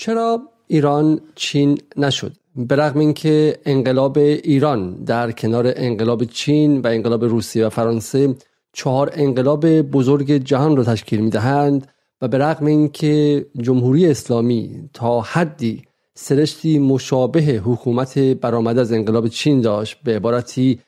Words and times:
چرا 0.00 0.42
ایران 0.66 1.20
چین 1.34 1.78
نشد؟ 1.96 2.32
به 2.56 2.76
رغم 2.76 2.98
اینکه 3.00 3.58
انقلاب 3.66 4.18
ایران 4.18 5.04
در 5.04 5.32
کنار 5.32 5.72
انقلاب 5.76 6.24
چین 6.24 6.80
و 6.80 6.86
انقلاب 6.86 7.24
روسیه 7.24 7.66
و 7.66 7.68
فرانسه 7.68 8.34
چهار 8.72 9.10
انقلاب 9.14 9.66
بزرگ 9.82 10.32
جهان 10.32 10.76
را 10.76 10.84
تشکیل 10.84 11.20
می‌دهند 11.20 11.86
و 12.20 12.28
به 12.28 12.38
رغم 12.38 12.66
اینکه 12.66 13.46
جمهوری 13.60 14.06
اسلامی 14.06 14.88
تا 14.92 15.20
حدی 15.20 15.82
سرشتی 16.14 16.78
مشابه 16.78 17.40
حکومت 17.40 18.18
برآمده 18.18 18.80
از 18.80 18.92
انقلاب 18.92 19.28
چین 19.28 19.60
داشت 19.60 19.96
به 20.04 20.16
عبارتی 20.16 20.80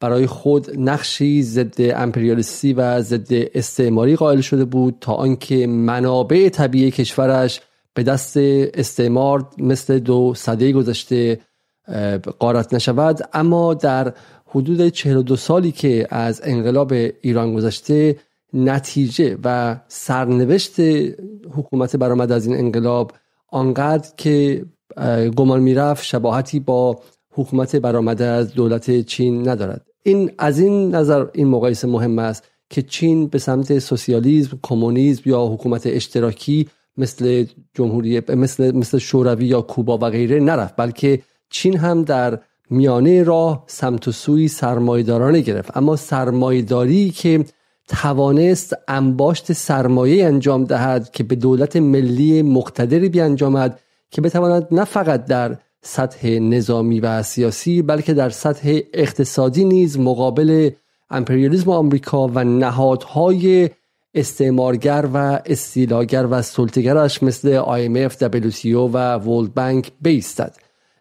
برای 0.00 0.26
خود 0.26 0.78
نقشی 0.78 1.42
ضد 1.42 1.80
امپریالیستی 1.80 2.72
و 2.72 3.02
ضد 3.02 3.32
استعماری 3.32 4.16
قائل 4.16 4.40
شده 4.40 4.64
بود 4.64 4.96
تا 5.00 5.12
آنکه 5.12 5.66
منابع 5.66 6.48
طبیعی 6.48 6.90
کشورش 6.90 7.60
به 7.98 8.04
دست 8.04 8.36
استعمار 8.36 9.48
مثل 9.58 9.98
دو 9.98 10.34
صده 10.36 10.72
گذشته 10.72 11.40
قارت 12.38 12.74
نشود. 12.74 13.28
اما 13.32 13.74
در 13.74 14.14
حدود 14.46 14.88
42 14.88 15.36
سالی 15.36 15.72
که 15.72 16.06
از 16.10 16.40
انقلاب 16.44 16.92
ایران 17.20 17.54
گذشته 17.54 18.16
نتیجه 18.52 19.38
و 19.44 19.76
سرنوشت 19.88 20.80
حکومت 21.56 21.96
برآمد 21.96 22.32
از 22.32 22.46
این 22.46 22.56
انقلاب 22.56 23.12
آنقدر 23.48 24.08
که 24.16 24.64
گمان 25.36 25.60
می‌رفت 25.60 26.04
شباهتی 26.04 26.60
با 26.60 27.00
حکومت 27.30 27.76
برآمده 27.76 28.24
از 28.24 28.52
دولت 28.54 29.00
چین 29.00 29.48
ندارد. 29.48 29.86
این 30.02 30.30
از 30.38 30.58
این 30.58 30.94
نظر 30.94 31.26
این 31.32 31.48
مقایسه 31.48 31.88
مهم 31.88 32.18
است 32.18 32.44
که 32.70 32.82
چین 32.82 33.26
به 33.26 33.38
سمت 33.38 33.78
سوسیالیسم 33.78 34.58
کمونیسم 34.62 35.22
یا 35.26 35.46
حکومت 35.46 35.86
اشتراکی 35.86 36.68
مثل 36.98 37.46
جمهوری 37.74 38.22
مثل 38.28 38.76
مثل 38.76 38.98
شوروی 38.98 39.46
یا 39.46 39.62
کوبا 39.62 39.98
و 39.98 40.10
غیره 40.10 40.40
نرفت 40.40 40.76
بلکه 40.76 41.22
چین 41.50 41.76
هم 41.76 42.02
در 42.02 42.38
میانه 42.70 43.22
راه 43.22 43.64
سمت 43.66 44.08
و 44.08 44.12
سوی 44.12 44.48
سرمایدارانه 44.48 45.40
گرفت. 45.40 45.76
اما 45.76 45.96
سرمایداری 45.96 47.10
که 47.10 47.44
توانست 47.88 48.76
انباشت 48.88 49.52
سرمایه 49.52 50.26
انجام 50.26 50.64
دهد 50.64 51.10
که 51.10 51.24
به 51.24 51.34
دولت 51.34 51.76
ملی 51.76 52.42
مقتدری 52.42 53.08
بیانجامد 53.08 53.80
که 54.10 54.20
بتواند 54.20 54.68
نه 54.70 54.84
فقط 54.84 55.24
در 55.24 55.56
سطح 55.82 56.28
نظامی 56.28 57.00
و 57.00 57.22
سیاسی 57.22 57.82
بلکه 57.82 58.14
در 58.14 58.30
سطح 58.30 58.80
اقتصادی 58.94 59.64
نیز 59.64 59.98
مقابل 59.98 60.70
امپریالیسم 61.10 61.70
آمریکا 61.70 62.28
و 62.28 62.44
نهادهای 62.44 63.70
استعمارگر 64.14 65.08
و 65.14 65.40
استیلاگر 65.46 66.26
و 66.30 66.42
سلطگرش 66.42 67.22
مثل 67.22 67.62
IMF, 67.62 68.12
WTO 68.12 68.66
و 68.66 69.14
World 69.14 69.54
Bank 69.54 69.92
بایستد. 70.00 70.56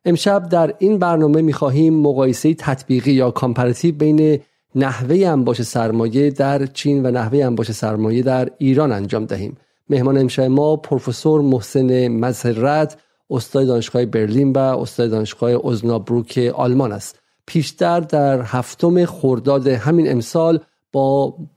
امشب 0.05 0.50
در 0.50 0.73
این 0.80 0.97
برنامه 0.97 1.41
می‌خواهیم 1.41 1.94
مقایسه 1.94 2.53
تطبیقی 2.53 3.11
یا 3.11 3.31
comparative 3.31 3.95
بین 3.95 4.39
نحوه 4.75 5.28
انباشت 5.27 5.61
سرمایه 5.61 6.30
در 6.30 6.66
چین 6.66 7.05
و 7.05 7.11
نحوه 7.11 7.45
انباشت 7.45 7.72
سرمایه 7.72 8.22
در 8.22 8.50
ایران 8.58 8.91
انجام 8.91 9.25
دهیم. 9.25 9.58
مهمان 9.89 10.17
امشب 10.17 10.44
ما 10.44 10.75
پروفسور 10.75 11.41
محسن 11.41 12.08
مسرت 12.08 12.97
استاد 13.30 13.67
دانشگاه 13.67 14.05
برلین 14.05 14.52
و 14.52 14.58
استاد 14.58 15.09
دانشگاه 15.09 15.52
اوزنابروک 15.52 16.52
آلمان 16.55 16.91
است. 16.91 17.19
پیشتر 17.45 18.00
در 18.00 18.41
هفتم 18.41 19.05
خرداد 19.05 19.67
همین 19.67 20.11
امسال 20.11 20.59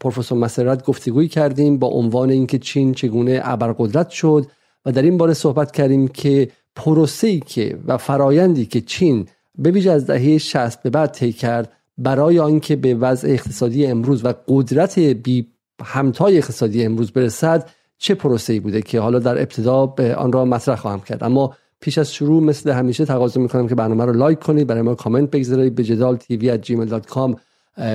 پروفسور 0.01 0.39
مسرت 0.39 0.85
گفتگویی 0.85 1.29
کردیم 1.29 1.79
با 1.79 1.87
عنوان 1.87 2.31
اینکه 2.31 2.59
چین 2.59 2.95
چگونه 2.95 3.41
ابرقدرت 3.45 4.11
شد 4.11 4.47
و 4.87 4.93
در 4.93 5.03
این 5.03 5.17
باره 5.17 5.35
صحبت 5.35 5.73
کردیم 5.73 6.09
که 6.09 6.51
پروسه‌ای 6.77 7.41
که 7.41 7.79
و 7.87 7.97
فرایندی 7.97 8.67
که 8.67 8.81
چین 8.81 9.27
به 9.59 9.71
ویژه 9.71 9.91
از 9.91 10.07
دهه 10.07 10.39
60 10.39 10.83
به 10.83 10.91
بعد 10.91 11.11
طی 11.11 11.33
کرد 11.33 11.73
برای 11.99 12.39
آنکه 12.39 12.77
به 12.77 12.95
وضع 12.95 13.29
اقتصادی 13.29 13.87
امروز 13.87 14.25
و 14.25 14.33
قدرت 14.49 14.99
بی 14.99 15.47
همتای 15.85 16.39
اقتصادی 16.39 16.85
امروز 16.85 17.11
برسد 17.11 17.71
چه 17.99 18.15
پروسه‌ای 18.15 18.61
بوده 18.61 18.83
که 18.83 19.01
حالا 19.01 19.19
در 19.19 19.39
ابتدا 19.39 19.87
به 19.87 20.15
آن 20.15 20.33
را 20.33 20.45
مطرح 20.45 20.77
خواهم 20.77 21.01
کرد. 21.01 21.25
اما 21.25 21.55
پیش 21.81 21.99
از 21.99 22.13
شروع 22.15 22.43
مثل 22.43 22.71
همیشه 22.71 23.05
تقاضا 23.05 23.41
می‌کنم 23.41 23.69
که 23.69 23.75
برنامه 23.75 24.05
رو 24.05 24.13
لایک 24.13 24.39
کنید 24.39 24.67
برای 24.67 24.83
ما 24.83 24.95
کامنت 24.95 25.31
بگذارید 25.31 25.75
به 25.75 25.85
جدال 25.85 26.17
تیوی 26.17 26.59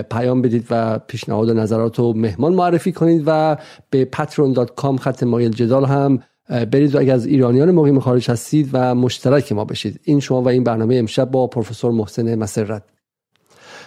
پیام 0.09 0.41
بدید 0.41 0.65
و 0.69 0.99
پیشنهاد 0.99 1.49
و 1.49 1.53
نظرات 1.53 1.99
رو 1.99 2.13
مهمان 2.13 2.53
معرفی 2.53 2.91
کنید 2.91 3.23
و 3.25 3.57
به 3.89 4.09
patreon.com 4.15 4.99
خط 4.99 5.23
مایل 5.23 5.51
جدال 5.51 5.85
هم 5.85 6.19
برید 6.49 6.95
و 6.95 6.99
اگر 6.99 7.13
از 7.13 7.25
ایرانیان 7.25 7.71
مقیم 7.71 7.99
خارج 7.99 8.31
هستید 8.31 8.69
و 8.73 8.95
مشترک 8.95 9.51
ما 9.51 9.65
بشید. 9.65 9.99
این 10.03 10.19
شما 10.19 10.41
و 10.41 10.49
این 10.49 10.63
برنامه 10.63 10.95
امشب 10.95 11.31
با 11.31 11.47
پروفسور 11.47 11.91
محسن 11.91 12.35
مسرت. 12.35 12.83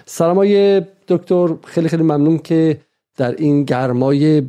سلام 0.07 0.37
های 0.37 0.83
دکتر 1.09 1.49
خیلی 1.65 1.89
خیلی 1.89 2.03
ممنون 2.03 2.39
که 2.39 2.81
در 3.17 3.35
این 3.35 3.65
گرمای 3.65 4.43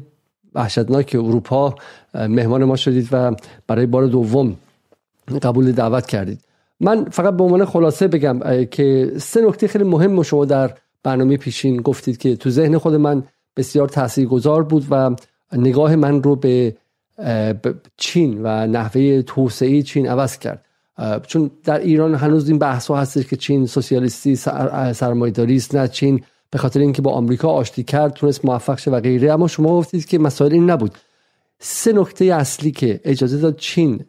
وحشتناک 0.55 1.15
اروپا 1.15 1.75
مهمان 2.13 2.63
ما 2.63 2.75
شدید 2.75 3.07
و 3.11 3.35
برای 3.67 3.85
بار 3.85 4.05
دوم 4.05 4.55
قبول 5.41 5.71
دعوت 5.71 6.07
کردید. 6.07 6.41
من 6.79 7.05
فقط 7.05 7.33
به 7.33 7.43
عنوان 7.43 7.65
خلاصه 7.65 8.07
بگم 8.07 8.65
که 8.65 9.11
سه 9.17 9.41
نکته 9.41 9.67
خیلی 9.67 9.83
مهم 9.83 10.23
شما 10.23 10.45
در 10.45 10.73
برنامه 11.03 11.37
پیشین 11.37 11.77
گفتید 11.77 12.17
که 12.17 12.35
تو 12.35 12.49
ذهن 12.49 12.77
خود 12.77 12.95
من 12.95 13.23
بسیار 13.57 13.89
تاثیرگذار 13.89 14.63
بود 14.63 14.85
و 14.89 15.15
نگاه 15.53 15.95
من 15.95 16.23
رو 16.23 16.35
به 16.35 16.75
چین 17.97 18.39
و 18.43 18.67
نحوه 18.67 19.21
توسعه 19.21 19.81
چین 19.81 20.07
عوض 20.07 20.37
کرد. 20.37 20.65
چون 21.27 21.51
در 21.63 21.79
ایران 21.79 22.15
هنوز 22.15 22.49
این 22.49 22.59
بحث 22.59 22.87
ها 22.87 22.97
هستش 22.97 23.25
که 23.25 23.35
چین 23.35 23.65
سوسیالیستی 23.65 24.35
سرمایه‌داری 24.93 25.55
است 25.55 25.75
نه 25.75 25.87
چین. 25.87 26.23
به 26.51 26.57
خاطر 26.57 26.79
اینکه 26.79 27.01
با 27.01 27.11
آمریکا 27.11 27.47
آشتی 27.47 27.83
کرد 27.83 28.13
تونست 28.13 28.45
موفق 28.45 28.79
شه 28.79 28.91
و 28.91 28.99
غیره. 28.99 29.33
اما 29.33 29.47
شما 29.47 29.77
گفتید 29.77 30.05
که 30.05 30.19
مسائل 30.19 30.53
این 30.53 30.69
نبود. 30.69 30.91
سه 31.59 31.93
نکته 31.93 32.25
اصلی 32.25 32.71
که 32.71 32.99
اجازه 33.03 33.37
داد 33.37 33.55
چین 33.55 34.05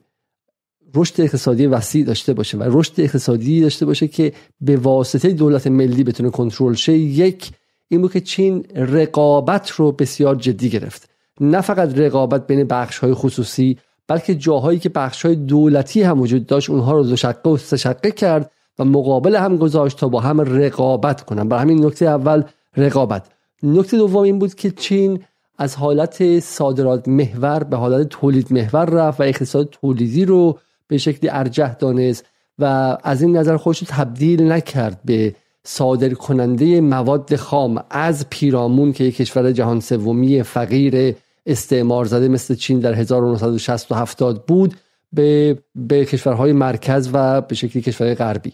رشد 0.95 1.21
اقتصادی 1.21 1.67
وسیع 1.67 2.05
داشته 2.05 2.33
باشه 2.33 2.59
و 2.59 2.63
رشد 2.67 2.93
اقتصادی 2.99 3.61
داشته 3.61 3.87
باشه 3.87 4.09
که 4.09 4.33
به 4.61 4.77
واسطه 4.77 5.33
دولت 5.33 5.67
ملی 5.67 6.05
بتونه 6.05 6.31
کنترل 6.31 6.75
شه 6.75 6.93
یک 6.93 7.51
این 7.89 8.01
بود 8.01 8.13
که 8.13 8.21
چین 8.21 8.65
رقابت 8.75 9.71
رو 9.71 9.93
بسیار 9.93 10.37
جدی 10.37 10.71
گرفت. 10.71 11.11
نه 11.41 11.61
فقط 11.61 11.99
رقابت 11.99 12.47
بین 12.47 12.65
بخش 12.65 12.99
های 12.99 13.15
خصوصی 13.15 13.79
بلکه 14.09 14.35
جاهایی 14.35 14.79
که 14.79 14.89
بخش 14.89 15.27
های 15.27 15.37
دولتی 15.37 16.03
هم 16.03 16.21
وجود 16.21 16.47
داشت 16.47 16.71
اونها 16.71 16.93
رو 16.93 17.03
دو 17.03 17.51
و 17.51 17.57
سه 17.57 17.95
کرد 18.17 18.51
و 18.79 18.85
مقابل 18.85 19.37
هم 19.37 19.57
گذاشت 19.57 19.99
تا 19.99 20.09
با 20.09 20.21
هم 20.21 20.41
رقابت 20.41 21.25
کنن. 21.25 21.49
برای 21.49 21.63
همین 21.63 21.87
نکته 21.87 22.07
اول 22.07 22.43
رقابت. 22.77 23.27
نکته 23.63 23.97
دوم 23.97 24.23
این 24.23 24.39
بود 24.39 24.55
که 24.55 24.71
چین 24.71 25.21
از 25.59 25.77
حالت 25.77 26.41
صادرات 26.41 27.09
محور 27.09 27.65
به 27.65 27.77
حالت 27.77 28.09
تولید 28.09 28.53
محور 28.53 28.85
رفت 28.85 29.21
و 29.21 29.23
اقتصاد 29.23 29.69
تولیدی 29.71 30.25
رو 30.25 30.59
به 30.91 30.99
شکلی 30.99 31.31
ارجح 31.31 31.75
دانست 31.75 32.25
و 32.59 32.65
از 33.03 33.23
این 33.23 33.37
نظر 33.37 33.57
خودش 33.57 33.85
تبدیل 33.89 34.53
نکرد 34.53 35.01
به 35.05 35.35
صادر 35.65 36.09
کننده 36.09 36.81
مواد 36.81 37.37
خام 37.37 37.85
از 37.91 38.27
پیرامون 38.31 38.93
که 38.93 39.05
یک 39.05 39.17
کشور 39.17 39.53
جهان 39.53 39.81
سومی 39.81 40.43
فقیر 40.43 41.15
استعمار 41.47 42.05
زده 42.05 42.29
مثل 42.29 42.55
چین 42.55 42.81
در 42.81 42.95
1960 42.95 43.93
و 43.93 43.95
70 43.95 44.47
بود 44.47 44.75
به, 45.13 45.59
به 45.75 46.05
کشورهای 46.05 46.53
مرکز 46.53 47.11
و 47.13 47.41
به 47.41 47.55
شکلی 47.55 47.83
کشورهای 47.83 48.15
غربی. 48.15 48.53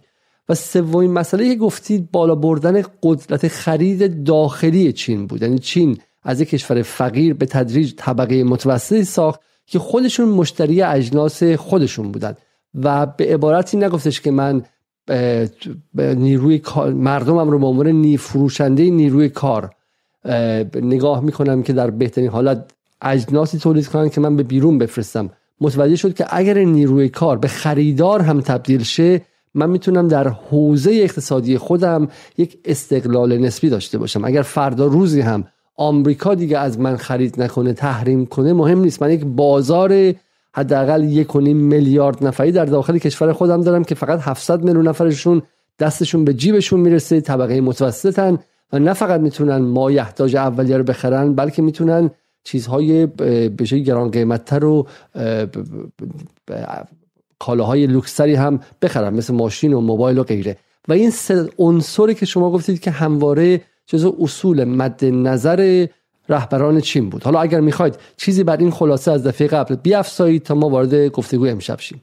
و 0.48 0.54
سومین 0.54 1.10
مسئله 1.10 1.48
که 1.48 1.56
گفتید 1.56 2.10
بالا 2.10 2.34
بردن 2.34 2.82
قدرت 3.02 3.48
خرید 3.48 4.24
داخلی 4.24 4.92
چین 4.92 5.26
بود. 5.26 5.42
یعنی 5.42 5.58
چین 5.58 5.98
از 6.22 6.40
یک 6.40 6.48
کشور 6.48 6.82
فقیر 6.82 7.34
به 7.34 7.46
تدریج 7.46 7.94
طبقه 7.96 8.44
متوسطی 8.44 9.04
ساخت 9.04 9.40
که 9.66 9.78
خودشون 9.78 10.28
مشتری 10.28 10.82
اجناس 10.82 11.42
خودشون 11.42 12.12
بودن. 12.12 12.34
و 12.74 13.06
به 13.06 13.34
عبارتی 13.34 13.76
نگفتش 13.76 14.20
که 14.20 14.30
من 14.30 14.62
نیروی 15.96 16.62
مردمم 16.94 17.50
رو 17.50 17.58
به 17.58 17.66
عنوان 17.66 17.86
نی 17.86 18.16
فروشنده 18.16 18.90
نیروی 18.90 19.28
کار 19.28 19.70
نگاه 20.74 21.20
می‌کنم 21.20 21.62
که 21.62 21.72
در 21.72 21.90
بهترین 21.90 22.28
حالت 22.28 22.70
اجناسی 23.02 23.58
تولید 23.58 23.86
کنن 23.86 24.08
که 24.08 24.20
من 24.20 24.36
به 24.36 24.42
بیرون 24.42 24.78
بفرستم. 24.78 25.30
متوجه 25.60 25.96
شد 25.96 26.14
که 26.14 26.26
اگر 26.30 26.58
نیروی 26.58 27.08
کار 27.08 27.38
به 27.38 27.48
خریدار 27.48 28.20
هم 28.22 28.40
تبدیل 28.40 28.82
شه 28.82 29.22
من 29.54 29.70
می‌تونم 29.70 30.08
در 30.08 30.28
حوزه 30.28 30.90
اقتصادی 30.90 31.58
خودم 31.58 32.08
یک 32.38 32.58
استقلال 32.64 33.38
نسبی 33.38 33.68
داشته 33.68 33.98
باشم. 33.98 34.24
اگر 34.24 34.42
فردا 34.42 34.86
روزی 34.86 35.20
هم 35.20 35.44
آمریکا 35.76 36.34
دیگه 36.34 36.58
از 36.58 36.80
من 36.80 36.96
خرید 36.96 37.42
نکنه 37.42 37.72
تحریم 37.72 38.26
کنه 38.26 38.52
مهم 38.52 38.80
نیست. 38.80 39.02
من 39.02 39.10
یک 39.10 39.24
بازار 39.24 40.14
حداقل 40.54 41.04
یک 41.04 41.36
و 41.36 41.40
میلیارد 41.40 42.26
نفری 42.26 42.52
در 42.52 42.64
داخل 42.64 42.98
کشور 42.98 43.32
خودم 43.32 43.62
دارم 43.62 43.84
که 43.84 43.94
فقط 43.94 44.20
700 44.22 44.62
میلیون 44.62 44.88
نفرشون 44.88 45.42
دستشون 45.78 46.24
به 46.24 46.34
جیبشون 46.34 46.80
می‌رسه 46.80 47.20
طبقه 47.20 47.60
متوسطن 47.60 48.38
و 48.72 48.78
نه 48.78 48.92
فقط 48.92 49.20
می‌تونن 49.20 49.56
مایحتاج 49.56 50.36
اولیه 50.36 50.76
رو 50.76 50.84
بخرن 50.84 51.34
بلکه 51.34 51.62
می‌تونن 51.62 52.10
چیزهای 52.44 53.06
به 53.06 53.64
گران 53.64 54.10
قیمتتر 54.10 54.58
رو 54.58 54.86
کالاهای 57.38 57.86
لوکسری 57.86 58.34
هم 58.34 58.60
بخرن 58.82 59.14
مثل 59.14 59.34
ماشین 59.34 59.72
و 59.72 59.80
موبایل 59.80 60.18
و 60.18 60.22
غیره. 60.22 60.56
و 60.88 60.92
این 60.92 61.10
سه 61.10 61.48
عنصری 61.58 62.14
که 62.14 62.26
شما 62.26 62.50
گفتید 62.50 62.80
که 62.80 62.90
همواره 62.90 63.60
جزو 63.86 64.16
اصول 64.20 64.64
مد 64.64 65.04
نظر 65.04 65.86
رهبران 66.28 66.80
چین 66.80 67.10
بود. 67.10 67.22
حالا 67.22 67.40
اگر 67.40 67.60
می‌خواید 67.60 67.98
چیزی 68.16 68.44
بر 68.44 68.56
این 68.56 68.70
خلاصه 68.70 69.12
از 69.12 69.26
دفعه 69.26 69.46
قبل 69.48 69.76
بیافزایید 69.76 70.42
تا 70.42 70.54
ما 70.54 70.68
وارد 70.68 71.08
گفتگو 71.08 71.46
امشب 71.46 71.80
شیم. 71.80 72.00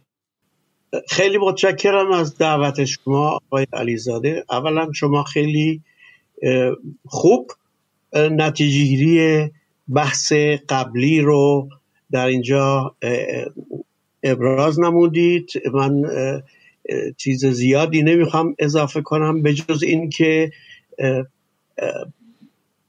خیلی 1.09 1.37
متشکرم 1.37 2.11
از 2.11 2.37
دعوت 2.37 2.85
شما 2.85 3.39
آقای 3.49 3.67
علیزاده. 3.73 4.45
اولا 4.49 4.91
شما 4.93 5.23
خیلی 5.23 5.81
خوب 7.05 7.51
نتیجهگیری 8.13 9.51
بحث 9.93 10.33
قبلی 10.69 11.21
رو 11.21 11.69
در 12.11 12.27
اینجا 12.27 12.95
ابراز 14.23 14.79
نمودید. 14.79 15.51
من 15.73 16.03
چیز 17.17 17.45
زیادی 17.45 18.03
نمی‌خوام 18.03 18.55
اضافه 18.59 19.01
کنم 19.01 19.41
به 19.41 19.53
جز 19.53 19.83
این 19.83 20.09
که 20.09 20.51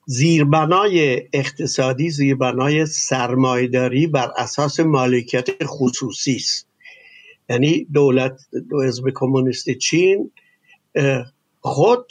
زیربنای 0.07 1.23
اقتصادی 1.33 2.11
زیربنای 2.11 2.87
سرمایداری 2.87 4.07
بر 4.07 4.31
اساس 4.37 4.81
مالکیت 4.81 5.49
خصوصی 5.65 6.37
است. 6.37 6.69
یعنی 7.49 7.87
دولت 7.93 8.41
دو 8.71 8.83
حزب 8.83 9.11
کمونیست 9.15 9.71
چین 9.71 10.31
خود 11.61 12.07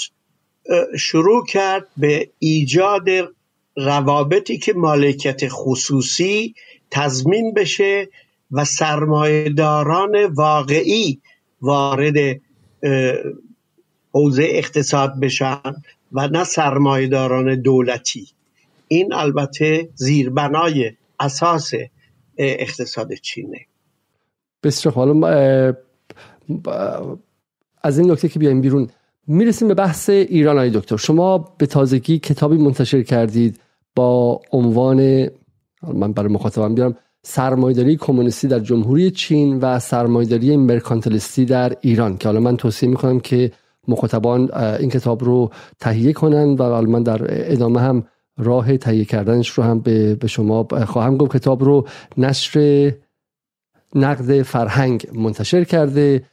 شروع 1.00 1.46
کرد 1.46 1.88
به 1.98 2.30
ایجاد 2.40 3.10
روابطی 3.76 4.58
که 4.58 4.74
مالکیت 4.74 5.42
خصوصی 5.50 6.56
تضمین 6.92 7.54
بشه 7.54 8.10
و 8.52 8.66
سرمایهداران 8.66 10.26
واقعی 10.26 11.22
وارد 11.62 12.42
حوزه 14.12 14.44
اقتصاد 14.50 15.20
بشن. 15.20 15.62
و 16.14 16.28
نه 16.28 16.44
سرمایهداران 16.44 17.62
دولتی. 17.62 18.28
این 18.88 19.14
البته 19.14 19.90
زیربنای 19.96 20.92
اساس 21.20 21.72
اقتصاد 22.38 23.14
چینه. 23.14 23.60
بسیار 24.64 24.96
حالا 24.96 25.14
از 27.84 28.00
این 28.00 28.12
نکته 28.12 28.30
که 28.30 28.40
بیایم 28.40 28.62
بیرون 28.62 28.90
می‌رسیم 29.28 29.68
به 29.68 29.74
بحث 29.74 30.10
ایران 30.10 30.58
های 30.58 30.70
دکتر. 30.70 30.98
شما 30.98 31.56
به 31.58 31.66
تازگی 31.66 32.20
کتابی 32.20 32.58
منتشر 32.58 33.04
کردید 33.04 33.60
با 33.96 34.42
عنوان 34.52 35.30
من 35.94 36.14
برای 36.14 36.34
مخاطبم 36.34 36.76
بیارم 36.76 36.98
سرمایداری 37.24 37.98
کمونیستی 37.98 38.48
در 38.48 38.60
جمهوری 38.60 39.12
چین 39.12 39.60
و 39.60 39.80
سرمایداری 39.80 40.58
مرکانتلیستی 40.58 41.46
در 41.46 41.76
ایران 41.82 42.18
که 42.18 42.28
حالا 42.28 42.40
من 42.40 42.58
توصیه 42.58 42.90
می‌کنم 42.90 43.20
که 43.20 43.52
مخاطبان 43.88 44.54
این 44.54 44.90
کتاب 44.90 45.24
رو 45.24 45.50
تهیه 45.80 46.14
کنن 46.14 46.56
و 46.60 46.82
من 46.82 47.04
در 47.04 47.22
ادامه 47.30 47.82
هم 47.82 48.04
راه 48.38 48.78
تهیه 48.78 49.06
کردنش 49.06 49.50
رو 49.50 49.64
هم 49.64 49.80
به 49.80 50.28
شما 50.28 50.68
خواهم 50.86 51.18
گفت. 51.18 51.32
کتاب 51.32 51.64
رو 51.64 51.88
نشر 52.18 52.92
نقد 53.96 54.42
فرهنگ 54.42 55.08
منتشر 55.14 55.64
کرده 55.64 56.24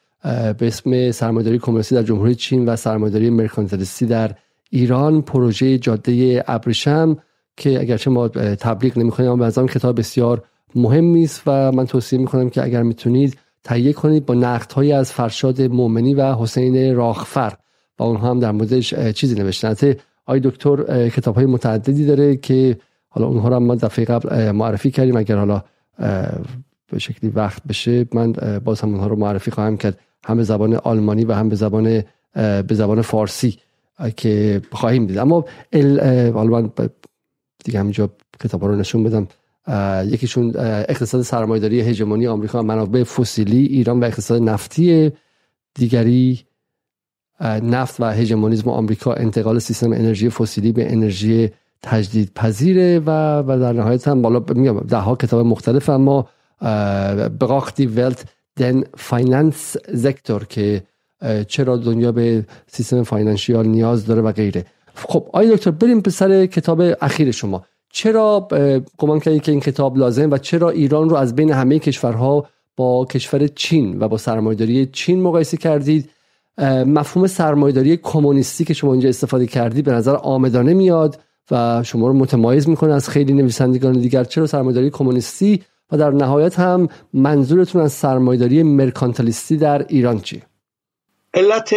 به 0.59 0.67
اسم 0.67 1.11
سرمایداری 1.11 1.59
کمونیستی 1.59 1.95
در 1.95 2.03
جمهوری 2.03 2.35
چین 2.35 2.69
و 2.69 2.77
سرمایداری 2.77 3.31
مرکانتلیستی 3.31 4.07
در 4.07 4.35
ایران. 4.71 5.23
پروژه 5.23 5.79
جاده 5.79 6.45
ابریشم 6.47 7.17
که 7.57 7.81
اگرچه 7.81 8.11
ما 8.11 8.29
تبلیغ 8.29 8.99
نمی‌کنیم 8.99 9.31
اما 9.31 9.51
به 9.51 9.67
کتاب 9.67 9.99
بسیار 9.99 10.43
مهمی 10.75 11.25
است 11.25 11.43
و 11.47 11.73
من 11.73 11.87
توصیه 11.87 12.19
می‌کنم 12.19 12.51
که 12.51 12.65
اگر 12.65 12.83
می‌تونید 12.83 13.39
تهیه 13.65 13.93
کنید 13.93 14.27
با 14.27 14.35
نقد 14.35 14.73
های 14.73 14.93
از 14.93 15.13
فرشاد 15.13 15.63
مومنی 15.63 16.15
و 16.15 16.35
حسین 16.35 16.95
راخفر 16.95 17.57
و 17.99 18.03
اونها 18.03 18.31
هم 18.31 18.41
در 18.41 18.53
موردش 18.53 18.95
چیزی 18.95 19.35
نوشتن 19.35 19.95
آی 20.27 20.41
دکتر 20.41 21.09
کتاب 21.09 21.35
های 21.35 21.47
متعددی 21.47 22.07
داره 22.07 22.37
که 22.37 22.79
حالا 23.09 23.27
اونها 23.27 23.49
رو 23.49 23.61
ما 23.61 23.75
دفعه 23.75 24.05
قبل 24.05 24.51
معرفی 24.51 24.91
کردیم. 24.91 25.17
اگر 25.17 25.37
حالا 25.37 25.63
به 26.87 26.99
شکلی 26.99 27.31
وقت 27.31 27.63
بشه 27.69 28.07
من 28.15 28.33
باز 28.65 28.81
هم 28.81 28.89
اونها 28.89 29.07
رو 29.07 29.17
معرفی 29.17 29.51
خواهم 29.51 29.77
کرد. 29.77 29.99
هم 30.25 30.37
به 30.37 30.43
زبان 30.43 30.75
آلمانی 30.75 31.25
و 31.25 31.33
هم 31.33 31.49
به 31.49 31.57
زبان 31.57 32.05
به 32.35 32.67
زبان 32.71 33.03
فارسی 33.03 33.59
که 34.17 34.63
خواهیم 34.73 35.07
دید. 35.07 35.19
اما 35.19 35.45
حالا 36.35 36.61
من 36.61 36.71
دیگه 37.65 37.81
همینجا 37.81 38.11
کتاب 38.41 38.65
رو 38.65 38.77
نشون 38.77 39.05
بدم. 39.05 39.29
یکیشون 40.07 40.53
اقتصاد 40.57 41.23
سرمایداری 41.23 41.81
هژمونی 41.81 42.27
آمریکا 42.27 42.63
منابع 42.63 43.05
فسیلی 43.05 43.67
ایران 43.67 44.01
و 44.01 44.05
اقتصاد 44.05 44.43
نفتی 44.43 45.13
دیگری 45.75 46.41
نفت 47.63 48.01
و 48.01 48.05
هژمونیسم 48.05 48.71
آمریکا 48.71 49.13
انتقال 49.13 49.59
سیستم 49.59 49.93
انرژی 49.93 50.31
فسیلی 50.31 50.73
به 50.73 50.93
انرژی 50.93 51.51
تجدید 51.83 52.33
پذیره 52.35 52.99
و 52.99 53.11
و 53.39 53.59
در 53.61 53.73
نهایت 53.73 54.09
هم 54.09 54.23
بالا 54.23 54.45
میگم 54.55 54.81
ده 54.81 54.97
ها 54.97 55.17
کتاب 55.17 55.47
مختلف 55.47 55.89
اما 55.89 56.29
braucht 57.41 57.87
die 57.87 58.25
Welt 58.57 58.85
den 58.97 59.77
Finanzsektor 59.89 60.45
که 60.45 60.83
چرا 61.49 61.77
دنیا 61.77 62.13
به 62.13 62.47
سیستم 62.67 63.03
financial 63.03 63.67
نیاز 63.67 64.07
داره 64.07 64.23
و 64.23 64.33
غیره. 64.33 64.65
خب 64.95 65.31
آقای 65.33 65.57
دکتر 65.57 65.71
بریم 65.71 66.01
به 66.01 66.11
سر 66.11 66.47
کتاب 66.47 66.83
اخیر 67.01 67.31
شما. 67.31 67.65
چرا 67.93 68.49
گمان 68.99 69.21
کردید 69.21 69.43
که 69.43 69.53
این 69.53 69.61
کتاب 69.61 69.99
لازم 69.99 70.31
و 70.31 70.39
چرا 70.39 70.71
ایران 70.71 71.11
رو 71.11 71.17
از 71.17 71.35
بین 71.35 71.53
همه 71.53 71.79
کشورها 71.79 72.47
با 72.77 73.05
کشور 73.05 73.47
چین 73.47 74.03
و 74.03 74.09
با 74.09 74.19
سرمایداری 74.19 74.87
چین 74.87 75.23
مقایسه 75.23 75.57
کردید 75.57 76.11
مفهوم 76.87 77.27
سرمایداری 77.27 77.97
کمونیستی 77.97 78.65
که 78.65 78.75
شما 78.75 78.93
اینجا 78.93 79.09
استفاده 79.09 79.47
کردید 79.47 79.85
به 79.85 79.93
نظر 79.93 80.17
عامدانه 80.17 80.75
میاد 80.75 81.21
و 81.51 81.83
شما 81.83 82.09
رو 82.09 82.15
متمایز 82.15 82.69
می‌کنه 82.69 82.95
از 82.95 83.09
خیلی 83.09 83.33
نویسندگان 83.33 83.93
دیگر. 83.93 84.25
چرا 84.25 84.47
سرمایداری 84.47 84.91
کمونیستی؟ 84.91 85.63
و 85.93 85.97
در 85.97 86.11
نهایت 86.11 86.59
هم 86.59 86.89
منظورتون 87.13 87.83
از 87.83 87.93
سرمایداری 87.93 88.63
مرکانتالیستی 88.63 89.57
در 89.57 89.87
ایران 89.89 90.21
چی؟ 90.21 90.43
علت 91.35 91.75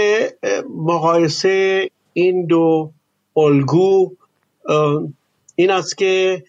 مقایسه 0.77 1.89
این 2.13 2.45
دو 2.45 2.92
الگو 3.38 4.16
این 5.56 5.72
است 5.72 5.98
که 5.98 6.44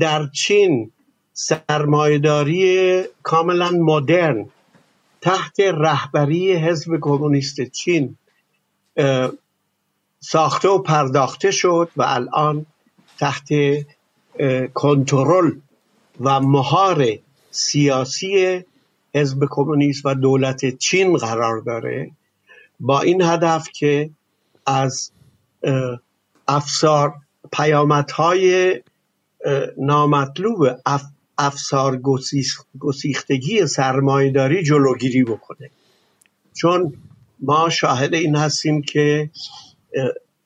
در 0.00 0.26
چین 0.26 0.90
سرمایداری 1.32 3.02
کاملا 3.22 3.70
مدرن 3.70 4.46
تحت 5.20 5.60
رهبری 5.60 6.52
حزب 6.52 6.98
کمونیست 7.00 7.60
چین 7.60 8.16
ساخته 10.20 10.68
و 10.68 10.78
پرداخته 10.78 11.50
شد 11.50 11.90
و 11.96 12.02
الان 12.06 12.66
تحت 13.18 13.48
کنترل 14.74 15.50
و 16.20 16.40
مهار 16.40 17.06
سیاسی 17.50 18.64
حزب 19.14 19.46
کمونیست 19.50 20.06
و 20.06 20.14
دولت 20.14 20.76
چین 20.76 21.16
قرار 21.16 21.60
داره. 21.60 22.10
با 22.80 23.00
این 23.00 23.22
هدف 23.22 23.68
که 23.72 24.10
از 24.66 25.10
افسار 26.48 27.14
پیامدهای 27.52 28.74
نامطلوب 29.76 30.66
اف 30.86 31.02
افسار 31.38 32.00
گسیختگی 32.78 33.66
سرمایداری 33.66 34.62
جلوگیری 34.62 35.24
بکنه. 35.24 35.70
چون 36.54 36.92
ما 37.40 37.68
شاهد 37.68 38.14
این 38.14 38.36
هستیم 38.36 38.82
که 38.82 39.30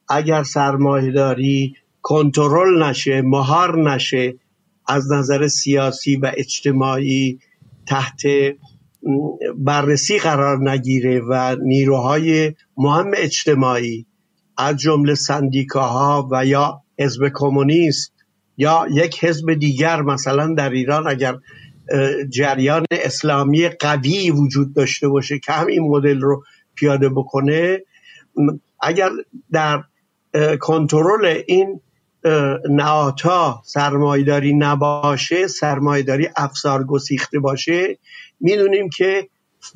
اگر 0.08 0.42
سرمایداری 0.42 1.76
کنترل 2.02 2.82
نشه 2.82 3.22
مهار 3.22 3.92
نشه 3.92 4.34
از 4.86 5.12
نظر 5.12 5.48
سیاسی 5.48 6.16
و 6.16 6.32
اجتماعی 6.36 7.38
تحت 7.86 8.22
بررسی 9.56 10.18
قرار 10.18 10.70
نگیره 10.70 11.20
و 11.20 11.56
نیروهای 11.62 12.54
مهم 12.76 13.10
اجتماعی 13.16 14.06
از 14.56 14.76
جمله 14.76 15.14
سندیکاها 15.14 16.28
و 16.30 16.46
یا 16.46 16.81
حزب 16.98 17.30
کمونیست 17.34 18.12
یا 18.56 18.86
یک 18.90 19.24
حزب 19.24 19.54
دیگر 19.54 20.02
مثلا 20.02 20.54
در 20.54 20.70
ایران 20.70 21.06
اگر 21.06 21.34
جریان 22.28 22.86
اسلامی 22.90 23.68
قوی 23.68 24.30
وجود 24.30 24.74
داشته 24.74 25.08
باشه 25.08 25.38
که 25.38 25.52
هم 25.52 25.66
این 25.66 25.82
مدل 25.82 26.20
رو 26.20 26.44
پیاده 26.74 27.08
بکنه 27.08 27.82
اگر 28.80 29.10
در 29.52 29.82
کنترل 30.60 31.42
این 31.46 31.80
نهادها 32.70 33.62
سرمایداری 33.64 34.54
نباشه 34.54 35.46
سرمایداری 35.46 36.28
افزار 36.36 36.84
گسیخته 36.84 37.38
باشه 37.38 37.98
می‌دونیم 38.40 38.88
که 38.90 39.28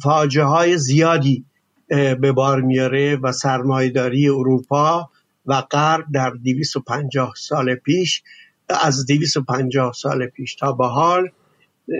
فاجعه 0.02 0.44
های 0.44 0.78
زیادی 0.78 1.44
به 1.88 2.32
بار 2.32 2.60
میاره 2.60 3.16
و 3.16 3.32
سرمایداری 3.32 4.28
اروپا 4.28 5.10
و 5.46 5.60
غرب 5.60 6.04
در 6.12 6.30
250 6.30 7.32
سال 7.36 7.74
پیش 7.74 8.22
از 8.68 9.06
250 9.06 9.92
سال 9.92 10.26
پیش 10.26 10.54
تا 10.54 10.72
به 10.72 10.86
حال 10.86 11.28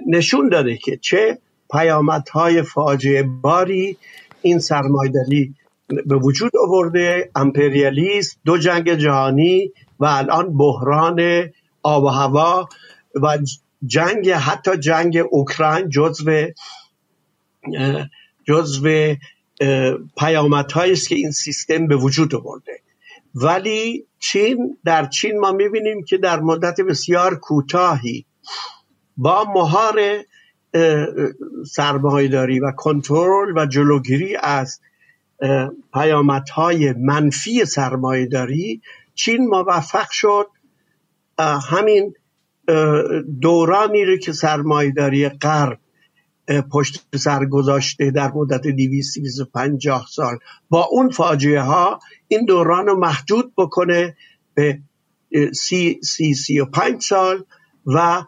نشون 0.06 0.48
داده 0.48 0.76
که 0.76 0.96
چه 0.96 1.38
پیامدهای 1.72 2.62
فاجعه 2.62 3.22
باری 3.22 3.96
این 4.42 4.58
سرمایداری 4.58 5.54
به 6.06 6.16
وجود 6.16 6.52
آورده 6.56 7.30
امپریالیست 7.34 8.38
دو 8.44 8.58
جنگ 8.58 8.94
جهانی 8.94 9.72
و 10.00 10.04
الان 10.04 10.56
بحران 10.56 11.50
آب 11.82 12.04
و 12.04 12.08
هوا 12.08 12.68
و 13.14 13.38
جنگ 13.86 14.30
حتی 14.30 14.76
جنگ 14.76 15.18
اوکراین 15.30 15.88
جزو 15.88 16.46
جزو 18.48 19.14
پیامدهایی 20.18 20.92
است 20.92 21.08
که 21.08 21.14
این 21.14 21.30
سیستم 21.30 21.86
به 21.86 21.96
وجود 21.96 22.34
آورده. 22.34 22.80
ولی 23.36 24.06
چین 24.18 24.78
در 24.84 25.06
چین 25.06 25.40
ما 25.40 25.52
می‌بینیم 25.52 26.04
که 26.04 26.16
در 26.16 26.40
مدت 26.40 26.80
بسیار 26.80 27.34
کوتاهی 27.34 28.26
با 29.16 29.44
مهار 29.44 30.00
سرمایهداری 31.66 32.60
و 32.60 32.72
کنترل 32.76 33.52
و 33.56 33.66
جلوگیری 33.66 34.36
از 34.36 34.80
پیامدهای 35.94 36.92
منفی 36.92 37.64
سرمایهداری 37.64 38.80
چین 39.14 39.46
موفق 39.46 40.10
شد. 40.10 40.46
همین 41.70 42.14
دورانی 43.40 44.04
رو 44.04 44.16
که 44.16 44.32
سرمایهداری 44.32 45.28
غرب 45.28 45.78
پشت 46.72 47.06
سر 47.16 47.44
گذاشته 47.44 48.10
در 48.10 48.32
مدت 48.32 48.66
250 48.66 50.06
سال. 50.10 50.38
با 50.68 50.84
اون 50.90 51.10
فاجعه 51.10 51.60
ها 51.60 52.00
این 52.28 52.44
دوران 52.44 52.86
رو 52.86 52.98
محدود 52.98 53.52
بکنه 53.56 54.16
به 54.54 54.78
سی, 55.52 56.00
سی, 56.02 56.34
سی 56.34 56.60
و 56.60 56.64
پنج 56.64 57.02
سال 57.02 57.44
و 57.86 58.24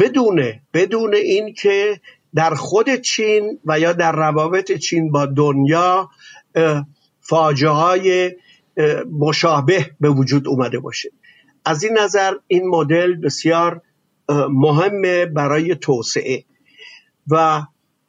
بدون 0.00 0.52
بدون 0.74 1.14
اینکه 1.14 2.00
در 2.34 2.54
خود 2.54 2.94
چین 2.94 3.58
و 3.64 3.80
یا 3.80 3.92
در 3.92 4.12
روابط 4.12 4.72
چین 4.72 5.12
با 5.12 5.26
دنیا 5.26 6.10
فاجعه 7.20 7.70
های 7.70 8.36
مشابه 9.18 9.90
به 10.00 10.10
وجود 10.10 10.48
اومده 10.48 10.78
باشه. 10.78 11.10
از 11.64 11.84
این 11.84 11.98
نظر 11.98 12.32
این 12.46 12.68
مدل 12.68 13.14
بسیار 13.14 13.82
مهمه 14.50 15.26
برای 15.26 15.74
توسعه. 15.74 16.44
و 17.28 17.62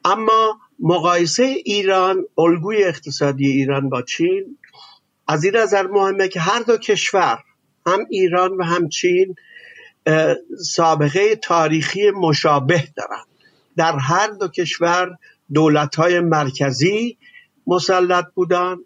اما 0.04 0.58
مقایسه 0.80 1.42
ایران 1.42 2.24
الگوی 2.38 2.84
اقتصادی 2.84 3.46
ایران 3.46 3.88
با 3.88 4.02
چین 4.02 4.58
از 5.28 5.44
این 5.44 5.56
نظر 5.56 5.86
مهمه 5.86 6.28
که 6.28 6.40
هر 6.40 6.60
دو 6.60 6.76
کشور 6.76 7.38
هم 7.86 7.98
ایران 8.10 8.56
و 8.56 8.64
هم 8.64 8.88
چین 8.88 9.34
سابقه 10.64 11.36
تاریخی 11.36 12.10
مشابه 12.10 12.88
دارند. 12.96 13.26
در 13.76 13.96
هر 13.96 14.26
دو 14.26 14.48
کشور 14.48 15.16
دولت 15.52 15.96
های 15.96 16.20
مرکزی 16.20 17.18
مسلط 17.66 18.24
بودند. 18.34 18.78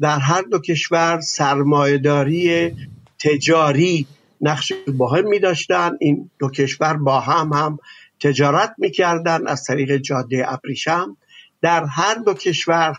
در 0.00 0.18
هر 0.18 0.42
دو 0.42 0.58
کشور 0.58 1.20
سرمایهداری 1.20 2.70
تجاری 3.18 4.06
نقش 4.40 4.72
مهمی 4.98 5.38
داشتن 5.38 5.96
این 6.00 6.30
دو 6.38 6.50
کشور 6.50 6.96
با 6.96 7.20
هم 7.20 7.52
هم 7.52 7.78
تجارت 8.20 8.74
می‌کردن 8.78 9.46
از 9.46 9.64
طریق 9.64 9.96
جاده 9.96 10.52
ابریشم. 10.52 11.16
در 11.62 11.84
هر 11.84 12.14
دو 12.14 12.34
کشور 12.34 12.96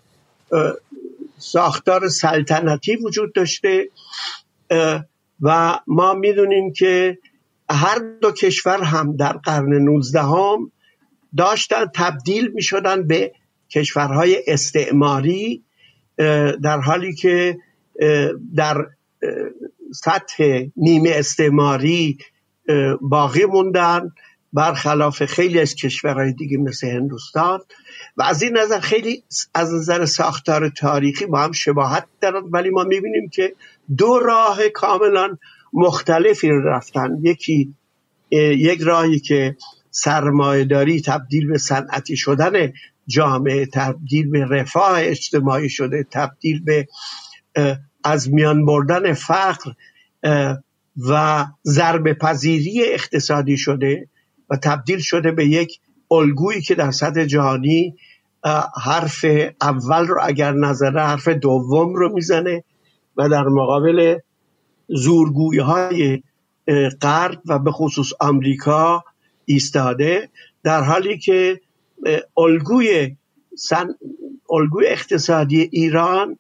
ساختار 1.38 2.10
سلطنتی 2.10 2.96
وجود 2.96 3.34
داشته 3.34 3.90
و 5.42 5.80
ما 5.88 6.14
می‌دونیم 6.14 6.74
که 6.74 7.18
هر 7.70 8.00
دو 8.22 8.32
کشور 8.32 8.84
هم 8.84 9.16
در 9.16 9.34
قرن 9.34 9.74
19 9.74 10.22
هم 10.22 10.72
داشتن 11.38 11.86
تبدیل 11.96 12.52
می 12.52 12.62
شدن 12.62 13.08
به 13.08 13.32
کشورهای 13.70 14.44
استعماری 14.48 15.64
در 16.64 16.80
حالی 16.80 17.16
که 17.16 17.58
در 18.56 18.86
سطح 19.94 20.64
نیمه 20.76 21.10
استعماری 21.16 22.18
باقی 23.02 23.46
موندن. 23.46 24.12
برخلاف 24.54 25.26
خیلی 25.26 25.60
از 25.60 25.76
کشورهای 25.76 26.34
دیگه 26.34 26.58
مثل 26.58 26.88
هندوستان. 26.88 27.60
و 28.18 28.24
از 28.24 28.42
این 28.42 28.58
نظر 28.58 28.80
خیلی 28.80 29.24
از 29.54 29.74
نظر 29.74 30.06
ساختار 30.06 30.70
تاریخی 30.70 31.26
با 31.26 31.40
هم 31.40 31.52
شباهت 31.52 32.06
دارند 32.22 32.44
ولی 32.52 32.70
ما 32.70 32.84
می‌بینیم 32.84 33.30
که 33.30 33.56
دو 33.98 34.20
راه 34.20 34.70
کاملا 34.70 35.38
مختلفی 35.74 36.50
رفتن. 36.50 37.10
یکی 37.22 37.74
یک 38.32 38.82
راهی 38.82 39.20
که 39.20 39.56
سرمایهداری 39.92 41.02
تبدیل 41.02 41.48
به 41.48 41.58
صنعتی 41.58 42.18
شدن 42.18 42.74
جامعه 43.08 43.66
تبدیل 43.66 44.30
به 44.30 44.46
رفاه 44.46 45.00
اجتماعی 45.02 45.70
شده 45.70 46.08
تبدیل 46.12 46.64
به 46.64 46.88
از 48.04 48.34
میان 48.34 48.66
بردن 48.66 49.14
فقر 49.14 49.72
و 51.10 51.46
ضربه 51.66 52.14
پذیری 52.14 52.84
اقتصادی 52.84 53.58
شده. 53.58 54.08
و 54.52 54.56
تبدیل 54.56 55.00
شده 55.00 55.32
به 55.32 55.46
یک 55.46 55.80
الگویی 56.12 56.62
که 56.62 56.76
در 56.76 56.92
سطح 56.92 57.26
جهانی 57.26 57.96
حرف 58.84 59.26
اول 59.62 60.08
رو 60.08 60.20
اگر 60.24 60.52
نظره 60.52 61.02
حرف 61.02 61.28
دوم 61.28 61.96
رو 61.96 62.14
می‌زنه 62.14 62.64
و 63.18 63.30
در 63.30 63.44
مقابل 63.44 64.18
زورگوی 64.88 65.60
های 65.60 66.24
غرب 67.02 67.42
و 67.46 67.60
به 67.60 67.72
خصوص 67.72 68.12
آمریکا 68.20 69.04
ایستاده 69.46 70.30
در 70.64 70.84
حالی 70.84 71.18
که 71.18 71.62
الگوی 72.38 73.16
سن... 73.58 73.88
الگوی 74.52 74.88
اقتصادی 74.88 75.70
ایران 75.72 76.38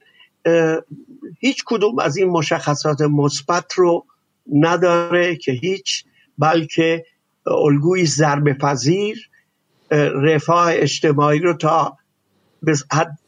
هیچ 1.39 1.63
کدوم 1.65 1.99
از 1.99 2.17
این 2.17 2.29
مشخصات 2.29 3.01
مثبت 3.01 3.73
رو 3.73 4.05
نداره 4.53 5.35
که 5.35 5.51
هیچ 5.51 6.05
بلکه 6.37 7.05
الگوی 7.47 8.05
ضربه 8.05 8.53
پذیر 8.53 9.29
رفاه 10.23 10.67
اجتماعی 10.71 11.39
رو 11.39 11.53
تا 11.53 11.97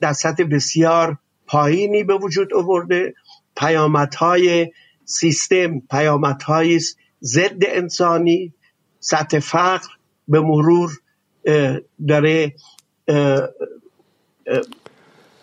در 0.01 0.13
سطح 0.13 0.43
بسیار 0.43 1.17
پایینی 1.47 2.03
به 2.03 2.13
وجود 2.17 2.53
آورده. 2.53 3.13
پیامدهای 3.57 4.71
سیستم 5.05 5.79
پیامدهای 5.79 6.79
ضد 7.23 7.63
انسانی 7.67 8.53
سطح 8.99 9.39
فقر 9.39 9.87
به 10.27 10.39
مرور 10.39 10.91
داره 12.07 12.55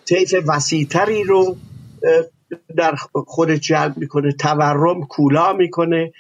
طیف 0.05 0.35
وسیعتری 0.47 1.25
رو 1.25 1.57
در 2.77 2.95
خود 3.27 3.51
جلب 3.51 3.97
می‌کنه 3.97 4.33
تورم 4.33 5.07
کولا 5.07 5.53
می‌کنه. 5.53 6.13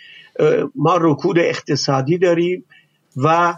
ما 0.74 0.96
رکود 1.00 1.38
اقتصادی 1.38 2.18
داریم 2.18 2.64
و 3.16 3.54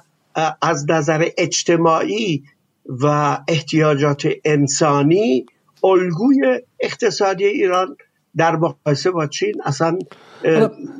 از 0.62 0.90
نظر 0.90 1.28
اجتماعی 1.38 2.42
و 2.86 3.38
احتیاجات 3.48 4.28
انسانی 4.44 5.46
الگوی 5.84 6.60
اقتصادی 6.80 7.44
ایران 7.44 7.96
در 8.36 8.56
مقایسه 8.56 9.10
با 9.10 9.26
چین 9.26 9.54
اصلا 9.64 9.98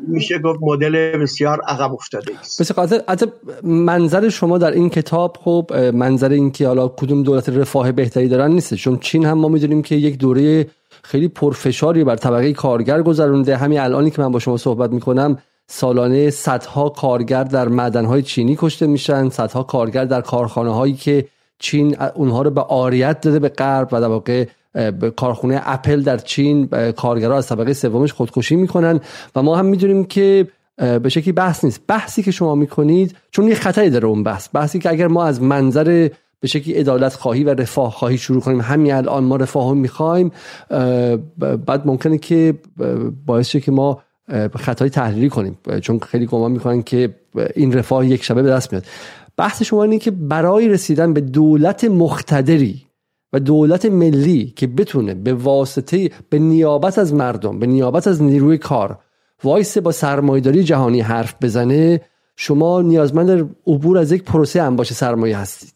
میشه 0.09 0.39
گفت 0.39 0.59
مدل 0.63 1.19
بسیار 1.19 1.61
عقب 1.61 1.93
افتاده 1.93 2.39
است. 2.41 2.79
از 3.07 3.25
منظر 3.63 4.29
شما 4.29 4.59
در 4.59 4.71
این 4.71 4.91
کتاب 4.91 5.37
خب 5.41 5.71
منظر 5.95 6.29
اینکه 6.29 6.67
حالا 6.67 6.89
کدوم 6.89 7.23
دولت 7.23 7.49
رفاه 7.49 7.93
بهتری 7.93 8.29
دارن 8.29 8.51
نیست 8.51 8.75
چون 8.75 8.99
چین 8.99 9.27
هم 9.27 9.39
ما 9.39 9.49
می‌دونیم 9.49 9.83
که 9.83 9.95
یک 9.95 10.19
دوره 10.19 10.67
خیلی 11.03 11.29
پرفشاری 11.29 12.05
بر 12.05 12.17
طبقه 12.17 12.53
کارگر 12.53 13.03
گذرونده. 13.03 13.57
همین 13.57 13.81
الانی 13.81 14.11
که 14.11 14.23
من 14.23 14.33
با 14.33 14.39
شما 14.39 14.57
صحبت 14.57 14.91
می‌کنم 14.91 15.39
سالانه 15.75 16.31
صدها 16.31 16.89
کارگر 16.89 17.45
در 17.45 17.69
معدنهای 17.69 18.23
چینی 18.23 18.57
کشته 18.59 18.87
میشن 18.87 19.29
صدها 19.29 19.63
کارگر 19.63 20.05
در 20.05 20.21
کارخانه 20.21 20.75
هایی 20.75 20.95
که 20.95 21.27
چین 21.59 21.97
اونها 22.15 22.43
رو 22.43 22.51
به 22.51 22.61
آریت 22.61 23.21
داده 23.21 23.39
به 23.39 23.49
غرب 23.49 23.89
و 23.93 24.01
در 24.01 24.07
واقع 24.07 24.47
کارخونه 25.17 25.63
اپل 25.65 26.03
در 26.03 26.19
چین 26.19 26.67
کارگرها 26.93 27.37
از 27.37 27.47
طبقه 27.47 27.73
سومش 27.73 28.13
خودکشی 28.13 28.57
می‌کنن 28.57 29.01
و 29.37 29.43
ما 29.43 29.57
هم 29.57 29.67
می‌دونیم 29.67 30.05
که 30.05 30.47
به 30.77 31.09
شکلی 31.09 31.33
بحث 31.33 31.65
نیست. 31.65 31.81
بحثی 31.89 32.23
که 32.23 32.31
شما 32.31 32.55
می‌کنید 32.55 33.17
چون 33.31 33.49
یه 33.49 33.55
خطری 33.55 33.91
داره 33.91 34.09
اون 34.09 34.23
بحث. 34.23 34.49
بحثی 34.53 34.79
که 34.79 34.91
اگر 34.91 35.07
ما 35.07 35.25
از 35.25 35.43
منظر 35.43 36.09
به 36.41 36.49
شکلی 36.49 36.75
عدالت 36.75 37.15
خواهی 37.15 37.45
و 37.45 37.55
رفاه 37.55 37.91
خواهی 37.91 38.19
شروع 38.19 38.41
کنیم 38.41 38.61
همین 38.61 38.93
الان 38.93 39.25
ما 39.25 39.37
رفاه 39.37 39.75
می‌خوایم 39.75 40.33
بعد 41.67 41.83
ممکنه 41.87 42.19
که 42.19 42.55
باعث 43.27 43.49
شه 43.49 43.61
که 43.61 43.73
ما 43.73 44.03
خطای 44.55 44.91
تحلیلی 44.91 45.29
کنیم. 45.29 45.59
چون 45.83 45.99
خیلی 45.99 46.27
گمان 46.27 46.53
می‌کنن 46.53 46.83
که 46.83 47.15
این 47.57 47.73
رفاه 47.73 48.07
یک 48.07 48.25
شبه 48.25 48.43
به 48.43 48.49
دست 48.49 48.73
میاد. 48.73 48.85
بحث 49.37 49.63
شما 49.63 49.83
اینه 49.83 49.99
که 49.99 50.11
برای 50.11 50.69
رسیدن 50.69 51.13
به 51.13 51.21
دولت 51.21 51.85
مختدری 51.85 52.83
و 53.33 53.41
دولت 53.41 53.87
ملی 53.87 54.53
که 54.57 54.67
بتونه 54.67 55.15
به 55.15 55.35
واسطه 55.35 56.11
به 56.31 56.39
نیابت 56.39 56.99
از 56.99 57.15
مردم 57.15 57.59
به 57.59 57.67
نیابت 57.67 58.07
از 58.07 58.23
نیروی 58.23 58.59
کار 58.59 58.99
وایس 59.45 59.79
با 59.79 59.93
سرمایداری 59.93 60.65
جهانی 60.65 61.01
حرف 61.01 61.35
بزنه 61.43 62.01
شما 62.37 62.83
نیازمند 62.83 63.57
عبور 63.67 63.99
از 63.99 64.13
یک 64.13 64.23
پروسه 64.23 64.63
انباش 64.63 64.93
سرمایه 64.93 65.39
هستید. 65.39 65.73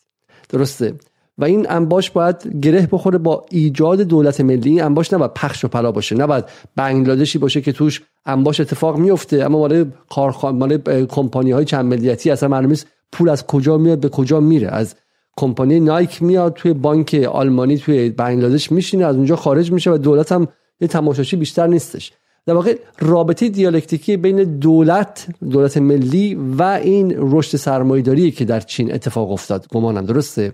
درسته؟ 0.49 0.95
و 1.39 1.45
این 1.45 1.67
انباش 1.71 2.11
باید 2.11 2.61
گره 2.63 2.89
بخوره 2.93 3.19
با 3.19 3.47
ایجاد 3.51 4.01
دولت 4.01 4.41
ملی. 4.41 4.71
این 4.71 4.83
انباش 4.83 5.13
نباید 5.13 5.35
پخش 5.35 5.65
و 5.65 5.69
پلا 5.69 5.93
باشه 5.93 6.17
نباید 6.17 6.45
بنگلادشی 6.77 7.39
باشه 7.39 7.61
که 7.61 7.73
توش 7.73 8.03
انباش 8.27 8.61
اتفاق 8.61 8.99
میفته. 8.99 9.45
اما 9.45 9.59
مال 9.59 9.91
کارخان 10.11 10.57
مال 10.57 10.79
کمپانی 11.07 11.51
های 11.51 11.65
چند 11.65 11.85
ملیتی 11.85 12.31
اصلا 12.31 12.49
معلوم 12.49 12.75
پول 13.13 13.29
از 13.29 13.47
کجا 13.47 13.79
میاد 13.79 14.01
به 14.01 14.09
کجا 14.09 14.41
میره. 14.41 14.69
از 14.69 14.95
کمپانی 15.37 15.81
نایک 15.81 16.23
میاد 16.23 16.53
توی 16.53 16.73
بانک 16.73 17.29
آلمانی 17.33 17.79
توی 17.79 18.11
بنگلادش 18.11 18.73
میشینه 18.73 19.05
از 19.05 19.17
اونجا 19.17 19.37
خارج 19.37 19.73
میشه 19.73 19.91
و 19.91 19.99
دولت 19.99 20.33
هم 20.33 20.49
یه 20.81 20.89
تماشاچی 20.89 21.37
بیشتر 21.37 21.67
نیستش. 21.67 22.13
در 22.47 22.55
واقع 22.55 22.79
رابطه 22.99 23.49
دیالکتیکی 23.49 24.17
بین 24.17 24.59
دولت 24.59 25.27
دولت 25.51 25.77
ملی 25.77 26.35
و 26.35 26.63
این 26.63 27.15
رشد 27.17 27.57
سرمایه‌داری 27.57 28.31
که 28.31 28.45
در 28.45 28.61
چین 28.61 28.95
اتفاق 28.95 29.31
افتاد. 29.31 29.67
گمانم 29.69 30.07
درسته؟ 30.07 30.53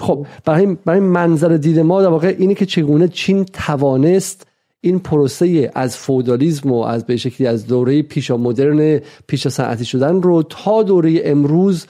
خب 0.00 0.26
برای 0.44 0.76
برای 0.84 1.00
منظر 1.00 1.56
دید 1.56 1.78
ما 1.78 2.02
در 2.02 2.08
واقع 2.08 2.34
اینه 2.38 2.54
که 2.54 2.66
چگونه 2.66 3.08
چین 3.08 3.44
توانست 3.44 4.46
این 4.80 4.98
پروسه 4.98 5.70
از 5.74 5.96
فودالیزم 5.96 6.72
و 6.72 6.82
از 6.82 7.06
به 7.06 7.16
شکلی 7.16 7.46
از 7.46 7.66
دوره 7.66 8.02
پیشا 8.02 8.36
مدرن 8.36 9.00
پیشا 9.26 9.50
صنعتی 9.50 9.84
شدن 9.84 10.22
رو 10.22 10.42
تا 10.42 10.82
دوره 10.82 11.20
امروز 11.24 11.86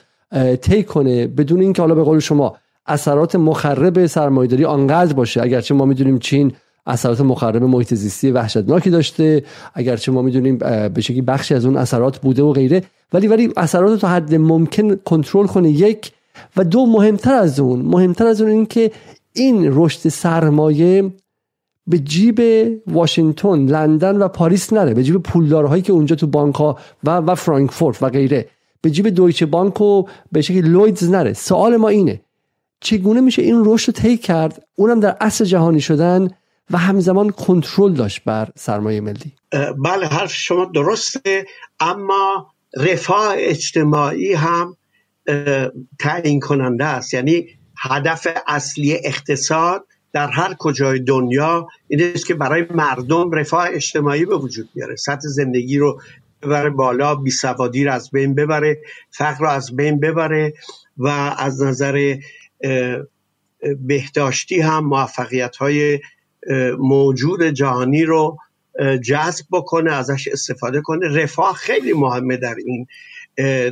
طی 0.61 0.83
کنه 0.83 1.27
بدون 1.27 1.61
اینکه 1.61 1.81
حالا 1.81 1.95
به 1.95 2.03
قول 2.03 2.19
شما 2.19 2.55
اثرات 2.85 3.35
مخرب 3.35 4.05
سرمایه‌داری 4.05 4.65
آنقدر 4.65 5.13
باشه. 5.13 5.41
اگرچه 5.41 5.73
ما 5.73 5.85
می‌دونیم 5.85 6.19
چین 6.19 6.51
اثرات 6.87 7.21
مخرب 7.21 7.63
محیط 7.63 7.93
زیستی 7.93 8.31
وحشتناکی 8.31 8.89
داشته 8.89 9.43
اگرچه 9.73 10.11
ما 10.11 10.21
می‌دونیم 10.21 10.57
به 10.93 11.01
شکلی 11.01 11.21
بخشی 11.21 11.55
از 11.55 11.65
اون 11.65 11.77
اثرات 11.77 12.17
بوده 12.17 12.43
و 12.43 12.51
غیره 12.51 12.83
ولی 13.13 13.27
ولی 13.27 13.49
اثرات 13.57 13.99
تا 13.99 14.07
حد 14.07 14.35
ممکن 14.35 14.95
کنترل 14.95 15.47
کنه. 15.47 15.69
یک 15.69 16.11
و 16.57 16.63
دو 16.63 16.85
مهمتر 16.85 17.33
از 17.33 17.59
اون 17.59 17.81
مهمتر 17.81 18.27
از 18.27 18.41
اون 18.41 18.51
این 18.51 18.65
که 18.65 18.91
این 19.33 19.71
رشد 19.73 20.09
سرمایه 20.09 21.11
به 21.87 21.99
جیب 21.99 22.41
واشنگتن 22.87 23.65
لندن 23.65 24.17
و 24.17 24.27
پاریس 24.27 24.73
نره 24.73 24.93
به 24.93 25.03
جیب 25.03 25.17
پولدارهایی 25.17 25.81
که 25.81 25.93
اونجا 25.93 26.15
تو 26.15 26.27
بانک 26.27 26.55
ها 26.55 26.77
و 27.03 27.17
و 27.17 27.35
فرانکفورت 27.35 28.03
و 28.03 28.09
غیره 28.09 28.49
به 28.81 28.89
جیب 28.89 29.07
دویچه 29.07 29.45
بانک 29.45 29.81
و 29.81 30.03
به 30.31 30.41
شکل 30.41 30.67
لویدز 30.67 31.09
نره. 31.09 31.33
سوال 31.33 31.77
ما 31.77 31.87
اینه 31.87 32.21
چگونه 32.81 33.21
میشه 33.21 33.41
این 33.41 33.61
رشد 33.65 33.87
رو 33.87 33.93
طی 33.93 34.17
کرد؟ 34.17 34.63
اونم 34.75 34.99
در 34.99 35.17
اصل 35.21 35.45
جهانی 35.45 35.81
شدن 35.81 36.29
و 36.71 36.77
همزمان 36.77 37.29
کنترل 37.29 37.93
داشت 37.93 38.21
بر 38.25 38.49
سرمایه 38.55 39.01
ملی. 39.01 39.33
بله 39.83 40.07
حرف 40.07 40.33
شما 40.33 40.65
درسته 40.65 41.45
اما 41.79 42.51
رفاه 42.77 43.33
اجتماعی 43.37 44.33
هم 44.33 44.75
تعیین 45.99 46.39
کننده 46.39 46.85
است. 46.85 47.13
یعنی 47.13 47.47
هدف 47.77 48.27
اصلی 48.47 48.93
اقتصاد 49.03 49.85
در 50.13 50.27
هر 50.27 50.55
کجای 50.59 50.99
دنیا 50.99 51.67
این 51.87 52.11
است 52.15 52.25
که 52.25 52.33
برای 52.33 52.65
مردم 52.69 53.31
رفاه 53.31 53.67
اجتماعی 53.71 54.25
به 54.25 54.37
وجود 54.37 54.69
بیاره. 54.75 54.95
سطح 54.95 55.27
زندگی 55.27 55.77
رو 55.77 56.01
ببره 56.41 56.69
بالا 56.69 57.15
بیسوادی 57.15 57.83
رو 57.83 57.91
از 57.91 58.11
بین 58.11 58.35
ببره 58.35 58.77
فقر 59.11 59.39
رو 59.39 59.49
از 59.49 59.75
بین 59.75 59.99
ببره 59.99 60.53
و 60.97 61.07
از 61.37 61.61
نظر 61.61 62.15
بهداشتی 63.79 64.61
هم 64.61 64.85
موفقیت 64.85 65.55
های 65.55 65.99
موجود 66.79 67.43
جهانی 67.43 68.03
رو 68.03 68.37
جذب 69.03 69.45
بکنه 69.51 69.93
ازش 69.93 70.27
استفاده 70.27 70.81
کنه. 70.81 71.23
رفاه 71.23 71.55
خیلی 71.55 71.93
مهمه 71.93 72.37
در 72.37 72.55
این 72.65 72.87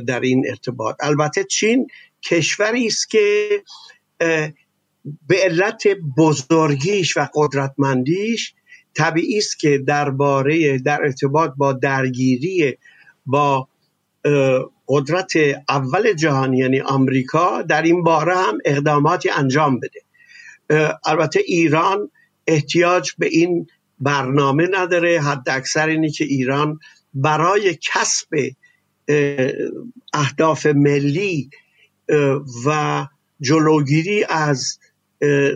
در 0.06 0.20
این 0.20 0.44
ارتباط. 0.48 0.96
البته 1.00 1.44
چین 1.44 1.86
کشوری 2.22 2.86
است 2.86 3.10
که 3.10 3.48
به 5.28 5.36
علت 5.36 5.82
بزرگیش 6.16 7.16
و 7.16 7.28
قدرتمندیش 7.34 8.54
طبیعی 8.94 9.38
است 9.38 9.58
که 9.58 9.78
درباره 9.78 10.78
در 10.78 11.02
ارتباط 11.02 11.50
با 11.56 11.72
درگیری 11.72 12.78
با 13.26 13.68
قدرت 14.88 15.32
اول 15.68 16.12
جهانی 16.12 16.58
یعنی 16.58 16.80
آمریکا 16.80 17.62
در 17.62 17.82
این 17.82 18.02
باره 18.02 18.36
هم 18.36 18.58
اقداماتی 18.64 19.30
انجام 19.30 19.80
بده. 19.80 20.00
البته 21.04 21.40
ایران 21.40 22.10
احتیاج 22.46 23.12
به 23.18 23.26
این 23.26 23.66
برنامه 24.00 24.68
نداره. 24.72 25.20
حد 25.20 25.48
اکثر 25.48 25.88
اینی 25.88 26.10
که 26.10 26.24
ایران 26.24 26.80
برای 27.14 27.78
کسب 27.80 28.28
اهداف 30.12 30.66
ملی 30.66 31.50
و 32.66 33.06
جلوگیری 33.40 34.24
از 34.28 34.78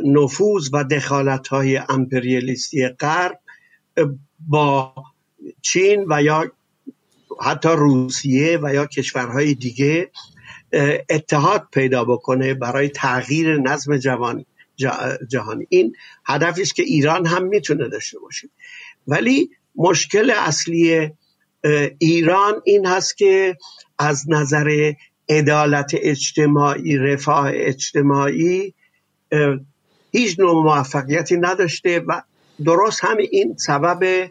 نفوذ 0.04 0.68
و 0.72 0.84
دخالت 0.84 1.48
های 1.48 1.76
امپریالیستی 1.88 2.88
غرب 2.88 3.40
با 4.48 4.94
چین 5.62 6.04
و 6.08 6.22
یا 6.22 6.52
حتی 7.40 7.68
روسیه 7.68 8.58
و 8.62 8.74
یا 8.74 8.86
کشورهای 8.86 9.54
دیگه 9.54 10.10
اتحاد 11.10 11.68
پیدا 11.72 12.04
بکنه 12.04 12.54
برای 12.54 12.88
تغییر 12.88 13.56
نظم 13.56 13.96
جوانی 13.96 14.46
جهانی 15.28 15.66
این 15.68 15.96
هدفی 16.26 16.62
است 16.62 16.74
که 16.74 16.82
ایران 16.82 17.26
هم 17.26 17.44
می‌تونه 17.44 17.88
داشته 17.88 18.18
باشه. 18.18 18.48
ولی 19.06 19.50
مشکل 19.76 20.32
اصلی 20.36 21.10
ایران 21.98 22.62
این 22.64 22.86
هست 22.86 23.16
که 23.16 23.56
از 23.98 24.24
نظر 24.28 24.92
عدالت 25.28 25.90
اجتماعی 25.94 26.96
رفاه 26.96 27.50
اجتماعی 27.54 28.74
هیچ 30.12 30.40
نوع 30.40 30.64
موفقیتی 30.64 31.36
نداشته 31.36 32.00
و 32.00 32.22
درست 32.64 33.04
همین 33.04 33.28
این 33.30 33.56
سبب 33.56 34.30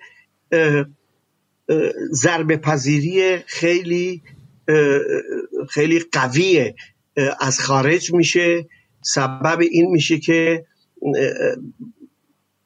ضربه 2.11 2.57
پذیری 2.57 3.37
خیلی 3.37 4.21
خیلی 5.69 5.99
قویه 6.11 6.75
از 7.39 7.59
خارج 7.59 8.13
میشه. 8.13 8.67
سبب 9.01 9.59
این 9.71 9.91
میشه 9.91 10.19
که 10.19 10.65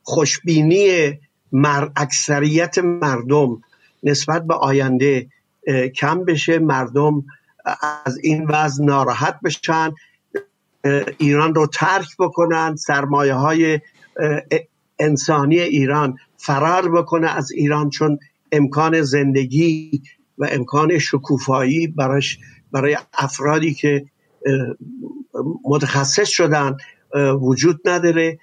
خوشبینی 0.04 1.20
مر... 1.52 1.90
اکثریت 1.96 2.78
مردم 2.78 3.62
نسبت 4.06 4.48
به 4.48 4.54
آینده 4.54 5.28
کم 5.96 6.26
بشه 6.26 6.60
مردم 6.60 7.24
از 8.06 8.20
این 8.24 8.46
وضع 8.46 8.84
ناراحت 8.84 9.40
بشن 9.44 9.92
ایران 11.18 11.56
رو 11.56 11.68
ترک 11.68 12.08
بکنن 12.20 12.76
سرمایه 12.76 13.34
های 13.34 13.80
انسانی 15.00 15.60
ایران 15.60 16.18
فرار 16.38 16.92
بکنه 16.92 17.38
از 17.38 17.52
ایران 17.52 17.90
چون 17.90 18.20
امکان 18.52 19.02
زندگی 19.02 20.02
و 20.38 20.48
امکان 20.52 21.00
شکوفایی 21.00 21.88
براش 21.88 22.40
برای 22.72 22.98
افرادی 23.14 23.74
که 23.74 24.06
متخصص 25.66 26.30
شدن 26.30 26.78
وجود 27.42 27.82
نداره. 27.86 28.40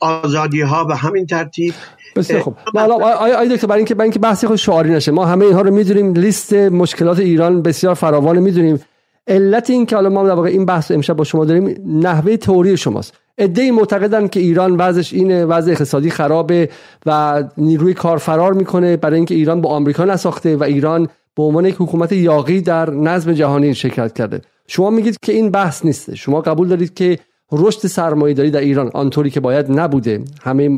آزادی 0.00 0.60
ها 0.60 0.84
به 0.84 0.96
همین 0.96 1.26
ترتیب. 1.26 1.74
بسیار 2.16 2.40
خوب. 2.40 2.54
آیا 2.74 3.44
دکتر 3.44 3.66
برای 3.66 3.78
اینکه 3.78 3.94
برای 3.94 4.06
اینکه 4.06 4.18
بحثی 4.18 4.46
خود 4.46 4.56
شعاری 4.56 4.90
نشه 4.90 5.12
ما 5.12 5.26
همه 5.26 5.44
اینها 5.44 5.60
رو 5.60 5.74
می‌دونیم 5.74 6.12
لیست 6.12 6.52
مشکلات 6.52 7.18
ایران 7.18 7.62
بسیار 7.62 7.94
فراوان 7.94 8.38
می‌دونیم. 8.38 8.80
علت 9.28 9.70
این 9.70 9.86
که 9.86 9.96
حالا 9.96 10.08
ما 10.08 10.28
در 10.28 10.34
واقع 10.34 10.48
این 10.48 10.64
بحث 10.64 10.90
امشب 10.90 11.16
با 11.16 11.24
شما 11.24 11.44
داریم 11.44 11.76
نحوه 11.86 12.36
تئوری 12.36 12.76
شماست. 12.76 13.14
ای 13.38 13.70
معتقدن 13.70 14.28
که 14.28 14.40
ایران 14.40 14.76
وضعش 14.76 15.12
اینه 15.12 15.44
وضع 15.44 15.70
اقتصادی 15.70 16.10
خرابه 16.10 16.68
و 17.06 17.44
نیروی 17.56 17.94
کار 17.94 18.18
فرار 18.18 18.52
می‌کنه 18.52 18.96
برای 18.96 19.16
اینکه 19.16 19.34
ایران 19.34 19.60
با 19.60 19.70
آمریکا 19.70 20.04
نساخته 20.04 20.56
و 20.56 20.62
ایران 20.62 21.08
به 21.36 21.42
عنوان 21.42 21.66
یک 21.66 21.76
حکومت 21.78 22.12
یاقی 22.12 22.60
در 22.60 22.90
نظم 22.90 23.32
جهانی 23.32 23.74
شرکت 23.74 24.12
کرده. 24.12 24.40
شما 24.66 24.90
میگید 24.90 25.18
که 25.22 25.32
این 25.32 25.50
بحث 25.50 25.84
نیست 25.84 26.14
شما 26.14 26.40
قبول 26.40 26.68
دارید 26.68 26.94
که 26.94 27.18
رشد 27.52 27.86
سرمایه‌داری 27.86 28.50
در 28.50 28.60
ایران 28.60 28.90
آنطوری 28.94 29.30
که 29.30 29.40
باید 29.40 29.66
نبوده. 29.70 30.22
همه 30.42 30.68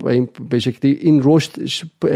به 0.50 0.58
شکلی 0.58 0.92
این 0.92 1.20
رشد 1.24 1.52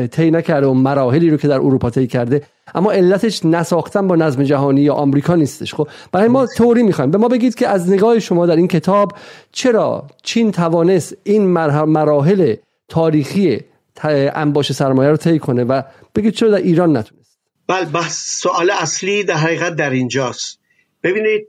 طی 0.06 0.30
نکرده 0.30 0.66
و 0.66 0.74
مراحلی 0.74 1.30
رو 1.30 1.36
که 1.36 1.48
در 1.48 1.54
اروپا 1.54 1.90
طی 1.90 2.06
کرده. 2.06 2.42
اما 2.74 2.92
علتش 2.92 3.44
نساختن 3.44 4.08
با 4.08 4.16
نظم 4.16 4.42
جهانی 4.42 4.80
یا 4.80 4.94
آمریکا 4.94 5.34
نیستش. 5.34 5.74
خب 5.74 5.88
برای 6.12 6.28
ما 6.28 6.46
توری 6.46 6.82
می‌خوایم. 6.82 7.10
به 7.10 7.18
ما 7.18 7.28
بگید 7.28 7.54
که 7.54 7.68
از 7.68 7.90
نگاه 7.90 8.18
شما 8.18 8.46
در 8.46 8.56
این 8.56 8.68
کتاب 8.68 9.12
چرا 9.52 10.06
چین 10.22 10.52
توانست 10.52 11.16
این 11.22 11.46
مراحل 11.86 12.54
تاریخی 12.88 13.60
انباش 14.02 14.72
سرمایه 14.72 15.10
رو 15.10 15.16
طی 15.16 15.38
کنه 15.38 15.64
و 15.64 15.82
بگید 16.14 16.34
چرا 16.34 16.50
در 16.50 16.56
ایران 16.56 16.96
نتونست؟ 16.96 17.38
بله 17.68 17.84
بحث 17.84 18.40
سوال 18.40 18.70
اصلی 18.70 19.24
در 19.24 19.34
حقیقت 19.34 19.76
در 19.76 19.90
اینجاست. 19.90 20.58
ببینید 21.02 21.46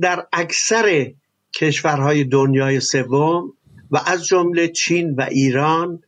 در 0.00 0.26
اکثر 0.32 1.12
کشورهای 1.54 2.24
دنیای 2.24 2.80
سوم 2.80 3.52
و 3.90 4.00
از 4.06 4.26
جمله 4.26 4.68
چین 4.68 5.14
و 5.14 5.22
ایران 5.30 6.02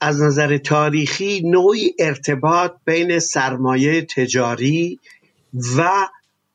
از 0.00 0.22
نظر 0.22 0.56
تاریخی 0.56 1.42
نوعی 1.44 1.94
ارتباط 1.98 2.72
بین 2.84 3.18
سرمایه 3.18 4.02
تجاری 4.02 4.98
و 5.76 6.08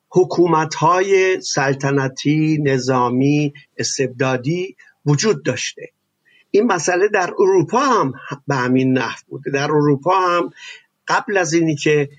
حکومت 0.09 0.75
های 0.75 1.41
سلطنتی 1.41 2.57
نظامی 2.63 3.53
استبدادی 3.77 4.75
وجود 5.05 5.43
داشته. 5.43 5.89
این 6.51 6.63
مسئله 6.63 7.07
در 7.07 7.33
اروپا 7.39 7.79
هم 7.79 8.13
به 8.47 8.55
همین 8.55 8.97
نحو 8.97 9.19
بوده 9.27 9.51
در 9.51 9.71
اروپا 9.71 10.19
هم 10.19 10.49
قبل 11.07 11.37
از 11.37 11.53
اینی 11.53 11.75
که 11.75 12.09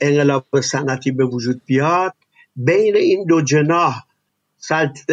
انقلاب 0.00 0.60
سنتی 0.60 1.10
به 1.10 1.24
وجود 1.24 1.60
بیاد 1.66 2.14
بین 2.56 2.96
این 2.96 3.24
دو 3.24 3.42
جناح 3.42 4.04
سلط... 4.58 5.10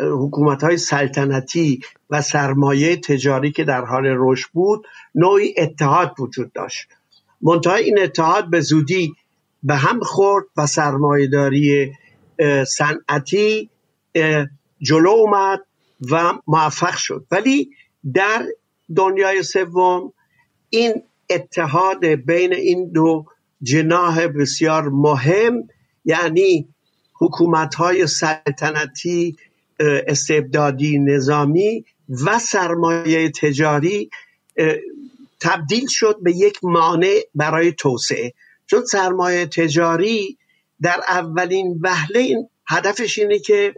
حکومت 0.00 0.64
های 0.64 0.76
سلطنتی 0.76 1.80
و 2.10 2.22
سرمایه 2.22 2.96
تجاری 2.96 3.52
که 3.52 3.64
در 3.64 3.84
حال 3.84 4.04
رشد 4.06 4.50
بود 4.52 4.86
نوعی 5.14 5.54
اتحاد 5.58 6.14
وجود 6.18 6.52
داشت. 6.52 6.88
منتها 7.42 7.74
این 7.74 7.98
اتحاد 7.98 8.50
به 8.50 8.60
زودی 8.60 9.14
به 9.62 9.74
هم 9.74 10.00
خورد 10.00 10.44
و 10.56 10.66
سرمایهداری 10.66 11.92
صنعتی 12.66 13.70
جلو 14.80 15.10
اومد 15.10 15.60
و 16.10 16.32
موفق 16.46 16.96
شد. 16.96 17.26
ولی 17.30 17.70
در 18.14 18.46
دنیای 18.96 19.42
سوم 19.42 20.12
این 20.70 20.92
اتحاد 21.30 22.06
بین 22.06 22.52
این 22.52 22.92
دو 22.92 23.24
جناح 23.62 24.26
بسیار 24.26 24.88
مهم 24.88 25.68
یعنی 26.04 26.71
حکومت 27.22 27.74
های 27.74 28.06
سلطنتی 28.06 29.36
استبدادی 29.80 30.98
نظامی 30.98 31.84
و 32.08 32.38
سرمایه 32.38 33.30
تجاری 33.30 34.10
تبدیل 35.40 35.86
شد 35.88 36.16
به 36.22 36.32
یک 36.32 36.58
مانع 36.62 37.20
برای 37.34 37.72
توسعه. 37.72 38.32
چون 38.66 38.84
سرمایه 38.84 39.46
تجاری 39.46 40.38
در 40.80 41.00
اولین 41.08 41.78
وهله 41.80 42.48
هدفش 42.66 43.18
اینه 43.18 43.38
که 43.38 43.74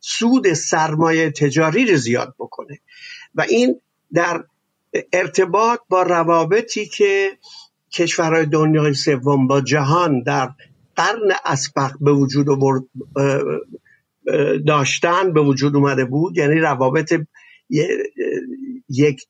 سود 0.00 0.52
سرمایه 0.52 1.30
تجاری 1.30 1.86
رو 1.86 1.96
زیاد 1.96 2.34
بکنه. 2.38 2.78
و 3.34 3.42
این 3.42 3.80
در 4.12 4.44
ارتباط 5.12 5.80
با 5.88 6.02
روابطی 6.02 6.86
که 6.86 7.38
کشورهای 7.92 8.46
دنیای 8.46 8.94
سوم 8.94 9.46
با 9.46 9.60
جهان 9.60 10.22
در 10.22 10.48
قرن 10.98 11.30
اسبق 11.44 11.92
به 12.00 12.12
وجود 12.12 12.46
داشتن 14.66 15.32
به 15.32 15.40
وجود 15.40 15.76
اومده 15.76 16.04
بود. 16.04 16.36
یعنی 16.36 16.60
روابط 16.60 17.14
یک 18.88 19.26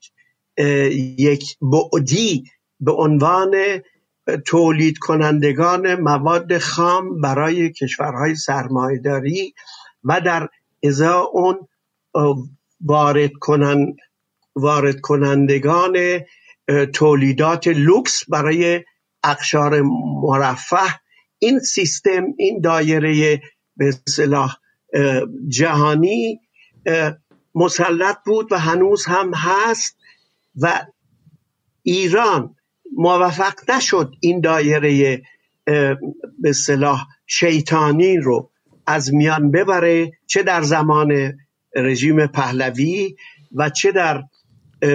یک 1.18 1.44
بعدی 1.60 2.44
به 2.80 2.92
عنوان 2.92 3.54
تولید 4.46 4.98
کنندگان 4.98 5.94
مواد 5.94 6.58
خام 6.58 7.20
برای 7.20 7.72
کشورهای 7.72 8.34
سرمایداری 8.34 9.54
و 10.04 10.20
در 10.20 10.48
ازا 10.84 11.20
اون 11.20 11.68
وارد, 12.80 13.32
کنن 13.40 13.96
وارد 14.56 15.00
کنندگان 15.00 15.96
تولیدات 16.94 17.68
لوکس 17.68 18.24
برای 18.30 18.84
اقشار 19.24 19.82
مرفه 20.22 21.00
این 21.38 21.58
سیستم 21.58 22.24
این 22.36 22.60
دایره 22.60 23.40
به 23.76 23.90
صلاح 24.08 24.56
جهانی 25.48 26.40
مسلط 27.54 28.16
بود 28.26 28.52
و 28.52 28.58
هنوز 28.58 29.06
هم 29.06 29.34
هست 29.34 29.96
و 30.60 30.86
ایران 31.82 32.54
موفق 32.96 33.70
نشد 33.70 34.12
این 34.20 34.40
دایره 34.40 35.22
به 36.38 36.52
صلاح 36.52 37.06
شیطانی 37.26 38.16
رو 38.16 38.50
از 38.86 39.14
میان 39.14 39.50
ببره 39.50 40.12
چه 40.26 40.42
در 40.42 40.62
زمان 40.62 41.38
رژیم 41.76 42.26
پهلوی 42.26 43.16
و 43.54 43.70
چه 43.70 43.92
در 43.92 44.22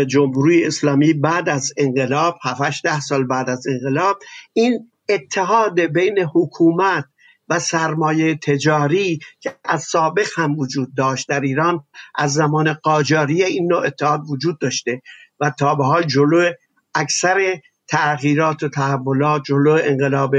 جمهوری 0.07 0.65
اسلامی 0.65 1.13
بعد 1.13 1.49
از 1.49 1.73
انقلاب 1.77 2.37
7 2.43 2.83
ده 2.83 2.99
سال 2.99 3.23
بعد 3.23 3.49
از 3.49 3.67
انقلاب. 3.67 4.19
این 4.53 4.91
اتحاد 5.09 5.79
بین 5.79 6.19
حکومت 6.33 7.05
و 7.49 7.59
سرمایه 7.59 8.35
تجاری 8.35 9.19
که 9.39 9.55
از 9.65 9.83
سابق 9.83 10.27
هم 10.35 10.59
وجود 10.59 10.95
داشت 10.95 11.29
در 11.29 11.41
ایران 11.41 11.83
از 12.15 12.33
زمان 12.33 12.73
قاجاری 12.73 13.43
این 13.43 13.67
نوع 13.67 13.85
اتحاد 13.85 14.21
وجود 14.29 14.59
داشته 14.59 15.01
و 15.39 15.51
تا 15.59 15.75
به 15.75 15.85
حال 15.85 16.03
جلو 16.03 16.51
اکثر 16.95 17.59
تغییرات 17.87 18.63
و 18.63 18.69
تحولات 18.69 19.41
جلو 19.45 19.79
انقلاب 19.83 20.35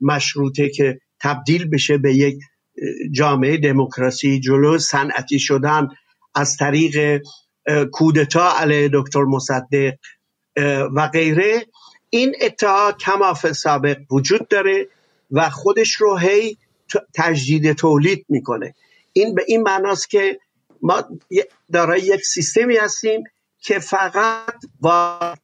مشروطه 0.00 0.68
که 0.68 0.98
تبدیل 1.20 1.70
بشه 1.70 1.98
به 1.98 2.14
یک 2.14 2.38
جامعه 3.12 3.56
دموکراسی 3.56 4.40
جلو 4.40 4.78
صنعتی 4.78 5.38
شدن 5.38 5.88
از 6.34 6.56
طریق 6.56 7.22
کودتا 7.92 8.52
علیه 8.60 8.90
دکتر 8.92 9.24
مصدق 9.24 9.94
و 10.96 11.08
غیره. 11.08 11.66
این 12.10 12.34
اتحاد 12.40 12.98
کماف 12.98 13.52
سابق 13.52 13.96
وجود 14.10 14.48
داره 14.48 14.88
و 15.30 15.50
خودش 15.50 15.92
رو 15.94 16.16
هی 16.16 16.58
تجدید 17.14 17.72
تولید 17.72 18.26
می‌کنه. 18.28 18.74
این 19.12 19.34
به 19.34 19.44
این 19.46 19.62
معناست 19.62 20.10
که 20.10 20.40
ما 20.82 21.04
دارای 21.72 22.00
یک 22.00 22.24
سیستمی 22.24 22.76
هستیم 22.76 23.24
که 23.60 23.78
فقط 23.78 24.54
با 24.80 25.34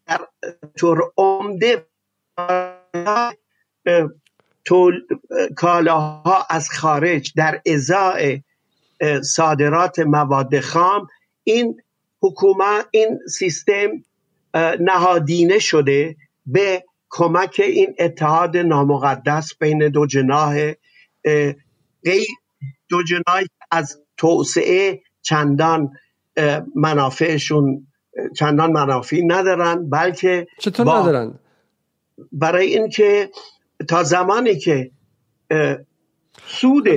طور 0.79 1.13
عمده 1.17 1.87
کالاها 5.57 6.47
از 6.51 6.71
خارج 6.71 7.33
در 7.37 7.63
ازای 7.67 8.43
صادرات 9.23 9.99
مواد 9.99 10.61
خام 10.61 11.07
این 11.45 11.81
حکومت 12.23 12.87
این 12.91 13.19
سیستم 13.29 14.05
نهادینه 14.81 15.59
شده 15.59 16.17
به 16.47 16.85
کمک 17.11 17.61
این 17.65 17.95
اتحاد 17.99 18.57
نامقدس 18.57 19.57
بین 19.61 19.89
دو 19.89 20.07
جناح 20.07 20.73
دو 22.89 23.03
جناح 23.03 23.43
از 23.71 24.01
توسعه 24.17 25.03
چندان 25.23 25.93
منافعشون 26.75 27.87
چندان 28.37 28.73
منافعی 28.73 29.27
ندارن 29.27 29.91
بلکه 29.91 30.47
چطور 30.59 30.87
ندارن؟ 30.87 31.39
برای 32.33 32.67
اینکه 32.67 33.31
تا 33.89 34.03
زمانی 34.03 34.59
که 34.59 34.91
سود 36.47 36.89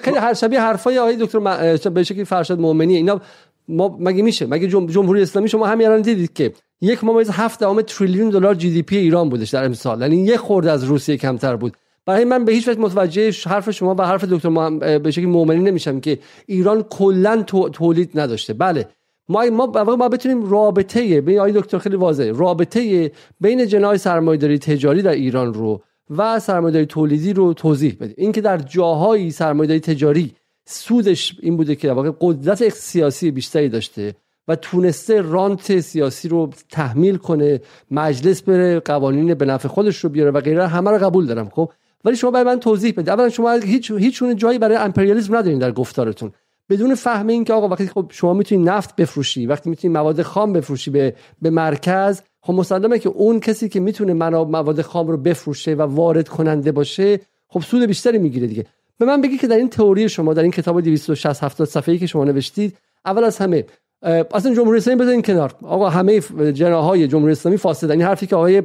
خیلی 0.00 0.16
هر 0.16 0.34
شبیه 0.34 0.60
حرفای 0.60 0.98
آقای 0.98 1.16
دکتر 1.16 1.90
به 1.90 2.02
شکلی 2.02 2.24
فرشاد 2.24 2.60
مؤمنی 2.60 2.96
اینا 2.96 3.20
ما 3.68 3.96
مگه 4.00 4.22
میشه؟ 4.22 4.46
مگه 4.46 4.66
جمهوری 4.66 5.22
اسلامی 5.22 5.48
شما 5.48 5.66
همین 5.66 5.86
الان 5.86 6.02
دیدید 6.02 6.32
که 6.32 6.52
یک 6.80 7.04
ممیز 7.04 7.30
هفت 7.30 7.60
دهم 7.60 7.82
تریلیون 7.82 8.30
دلار 8.30 8.54
جی 8.54 8.70
دی 8.70 8.82
پی 8.82 8.96
ایران 8.96 9.28
بودش 9.28 9.50
در 9.50 9.64
امسال. 9.64 10.00
یعنی 10.00 10.24
یک 10.24 10.36
خورده 10.36 10.70
از 10.70 10.84
روسیه 10.84 11.16
کمتر 11.16 11.56
بود. 11.56 11.76
برای 12.06 12.24
من 12.24 12.44
به 12.44 12.52
هیچ 12.52 12.68
وجه 12.68 12.80
متوجه 12.80 13.32
حرف 13.46 13.70
شما 13.70 13.94
و 13.98 14.02
حرف 14.02 14.24
دکتر 14.24 14.98
به 14.98 15.10
شکلی 15.10 15.26
مؤمنی 15.26 15.58
نمیشم 15.58 16.00
که 16.00 16.18
ایران 16.46 16.82
کلا 16.82 17.42
تولید 17.72 18.20
نداشته. 18.20 18.52
بله. 18.52 18.88
ما 19.28 19.44
ما 19.44 19.66
ما 19.96 20.08
بتونیم 20.08 20.50
رابطه 20.50 21.20
بین 21.20 21.38
آقای 21.38 21.52
دکتر 21.52 21.78
خیلی 21.78 21.96
واضحه. 21.96 22.32
رابطه 22.32 23.12
بین 23.40 23.66
جناح 23.66 23.96
سرمایه‌داری 23.96 24.58
تجاری 24.58 25.02
در 25.02 25.10
ایران 25.10 25.54
رو 25.54 25.82
و 26.16 26.40
سرمایه‌داری 26.40 26.86
تولیدی 26.86 27.32
رو 27.32 27.54
توضیح 27.54 27.96
بدیم. 28.00 28.14
اینکه 28.18 28.40
در 28.40 28.58
جاهایی 28.58 29.30
سرمایه‌داری 29.30 29.80
تجاری 29.80 30.32
سودش 30.66 31.36
این 31.42 31.56
بوده 31.56 31.74
که 31.74 31.92
واقع 31.92 32.10
قدرت 32.20 32.68
سیاسی 32.68 33.30
بیشتری 33.30 33.68
داشته. 33.68 34.14
و 34.48 34.56
تونسته 34.56 35.20
رانت 35.20 35.80
سیاسی 35.80 36.28
رو 36.28 36.50
تحمیل 36.70 37.16
کنه 37.16 37.60
مجلس 37.90 38.42
بره 38.42 38.80
قوانین 38.80 39.34
به 39.34 39.44
نفع 39.44 39.68
خودش 39.68 39.96
رو 39.96 40.10
بیاره 40.10 40.30
و 40.30 40.40
غیره 40.40 40.66
همه 40.66 40.90
رو 40.90 40.98
قبول 40.98 41.26
دارم 41.26 41.48
خب؟ 41.48 41.70
ولی 42.04 42.16
شما 42.16 42.30
برای 42.30 42.46
من 42.46 42.60
توضیح 42.60 42.92
بدید. 42.92 43.10
اولا 43.10 43.28
شما 43.28 43.52
هیچ 43.52 43.90
هیچ 43.90 44.22
جایی 44.24 44.58
برای 44.58 44.76
امپریالیسم 44.76 45.36
ندارین 45.36 45.58
در 45.58 45.72
گفتارتون. 45.72 46.32
بدون 46.70 46.94
فهم 46.94 47.26
این 47.26 47.44
که 47.44 47.52
آقا 47.52 47.68
وقتی 47.68 47.86
خب 47.86 48.06
شما 48.10 48.34
می‌تونی 48.34 48.64
نفت 48.64 48.96
بفروشی 48.96 49.46
وقتی 49.46 49.70
می‌تونی 49.70 49.94
مواد 49.94 50.22
خام 50.22 50.52
بفروشی 50.52 50.90
به 50.90 51.14
به 51.42 51.50
مرکز 51.50 52.20
خب 52.40 52.52
مسلمه 52.52 52.98
که 52.98 53.08
اون 53.08 53.40
کسی 53.40 53.68
که 53.68 53.80
می‌تونه 53.80 54.12
مواد 54.12 54.82
خام 54.82 55.08
رو 55.08 55.16
بفروشه 55.16 55.74
و 55.74 55.82
وارد 55.82 56.28
کننده 56.28 56.72
باشه 56.72 57.20
خب 57.48 57.60
سود 57.60 57.82
بیشتری 57.82 58.18
می‌گیره 58.18 58.46
دیگه. 58.46 58.66
به 58.98 59.06
من 59.06 59.20
بگی 59.20 59.38
که 59.38 59.46
در 59.46 59.56
این 59.56 59.68
تئوری 59.68 60.08
شما 60.08 60.34
در 60.34 60.42
این 60.42 60.50
کتاب 60.50 60.80
260 60.80 61.44
70 61.44 61.68
صفحه‌ای 61.68 61.98
که 61.98 62.06
شما 62.06 62.24
نوشتید 62.24 62.78
اول 63.04 63.24
از 63.24 63.38
همه 63.38 63.64
اصلا 64.02 64.54
جمهوری 64.54 64.78
اسلامی 64.78 65.00
بذارین 65.00 65.22
کنار. 65.22 65.54
آقا 65.62 65.88
همه 65.88 66.20
جناهای 66.52 67.08
جمهوری 67.08 67.32
اسلامی 67.32 67.58
فاسد 67.58 67.90
این 67.90 68.02
حرفی 68.02 68.26
که 68.26 68.36
آقای 68.36 68.60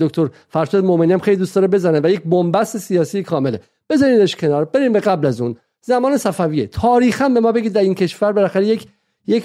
دکتر 0.00 0.28
فرشاد 0.48 0.84
مومنی 0.84 1.12
هم 1.12 1.18
خیلی 1.18 1.36
دوست 1.36 1.54
داره 1.54 1.66
بزنه 1.66 2.00
و 2.04 2.10
یک 2.10 2.22
بنبست 2.22 2.78
سیاسی 2.78 3.22
کامله. 3.22 3.60
بذارینش 3.90 4.36
کنار. 4.36 4.64
بریم 4.64 4.92
به 4.92 5.00
قبل 5.00 5.26
از 5.26 5.40
اون. 5.40 5.56
زمان 5.80 6.16
صفویه. 6.16 6.66
تاریخا 6.66 7.28
به 7.28 7.40
ما 7.40 7.52
بگید 7.52 7.72
در 7.72 7.80
این 7.80 7.94
کشور 7.94 8.32
بالاخره 8.32 8.66
یک 8.66 8.86
یک 9.26 9.44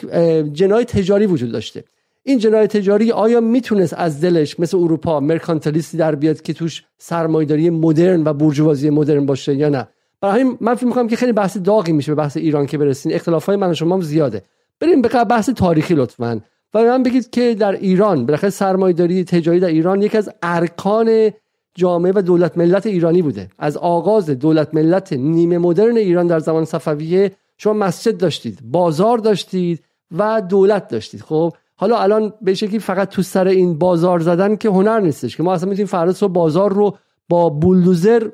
جنای 0.54 0.86
تجاری 0.86 1.26
وجود 1.26 1.52
داشته. 1.52 1.84
این 2.24 2.40
جنایت 2.40 2.78
تجاری 2.78 3.12
آیا 3.12 3.42
می‌تونست 3.42 3.94
از 3.98 4.22
دلش 4.22 4.60
مثل 4.60 4.78
اروپا 4.78 5.20
مرکانتالیستی 5.20 5.98
در 5.98 6.16
بیاد 6.16 6.42
که 6.42 6.54
توش 6.54 6.84
سرمایه‌داری 6.98 7.70
مدرن 7.70 8.24
و 8.24 8.34
بورژوازی 8.34 8.90
مدرن 8.90 9.26
باشه 9.26 9.56
یا 9.56 9.70
نه؟ 9.70 9.88
برای 10.22 10.46
من 10.62 10.76
فکر 10.76 10.86
می‌کنم 10.86 11.08
که 11.08 11.16
خیلی 11.16 11.32
بحث 11.32 11.58
داغی 11.58 11.92
میشه 11.92 12.12
به 12.12 12.16
بحث 12.16 12.38
ایران 12.38 12.66
که 12.66 12.78
برسین. 12.78 13.14
اختلافای 13.14 13.56
من 13.56 13.70
و 13.70 13.74
شما 13.74 14.02
زیاده. 14.02 14.44
بریم 14.80 15.02
به 15.02 15.24
بحث 15.24 15.50
تاریخی 15.50 15.96
لطفا. 15.96 16.42
و 16.74 16.84
من 16.84 17.04
بگید 17.04 17.30
که 17.30 17.56
در 17.56 17.72
ایران 17.72 18.26
بالاخره 18.26 18.50
سرمایه‌داری 18.50 19.24
تجاری 19.24 19.60
در 19.60 19.68
ایران 19.68 20.02
یکی 20.02 20.18
از 20.18 20.30
ارکان 20.44 21.32
جامعه 21.76 22.12
و 22.16 22.22
دولت 22.22 22.58
ملت 22.58 22.86
ایرانی 22.86 23.22
بوده. 23.22 23.50
از 23.60 23.78
آغاز 23.78 24.30
دولت 24.30 24.74
ملت 24.74 25.14
نیمه 25.14 25.58
مدرن 25.58 25.98
ایران 25.98 26.28
در 26.28 26.40
زمان 26.40 26.66
صفویه 26.66 27.32
شما 27.58 27.74
مسجد 27.74 28.18
داشتید 28.18 28.60
بازار 28.64 29.18
داشتید 29.18 29.84
و 30.18 30.42
دولت 30.42 30.88
داشتید. 30.88 31.22
خب 31.22 31.54
حالا 31.76 31.98
الان 31.98 32.34
به 32.42 32.54
شکلی 32.54 32.80
فقط 32.80 33.10
تو 33.10 33.22
سر 33.22 33.48
این 33.48 33.78
بازار 33.78 34.20
زدن 34.20 34.56
که 34.56 34.70
هنر 34.70 35.00
نیستش 35.00 35.38
که 35.38 35.44
ما 35.44 35.54
اصلا 35.54 35.70
می‌تونیم 35.70 35.88
فردا 35.88 36.14
رو 36.22 36.28
بازار 36.28 36.74
رو 36.74 36.98
با 37.30 37.50
بولدوزر 37.50 38.30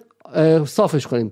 صافش 0.65 1.08
کنیم. 1.08 1.29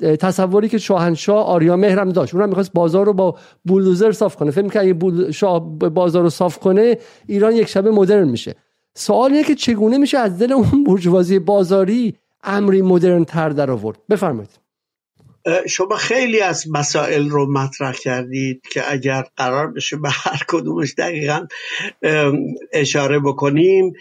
تصوری 0.00 0.68
که 0.68 0.78
شاهنشاه 0.78 1.46
آریا 1.46 1.76
مهرم 1.76 2.08
داشت. 2.08 2.34
اونم 2.34 2.48
می‌خواست 2.48 2.72
بازار 2.72 3.06
رو 3.06 3.12
با 3.12 3.38
بولدوزر 3.64 4.12
صاف 4.12 4.36
کنه. 4.36 4.50
فکر 4.50 4.64
می‌کنه 4.64 4.82
اگه 4.82 4.94
بول... 4.94 5.30
شاه 5.30 5.78
بازار 5.78 6.22
رو 6.22 6.30
صاف 6.30 6.58
کنه 6.58 6.98
ایران 7.26 7.52
یک 7.52 7.68
شبه 7.68 7.90
مدرن 7.90 8.28
میشه. 8.28 8.54
سوال 8.94 9.32
اینه 9.32 9.44
که 9.44 9.54
چگونه 9.54 9.98
میشه 9.98 10.18
از 10.18 10.38
دل 10.38 10.52
اون 10.52 10.84
برجوازی 10.84 11.38
بازاری 11.38 12.14
امری 12.44 12.82
مدرن 12.82 13.24
تر 13.24 13.48
در 13.48 13.70
آورد؟ 13.70 13.98
بفرمایید. 14.10 14.50
شما 15.68 15.96
خیلی 15.96 16.40
از 16.40 16.64
مسائل 16.70 17.28
رو 17.28 17.52
مطرح 17.52 17.92
کردید 17.92 18.62
که 18.72 18.92
اگر 18.92 19.24
قرار 19.36 19.72
بشه 19.72 19.96
به 19.96 20.08
هر 20.12 20.42
کدومش 20.48 20.94
دقیقا 20.98 21.46
اشاره 22.72 23.18
بکنیم. 23.18 23.92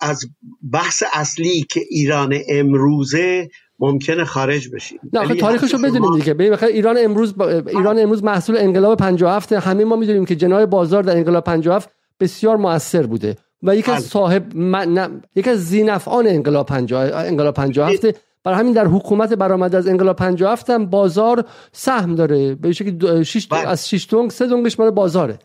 از 0.00 0.26
بحث 0.72 1.02
اصلی 1.12 1.66
که 1.70 1.80
ایران 1.90 2.34
امروزه 2.48 3.48
ممکنه 3.80 4.24
خارج 4.24 4.68
بشیم 4.74 4.98
نه 5.12 5.34
تاریخشو 5.34 5.78
بدونیم 5.78 6.18
دیگه. 6.18 6.34
ببین 6.34 6.54
ایران 6.54 6.98
امروز 6.98 7.34
ایران 7.66 7.98
امروز 7.98 8.24
محصول 8.24 8.56
انقلاب 8.56 8.98
57 8.98 9.52
همه 9.52 9.84
ما 9.84 9.96
می‌دونیم 9.96 10.24
که 10.24 10.36
جنای 10.36 10.66
بازار 10.66 11.02
در 11.02 11.16
انقلاب 11.16 11.44
57 11.44 11.90
بسیار 12.20 12.56
موثر 12.56 13.06
بوده 13.06 13.36
و 13.62 13.76
یکی 13.76 13.90
از 13.90 14.02
بله. 14.02 14.08
صاحب 14.08 14.56
من... 14.56 15.22
یکی 15.36 15.50
از 15.50 15.66
زینفعان 15.66 16.26
انقلاب 16.26 16.66
50 16.66 17.14
انقلاب 17.14 17.54
57 17.54 18.06
برای 18.44 18.58
همین 18.58 18.72
در 18.72 18.86
حکومت 18.86 19.32
برآمده 19.32 19.76
از 19.76 19.88
انقلاب 19.88 20.16
57 20.16 20.70
هم 20.70 20.86
بازار 20.86 21.44
سهم 21.72 22.14
داره. 22.14 22.54
به 22.54 22.72
شکلی 22.72 23.24
شش 23.24 23.46
بله. 23.46 23.68
از 23.68 23.88
6 23.88 24.06
دونگ 24.10 24.30
3 24.30 24.46
دونگش 24.46 24.78
مال 24.78 24.90
بازاره. 24.90 25.38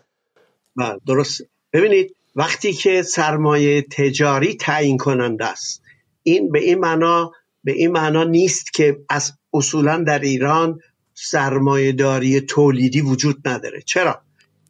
بله 0.75 0.99
درست 1.07 1.41
ببینید 1.73 2.15
وقتی 2.35 2.73
که 2.73 3.01
سرمایه 3.01 3.81
تجاری 3.81 4.55
تعیین 4.55 4.97
کننده 4.97 5.45
است 5.45 5.81
این 6.23 6.51
به 6.51 6.59
این 6.59 6.79
معنا 6.79 7.31
به 7.65 7.71
این 7.71 7.91
معنا 7.91 8.23
نیست 8.23 8.73
که 8.73 8.97
از 9.09 9.33
اصولا 9.53 9.97
در 9.97 10.19
ایران 10.19 10.79
سرمایه 11.13 11.91
داری 11.91 12.41
تولیدی 12.41 13.01
وجود 13.01 13.47
نداره. 13.47 13.81
چرا؟ 13.81 14.21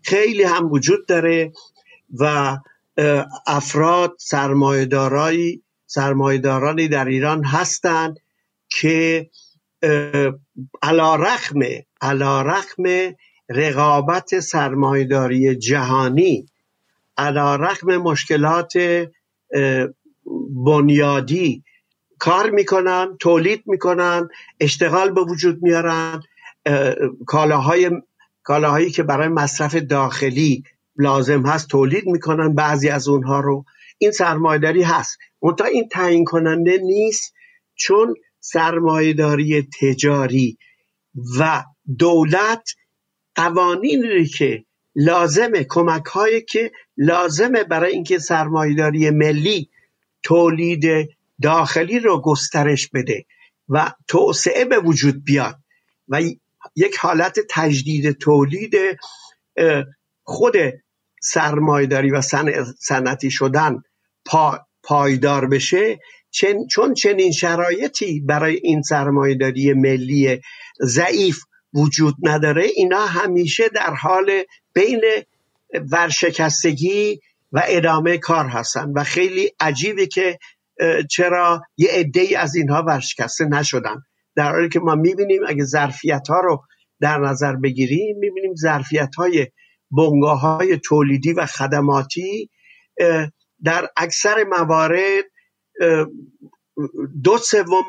خیلی 0.04 0.44
هم 0.44 0.72
وجود 0.72 1.06
داره 1.06 1.52
و 2.20 2.58
افراد 3.48 4.16
سرمایه‌دارایی 4.20 5.64
سرمایه‌دارانی 5.86 6.88
در 6.88 7.06
ایران 7.06 7.44
هستند 7.44 8.20
که 8.70 9.30
علا 10.82 11.16
رقم 11.16 11.60
علا 12.02 12.42
رقم 12.42 13.16
رقابت 13.50 14.40
سرمایهداری 14.40 15.56
جهانی 15.56 16.46
علا 17.18 17.56
رقم 17.56 17.98
مشکلات 17.98 18.74
بنیادی 20.66 21.64
کار 22.26 22.50
می‌کنن 22.50 23.18
تولید 23.20 23.64
می‌کنن 23.66 24.30
اشتغال 24.60 25.12
به 25.12 25.22
وجود 25.22 25.64
میارن 25.64 26.22
کالاهای 27.26 27.92
کالاهایی 28.44 28.92
که 28.92 29.04
برای 29.04 29.28
مصرف 29.28 29.76
داخلی 29.76 30.64
لازم 30.98 31.46
هست 31.46 31.68
تولید 31.68 32.06
می‌کنن 32.06 32.56
بعضی 32.56 32.90
از 32.90 33.08
اونها 33.08 33.40
رو. 33.40 33.66
این 33.98 34.12
سرمایداری 34.12 34.82
هست. 34.84 35.18
منتها 35.42 35.68
این 35.68 35.88
تعیین 35.88 36.26
کننده 36.26 36.78
نیست 36.84 37.34
چون 37.76 38.14
سرمایداری 38.40 39.68
تجاری 39.82 40.58
و 41.40 41.64
دولت 42.00 42.70
قوانینی 43.36 44.26
که 44.26 44.66
لازمه 44.96 45.64
کمک 45.70 46.06
هایی 46.06 46.42
که 46.42 46.72
لازمه 46.98 47.64
برای 47.64 47.92
اینکه 47.92 48.20
سرمایداری 48.20 49.10
ملی 49.10 49.70
تولید 50.24 51.14
داخلی 51.41 52.00
رو 52.00 52.21
گسترش 52.21 52.89
بده 52.93 53.26
و 53.69 53.93
توسعه 54.08 54.65
به 54.65 54.80
وجود 54.80 55.24
بیاد 55.24 55.56
و 56.08 56.21
یک 56.76 56.98
حالت 56.98 57.39
تجدید 57.50 58.12
تولید 58.12 58.76
خود 60.24 60.56
سرمایداری 61.21 62.12
و 62.12 62.21
صنعتی 62.80 63.32
شدن 63.32 63.82
پایدار 64.84 65.48
بشه 65.48 66.00
چون 66.71 66.93
چنین 66.93 67.32
شرایطی 67.32 68.19
برای 68.19 68.60
این 68.63 68.82
سرمایداری 68.82 69.74
ملی 69.74 70.41
ضعیف 70.82 71.39
وجود 71.74 72.15
نداره 72.21 72.63
اینا 72.76 73.06
همیشه 73.06 73.69
در 73.69 73.93
حال 73.93 74.43
بین 74.74 75.02
ورشکستگی 75.91 77.19
و 77.52 77.63
ادامه 77.67 78.17
کار 78.17 78.45
هستن 78.45 78.91
و 78.95 79.04
خیلی 79.04 79.52
عجیبه 79.60 80.08
که 80.08 80.39
چرا 81.10 81.62
یه 81.78 81.90
عده 81.92 82.40
از 82.40 82.56
اینها 82.56 82.84
ورشکسته 82.88 83.46
نشدن. 83.46 83.96
در 84.36 84.52
حالی 84.52 84.70
که 84.70 84.80
ما 84.80 84.96
می‌بینیم 84.96 85.42
اگه 85.48 85.64
ظرفیت 85.64 86.28
ها 86.30 86.40
رو 86.40 86.64
در 87.00 87.18
نظر 87.18 87.56
بگیریم 87.56 88.18
می‌بینیم 88.20 88.56
ظرفیت 88.56 89.16
های 89.16 89.48
بنگاه 89.92 90.40
های 90.40 90.78
تولیدی 90.78 91.34
و 91.34 91.46
خدماتی 91.46 92.50
در 93.64 93.90
اکثر 93.98 94.44
موارد 94.44 95.24
دو 97.24 97.38
سوم 97.38 97.84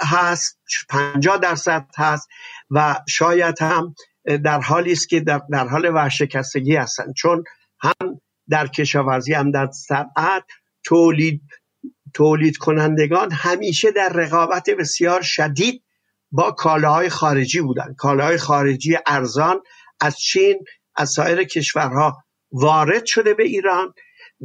هست 0.00 0.60
پنجاه 0.88 1.38
درصد 1.38 1.86
هست 1.96 2.28
و 2.70 2.96
شاید 3.08 3.62
هم 3.62 3.94
در 4.44 4.60
حالی 4.60 4.92
است 4.92 5.08
که 5.08 5.20
در, 5.20 5.40
در 5.50 5.68
حال 5.68 5.94
ورشکستگی 5.94 6.76
هستند 6.76 7.14
چون 7.14 7.44
هم 7.80 8.20
در 8.48 8.66
کشاورزی 8.66 9.32
هم 9.32 9.50
در 9.50 9.70
صنعت 9.70 10.44
تولید 10.84 11.42
تولید 12.14 12.56
کنندگان 12.56 13.32
همیشه 13.32 13.90
در 13.90 14.08
رقابت 14.08 14.70
بسیار 14.70 15.22
شدید 15.22 15.82
با 16.32 16.50
کالاهای 16.50 17.08
خارجی 17.08 17.60
بودن 17.60 17.94
کالاهای 17.98 18.36
خارجی 18.36 18.96
ارزان 19.06 19.60
از 20.00 20.18
چین 20.18 20.64
از 20.96 21.10
سایر 21.10 21.44
کشورها 21.44 22.24
وارد 22.52 23.04
شده 23.04 23.34
به 23.34 23.42
ایران 23.42 23.94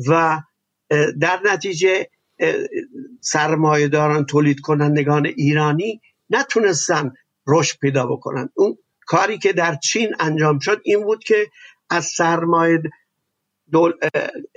و 0.07 0.41
در 1.21 1.39
نتیجه 1.45 2.07
سرمایهداران 3.21 4.25
تولید 4.25 4.59
کنندگان 4.59 5.25
ایرانی 5.25 6.01
نتونستن 6.29 7.11
رشد 7.47 7.77
پیدا 7.79 8.07
بکنن. 8.07 8.49
اون 8.53 8.77
کاری 9.05 9.37
که 9.37 9.53
در 9.53 9.75
چین 9.75 10.15
انجام 10.19 10.59
شد 10.59 10.81
این 10.83 11.03
بود 11.03 11.23
که 11.23 11.47
از 11.89 12.05
سرمایه 12.05 12.81
دول... 13.71 13.93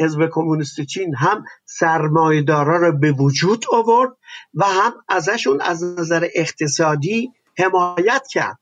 حزب 0.01 0.29
کمونیست 0.33 0.81
چین 0.81 1.15
هم 1.15 1.45
سرمایهدارا 1.65 2.77
رو 2.77 2.99
به 2.99 3.13
وجود 3.13 3.65
آورد 3.73 4.11
و 4.55 4.65
هم 4.65 4.93
ازشون 5.09 5.61
از 5.61 5.85
نظر 5.85 6.29
اقتصادی 6.35 7.33
حمایت 7.59 8.27
کرد. 8.31 8.59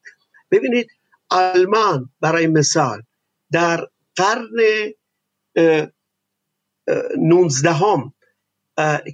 ببینید 0.51 0.87
آلمان 1.31 2.11
برای 2.21 2.47
مثال 2.47 3.03
در 3.53 3.87
قرن 4.17 4.49
نونزدهم 7.19 8.15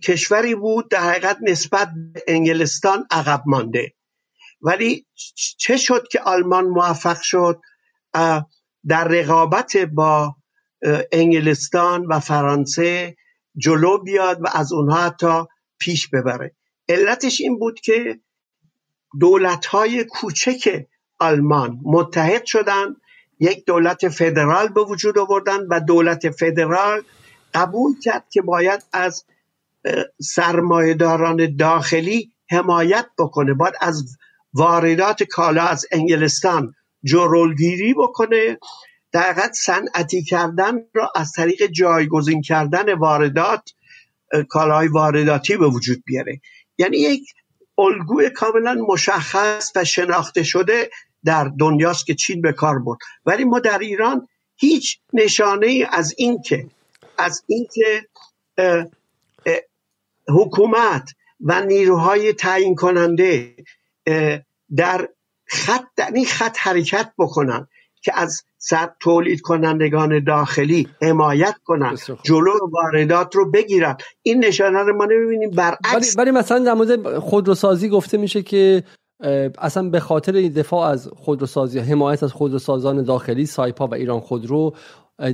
کشوری 0.05 0.55
بود 0.55 0.91
در 0.91 1.01
حقیقت 1.01 1.39
نسبت 1.43 1.91
به 2.13 2.23
انگلستان 2.29 3.07
عقب 3.11 3.43
مانده. 3.47 3.95
ولی 4.61 5.07
چه 5.59 5.77
شد 5.77 6.09
که 6.09 6.21
آلمان 6.21 6.65
موفق 6.65 7.21
شد؟ 7.21 7.61
در 8.89 9.09
رقابت 9.09 9.77
با 9.77 10.37
انگلستان 11.13 12.07
و 12.07 12.21
فرانسه 12.21 13.17
جلو 13.57 13.99
بیاد 13.99 14.39
و 14.43 14.49
از 14.55 14.73
اونها 14.73 14.97
حتی 14.97 15.45
پیش 15.79 16.09
ببره. 16.09 16.53
علتش 16.89 17.41
این 17.41 17.59
بود 17.59 17.81
که 17.81 18.21
دولت 19.21 19.67
های 19.67 20.05
کوچک 20.05 20.87
آلمان 21.19 21.81
متحد 21.85 22.45
شدند 22.45 22.97
یک 23.41 23.65
دولت 23.67 24.09
فدرال 24.09 24.69
به 24.69 24.81
وجود 24.81 25.19
آوردن 25.19 25.67
و 25.71 25.81
دولت 25.81 26.31
فدرال 26.31 27.03
قبول 27.55 28.01
کرد 28.01 28.25
که 28.31 28.43
باید 28.43 28.85
از 28.93 29.25
سرمایهداران 30.21 31.57
داخلی 31.57 32.33
حمایت 32.51 33.07
بکنه. 33.19 33.55
باید 33.55 33.75
از 33.81 34.17
واردات 34.55 35.23
کالا 35.23 35.63
از 35.63 35.87
انگلستان 35.93 36.75
جرولگیری 37.05 37.95
بکنه. 37.95 38.59
در 39.19 39.51
صنعتی 39.53 40.23
کردن 40.23 40.79
را 40.95 41.13
از 41.15 41.33
طریق 41.33 41.67
جایگزین 41.67 42.43
کردن 42.43 42.95
واردات 42.95 43.71
کالاهای 44.49 44.89
وارداتی 44.89 45.57
به 45.57 45.67
وجود 45.67 46.03
بیاره. 46.07 46.41
یعنی 46.79 46.97
یک 46.97 47.35
الگوی 47.79 48.31
کاملا 48.31 48.75
مشخص 48.89 49.73
و 49.77 49.85
شناخته 49.85 50.43
شده 50.43 50.91
در 51.25 51.51
دنیاست 51.59 52.07
که 52.07 52.15
چین 52.15 52.41
به 52.41 52.53
کار 52.53 52.79
برد. 52.79 52.99
ولی 53.27 53.45
ما 53.45 53.59
در 53.59 53.79
ایران 53.79 54.29
هیچ 54.57 54.99
نشانه 55.13 55.89
از 55.93 56.15
اینکه 56.19 56.67
از 57.19 57.45
اینکه 57.47 58.07
حکومت 60.29 61.11
و 61.41 61.61
نیروهای 61.61 62.33
تعیین 62.33 62.75
کننده 62.75 63.55
در 64.77 65.09
خط 65.47 65.85
در 65.97 66.11
این 66.15 66.27
خط 66.27 66.57
حرکت 66.59 67.13
بکنن. 67.19 67.69
که 68.09 68.21
از 68.21 68.43
صد 68.59 68.97
تولید 69.01 69.41
کنندگان 69.41 70.25
داخلی 70.25 70.89
حمایت 71.03 71.55
کنن 71.65 71.97
جلو 72.23 72.53
واردات 72.73 73.37
رو 73.37 73.51
بگیرن 73.51 73.97
این 74.23 74.45
نشانه 74.45 74.83
رو 74.83 74.97
ما 74.97 75.05
نمی‌بینیم. 75.05 75.51
برعکس. 75.51 76.19
ولی 76.19 76.31
مثلا 76.31 76.59
در 76.59 76.75
مورد 76.75 77.19
خودروسازی 77.19 77.89
گفته 77.89 78.19
میشه 78.19 78.43
که 78.43 78.83
اصلا 79.59 79.89
به 79.89 80.01
خاطر 80.01 80.33
دفاع 80.33 80.89
از 80.89 81.09
خودروسازی 81.17 81.79
حمایت 81.79 82.23
از 82.23 82.33
خودروسازان 82.33 83.03
داخلی 83.03 83.47
سایپا 83.47 83.87
و 83.87 83.95
ایران 83.95 84.21
خودرو 84.21 84.75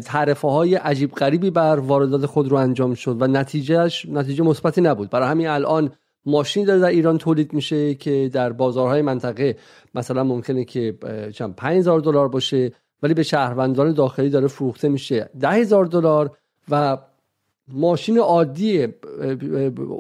تعرفه 0.04 0.48
های 0.48 0.74
عجیب 0.74 1.12
غریبی 1.12 1.50
بر 1.50 1.78
واردات 1.78 2.26
خودرو 2.26 2.56
انجام 2.56 2.94
شد 2.94 3.22
و 3.22 3.26
نتیجهش 3.26 4.06
نتیجه 4.06 4.44
مثبتی 4.44 4.80
نبود. 4.80 5.10
برای 5.10 5.28
همین 5.28 5.48
الان 5.48 5.90
ماشین 6.26 6.64
داره 6.64 6.80
در 6.80 6.86
ایران 6.86 7.18
تولید 7.18 7.52
میشه 7.52 7.94
که 7.94 8.30
در 8.32 8.52
بازارهای 8.52 9.02
منطقه 9.02 9.56
مثلا 9.94 10.24
ممکنه 10.24 10.64
که 10.64 10.94
چند 11.34 11.56
5000 11.56 12.00
دلار 12.00 12.28
باشه 12.28 12.72
ولی 13.02 13.14
به 13.14 13.22
شهروندان 13.22 13.92
داخلی 13.92 14.30
داره 14.30 14.46
فروخته 14.46 14.88
میشه 14.88 15.30
ده 15.40 15.48
هزار 15.48 15.84
دلار 15.84 16.36
و 16.70 16.98
ماشین 17.68 18.18
عادی 18.18 18.88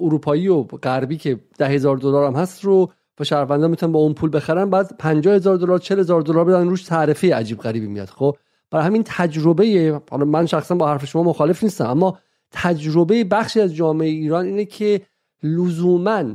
اروپایی 0.00 0.48
و 0.48 0.62
غربی 0.62 1.16
که 1.16 1.40
ده 1.58 1.68
هزار 1.68 1.96
دلار 1.96 2.26
هم 2.26 2.34
هست 2.34 2.64
رو 2.64 2.92
و 3.20 3.24
شهروندان 3.24 3.70
می‌تونن 3.70 3.92
با 3.92 3.98
اون 3.98 4.14
پول 4.14 4.30
بخرن 4.32 4.70
بعد 4.70 4.96
50 4.98 5.34
هزار 5.34 5.56
دلار 5.56 5.78
40 5.78 5.98
هزار 5.98 6.22
دلار 6.22 6.44
بدن 6.44 6.68
روش 6.68 6.82
تعرفه 6.82 7.34
عجیب 7.34 7.58
غریبی 7.58 7.86
میاد. 7.86 8.08
خب 8.08 8.36
برای 8.70 8.86
همین 8.86 9.02
تجربه 9.06 10.00
حالا 10.10 10.24
من 10.24 10.46
شخصا 10.46 10.74
با 10.74 10.88
حرف 10.88 11.04
شما 11.04 11.22
مخالف 11.22 11.62
نیستم 11.62 11.86
اما 11.86 12.18
تجربه 12.50 13.24
بخشی 13.24 13.60
از 13.60 13.74
جامعه 13.74 14.08
ایران 14.08 14.44
اینه 14.44 14.64
که 14.64 15.00
لزوما 15.44 16.34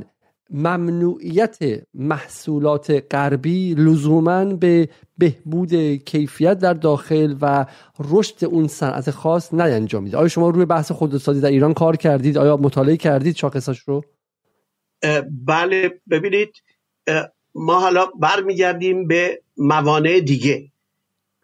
ممنوعیت 0.50 1.58
محصولات 1.94 3.04
غربی 3.10 3.74
لزوما 3.74 4.44
به 4.44 4.88
بهبود 5.18 5.74
کیفیت 5.96 6.58
در 6.58 6.74
داخل 6.74 7.36
و 7.40 7.66
رشد 8.10 8.44
اون 8.44 8.68
صنعت 8.68 9.10
خاص 9.10 9.54
نینجامید 9.54 10.14
آیا 10.14 10.28
شما 10.28 10.50
روی 10.50 10.64
بحث 10.64 10.92
خودروسازی 10.92 11.40
در 11.40 11.48
ایران 11.48 11.74
کار 11.74 11.96
کردید؟ 11.96 12.38
آیا 12.38 12.56
مطالعه 12.56 12.96
کردید 12.96 13.36
شاخصاش 13.36 13.78
رو؟ 13.78 14.04
بله 15.46 16.00
ببینید 16.10 16.62
ما 17.54 17.80
حالا 17.80 18.06
برمیگردیم 18.06 19.06
به 19.06 19.42
موانع 19.56 20.20
دیگه. 20.20 20.72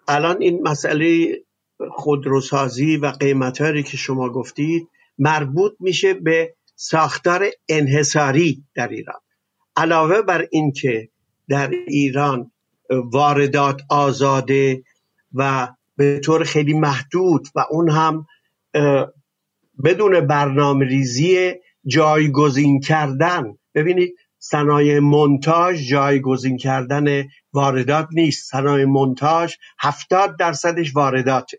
الان 0.09 0.37
این 0.41 0.63
مسئله 0.63 1.37
خودروسازی 1.91 2.97
و 2.97 3.07
قیمتهایی 3.07 3.83
که 3.83 3.97
شما 3.97 4.29
گفتید 4.29 4.89
مربوط 5.19 5.73
میشه 5.81 6.15
به 6.15 6.56
ساختار 6.77 7.47
انحصاری 7.69 8.65
در 8.75 8.89
ایران. 8.89 9.21
علاوه 9.77 10.23
بر 10.23 10.47
اینکه 10.51 11.09
در 11.49 11.71
ایران 11.89 12.51
واردات 12.91 13.83
آزاده 13.91 14.83
و 15.35 15.69
به 15.97 16.19
طور 16.19 16.45
خیلی 16.45 16.75
محدود 16.75 17.49
و 17.55 17.65
اون 17.71 17.91
هم 17.91 18.27
بدون 19.85 20.21
برنامه 20.21 20.87
ریزی 20.87 21.55
جایگزین 21.87 22.81
کردن. 22.81 23.59
ببینید 23.75 24.15
صنایع 24.39 24.99
منتاج 24.99 25.89
جایگزین 25.89 26.57
کردن 26.57 27.25
واردات 27.53 28.09
نیست. 28.13 28.51
صنایع 28.51 28.85
منتاج 28.85 29.55
هفتاد 29.79 30.39
درصدش 30.39 30.97
واردات 30.97 31.51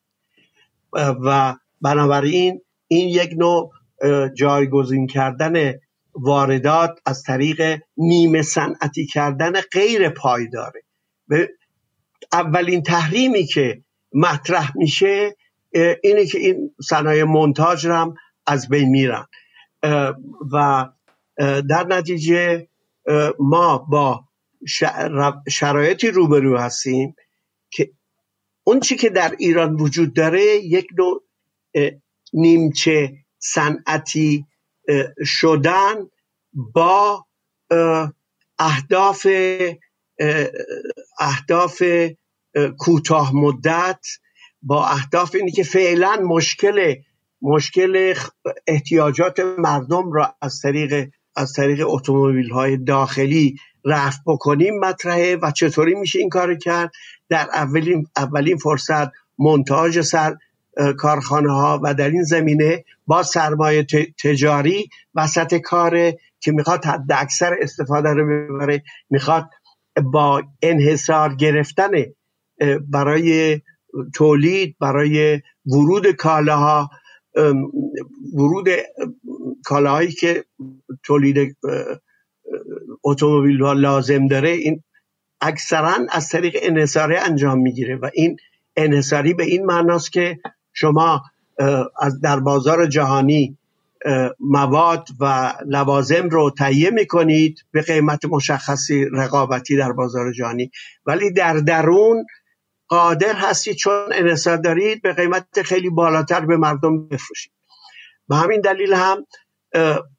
و 1.24 1.56
بنابراین 1.82 2.62
این 2.88 3.10
یک 3.10 3.34
نوع 3.38 3.72
جایگزین 4.34 5.08
کردن 5.08 5.74
واردات 6.14 7.00
از 7.06 7.24
طریق 7.24 7.80
نیمه 7.98 8.42
صنعتی 8.42 9.06
کردن 9.06 9.52
غیر 9.62 10.10
پایداره. 10.10 10.84
اولین 12.34 12.84
تحریمی 12.84 13.46
که 13.46 13.84
مطرح 14.14 14.78
میشه 14.78 15.36
اینه 16.04 16.26
که 16.26 16.40
این 16.40 16.76
صنایع 16.90 17.24
منتاج 17.24 17.88
هم 17.88 18.16
از 18.46 18.70
بین 18.70 18.90
میرن. 18.90 19.26
و 20.52 20.86
در 21.70 21.86
نتیجه 21.90 22.68
ما 23.40 23.78
با 23.78 24.24
شرایطی 25.50 26.08
روبرو 26.08 26.58
هستیم 26.58 27.16
که 27.70 27.92
اون 28.64 28.80
چی 28.80 28.96
که 28.96 29.10
در 29.10 29.36
ایران 29.40 29.76
وجود 29.76 30.14
داره 30.14 30.42
یک 30.56 30.88
نوع 30.98 31.24
نیمچه 32.34 33.14
صنعتی 33.40 34.46
شدن 35.26 35.96
با 36.54 37.26
اهداف 38.60 39.28
اهداف 41.20 41.84
کوتاه 42.78 43.36
مدت 43.36 44.06
با 44.62 44.88
اهداف 44.88 45.36
اینی 45.36 45.52
که 45.52 45.64
فعلا 45.64 46.16
مشکل 46.16 46.96
مشکل 47.42 48.14
احتیاجات 48.68 49.40
مردم 49.40 50.12
را 50.12 50.36
از 50.42 50.60
طریق 50.62 51.10
از 51.36 51.54
طریق 51.54 51.90
اتومبیل 51.90 52.50
های 52.50 52.78
داخلی 52.78 53.56
رفع 53.86 54.20
بکنیم 54.26 54.80
مطرحه 54.80 55.36
و 55.36 55.52
چطوری 55.52 55.96
میشه 55.96 56.20
این 56.20 56.30
کار 56.30 56.56
کرد؟ 56.56 56.92
در 57.30 57.50
اولین 57.54 58.08
اولین 58.18 58.58
فرصت 58.58 59.08
منتاج 59.40 60.02
سر 60.02 60.38
کارخانه 60.98 61.52
ها 61.52 61.80
و 61.84 61.94
در 61.94 62.10
این 62.10 62.24
زمینه 62.24 62.86
با 63.08 63.24
سرمایه 63.24 63.86
تجاری 64.24 64.90
وسط 65.16 65.56
کار 65.56 66.12
که 66.40 66.52
می‌خواد 66.52 66.86
حد 66.86 67.12
اکثر 67.12 67.56
استفاده 67.62 68.10
رو 68.10 68.26
ببره 68.26 68.84
می‌خواد 69.10 69.50
با 70.04 70.44
انحصار 70.62 71.36
گرفتن 71.36 71.92
برای 72.90 73.62
تولید 74.14 74.76
برای 74.80 75.42
ورود 75.66 76.12
کالاها 76.12 76.90
ورود 78.34 78.70
کالاهایی 79.66 80.12
که 80.12 80.46
تولید 81.04 81.58
اتومبیل 83.04 83.58
لازم 83.58 84.28
داره 84.28 84.50
این 84.50 84.84
اکثرا 85.42 85.98
از 86.12 86.30
طریق 86.30 86.58
انحصاری 86.62 87.16
انجام 87.16 87.60
می‌گیره 87.60 87.96
و 87.96 88.10
این 88.14 88.38
انحصاری 88.76 89.34
به 89.34 89.44
این 89.44 89.66
معناست 89.66 90.12
که 90.12 90.40
شما 90.80 91.24
از 92.02 92.22
در 92.22 92.40
بازار 92.40 92.86
جهانی 92.88 93.58
مواد 94.40 95.08
و 95.20 95.54
لوازم 95.66 96.30
رو 96.30 96.50
تهیه 96.50 96.90
می‌کنید 96.90 97.66
به 97.72 97.82
قیمت 97.82 98.26
مشخصی 98.26 99.06
رقابتی 99.06 99.78
در 99.78 99.92
بازار 99.92 100.34
جهانی 100.34 100.72
ولی 101.06 101.32
در 101.32 101.54
درون 101.54 102.26
قادر 102.88 103.34
هستید 103.36 103.76
چون 103.76 103.94
انحصار 104.14 104.58
دارید 104.58 105.02
به 105.02 105.14
قیمت 105.14 105.62
خیلی 105.62 105.90
بالاتر 105.90 106.46
به 106.46 106.58
مردم 106.58 107.08
بفروشید 107.08 107.52
به 108.30 108.36
همین 108.36 108.62
دلیل 108.62 108.94
هم 108.94 109.26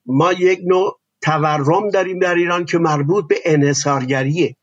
ما 0.06 0.32
یک 0.32 0.60
نوع 0.66 0.98
تورم 1.22 1.90
داریم 1.90 2.18
در 2.18 2.34
ایران 2.34 2.64
که 2.64 2.78
مربوط 2.78 3.28
به 3.28 3.36
انحصارگریه 3.44 4.56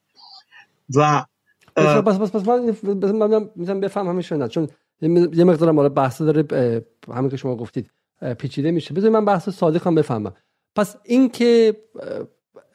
و 0.95 1.25
بس 1.75 2.17
بس 2.17 2.31
بس 2.31 2.47
من 2.47 3.49
می‌تونم 3.55 3.79
بفهم 3.79 4.07
همین 4.07 4.47
چون 4.47 4.67
یه 5.01 5.43
مقدار 5.43 5.71
مال 5.71 5.89
بحث 5.89 6.21
داره 6.21 6.81
همین 7.13 7.29
که 7.29 7.37
شما 7.37 7.55
گفتید 7.55 7.91
پیچیده 8.37 8.71
میشه. 8.71 8.93
بذار 8.93 9.09
من 9.09 9.25
بحث 9.25 9.49
صادق 9.49 9.87
هم 9.87 9.95
بفهمم. 9.95 10.33
پس 10.75 10.95
اینکه 11.03 11.77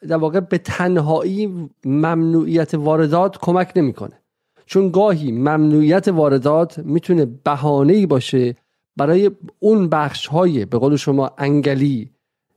در 0.09 0.17
واقع 0.17 0.41
به 0.41 0.59
تنهایی 0.59 1.69
ممنوعیت 1.85 2.75
واردات 2.75 3.39
کمک 3.39 3.73
نمی‌کنه. 3.77 4.21
چون 4.67 4.91
گاهی 4.91 5.33
ممنوعیت 5.33 6.09
واردات 6.09 6.79
می‌تونه 6.79 7.25
بهانه 7.25 8.07
باشه 8.07 8.57
برای 8.97 9.31
اون 9.59 9.89
بخش 9.89 10.27
های 10.27 10.65
به 10.65 10.79
قول 10.79 10.97
شما 10.97 11.31
انگلی 11.39 12.11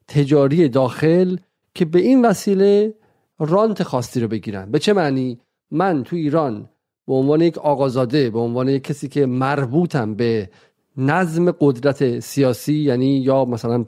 تجاری 0.08 0.70
داخل 0.70 1.38
که 1.76 1.86
به 1.86 2.00
این 2.00 2.26
وسیله 2.26 2.94
رانت 3.40 3.84
خاصی 3.84 4.20
رو 4.20 4.28
بگیرن. 4.28 4.72
به 4.72 4.80
چه 4.80 4.94
معنی؟ 4.94 5.40
من 5.72 6.04
تو 6.04 6.16
ایران 6.16 6.70
به 7.08 7.14
عنوان 7.14 7.42
یک 7.42 7.58
آقازاده 7.58 8.30
به 8.30 8.40
عنوان 8.40 8.70
یک 8.70 8.84
کسی 8.84 9.08
که 9.08 9.26
مربوطم 9.26 10.14
به 10.14 10.50
نظم 10.98 11.52
قدرت 11.52 12.20
سیاسی 12.20 12.74
یعنی 12.74 13.18
یا 13.18 13.46
مثلا 13.46 13.86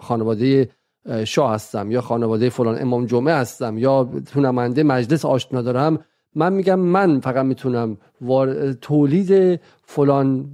خانواده 0.00 0.68
شاه 1.24 1.54
هستم 1.54 1.90
یا 1.90 2.00
خانواده 2.00 2.48
فلان 2.48 2.82
امام 2.82 3.06
جمعه 3.06 3.34
هستم 3.34 3.78
یا 3.78 4.08
تو 4.32 4.40
نماینده 4.40 4.82
مجلس 4.82 5.24
آشنا 5.24 5.62
دارم 5.62 5.98
من 6.34 6.52
میگم 6.52 6.80
من 6.80 7.20
فقط 7.20 7.44
می‌تونم 7.44 7.96
تولید 8.80 9.60
فلان 9.84 10.46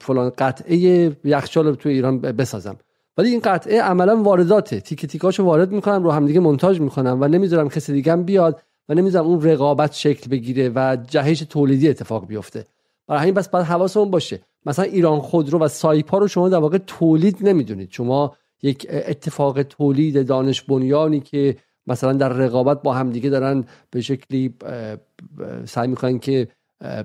فلان 0.00 0.32
قطعه 0.38 0.76
یخچال 1.24 1.74
تو 1.74 1.88
ایران 1.88 2.18
بسازم. 2.18 2.76
ولی 3.18 3.30
این 3.30 3.40
قطعه 3.40 3.82
عملا 3.82 4.22
وارداته. 4.22 4.80
تیک 4.80 5.06
تیکاشو 5.06 5.44
وارد 5.44 5.72
می‌کنم 5.72 6.02
رو 6.02 6.10
همدیگه 6.10 6.40
منتاج 6.40 6.80
می‌کنم 6.80 7.18
و 7.20 7.28
نمی‌ذارم 7.28 7.68
کسی 7.68 7.92
دیگه 7.92 8.16
بیاد 8.16 8.62
و 8.88 8.94
نمی‌ذارم 8.94 9.26
اون 9.26 9.42
رقابت 9.42 9.92
شکل 9.92 10.30
بگیره 10.30 10.72
و 10.74 10.96
جهش 11.08 11.40
تولیدی 11.40 11.88
اتفاق 11.88 12.26
بیفته. 12.26 12.64
برای 13.06 13.22
همین 13.22 13.34
بس 13.34 13.48
باید 13.48 13.66
حواسمون 13.66 14.10
باشه. 14.10 14.40
مثلا 14.66 14.84
ایران 14.84 15.20
خودرو 15.20 15.58
و 15.58 15.68
سایپا 15.68 16.18
رو 16.18 16.28
شما 16.28 16.48
در 16.48 16.58
واقع 16.58 16.78
تولید 16.78 17.48
نمی‌دونید. 17.48 17.90
شما 17.90 18.36
یک 18.62 18.86
اتفاق 18.90 19.62
تولید 19.62 20.26
دانش 20.26 20.62
بنیانی 20.62 21.20
که 21.20 21.56
مثلا 21.86 22.12
در 22.12 22.28
رقابت 22.28 22.82
با 22.82 22.92
همدیگه 22.92 23.30
دارن 23.30 23.64
به 23.90 24.00
شکلی 24.00 24.54
سعی 25.64 25.88
می‌کنن 25.88 26.18
که 26.18 26.48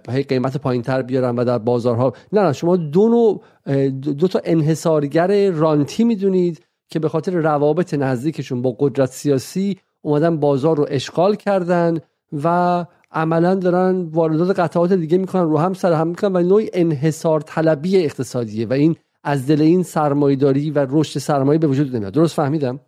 هی 0.09 0.23
قیمت 0.23 0.57
پایین 0.57 0.82
تر 0.82 1.01
بیارن 1.01 1.36
و 1.36 1.45
در 1.45 1.57
بازارها. 1.57 2.13
نه 2.34 2.41
نه 2.41 2.53
شما 2.53 2.75
دو 2.75 3.09
نوع 3.09 3.41
دو 3.89 4.27
تا 4.27 4.41
انحصارگر 4.43 5.51
رانتی 5.51 6.03
می‌دونید 6.03 6.65
که 6.89 6.99
به 6.99 7.09
خاطر 7.09 7.32
روابط 7.32 7.93
نزدیکشون 7.93 8.61
با 8.61 8.75
قدرت 8.80 9.11
سیاسی 9.11 9.77
اومدن 10.02 10.38
بازار 10.38 10.78
رو 10.78 10.86
اشغال 10.89 11.36
کردن 11.36 11.97
و 12.43 12.86
عملا 13.12 13.56
دارن 13.56 14.02
واردات 14.02 14.60
قطعات 14.60 14.93
دیگه 14.93 15.18
می‌کنن 15.18 15.41
رو 15.41 15.58
هم 15.58 15.74
سر 15.74 15.93
هم 15.93 16.08
می‌کنن 16.08 16.36
و 16.36 16.39
نوع 16.39 16.64
انحصار 16.74 17.41
طلبی 17.41 17.97
اقتصادیه 17.97 18.68
و 18.68 18.74
این 18.74 18.95
از 19.24 19.47
دل 19.47 19.62
این 19.62 19.84
سرمایداری 19.84 20.72
و 20.72 20.88
رشد 20.89 21.20
سرمایه 21.20 21.60
به 21.60 21.68
وجود 21.68 21.95
نمیاد. 21.95 22.14
درست 22.14 22.36
فهمیدم؟ 22.36 22.80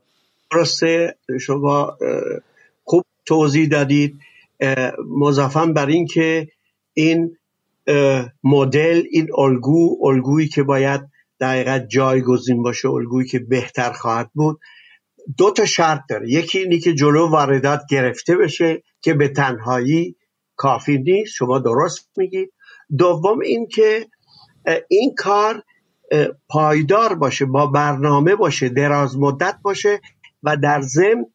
درسته. 0.51 1.15
شما 1.41 1.97
خوب 2.83 3.03
توضیح 3.25 3.67
دادید. 3.67 4.19
مضافم 5.19 5.73
بر 5.73 5.85
این 5.85 6.05
که 6.05 6.47
این 6.93 7.37
مدل 8.43 9.03
این 9.11 9.27
الگو 9.37 9.97
الگویی 10.03 10.47
که 10.47 10.63
باید 10.63 11.01
دقیقا 11.39 11.79
جایگزین 11.79 12.63
باشه 12.63 12.89
الگویی 12.89 13.27
که 13.27 13.39
بهتر 13.39 13.91
خواهد 13.91 14.29
بود 14.33 14.59
دو 15.37 15.51
تا 15.51 15.65
شرط 15.65 16.01
داره. 16.09 16.29
یکی 16.29 16.59
اینی 16.59 16.79
که 16.79 16.93
جلو 16.93 17.29
واردات 17.29 17.81
گرفته 17.89 18.35
بشه 18.35 18.83
که 19.01 19.13
به 19.13 19.27
تنهایی 19.27 20.15
کافی 20.55 20.97
نیست. 20.97 21.33
شما 21.35 21.59
درست 21.59 22.09
میگید. 22.17 22.53
دوم 22.97 23.39
این 23.39 23.67
که 23.67 24.07
این 24.89 25.15
کار 25.17 25.63
پایدار 26.49 27.15
باشه 27.15 27.45
با 27.45 27.67
برنامه 27.67 28.35
باشه 28.35 28.69
دراز 28.69 29.17
مدت 29.17 29.55
باشه 29.63 30.01
و 30.43 30.57
در 30.57 30.81
ضمن 30.81 31.25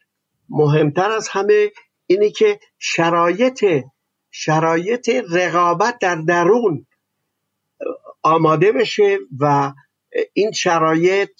مهمتر 0.49 1.11
از 1.11 1.29
همه 1.29 1.71
اینی 2.07 2.31
که 2.31 2.61
شرایط 2.79 3.65
شرایط 4.31 5.11
رقابت 5.33 5.99
در 5.99 6.17
درون 6.17 6.87
آماده 8.23 8.73
بشه 8.73 9.19
و 9.41 9.73
این 10.33 10.53
شرایط 10.53 11.31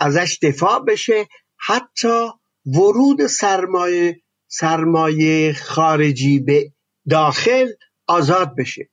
ازش 0.00 0.38
دفاع 0.42 0.84
بشه 0.84 1.28
حتی 1.66 2.28
ورود 2.66 3.26
سرمایه 3.26 4.20
سرمایه 4.48 5.52
خارجی 5.52 6.38
به 6.40 6.72
داخل 7.10 7.68
آزاد 8.06 8.56
بشه. 8.56 8.88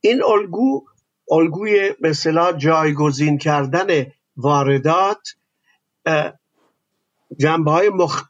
این 0.00 0.24
الگو 0.24 0.84
الگوی 1.30 1.94
مثلا 2.00 2.52
جایگزین 2.52 3.38
کردن 3.38 4.06
واردات 4.36 5.28
جنبه 7.40 7.70
های, 7.70 7.88
مخ... 7.88 8.22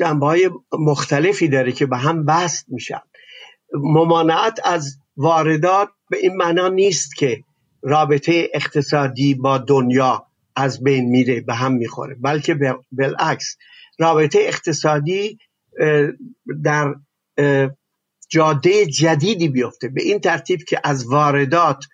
های 0.00 0.50
مختلفی 0.72 1.48
داره 1.48 1.72
که 1.72 1.86
به 1.86 1.96
هم 1.96 2.24
بست 2.24 2.64
میشن. 2.68 3.00
ممانعت 3.74 4.60
از 4.64 4.98
واردات 5.16 5.88
به 6.10 6.16
این 6.16 6.36
معنا 6.36 6.68
نیست 6.68 7.16
که 7.16 7.44
رابطه 7.82 8.48
اقتصادی 8.54 9.34
با 9.34 9.58
دنیا 9.58 10.25
از 10.56 10.82
بین 10.82 11.04
میره 11.04 11.40
به 11.40 11.54
هم 11.54 11.72
می‌خوره. 11.72 12.16
بلکه 12.20 12.58
بالعکس 12.92 13.56
رابطه 13.98 14.38
اقتصادی 14.42 15.38
در 16.64 16.94
جاده 18.28 18.86
جدیدی 18.86 19.48
بیفته. 19.48 19.88
به 19.88 20.02
این 20.02 20.18
ترتیب 20.18 20.60
که 20.68 20.80
از 20.84 21.06
واردات 21.06 21.84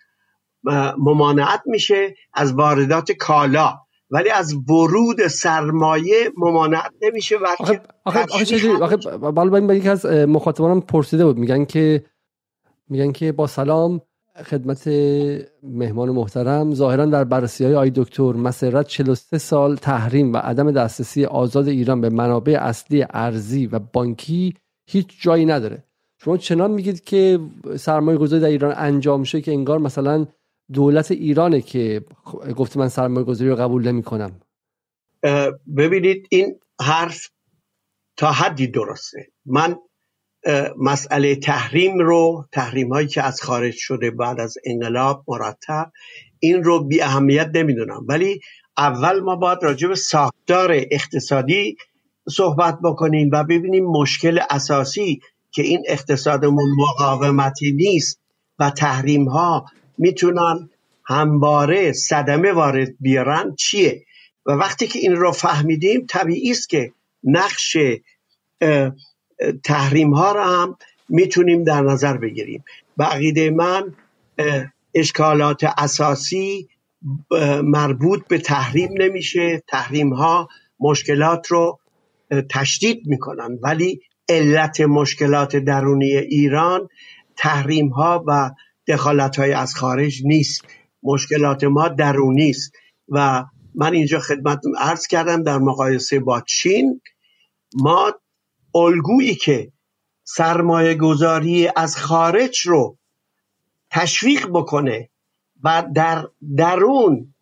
ممانعت 0.98 1.62
میشه 1.66 2.14
از 2.34 2.52
واردات 2.52 3.12
کالا. 3.12 3.74
ولی 4.10 4.30
از 4.30 4.54
ورود 4.54 5.26
سرمایه 5.26 6.32
ممانعت 6.36 6.92
نمیشه 7.02 7.36
و 7.36 7.46
آخه 7.58 7.82
آخه 8.80 8.96
بالا 9.18 9.76
از 9.92 10.06
مخاطبانم 10.06 10.80
پرسیده 10.80 11.24
بود. 11.24 11.38
میگن 11.38 11.64
که 11.64 12.04
میگن 12.88 13.12
که 13.12 13.32
با 13.32 13.46
سلام 13.46 14.00
خدمت 14.36 14.88
مهمان 15.62 16.10
محترم 16.10 16.74
ظاهرا 16.74 17.06
در 17.06 17.24
بررسی 17.24 17.64
های 17.64 17.74
آی 17.74 17.90
دکتر 17.94 18.32
مسرت 18.32 18.86
43 18.86 19.38
سال 19.38 19.76
تحریم 19.76 20.32
و 20.32 20.36
عدم 20.36 20.72
دسترسی 20.72 21.24
آزاد 21.24 21.68
ایران 21.68 22.00
به 22.00 22.10
منابع 22.10 22.58
اصلی 22.60 23.06
ارزی 23.10 23.66
و 23.66 23.78
بانکی 23.78 24.54
هیچ 24.86 25.22
جایی 25.22 25.44
نداره. 25.44 25.84
شما 26.18 26.36
چنان 26.36 26.70
میگید 26.70 27.04
که 27.04 27.40
سرمایه 27.76 28.18
گذاری 28.18 28.42
در 28.42 28.48
ایران 28.48 28.74
انجام 28.76 29.24
شده 29.24 29.40
که 29.40 29.52
انگار 29.52 29.78
مثلا 29.78 30.26
دولت 30.72 31.10
ایرانه 31.10 31.60
که 31.60 32.04
گفته 32.56 32.78
من 32.78 32.88
سرمایه 32.88 33.26
گذاری 33.26 33.50
رو 33.50 33.56
قبول 33.56 33.88
نمی 33.88 34.02
کنم 34.02 34.40
ببینید 35.76 36.26
این 36.30 36.60
حرف 36.80 37.28
تا 38.16 38.32
حدی 38.32 38.66
درسته. 38.66 39.26
من 39.46 39.76
مسئله 40.78 41.36
تحریم 41.36 41.98
رو 41.98 42.44
تحریم 42.52 42.92
هایی 42.92 43.08
که 43.08 43.22
از 43.22 43.42
خارج 43.42 43.74
شده 43.74 44.10
بعد 44.10 44.40
از 44.40 44.58
انقلاب 44.64 45.24
مرتب 45.28 45.92
این 46.38 46.64
رو 46.64 46.84
بی 46.84 47.02
اهمیت 47.02 47.50
نمی‌دونم. 47.54 48.04
ولی 48.08 48.40
اول 48.76 49.20
ما 49.20 49.36
باید 49.36 49.58
راجع 49.62 49.88
به 49.88 49.94
ساختار 49.94 50.72
اقتصادی 50.72 51.76
صحبت 52.28 52.78
بکنیم 52.84 53.30
و 53.32 53.44
ببینیم 53.44 53.84
مشکل 53.84 54.40
اساسی 54.50 55.20
که 55.50 55.62
این 55.62 55.82
اقتصادمون 55.86 56.70
مقاومتی 56.78 57.72
نیست 57.72 58.20
و 58.58 58.70
تحریم 58.70 59.28
ها 59.28 59.66
می‌تونن 59.98 60.68
همواره 61.04 61.92
صدمه 61.92 62.52
وارد 62.52 62.88
بیارن 63.00 63.54
چیه؟ 63.54 64.04
و 64.46 64.52
وقتی 64.52 64.86
که 64.86 64.98
این 64.98 65.16
رو 65.16 65.32
فهمیدیم 65.32 66.06
طبیعی 66.08 66.50
است 66.50 66.68
که 66.68 66.92
نقش 67.24 67.76
تحریم 69.64 70.14
ها 70.14 70.32
را 70.32 70.46
هم 70.46 70.76
می‌تونیم 71.08 71.64
در 71.64 71.82
نظر 71.82 72.16
بگیریم. 72.16 72.64
بقیده 72.98 73.50
من 73.50 73.94
اشکالات 74.94 75.64
اساسی 75.78 76.68
مربوط 77.62 78.26
به 78.28 78.38
تحریم 78.38 78.90
نمیشه. 78.98 79.62
تحریم 79.68 80.14
ها 80.14 80.48
مشکلات 80.80 81.46
رو 81.46 81.78
تشدید 82.50 83.02
می‌کنن. 83.06 83.58
ولی 83.62 84.00
علت 84.28 84.80
مشکلات 84.80 85.56
درونی 85.56 86.16
ایران 86.16 86.88
تحریم 87.36 87.88
ها 87.88 88.24
و 88.26 88.50
دخالت 88.88 89.38
های 89.38 89.52
از 89.52 89.74
خارج 89.74 90.22
نیست. 90.24 90.64
مشکلات 91.02 91.64
ما 91.64 91.88
درونی 91.88 92.50
است. 92.50 92.72
و 93.08 93.44
من 93.74 93.92
اینجا 93.92 94.18
خدمتتون 94.18 94.74
عرض 94.78 95.06
کردم 95.06 95.42
در 95.42 95.58
مقایسه 95.58 96.20
با 96.20 96.40
چین 96.40 97.00
ما 97.74 98.14
الگویی 98.74 99.34
که 99.34 99.72
سرمایه 100.24 100.94
گذاری 100.94 101.68
از 101.76 101.96
خارج 101.96 102.58
رو 102.60 102.98
تشویق 103.90 104.48
بکنه 104.48 105.10
و 105.64 105.84
در 105.94 106.28
درون 106.56 107.34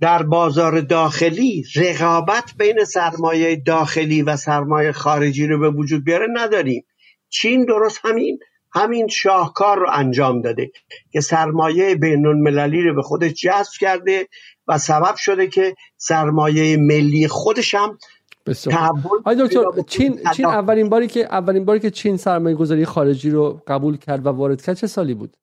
در 0.00 0.22
بازار 0.22 0.80
داخلی 0.80 1.64
رقابت 1.76 2.52
بین 2.58 2.84
سرمایه 2.84 3.56
داخلی 3.56 4.22
و 4.22 4.36
سرمایه 4.36 4.92
خارجی 4.92 5.46
رو 5.46 5.58
به 5.58 5.70
وجود 5.70 6.04
بیاره 6.04 6.26
نداریم. 6.32 6.84
چین 7.28 7.64
درست 7.64 8.00
همین 8.04 8.38
همین 8.72 9.08
شاهکار 9.08 9.78
رو 9.78 9.86
انجام 9.92 10.42
داده 10.42 10.70
که 11.12 11.20
سرمایه 11.20 11.94
بین 11.94 12.26
المللی 12.26 12.82
رو 12.82 12.94
به 12.94 13.02
خودش 13.02 13.32
جذب 13.32 13.72
کرده 13.80 14.28
و 14.68 14.78
سبب 14.78 15.14
شده 15.16 15.46
که 15.46 15.74
سرمایه 15.96 16.76
ملی 16.76 17.28
خودش 17.28 17.74
هم 17.74 17.98
دکتر 18.46 19.82
چین 19.86 20.20
چین 20.36 20.46
اولین 20.46 20.88
باری 20.88 21.06
که 21.06 21.20
اولین 21.20 21.64
باری 21.64 21.80
که 21.80 21.90
چین 21.90 22.16
سرمایه 22.16 22.56
گذاری 22.56 22.84
خارجی 22.84 23.30
رو 23.30 23.62
قبول 23.66 23.96
کرد 23.96 24.26
و 24.26 24.28
وارد 24.28 24.62
کرد 24.62 24.76
چه 24.76 24.86
سالی 24.86 25.14
بود؟ 25.14 25.36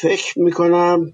فکر 0.00 0.40
می‌کنم 0.40 1.12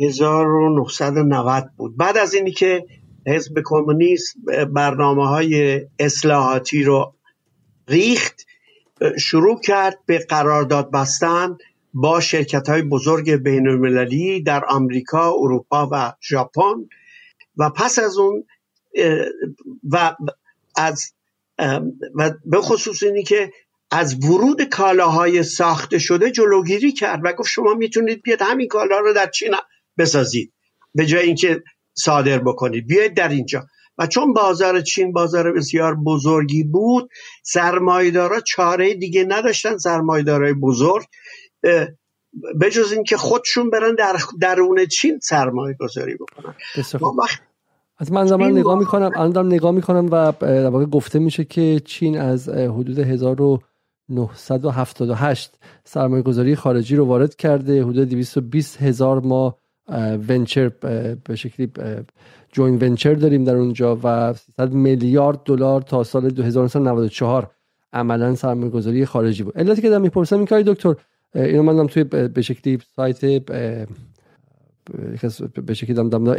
1990 0.00 1.70
بود. 1.76 1.96
بعد 1.96 2.16
از 2.16 2.34
اینی 2.34 2.52
که 2.52 2.86
حزب 3.26 3.62
کمونیست 3.64 4.36
برنامه 4.74 5.28
های 5.28 5.80
اصلاحاتی 5.98 6.82
رو 6.82 7.14
ریخت 7.88 8.46
شروع 9.18 9.60
کرد 9.60 9.98
به 10.06 10.18
قرارداد 10.18 10.90
بستن 10.90 11.56
با 11.94 12.20
شرکت 12.20 12.68
های 12.68 12.82
بزرگ 12.82 13.30
بین 13.30 13.68
المللی 13.68 14.42
در 14.42 14.64
آمریکا، 14.68 15.32
اروپا 15.38 15.88
و 15.92 16.12
ژاپن. 16.28 16.74
و 17.56 17.70
پس 17.70 17.98
از 17.98 18.18
اون 18.18 18.44
و 19.90 20.16
از 20.76 21.12
و 22.14 22.30
به 22.44 22.60
خصوص 22.60 23.02
اینی 23.02 23.22
که 23.22 23.52
از 23.90 24.24
ورود 24.24 24.62
کالاهای 24.62 25.42
ساخته 25.42 25.98
شده 25.98 26.30
جلوگیری 26.30 26.92
کرد 26.92 27.20
و 27.24 27.32
گفت 27.32 27.48
شما 27.48 27.74
می‌تونید 27.74 28.22
بیاد 28.22 28.42
همین 28.42 28.68
کالا 28.68 28.98
رو 28.98 29.12
در 29.12 29.26
چین 29.26 29.54
بسازید. 29.98 30.52
به 30.94 31.06
جای 31.06 31.26
اینکه 31.26 31.62
صادر 31.94 32.38
بکنید. 32.38 32.86
بیاید 32.86 33.14
در 33.14 33.28
اینجا. 33.28 33.66
و 33.98 34.06
چون 34.06 34.32
بازار 34.32 34.80
چین 34.80 35.12
بازار 35.12 35.52
بسیار 35.52 35.94
بزرگی 35.94 36.64
بود 36.64 37.10
سرمایدارا 37.42 38.40
چاره 38.40 38.94
دیگه 38.94 39.24
نداشتن 39.28 39.78
سرمایدارای 39.78 40.52
بزرگ 40.52 41.06
بجز 42.60 42.92
اینکه 42.92 43.16
خودشون 43.16 43.70
برن 43.70 43.94
در 43.94 44.16
درون 44.40 44.86
چین 44.86 45.18
سرمایه 45.22 45.76
گذاری 45.80 46.14
بکنن 46.14 46.54
از 47.98 48.12
من 48.12 48.26
زمان 48.26 48.50
نگاه 48.50 48.78
می‌کنم 48.78 49.10
الان 49.16 49.46
نگاه 49.46 49.70
می‌کنم 49.70 50.06
و 50.06 50.32
در 50.40 50.68
واقع 50.68 50.84
گفته 50.84 51.18
میشه 51.18 51.44
که 51.44 51.80
چین 51.84 52.18
از 52.18 52.48
حدود 52.48 52.98
1978 52.98 55.58
سرمایه 55.84 56.22
گذاری 56.22 56.56
خارجی 56.56 56.96
رو 56.96 57.04
وارد 57.04 57.36
کرده. 57.36 57.82
حدود 57.82 58.08
220 58.08 58.82
هزار 58.82 59.20
ما 59.20 59.56
venture 60.28 60.68
به 61.24 61.36
شکلی 61.36 61.70
joint 62.52 62.78
venture 62.82 63.14
داریم 63.14 63.44
در 63.44 63.56
اونجا 63.56 63.98
و 64.02 64.32
300 64.32 64.72
میلیارد 64.72 65.40
دلار 65.44 65.82
تا 65.82 66.04
سال 66.04 66.30
2094 66.30 67.50
عملا 67.92 68.34
سرمایه 68.34 68.70
گذاری 68.70 69.04
خارجی 69.04 69.42
بود. 69.42 69.58
علتی 69.58 69.82
که 69.82 69.88
دارم 69.88 70.02
می‌پرسم 70.02 70.36
اینه 70.36 70.46
آقای 70.46 70.64
دکتر 70.66 70.94
اینو 71.34 71.62
من 71.62 71.86
توی 71.86 72.04
به 72.04 72.42
شکلی 72.42 72.78
سایت 72.96 73.24
به 75.66 75.74
شکلی 75.74 75.94
دارم 75.94 76.34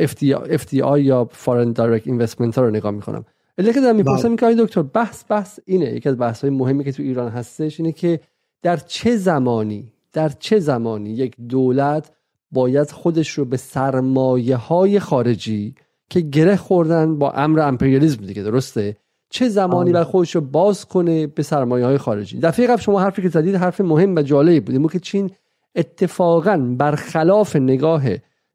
FDI 0.57 0.99
یا 0.99 1.29
foreign 1.31 1.71
direct 1.71 2.07
investment 2.07 2.55
ها 2.57 2.63
رو 2.63 2.69
نگاه 2.69 2.91
می‌کنم. 2.91 3.25
علتی 3.57 3.73
که 3.73 3.81
دارم 3.81 3.95
می‌پرسم 3.95 4.21
بله. 4.21 4.27
اینه 4.27 4.37
آقای 4.37 4.55
دکتر 4.55 4.81
بحث 4.81 5.23
بحث 5.29 5.59
اینه 5.65 5.85
یکی 5.85 6.09
از 6.09 6.17
بحث 6.17 6.41
های 6.41 6.49
مهمی 6.49 6.83
که 6.83 6.91
تو 6.91 7.03
ایران 7.03 7.31
هستش 7.31 7.79
اینه 7.79 7.91
که 7.91 8.19
در 8.61 8.77
چه 8.77 9.17
زمانی 9.17 9.91
در 10.13 10.29
چه 10.29 10.59
زمانی 10.59 11.09
یک 11.09 11.35
دولت 11.49 12.11
باید 12.51 12.91
خودش 12.91 13.29
رو 13.29 13.45
به 13.45 13.57
سرمایه 13.57 14.55
های 14.55 14.99
خارجی 14.99 15.75
که 16.09 16.21
گره 16.21 16.55
خوردن 16.55 17.17
با 17.17 17.31
امر 17.31 17.59
امپریالیزم 17.59 18.25
دیگه 18.25 18.43
درسته؟ 18.43 18.97
چه 19.29 19.49
زمانی 19.49 19.91
بر 19.91 20.03
خودش 20.03 20.35
رو 20.35 20.41
باز 20.41 20.85
کنه 20.85 21.27
به 21.27 21.43
سرمایه 21.43 21.85
های 21.85 21.97
خارجی؟ 21.97 22.39
دفعه 22.39 22.67
قبل 22.67 22.81
شما 22.81 22.99
حرفی 22.99 23.21
که 23.21 23.29
زدید 23.29 23.55
حرف 23.55 23.81
مهم 23.81 24.15
و 24.15 24.21
جالبی 24.21 24.59
بود 24.59 24.91
که 24.91 24.99
چین 24.99 25.31
اتفاقا 25.75 26.75
برخلاف 26.77 27.55
نگاه 27.55 28.03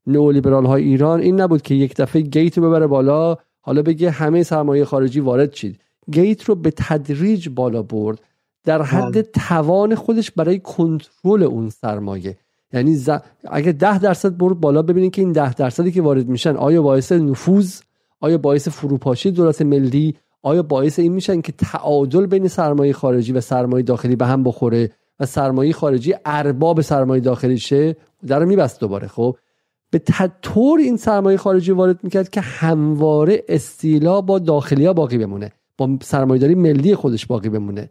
نئولیبرال 0.06 0.66
های 0.66 0.84
ایران 0.84 1.20
این 1.20 1.40
نبود 1.40 1.62
که 1.62 1.74
یک 1.74 1.96
دفعه 1.96 2.22
گیت 2.22 2.58
رو 2.58 2.68
ببره 2.68 2.86
بالا 2.86 3.36
حالا 3.60 3.82
بگه 3.82 4.10
همه 4.10 4.42
سرمایه 4.42 4.84
خارجی 4.84 5.20
وارد 5.20 5.54
شید. 5.54 5.80
گیت 6.10 6.44
رو 6.44 6.54
به 6.54 6.72
تدریج 6.76 7.48
بالا 7.48 7.82
برد. 7.82 8.20
در 8.64 8.82
حد 8.82 9.12
بله. 9.12 9.22
توان 9.22 9.94
خودش 9.94 10.30
برای 10.30 10.58
کنترل 10.58 11.42
اون 11.42 11.68
سرمایه. 11.68 12.36
یعنی 12.72 12.94
ز... 12.94 13.10
اگه 13.50 13.72
ده 13.72 13.98
درصد 13.98 14.36
برد 14.36 14.60
بالا 14.60 14.82
ببینید 14.82 15.12
که 15.12 15.22
این 15.22 15.32
ده 15.32 15.54
درصدی 15.54 15.92
که 15.92 16.02
وارد 16.02 16.28
میشن 16.28 16.56
آیا 16.56 16.82
باعث 16.82 17.12
نفوذ 17.12 17.80
آیا 18.20 18.38
باعث 18.38 18.68
فروپاشی 18.68 19.30
دولت 19.30 19.62
ملی 19.62 20.14
آیا 20.42 20.62
باعث 20.62 20.98
این 20.98 21.12
میشن 21.12 21.40
که 21.40 21.52
تعادل 21.52 22.26
بین 22.26 22.48
سرمایه 22.48 22.92
خارجی 22.92 23.32
و 23.32 23.40
سرمایه 23.40 23.82
داخلی 23.82 24.16
به 24.16 24.26
هم 24.26 24.42
بخوره 24.42 24.90
و 25.20 25.26
سرمایه 25.26 25.72
خارجی 25.72 26.14
ارباب 26.24 26.80
سرمایه 26.80 27.20
داخلی 27.20 27.58
شه؟ 27.58 27.96
در 28.26 28.44
میبست 28.44 28.80
دوباره 28.80 29.08
خب؟ 29.08 29.36
به 29.92 30.00
طور 30.42 30.78
این 30.78 30.96
سرمایه 30.96 31.36
خارجی 31.36 31.72
وارد 31.72 32.04
می‌کرد 32.04 32.30
که 32.30 32.40
همواره 32.40 33.44
استیلا 33.48 34.20
با 34.20 34.38
داخلی 34.38 34.86
ها 34.86 34.92
باقی 34.92 35.18
بمونه. 35.18 35.52
با 35.78 35.88
سرمایهداری 36.02 36.54
ملی 36.54 36.94
خودش 36.94 37.26
باقی 37.26 37.48
بمونه. 37.48 37.90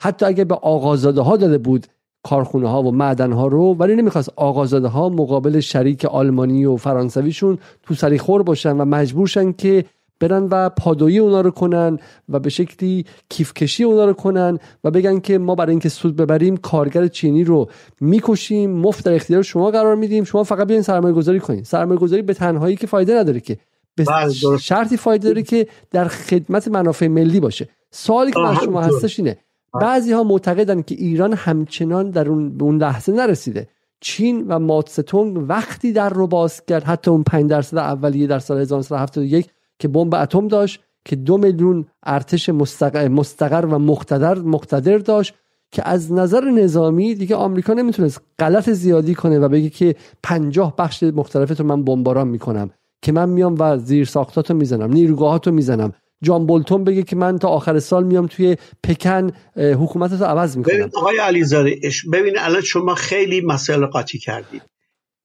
حتی 0.00 0.26
اگه 0.26 0.44
به 0.44 0.54
آقازاده 0.54 1.20
ها 1.20 1.36
داده 1.36 1.58
بود 1.58 1.86
کارخونه 2.22 2.68
ها 2.68 2.82
و 2.82 2.92
معدن 2.92 3.32
ها 3.32 3.46
رو 3.46 3.74
ولی 3.74 3.96
نمی‌خواست 3.96 4.32
آقازاده 4.36 4.88
ها 4.88 5.08
مقابل 5.08 5.60
شریک 5.60 6.04
آلمانی 6.04 6.64
و 6.64 6.76
فرانسویشون 6.76 7.58
تو 7.82 7.94
سری 7.94 8.18
خور 8.18 8.42
باشن 8.42 8.76
و 8.76 8.84
مجبورشن 8.84 9.52
که 9.52 9.84
برن 10.20 10.48
و 10.50 10.68
پادویی 10.68 11.18
اونا 11.18 11.40
رو 11.40 11.50
کنن 11.50 11.98
و 12.28 12.38
به 12.38 12.50
شکلی 12.50 13.04
کیفکشی 13.28 13.84
اونا 13.84 14.04
رو 14.04 14.12
کنن 14.12 14.58
و 14.84 14.90
بگن 14.90 15.20
که 15.20 15.38
ما 15.38 15.54
برای 15.54 15.70
اینکه 15.70 15.88
سود 15.88 16.16
ببریم 16.16 16.56
کارگر 16.56 17.06
چینی 17.06 17.44
رو 17.44 17.70
می‌کشیم 18.00 18.70
مفت 18.70 19.04
در 19.04 19.14
اختیار 19.14 19.42
شما 19.42 19.70
قرار 19.70 19.96
میدیم. 19.96 20.24
شما 20.24 20.44
فقط 20.44 20.66
بیاین 20.66 20.82
سرمایه 20.82 21.14
گذاری 21.14 21.40
کنین. 21.40 21.64
سرمایه 21.64 22.00
گذاری 22.00 22.22
به 22.22 22.34
تنهایی 22.34 22.76
که 22.76 22.86
فایده 22.86 23.14
نداره 23.14 23.40
که. 23.40 23.58
به 23.94 24.04
بله، 24.04 24.58
شرطی 24.58 24.96
فایده 24.96 25.28
داره 25.28 25.42
که 25.42 25.66
در 25.90 26.08
خدمت 26.08 26.68
منافع 26.68 27.06
ملی 27.06 27.40
باشه. 27.40 27.68
سوالی 27.90 28.32
که 28.32 28.38
من 28.38 28.54
شما 28.54 28.80
هستش 28.80 29.18
اینه. 29.18 29.38
بعضی 29.80 30.12
ها 30.12 30.22
معتقدن 30.22 30.82
که 30.82 30.94
ایران 30.94 31.32
همچنان 31.32 32.10
در 32.10 32.28
اون 32.28 32.58
به 32.58 32.64
اون 32.64 32.78
لحظه 32.78 33.12
نرسیده. 33.12 33.68
چین 34.00 34.44
و 34.48 34.58
ماتستونگ 34.58 35.44
وقتی 35.48 35.92
در 35.92 36.08
رو 36.08 36.26
باز 36.26 36.64
کرد 36.64 36.84
حتی 36.84 37.10
اون 37.10 37.22
5 37.22 37.50
درصد 37.50 37.78
اولیه 37.78 38.26
در 38.26 38.38
سال 38.38 38.60
1971 38.60 39.50
که 39.80 39.88
بمب 39.88 40.14
اتم 40.14 40.48
داشت 40.48 40.80
که 41.04 41.16
دو 41.16 41.38
میلیون 41.38 41.86
ارتش 42.02 42.48
مستقر, 42.48 43.08
مستقر 43.08 43.66
و 43.66 43.78
مقتدر 43.78 44.38
مقتدر 44.38 44.98
داشت 44.98 45.34
که 45.72 45.88
از 45.88 46.12
نظر 46.12 46.44
نظامی 46.44 47.14
دیگه 47.14 47.36
آمریکا 47.36 47.72
نمی‌تونست 47.72 48.20
غلط 48.38 48.70
زیادی 48.70 49.14
کنه 49.14 49.38
و 49.38 49.48
بگه 49.48 49.70
که 49.70 49.94
پنجاه 50.22 50.76
بخش 50.76 51.02
مختلف 51.02 51.60
رو 51.60 51.66
من 51.66 51.84
بمباران 51.84 52.28
می‌کنم 52.28 52.70
که 53.02 53.12
من 53.12 53.28
میام 53.28 53.56
و 53.58 53.78
زیر 53.78 54.04
ساختاتو 54.04 54.54
می‌زنم 54.54 54.92
نیروگاهاتو 54.92 55.50
می‌زنم. 55.50 55.92
جان 56.22 56.46
بولتون 56.46 56.84
بگه 56.84 57.02
که 57.02 57.16
من 57.16 57.38
تا 57.38 57.48
آخر 57.48 57.78
سال 57.78 58.04
میام 58.04 58.26
توی 58.26 58.56
پکن 58.82 59.30
حکومت 59.56 60.12
رو 60.12 60.24
عوض 60.24 60.56
می‌کنم. 60.56 60.74
ببین 60.74 60.90
آقای 60.96 61.18
علیزاده 61.18 61.80
ببین 62.12 62.34
الان 62.38 62.60
شما 62.60 62.94
خیلی 62.94 63.40
مسئله 63.40 63.86
قاطی 63.86 64.18
کردید. 64.18 64.62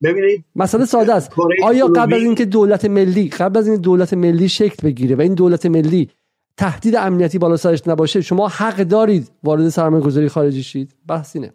ببینید 0.03 0.45
مسئله 0.55 0.85
ساده 0.85 1.13
است. 1.13 1.31
آیا 1.63 1.87
قبل 1.87 2.13
از 2.13 2.21
اینکه 2.21 2.45
دولت 2.45 2.85
ملی 2.85 3.29
قبل 3.29 3.59
از 3.59 3.67
این 3.67 3.81
دولت 3.81 4.13
ملی 4.13 4.49
شکل 4.49 4.87
بگیره 4.87 5.15
و 5.15 5.21
این 5.21 5.33
دولت 5.33 5.65
ملی 5.65 6.09
تهدید 6.57 6.95
امنیتی 6.95 7.37
بالا 7.37 7.57
سرش 7.57 7.87
نباشه 7.87 8.21
شما 8.21 8.47
حق 8.47 8.77
دارید 8.77 9.31
وارد 9.43 9.69
سرمایه 9.69 10.03
گذاری 10.03 10.29
خارجی 10.29 10.63
شید؟ 10.63 10.95
بحث 11.07 11.35
اینه. 11.35 11.53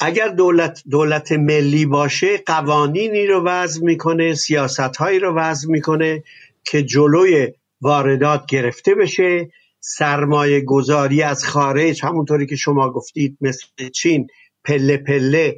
اگر 0.00 0.28
دولت 0.28 0.82
دولت 0.90 1.32
ملی 1.32 1.86
باشه 1.86 2.38
قوانینی 2.46 3.26
رو 3.26 3.44
وضع 3.44 3.84
می‌کنه 3.84 4.34
سیاست 4.34 4.96
هایی 4.96 5.18
رو 5.18 5.34
وضع 5.34 5.70
می‌کنه 5.70 6.22
که 6.64 6.82
جلوی 6.82 7.52
واردات 7.80 8.46
گرفته 8.46 8.94
بشه. 8.94 9.50
سرمایه 9.80 10.60
گذاری 10.60 11.22
از 11.22 11.44
خارج 11.44 12.04
همونطوری 12.04 12.46
که 12.46 12.56
شما 12.56 12.90
گفتید 12.90 13.38
مثل 13.40 13.66
چین 13.94 14.26
پله 14.64 14.96
پله 14.96 15.56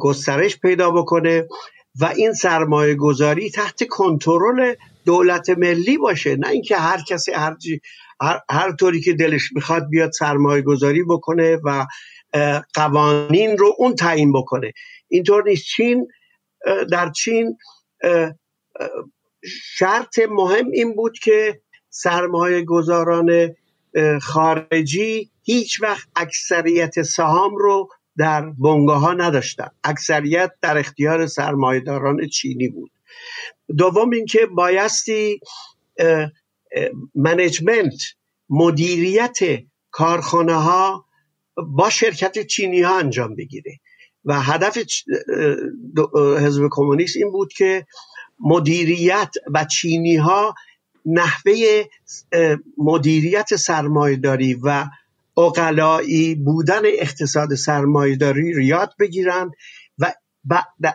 گسترش 0.00 0.58
پیدا 0.58 0.90
بکنه 0.90 1.46
و 2.00 2.04
این 2.04 2.32
سرمایه 2.32 2.94
گذاری 2.94 3.50
تحت 3.50 3.88
کنترل 3.88 4.74
دولت 5.04 5.50
ملی 5.50 5.98
باشه. 5.98 6.36
نه 6.36 6.48
اینکه 6.48 6.76
هر 6.76 7.00
کسی 7.08 7.32
هر, 7.32 7.56
هر, 8.22 8.40
هر 8.50 8.72
طوری 8.72 9.00
که 9.00 9.12
دلش 9.12 9.52
می‌خواد 9.52 9.88
بیاد 9.88 10.10
سرمایه 10.10 10.62
گذاری 10.62 11.02
بکنه 11.02 11.58
و 11.64 11.86
قوانین 12.74 13.58
رو 13.58 13.74
اون 13.78 13.94
تعیین 13.94 14.32
بکنه. 14.32 14.72
اینطور 15.08 15.48
نیست. 15.48 15.64
چین 15.64 16.06
در 16.90 17.10
چین 17.10 17.56
شرط 19.76 20.18
مهم 20.30 20.70
این 20.70 20.94
بود 20.94 21.18
که 21.18 21.60
سرمایه 21.90 22.64
گذاران 22.64 23.54
خارجی 24.22 25.30
هیچ 25.42 25.82
وقت 25.82 26.08
اکثریت 26.16 27.02
سهام 27.02 27.56
رو 27.56 27.88
در 28.20 28.40
بنگاه 28.50 29.00
ها 29.00 29.12
نداشتن 29.12 29.68
اکثریت 29.84 30.50
در 30.62 30.78
اختیار 30.78 31.26
سرمایداران 31.26 32.26
چینی 32.26 32.68
بود. 32.68 32.90
دوم 33.78 34.10
اینکه 34.10 34.46
بایستی 34.46 35.40
منیجمنت 37.14 38.02
مدیریت 38.50 39.38
کارخانه 39.90 40.54
ها 40.54 41.04
با 41.56 41.90
شرکت 41.90 42.46
چینی 42.46 42.82
ها 42.82 42.98
انجام 42.98 43.34
بگیره. 43.34 43.80
و 44.24 44.40
هدف 44.40 44.78
حزب 46.38 46.68
کمونیست 46.70 47.16
این 47.16 47.32
بود 47.32 47.52
که 47.52 47.86
مدیریت 48.40 49.34
و 49.54 49.64
چینی 49.64 50.16
ها 50.16 50.54
نحوه 51.06 51.84
مدیریت 52.78 53.56
سرمایداری 53.56 54.54
و 54.54 54.86
اقلایی 55.36 56.34
بودن 56.34 56.82
اقتصاد 56.84 57.54
سرمایداری 57.54 58.52
رو 58.52 58.62
یاد 58.62 58.94
بگیرن 58.98 59.50
و 59.98 60.14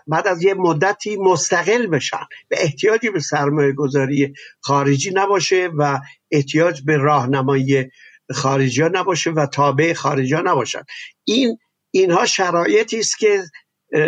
بعد 0.07 0.27
از 0.27 0.43
یه 0.43 0.53
مدتی 0.53 1.17
مستقل 1.17 1.87
بشن. 1.87 2.25
به 2.47 2.57
احتیاجی 2.63 3.09
به 3.09 3.19
سرمایه 3.19 3.71
گذاری 3.71 4.33
خارجی 4.59 5.11
نباشه 5.13 5.69
و 5.77 5.99
احتیاج 6.31 6.81
به 6.81 6.97
راهنمایی 6.97 7.91
خارجی 8.31 8.81
ها 8.81 8.89
نباشه 8.93 9.31
و 9.31 9.45
تابع 9.45 9.93
خارجی 9.93 10.33
ها 10.33 10.41
نباشن. 10.41 10.81
این 11.23 11.57
اینها 11.91 12.25
شرایطی 12.25 12.99
است 12.99 13.17
که 13.17 13.43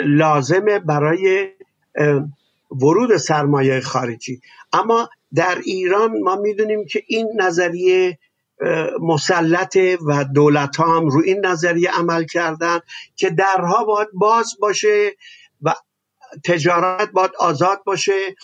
لازمه 0.05 0.79
برای 0.79 1.49
ورود 2.71 3.17
سرمایه 3.17 3.79
خارجی. 3.79 4.41
اما 4.73 5.09
در 5.35 5.57
ایران 5.65 6.21
ما 6.23 6.35
می‌دونیم 6.35 6.85
که 6.85 7.03
این 7.07 7.27
نظریه 7.35 8.19
مسلطه 9.01 9.97
و 10.07 10.23
دولت 10.23 10.75
ها 10.75 10.97
هم 10.97 11.07
رو 11.07 11.21
این 11.25 11.45
نظریه 11.45 11.91
عمل 11.91 12.25
کردن 12.25 12.79
که 13.15 13.29
درها 13.29 13.83
باید 13.83 14.07
باز 14.13 14.57
باشه 14.59 15.11
و 15.61 15.73
تجارت 16.45 17.11
باید 17.11 17.31
آزاد 17.39 17.83
باشه 17.85 18.35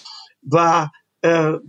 و 0.51 0.87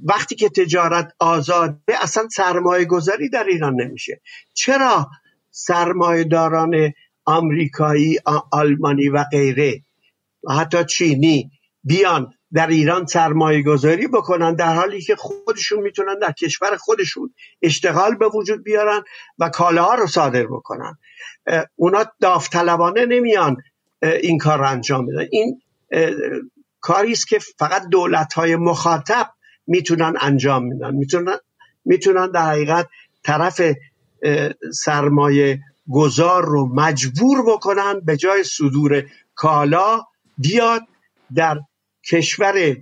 وقتی 0.05 0.35
که 0.35 0.49
تجارت 0.49 1.13
آزاده 1.19 2.03
اصلا 2.03 2.29
سرمایه 2.29 2.85
گذاری 2.85 3.29
در 3.29 3.45
ایران 3.45 3.75
نمیشه. 3.81 4.21
چرا 4.55 5.11
سرمایه 5.51 6.25
داران 6.25 6.93
آمریکایی 7.25 8.19
آلمانی 8.53 9.09
و 9.09 9.25
غیره 9.33 9.81
و 10.45 10.53
حتی 10.53 10.85
چینی 10.85 11.51
بیان 11.85 12.35
در 12.55 12.67
ایران 12.67 13.07
سرمایه 13.07 13.63
گذاری 13.63 14.09
بکنن 14.09 14.55
در 14.55 14.75
حالی 14.75 15.01
که 15.01 15.17
خودشون 15.17 15.83
می‌تونن 15.83 16.19
در 16.19 16.33
کشور 16.33 16.77
خودشون 16.77 17.35
اشتغال 17.63 18.15
به 18.15 18.29
وجود 18.29 18.65
بیارن 18.65 19.03
و 19.39 19.49
کالاها 19.49 19.95
رو 19.95 20.07
صادر 20.07 20.47
بکنن. 20.47 20.99
اونا 21.77 22.05
داوطلبانه 22.21 23.07
نمیان 23.07 23.57
این 24.03 24.39
کار 24.39 24.59
رو 24.59 24.69
انجام 24.69 25.07
بدن. 25.07 25.29
این 25.31 25.63
کاری 26.81 27.13
است 27.13 27.29
که 27.29 27.39
فقط 27.59 27.89
دولت 27.89 28.33
های 28.33 28.57
مخاطب 28.57 29.31
می‌تونن 29.67 30.15
انجام 30.21 30.65
میدن 30.65 30.95
می‌تونن 30.95 31.39
می‌تونن 31.85 32.31
در 32.31 32.51
حقیقت 32.51 32.89
طرف 33.23 33.61
سرمایه 34.73 35.61
گذار 35.91 36.45
رو 36.45 36.75
مجبور 36.75 37.43
بکنن 37.47 38.01
به 38.01 38.17
جای 38.17 38.45
صدور 38.45 39.05
کالا 39.35 40.03
بیاد 40.39 40.83
در 41.35 41.59
کشور 42.11 42.77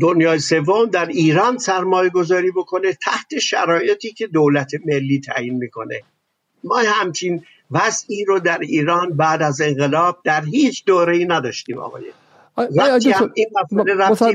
دنیای 0.00 0.38
سوم 0.38 0.86
در 0.86 1.06
ایران 1.06 1.58
سرمایه 1.58 2.10
گذاری 2.10 2.50
بکنه 2.50 2.92
تحت 2.92 3.38
شرایطی 3.38 4.12
که 4.12 4.26
دولت 4.26 4.70
ملی 4.86 5.20
تعیین 5.20 5.54
می‌کنه. 5.54 6.00
ما 6.64 6.78
همچین 6.86 7.44
وضعی 7.70 8.24
رو 8.24 8.38
در 8.38 8.58
ایران 8.58 9.16
بعد 9.16 9.42
از 9.42 9.60
انقلاب 9.60 10.20
در 10.24 10.44
هیچ 10.44 10.84
دوره 10.84 11.16
ای 11.16 11.24
نداشتیم 11.24 11.78
آقای. 11.78 12.04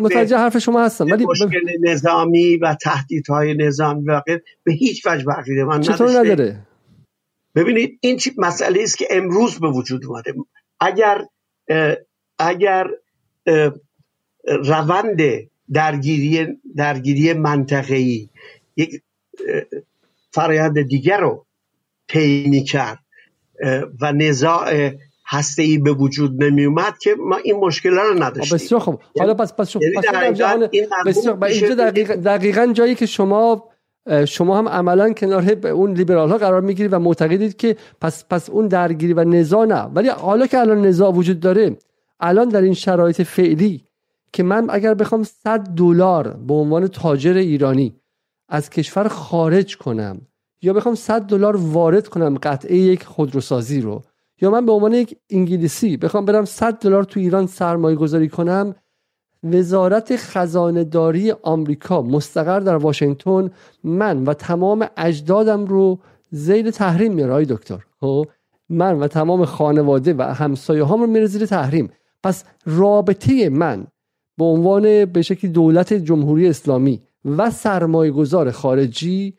متوجه 0.02 0.38
حرف 0.38 0.58
شما 0.58 0.84
هستم 0.84 1.06
ولی 1.06 1.26
مشکل 1.26 1.72
نظامی 1.82 2.58
و 2.58 2.76
تهدیدهای 2.82 3.54
نظامی 3.54 4.04
و 4.06 4.22
به 4.64 4.74
هیچ 4.74 5.08
وجه 5.08 5.26
بقیده 5.26 5.64
من 5.64 5.82
چطور 5.82 6.10
نداره؟ 6.10 6.68
ببینید 7.56 8.00
این 8.02 8.20
مسئله 8.38 8.84
است 8.84 8.98
که 8.98 9.08
امروز 9.10 9.60
به 9.60 9.68
وجود 9.68 10.06
اومده. 10.06 10.34
اگر 10.80 11.26
اگر 12.40 12.88
روند 14.46 15.22
درگیری 15.74 16.48
درگیری 16.76 17.34
منطقه‌ای 17.34 18.30
یک 18.78 19.02
فرایند 20.32 20.82
دیگر 20.82 21.20
رو 21.20 21.46
طی 22.08 22.64
کرد 22.64 23.00
و 24.02 24.12
نزاع 24.12 24.92
هسته 25.28 25.64
ای 25.64 25.78
به 25.78 25.92
وجود 25.92 26.44
نمی 26.44 26.66
اومد 26.66 26.98
که 26.98 27.16
ما 27.20 27.38
این 27.38 27.56
مشکل 27.56 27.90
رو 27.90 28.24
نداشتیم. 28.24 28.56
بسیار 28.58 28.82
خوب. 28.82 29.00
حالا 29.20 29.34
پس 29.34 29.54
پس 29.54 29.70
شما 29.70 29.84
یعنی 29.84 30.88
بسیار 31.06 31.44
اینجا 31.44 31.76
دقیقا, 31.76 32.16
دقیقا 32.16 32.74
جایی 32.74 32.96
که 32.96 33.06
شما 33.06 33.70
شما 34.28 34.58
هم 34.58 34.70
عملا 34.70 35.14
کنار 35.14 35.68
اون 35.68 35.94
لیبرال 35.94 36.30
ها 36.30 36.38
قرار 36.38 36.62
می‌گیرید 36.62 36.94
و 36.94 37.00
معتقدید 37.00 37.58
که 37.58 37.76
پس 38.02 38.26
پس 38.30 38.50
اون 38.50 38.68
درگیری 38.68 39.14
و 39.14 39.24
نزاع 39.24 39.66
نه. 39.66 39.82
ولی 39.82 40.10
حالا 40.10 40.48
که 40.48 40.60
الان 40.60 40.82
نزاع 40.82 41.14
وجود 41.14 41.40
داره 41.40 41.78
الان 42.20 42.50
در 42.50 42.62
این 42.62 42.74
شرایط 42.74 43.22
فعلی 43.22 43.84
که 44.34 44.44
من 44.44 44.68
اگر 44.70 44.94
بخوام 44.94 45.24
100 45.24 45.60
دلار 45.60 46.28
به 46.28 46.54
عنوان 46.54 46.88
تاجر 46.88 47.38
ایرانی 47.38 47.96
از 48.50 48.70
کشور 48.70 49.08
خارج 49.08 49.78
کنم 49.78 50.22
یا 50.62 50.74
بخوام 50.74 50.96
100 50.96 51.22
دلار 51.22 51.56
وارد 51.56 52.08
کنم 52.08 52.38
قطعه 52.44 52.78
یک 52.78 53.04
خودروسازی 53.04 53.82
رو 53.82 54.02
یا 54.42 54.52
من 54.52 54.66
به 54.66 54.72
عنوان 54.72 54.94
یک 54.94 55.18
انگلیسی 55.30 55.98
بخوام 55.98 56.26
برم 56.26 56.46
100 56.46 56.80
دلار 56.80 57.04
تو 57.04 57.20
ایران 57.20 57.48
سرمایه 57.48 57.96
گذاری 57.96 58.30
کنم 58.30 58.76
وزارت 59.44 60.16
خزانه 60.16 60.84
داری 60.84 61.32
آمریکا 61.32 62.02
مستقر 62.02 62.60
در 62.60 62.76
واشنگتن 62.76 63.52
من 63.84 64.24
و 64.24 64.34
تمام 64.34 64.88
اجدادم 64.98 65.66
رو 65.66 66.00
زیر 66.32 66.72
تحریم 66.72 67.14
میاره 67.14 67.46
دکتر 67.46 67.86
خب؟ 68.00 68.28
من 68.70 69.00
و 69.00 69.08
تمام 69.08 69.46
خانواده 69.46 70.14
و 70.18 70.22
همسایه 70.22 70.86
هم 70.86 71.02
رو 71.02 71.08
میره 71.08 71.26
زیر 71.26 71.46
تحریم 71.46 71.90
پس 72.24 72.44
رابطه 72.66 73.50
من 73.50 73.88
به 74.38 74.46
عنوان 74.46 75.06
به 75.06 75.22
شکلی 75.22 75.52
دولت 75.52 75.94
جمهوری 75.94 76.48
اسلامی 76.48 77.02
و 77.26 77.52
سرمایه 77.52 78.12
گذار 78.12 78.52
خارجی 78.52 79.34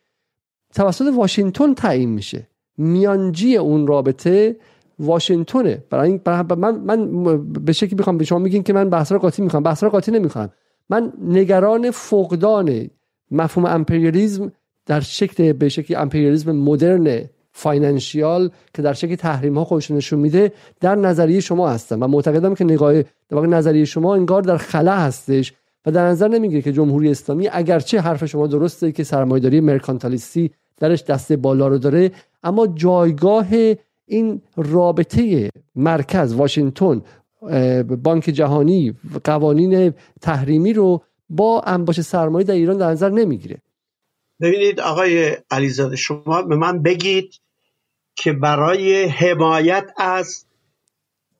توسط 0.74 1.04
واشنگتن 1.16 1.74
تعیین 1.74 2.08
میشه. 2.08 2.48
میانجی 2.78 3.56
اون 3.56 3.86
رابطه 3.86 4.56
واشنگتنه. 4.98 5.84
برای 5.90 6.10
این 6.10 6.20
من 6.54 6.78
من 6.78 7.52
به 7.52 7.72
شکلی 7.72 7.94
می‌خوام 7.94 8.18
به 8.18 8.24
شما 8.24 8.38
میگین 8.38 8.62
که 8.62 8.72
من 8.72 8.90
بحث 8.90 9.12
قاطی 9.12 9.42
می‌خوام 9.42 9.62
بحث 9.62 9.84
قاطی 9.84 10.10
نمی‌خوام 10.10 10.50
من 10.90 11.12
نگران 11.22 11.90
فقدان 11.90 12.90
مفهوم 13.30 13.66
امپریالیزم 13.66 14.52
در 14.86 15.00
شکل 15.00 15.52
به 15.52 15.68
شکلی 15.68 15.96
امپریالیزم 15.96 16.52
مدرن 16.52 17.24
financial 17.60 18.50
که 18.74 18.82
در 18.82 18.92
شکل 18.92 19.14
تحریم 19.14 19.58
ها 19.58 19.64
خودش 19.64 19.90
نشون 19.90 20.18
میده 20.18 20.52
در 20.80 20.94
نظریه 20.94 21.40
شما 21.40 21.68
هستم 21.68 22.02
و 22.02 22.06
معتقدم 22.06 22.54
که 22.54 22.64
نگاه 22.64 23.02
در 23.28 23.40
نظریه 23.40 23.84
شما 23.84 24.14
انگار 24.14 24.42
در 24.42 24.56
خلا 24.56 24.96
هستش 24.96 25.52
و 25.86 25.90
در 25.90 26.06
نظر 26.06 26.28
نمی‌گیره 26.28 26.62
که 26.62 26.72
جمهوری 26.72 27.10
اسلامی 27.10 27.48
اگرچه 27.52 28.00
حرف 28.00 28.24
شما 28.24 28.46
درسته 28.46 28.92
که 28.92 29.04
سرمایه‌داری 29.04 29.60
مرکانتالیستی 29.60 30.50
درش 30.76 31.04
دست 31.04 31.32
بالا 31.32 31.68
رو 31.68 31.78
داره 31.78 32.10
اما 32.42 32.66
جایگاه 32.66 33.46
این 34.06 34.42
رابطه 34.56 35.50
مرکز 35.74 36.34
واشنگتن 36.34 37.02
بانک 38.04 38.24
جهانی 38.24 38.94
قوانین 39.24 39.92
تحریمی 40.20 40.72
رو 40.72 41.02
با 41.28 41.60
انباش 41.60 42.00
سرمایه 42.00 42.44
در 42.44 42.54
ایران 42.54 42.76
در 42.76 42.90
نظر 42.90 43.08
نمی‌گیره. 43.08 43.56
ببینید 44.40 44.80
آقای 44.80 45.36
علیزاده 45.50 45.96
شما 45.96 46.42
به 46.42 46.56
من 46.56 46.82
بگید 46.82 47.30
که 48.14 48.32
برای 48.32 49.04
حمایت 49.04 49.90
از 49.96 50.46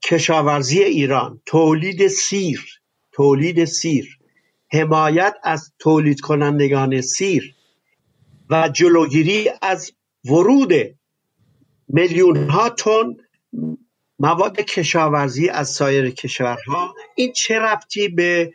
کشاورزی 0.02 0.82
ایران 0.82 1.42
تولید 1.46 2.08
سیر 2.08 2.80
تولید 3.12 3.64
سیر 3.64 4.18
حمایت 4.72 5.34
از 5.42 5.72
تولید 5.78 6.20
کنندگان 6.20 7.00
سیر 7.00 7.54
و 8.50 8.68
جلوگیری 8.68 9.50
از 9.62 9.92
ورود 10.24 10.72
میلیون 11.88 12.50
ها 12.50 12.68
تن 12.70 13.16
مواد 14.18 14.60
کشاورزی 14.60 15.48
از 15.48 15.68
سایر 15.68 16.10
کشورها 16.10 16.94
این 17.14 17.32
چه 17.32 17.58
ربطی 17.58 18.08
به 18.08 18.54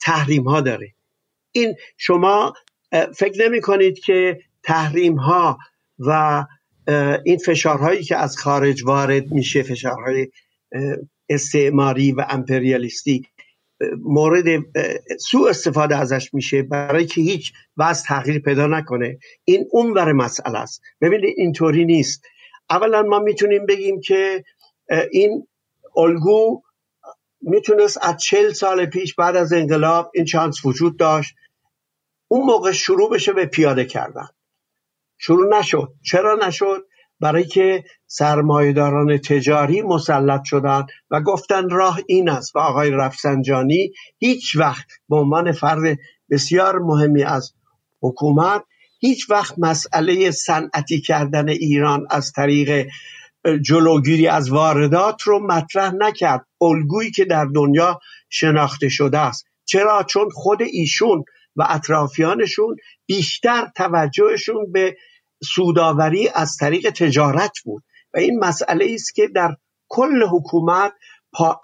تحریم 0.00 0.48
ها 0.48 0.60
داره؟ 0.60 0.94
این 1.52 1.74
شما 1.96 2.54
فکر 3.14 3.44
نمی 3.48 3.60
کنید 3.60 3.98
که 3.98 4.40
تحریم 4.62 5.16
ها 5.16 5.58
و 5.98 6.44
این 7.24 7.38
فشارهایی 7.38 8.04
که 8.04 8.16
از 8.16 8.36
خارج 8.36 8.84
وارد 8.84 9.32
میشه 9.32 9.62
فشارهای 9.62 10.28
استعماری 11.28 12.12
و 12.12 12.26
امپریالیستی 12.28 13.26
مورد 14.02 14.44
سوء 15.20 15.50
استفاده 15.50 15.96
ازش 15.96 16.34
میشه 16.34 16.62
برای 16.62 17.06
که 17.06 17.20
هیچ 17.20 17.52
وضع 17.76 18.06
تغییر 18.06 18.38
پیدا 18.38 18.66
نکنه. 18.66 19.18
این 19.44 19.66
اون 19.70 20.12
مسئله 20.12 20.58
است. 20.58 20.82
ببینید 21.00 21.34
اینطوری 21.36 21.84
نیست. 21.84 22.22
اولا 22.70 23.02
ما 23.02 23.18
می‌تونیم 23.18 23.66
بگیم 23.66 24.00
که 24.00 24.44
این 25.10 25.46
الگو 25.96 26.62
می‌تونست 27.40 27.98
از 28.02 28.16
چل 28.16 28.52
سال 28.52 28.86
پیش 28.86 29.14
بعد 29.14 29.36
از 29.36 29.52
انقلاب 29.52 30.10
این 30.14 30.24
چانس 30.24 30.64
وجود 30.64 30.96
داشت. 30.96 31.34
اون 32.28 32.46
موقع 32.46 32.72
شروع 32.72 33.10
بشه 33.10 33.32
به 33.32 33.46
پیاده 33.46 33.84
کردن. 33.84 34.28
شروع 35.24 35.58
نشد. 35.58 35.92
چرا 36.02 36.38
نشد؟ 36.46 36.86
برای 37.20 37.44
که 37.44 37.84
سرمایهداران 38.06 39.18
تجاری 39.18 39.82
مسلط 39.82 40.40
شدن 40.44 40.86
و 41.10 41.20
گفتن 41.20 41.70
راه 41.70 42.00
این 42.06 42.28
است 42.28 42.56
و 42.56 42.58
آقای 42.58 42.90
رفسنجانی 42.90 43.92
هیچ 44.18 44.56
وقت 44.56 44.86
به 45.08 45.16
عنوان 45.16 45.52
فرد 45.52 45.98
بسیار 46.30 46.78
مهمی 46.78 47.22
از 47.22 47.52
حکومت 48.00 48.62
هیچ 49.00 49.30
وقت 49.30 49.54
مسئله 49.58 50.30
صنعتی 50.30 51.00
کردن 51.00 51.48
ایران 51.48 52.06
از 52.10 52.32
طریق 52.32 52.86
جلوگیری 53.62 54.28
از 54.28 54.50
واردات 54.50 55.22
رو 55.22 55.46
مطرح 55.46 55.92
نکرد. 55.94 56.46
الگویی 56.60 57.10
که 57.10 57.24
در 57.24 57.44
دنیا 57.44 58.00
شناخته 58.28 58.88
شده 58.88 59.18
است. 59.18 59.44
چرا؟ 59.64 60.02
چون 60.02 60.30
خود 60.30 60.62
ایشون 60.62 61.24
و 61.56 61.66
اطرافیانشون 61.68 62.76
بیشتر 63.06 63.68
توجهشون 63.76 64.72
به 64.72 64.96
سوداوری 65.44 66.28
از 66.34 66.56
طریق 66.60 66.90
تجارت 66.90 67.52
بود. 67.64 67.82
و 68.14 68.18
این 68.18 68.38
مسئله 68.38 68.86
است 68.94 69.14
که 69.14 69.28
در 69.28 69.56
کل 69.88 70.22
حکومت 70.22 70.92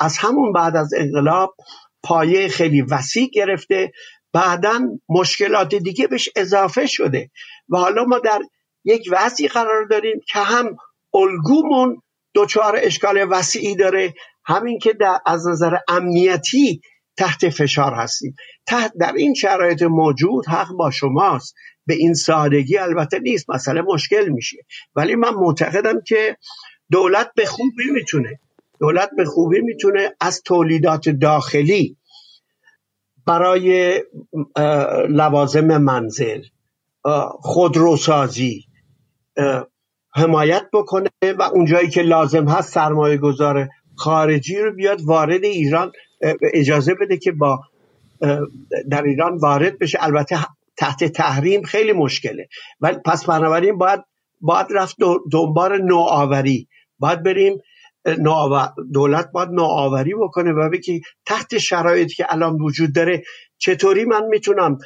از 0.01 0.19
همون 0.19 0.53
بعد 0.53 0.77
از 0.77 0.95
انقلاب 0.97 1.55
پایه 2.03 2.49
خیلی 2.49 2.83
وسیع 2.83 3.31
گرفته. 3.33 3.93
بعدا 4.33 4.81
مشکلات 5.09 5.75
دیگه 5.75 6.07
بهش 6.07 6.29
اضافه 6.37 6.87
شده. 6.87 7.31
و 7.69 7.79
حالا 7.79 8.05
ما 8.05 8.19
در 8.19 8.41
یک 8.85 9.09
وضعی 9.11 9.49
قرار 9.49 9.85
داریم 9.85 10.21
که 10.29 10.39
هم 10.39 10.77
الگومون 11.15 12.03
دچار 12.35 12.79
اشکال 12.83 13.27
وسیعی 13.31 13.77
داره 13.77 14.15
همین 14.45 14.79
که 14.79 14.93
در 14.93 15.19
از 15.27 15.47
نظر 15.49 15.77
امنیتی 15.89 16.81
تحت 17.17 17.49
فشار 17.49 17.95
هستیم. 17.95 18.35
تحت 18.67 18.93
در 19.01 19.13
این 19.13 19.35
شرایط 19.35 19.83
موجود 19.83 20.47
حق 20.47 20.73
با 20.73 20.91
شماست. 20.91 21.55
به 21.89 21.95
این 21.95 22.15
سادگی 22.15 22.79
البته 22.79 23.19
نیست 23.19 23.51
مسئله 23.51 23.83
مشکل 23.83 24.29
میشه. 24.29 24.57
ولی 24.95 25.15
من 25.15 25.35
معتقدم 25.35 26.01
که 26.01 26.37
دولت 26.91 27.31
به 27.37 27.47
خوبی 27.47 27.91
می‌تونه 27.93 28.41
دولت 28.81 29.11
به 29.17 29.25
خوبی 29.25 29.61
می‌تونه 29.61 30.15
از 30.21 30.43
تولیدات 30.43 31.09
داخلی 31.09 31.97
برای 33.27 34.03
لوازم 35.09 35.79
منزل 35.79 36.43
خودروسازی 37.41 38.65
حمایت 40.15 40.65
بکنه 40.73 41.11
و 41.39 41.43
اونجایی 41.43 41.89
که 41.89 42.03
لازم 42.03 42.49
هست 42.49 42.73
سرمایه 42.73 43.17
گذاره 43.17 43.71
خارجی 43.97 44.59
رو 44.59 44.75
بیاد 44.75 45.01
وارد 45.03 45.45
ایران 45.45 45.93
اجازه 46.55 46.95
بده 46.95 47.17
که 47.17 47.33
با 47.33 47.61
در 48.91 49.03
ایران 49.03 49.37
وارد 49.37 49.79
بشه. 49.79 49.99
البته 50.01 50.37
تحت 50.79 51.05
تحریم 51.05 51.63
خیلی 51.63 51.93
مشکله. 51.93 52.49
ولی 52.81 52.97
پس 53.05 53.25
بنابراین 53.25 53.79
باید 53.79 54.01
باید 54.41 54.67
رفت 54.71 54.97
دنبال 55.33 55.83
نوآوری. 55.83 56.69
باید 56.99 57.23
بریم 57.23 57.59
دولت 58.95 59.31
باید 59.33 59.49
نوآوری 59.49 60.15
بکنه 60.15 60.53
و 60.53 60.71
بگی 60.71 61.01
تحت 61.27 61.59
شرایطی 61.59 62.15
که 62.15 62.27
الان 62.33 62.55
وجود 62.55 62.95
داره 62.95 63.23
چطوری 63.59 64.05
من 64.05 64.25
می‌تونم 64.27 64.79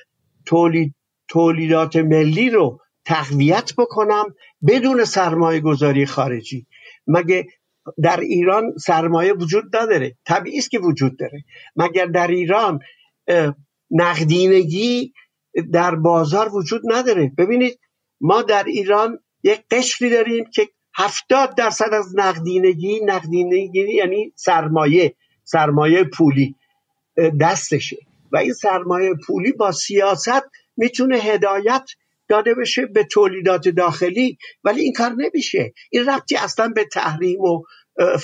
تولید 0.47 0.95
تولیدات 1.29 1.97
ملی 1.97 2.51
رو 2.51 2.81
تقویت 3.05 3.73
بکنم 3.79 4.25
بدون 4.69 5.05
سرمایه 5.05 5.61
گذاری 5.61 6.07
خارجی؟ 6.07 6.67
مگه 7.07 7.47
در 8.03 8.21
ایران 8.21 8.73
سرمایه 8.87 9.33
وجود 9.33 9.77
نداره؟ 9.77 10.17
طبیعی 10.25 10.59
است 10.59 10.71
که 10.71 10.79
وجود 10.79 11.19
داره. 11.19 11.45
مگر 11.77 12.07
در 12.07 12.27
ایران 12.27 12.79
نقدینگی 13.91 15.13
در 15.73 15.95
بازار 15.95 16.57
وجود 16.57 16.83
نداره. 16.85 17.33
ببینید 17.39 17.79
ما 18.21 18.43
در 18.43 18.65
ایران 18.65 19.19
یک 19.43 19.63
قشری 19.71 20.11
داریم 20.11 20.45
که 20.55 20.69
هفتاد 20.95 21.57
درصد 21.57 21.95
از 21.95 22.07
نقدینگی 22.15 23.01
نقدینگی 23.05 23.95
یعنی 23.95 24.33
سرمایه 24.37 25.15
سرمایه 25.45 26.05
پولی 26.05 26.55
دستشه. 27.41 27.97
و 28.33 28.37
این 28.37 28.53
سرمایه 28.53 29.15
پولی 29.27 29.53
با 29.53 29.73
سیاست 29.73 30.43
می‌تونه 30.77 31.17
هدایت 31.17 31.85
داده 32.29 32.55
بشه 32.55 32.87
به 32.87 33.05
تولیدات 33.05 33.69
داخلی 33.69 34.39
ولی 34.65 34.81
این 34.81 34.93
کار 34.93 35.11
نمیشه. 35.11 35.73
این 35.91 36.07
ربطی 36.07 36.37
اصلا 36.37 36.69
به 36.69 36.85
تحریم 36.85 37.41
و 37.41 37.63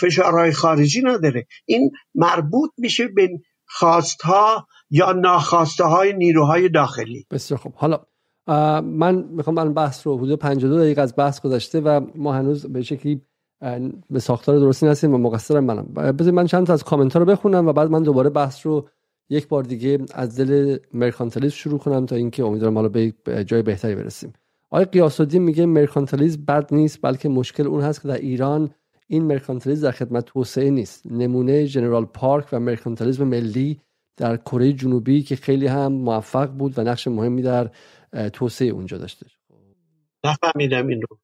فشارهای 0.00 0.52
خارجی 0.52 1.02
نداره. 1.02 1.46
این 1.66 1.90
مربوط 2.14 2.70
میشه 2.78 3.08
به 3.08 3.28
خواستها 3.66 4.68
یا 4.90 5.12
ناخواسته 5.12 5.84
های 5.84 6.12
نیروهای 6.12 6.68
داخلی. 6.68 7.26
بسیار 7.30 7.60
خب 7.60 7.72
حالا 7.74 8.00
من 8.82 9.24
می‌خوام 9.30 9.56
من 9.56 9.74
بحث 9.74 10.06
رو 10.06 10.18
حدود 10.18 10.38
52 10.38 10.78
دقیقه 10.78 11.02
از 11.02 11.14
بحث 11.16 11.40
گذشته 11.40 11.80
و 11.80 12.00
ما 12.14 12.32
هنوز 12.32 12.66
به 12.66 12.82
شکلی 12.82 13.22
به 14.10 14.20
ساختار 14.20 14.58
درستی 14.58 14.86
نستیم 14.86 15.14
و 15.14 15.18
مقصرم 15.18 15.64
منم. 15.64 15.86
بذارید 15.94 16.34
من 16.34 16.46
چند 16.46 16.66
تا 16.66 16.72
از 16.72 16.84
کامنت 16.84 17.16
رو 17.16 17.24
بخونم 17.24 17.66
و 17.66 17.72
بعد 17.72 17.90
من 17.90 18.02
دوباره 18.02 18.30
بحث 18.30 18.66
رو 18.66 18.88
یک 19.30 19.48
بار 19.48 19.62
دیگه 19.62 19.98
از 20.14 20.36
دل 20.40 20.78
مرکانتالیسم 20.94 21.56
شروع 21.56 21.78
کنم 21.78 22.06
تا 22.06 22.16
اینکه 22.16 22.44
امیدوارم 22.44 22.74
حالا 22.74 22.88
به 22.88 23.12
جای 23.46 23.62
بهتری 23.62 23.94
برسیم. 23.94 24.32
آقای 24.70 24.84
قیاس 24.84 25.20
میگه 25.20 25.66
مرکانتالیسم 25.66 26.44
بد 26.44 26.74
نیست 26.74 26.98
بلکه 27.02 27.28
مشکل 27.28 27.66
اون 27.66 27.80
هست 27.80 28.02
که 28.02 28.08
در 28.08 28.16
ایران 28.16 28.70
این 29.06 29.24
مرکانتالیسم 29.24 29.82
در 29.82 29.90
خدمت 29.90 30.24
توسعه 30.24 30.70
نیست. 30.70 31.06
نمونه 31.06 31.66
جنرال 31.66 32.04
پارک 32.04 32.46
و 32.52 32.60
مرکانتالیسم 32.60 33.24
ملی 33.24 33.80
در 34.18 34.36
کره 34.36 34.72
جنوبی 34.72 35.22
که 35.22 35.36
خیلی 35.36 35.66
هم 35.66 35.92
موفق 35.92 36.50
بود 36.50 36.78
و 36.78 36.82
نقش 36.82 37.08
مهمی 37.08 37.42
در 37.42 37.70
توسعه 38.32 38.68
اونجا 38.68 38.98
داشته. 38.98 39.26
نفهمیدم 40.24 40.86
این 40.86 41.02
رو. 41.02 41.18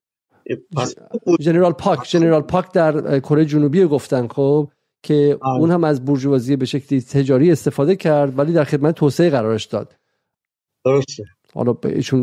جنرال 1.39 1.71
پاک 1.71 2.09
جنرال 2.09 2.41
پاک 2.41 2.71
در 2.73 3.19
کره 3.19 3.45
جنوبی 3.45 3.85
گفتن 3.85 4.27
خب 4.27 4.69
که 5.03 5.37
اون 5.59 5.71
هم 5.71 5.83
از 5.83 6.05
بورژوازی 6.05 6.55
به 6.55 6.65
شکلی 6.65 7.01
تجاری 7.01 7.51
استفاده 7.51 7.95
کرد 7.95 8.39
ولی 8.39 8.53
در 8.53 8.63
خدمت 8.63 8.95
توسعه 8.95 9.29
قرارش 9.29 9.65
داد. 9.65 9.95
درسته. 10.85 11.23
حالا 11.53 11.77
ایشون 11.83 12.21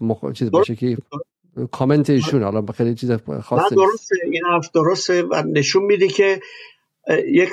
مخ... 0.00 0.32
چیز 0.32 0.50
به 0.50 0.62
شکلی 0.66 0.96
کامنت 1.70 2.10
ایشون 2.10 2.42
حالا 2.42 2.66
خیلی 2.72 2.94
چیز 2.94 3.12
خاصه 3.42 3.74
درسته. 3.74 4.16
این 4.32 4.42
حرف 4.52 4.70
درسته 4.74 5.22
و 5.22 5.42
نشون 5.46 5.82
میده 5.82 6.08
که 6.08 6.40
یک 7.26 7.50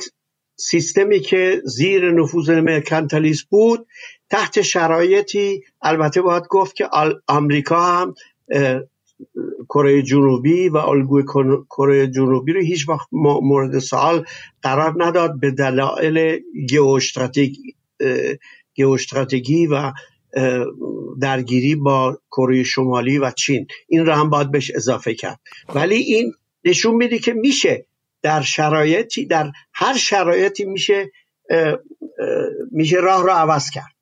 سیستمی 0.55 1.19
که 1.19 1.61
زیر 1.65 2.11
نفوذ 2.11 2.49
مرکنتالیسم 2.49 3.47
بود 3.49 3.87
تحت 4.29 4.61
شرایطی 4.61 5.61
البته 5.81 6.21
باید 6.21 6.43
گفت 6.49 6.75
که 6.75 6.89
آمریکا 7.27 7.83
هم 7.83 8.15
کره 9.69 10.01
جنوبی 10.01 10.69
و 10.69 10.77
الگوی 10.77 11.23
کره 11.69 12.07
جنوبی 12.07 12.53
رو 12.53 12.61
هیچ 12.61 12.89
وقت 12.89 13.07
مورد 13.11 13.79
سوال 13.79 14.25
قرار 14.61 14.93
نداد 14.97 15.39
به 15.39 15.51
دلایل 15.51 16.39
گئوستراتژی 18.75 19.67
و 19.67 19.91
درگیری 21.21 21.75
با 21.75 22.17
کره 22.31 22.63
شمالی 22.63 23.17
و 23.17 23.31
چین. 23.31 23.67
این 23.87 24.05
رو 24.05 24.13
هم 24.13 24.29
باید 24.29 24.51
بهش 24.51 24.71
اضافه 24.75 25.13
کرد. 25.13 25.39
ولی 25.75 25.95
این 25.95 26.33
نشون 26.65 26.95
میده 26.95 27.19
که 27.19 27.33
میشه 27.33 27.85
در 28.23 28.41
شرایطی 28.41 29.25
در 29.25 29.51
هر 29.73 29.97
شرایطی 29.97 30.65
میشه 30.65 31.11
میشه 32.71 32.97
راه 32.97 33.23
رو 33.23 33.29
عوض 33.29 33.69
کرد. 33.69 33.93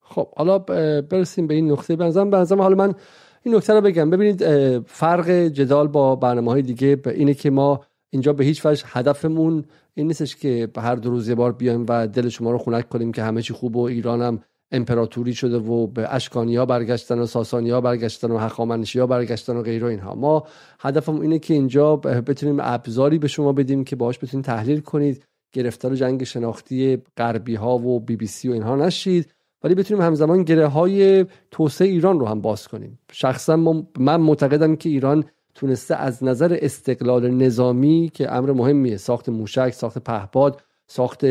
خب 0.00 0.34
حالا 0.34 0.58
برسیم 1.00 1.46
به 1.46 1.54
این 1.54 1.72
نقطه 1.72 1.96
بنظرم 1.96 2.30
بنظرم 2.30 2.62
حالا 2.62 2.76
من 2.76 2.94
این 3.42 3.54
نکته 3.54 3.74
رو 3.74 3.80
بگم. 3.80 4.10
ببینید 4.10 4.44
فرق 4.78 5.30
جدال 5.30 5.88
با 5.88 6.16
برنامه 6.16 6.50
های 6.50 6.62
دیگه 6.62 7.00
اینه 7.06 7.34
که 7.34 7.50
ما 7.50 7.84
اینجا 8.10 8.32
به 8.32 8.44
هیچ 8.44 8.66
وجه 8.66 8.84
هدفمون 8.86 9.64
این 9.94 10.06
نیستش 10.06 10.36
که 10.36 10.68
هر 10.76 10.94
دو 10.94 11.10
روز 11.10 11.28
یه 11.28 11.34
بار 11.34 11.52
بیایم 11.52 11.86
و 11.88 12.06
دل 12.06 12.28
شما 12.28 12.50
رو 12.50 12.58
خنک 12.58 12.88
کنیم 12.88 13.12
که 13.12 13.22
همه 13.22 13.42
چی 13.42 13.52
خوب 13.52 13.76
و 13.76 13.80
ایران 13.80 14.22
هم 14.22 14.44
امپراتوری 14.72 15.34
شده 15.34 15.56
و 15.58 15.86
به 15.86 16.14
اشکانی 16.14 16.56
ها 16.56 16.66
برگشتن 16.66 17.18
و 17.18 17.26
ساسانی 17.26 17.70
ها 17.70 17.80
برگشتن 17.80 18.30
و 18.30 18.38
هخامنشی 18.38 18.98
ها 18.98 19.06
برگشتن 19.06 19.56
و 19.56 19.62
غیره 19.62 19.86
اینها. 19.86 20.14
ما 20.14 20.46
هدفم 20.80 21.20
اینه 21.20 21.38
که 21.38 21.54
اینجا 21.54 21.96
بتونیم 21.96 22.56
ابزاری 22.60 23.18
به 23.18 23.28
شما 23.28 23.52
بدیم 23.52 23.84
که 23.84 23.96
باهاش 23.96 24.18
بتونید 24.18 24.46
تحلیل 24.46 24.80
کنید. 24.80 25.24
گرفتار 25.52 25.94
جنگ 25.94 26.24
شناختی 26.24 27.02
غربی 27.16 27.54
ها 27.54 27.78
و 27.78 28.00
بی 28.00 28.16
بی 28.16 28.26
سی 28.26 28.48
و 28.48 28.52
اینها 28.52 28.76
نشید. 28.76 29.34
ولی 29.62 29.74
بتونیم 29.74 30.02
همزمان 30.02 30.42
گره 30.42 30.66
های 30.66 31.26
توسعه 31.50 31.88
ایران 31.88 32.20
رو 32.20 32.26
هم 32.26 32.40
باز 32.40 32.68
کنیم. 32.68 32.98
شخصا 33.12 33.56
من 33.98 34.16
معتقدم 34.16 34.76
که 34.76 34.88
ایران 34.88 35.24
تونسته 35.54 35.96
از 35.96 36.24
نظر 36.24 36.58
استقلال 36.62 37.30
نظامی 37.30 38.10
که 38.14 38.32
امر 38.32 38.52
مهمیه 38.52 38.96
ساخت 38.96 39.28
موشک 39.28 39.70
ساخت 39.70 39.98
پهپاد 39.98 40.62
ساخت 40.92 41.24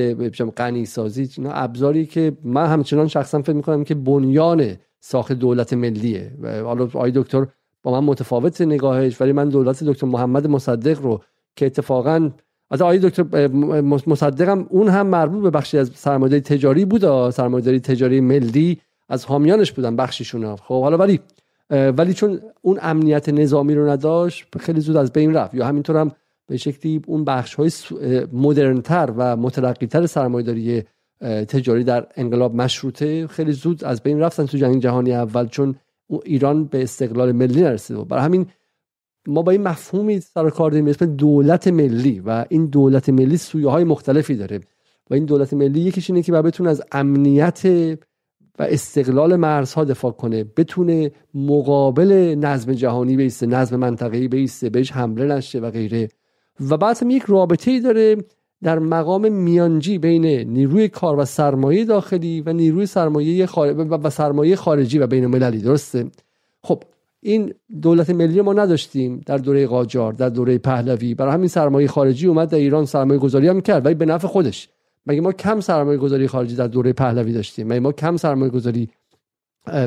غنی 0.58 0.86
سازی 0.86 1.30
اینا 1.38 1.52
ابزاری 1.52 2.06
که 2.06 2.38
من 2.44 2.66
همچنان 2.66 3.08
شخصا 3.08 3.42
فکر 3.42 3.54
می‌کنم 3.54 3.84
که 3.84 3.96
بنیان 3.96 4.76
ساخت 5.00 5.32
دولت 5.32 5.74
ملیه. 5.74 6.32
حالا 6.44 6.84
آقای 6.84 7.12
دکتر 7.16 7.48
با 7.84 7.92
من 7.92 8.08
متفاوت 8.08 8.62
نگاهش 8.62 9.22
ولی 9.22 9.32
من 9.32 9.50
دولت 9.50 9.84
دکتر 9.84 10.08
محمد 10.08 10.48
مصدق 10.48 11.02
رو 11.02 11.22
که 11.56 11.66
اتفاقا 11.66 12.30
از 12.72 12.82
آقای 12.82 13.00
دکتر 13.00 13.48
مصدقم 13.82 14.66
اون 14.70 14.88
هم 14.88 15.08
مربوط 15.08 15.44
به 15.44 15.50
بخشی 15.50 15.78
از 15.78 15.92
سرمایه‌داری 15.96 16.42
تجاری 16.42 16.86
بود 16.86 17.30
سرمایه‌داری 17.30 17.80
تجاری 17.80 18.22
ملی 18.22 18.80
از 19.10 19.26
حامیانش 19.26 19.72
بودن 19.72 19.96
بخشیشون 19.96 20.56
خب 20.56 20.82
حالا 20.82 20.98
ولی 20.98 21.20
ولی 21.70 22.14
چون 22.14 22.40
اون 22.62 22.80
امنیت 22.82 23.30
نظامی 23.30 23.76
رو 23.76 23.90
نداشت 23.90 24.46
خیلی 24.60 24.82
زود 24.82 24.96
از 24.96 25.14
بین 25.14 25.34
رفت. 25.34 25.54
یا 25.54 25.66
همینطور 25.66 25.98
هم 25.98 26.12
به 26.50 26.58
شکلی 26.58 27.02
اون 27.08 27.26
بخش 27.26 27.56
های 27.56 27.72
مدرنتر 28.34 29.14
و 29.18 29.38
مترقیتر 29.38 30.06
سرمایه‌داری 30.06 30.84
تجاری 31.22 31.84
در 31.84 32.08
انقلاب 32.16 32.56
مشروطه 32.56 33.28
خیلی 33.28 33.52
زود 33.52 33.84
از 33.84 34.04
بین 34.04 34.20
رفتن 34.20 34.46
تو 34.46 34.58
جنگ 34.58 34.82
جهانی 34.82 35.14
اول 35.14 35.48
چون 35.48 35.76
ایران 36.24 36.66
به 36.66 36.84
استقلال 36.84 37.32
ملی 37.32 37.62
نرسید 37.62 38.08
برای 38.08 38.24
همین 38.24 38.46
ما 39.28 39.42
با 39.42 39.52
این 39.52 39.64
مفهومی 39.64 40.20
سر 40.20 40.50
کار 40.50 40.72
داریم 40.72 40.88
اسم 40.88 41.06
دولت 41.06 41.68
ملی 41.68 42.20
و 42.20 42.46
این 42.50 42.66
دولت 42.66 43.10
ملی 43.10 43.38
سویه 43.38 43.70
های 43.70 43.84
مختلفی 43.84 44.36
داره. 44.36 44.60
و 45.10 45.14
این 45.14 45.26
دولت 45.26 45.54
ملی 45.54 45.80
یکیش 45.80 46.10
اینه 46.10 46.22
که 46.22 46.32
بتونه 46.32 46.70
از 46.70 46.82
امنیت 46.92 47.66
و 48.60 48.64
استقلال 48.64 49.36
مرزها 49.36 49.84
دفاع 49.84 50.12
کنه 50.12 50.44
بتونه 50.44 51.12
مقابل 51.34 52.36
نظم 52.40 52.74
جهانی 52.74 53.16
بیسته 53.16 53.46
نظم 53.46 53.76
منطقه‌ای 53.76 54.28
بیسته 54.28 54.70
بهش 54.70 54.92
حمله 54.92 55.36
نشه 55.36 55.60
و 55.60 55.72
غیره. 55.72 56.10
و 56.70 56.78
بعد 56.78 56.98
هم 57.02 57.10
یک 57.10 57.24
رابطه 57.28 57.80
داره 57.80 58.18
در 58.64 58.80
مقام 58.80 59.32
میانجی 59.32 59.98
بین 59.98 60.26
نیروی 60.26 60.88
کار 60.88 61.20
و 61.20 61.26
سرمایه 61.26 61.86
داخلی 61.86 62.42
و 62.42 62.54
نیروی 62.54 62.86
سرمایه 62.86 63.48
و 63.90 64.10
سرمایه 64.10 64.56
خارجی 64.56 65.00
و 65.00 65.08
بین 65.08 65.24
المللی 65.24 65.62
درسته؟ 65.62 66.06
خب 66.62 66.84
این 67.22 67.54
دولت 67.82 68.10
ملی 68.10 68.42
ما 68.42 68.54
نداشتیم 68.54 69.22
در 69.26 69.38
دوره 69.38 69.68
قاجار 69.68 70.14
در 70.14 70.30
دوره 70.30 70.58
پهلوی. 70.58 71.16
برای 71.16 71.34
همین 71.34 71.48
سرمایه 71.48 71.88
خارجی 71.88 72.28
اومد 72.28 72.50
در 72.50 72.58
ایران 72.58 72.86
سرمایه 72.86 73.20
گذاری 73.20 73.48
هم 73.48 73.62
کرد 73.62 73.86
ولی 73.86 73.96
به 73.96 74.06
نفع 74.06 74.28
خودش. 74.28 74.70
مگه 75.06 75.22
ما 75.22 75.32
کم 75.32 75.60
سرمایه 75.60 75.98
گذاری 75.98 76.28
خارجی 76.28 76.56
در 76.56 76.68
دوره 76.68 76.94
پهلوی 76.94 77.34
داشتیم؟ 77.34 77.68
مگه 77.68 77.80
ما 77.80 77.92
کم 77.92 78.18
سرمایه 78.18 78.52
گذاری 78.52 78.90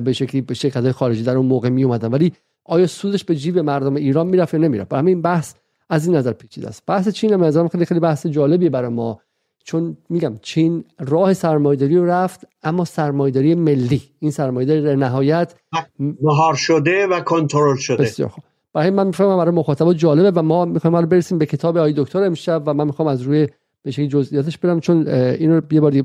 به 0.05 0.13
شکلی 0.13 0.41
به 0.41 0.55
شرکت 0.55 0.93
خارجی 0.93 1.23
در 1.23 1.37
اون 1.37 1.47
موقع 1.47 1.69
می 1.69 1.85
اومدن 1.85 2.11
ولی 2.11 2.33
آیا 2.65 2.87
سودش 2.87 3.25
به 3.25 3.37
جیب 3.37 3.59
مردم 3.59 3.95
ایران 3.95 4.27
می‌رفت 4.27 4.55
یا 4.55 4.61
نمی‌رفت؟ 4.61 4.93
همین 4.93 5.23
بحث 5.23 5.55
از 5.93 6.07
این 6.07 6.17
نظر 6.17 6.33
پیچیده 6.33 6.69
است. 6.69 6.83
بحث 6.87 7.09
چین 7.09 7.33
هم 7.33 7.69
خیلی 7.69 7.85
خیلی 7.85 8.01
بحث 8.01 8.27
جالبی 8.27 8.69
برای 8.69 8.91
ما. 8.91 9.21
چون 9.65 9.97
میگم 10.09 10.39
چین 10.43 10.85
راه 10.99 11.35
سرمایه‌داری 11.35 11.97
رو 11.97 12.07
رفت 12.07 12.47
اما 12.63 12.85
سرمایه‌داری 12.85 13.55
ملی. 13.55 14.03
این 14.19 14.31
سرمایه‌داری 14.31 14.83
در 14.83 14.97
نهایت 14.97 15.55
مهار 15.99 16.55
شده 16.55 17.07
و 17.07 17.21
کنترل 17.21 17.77
شده. 17.77 18.03
بسیار 18.03 18.29
خوب. 18.29 18.45
برای 18.73 18.91
من 18.91 19.07
می‌فهمم 19.07 19.37
برای 19.37 19.55
مخاطبا 19.55 19.95
جالبه 19.95 20.41
و 20.41 20.43
ما 20.43 20.65
می‌خوایم 20.65 20.97
رو 20.97 21.07
برسیم 21.07 21.39
به 21.39 21.47
کتاب 21.47 21.77
آقای 21.77 21.95
دکتر 21.97 22.23
امشب 22.23 22.63
و 22.67 22.75
من 22.75 22.87
می‌خوام 22.87 23.09
از 23.09 23.23
روی 23.23 23.49
به 23.83 23.93
جزئیاتش 23.93 24.59
برم 24.59 24.81
چون 24.81 25.09
اینو 25.09 25.61
یه 25.71 25.81
بار 25.81 26.03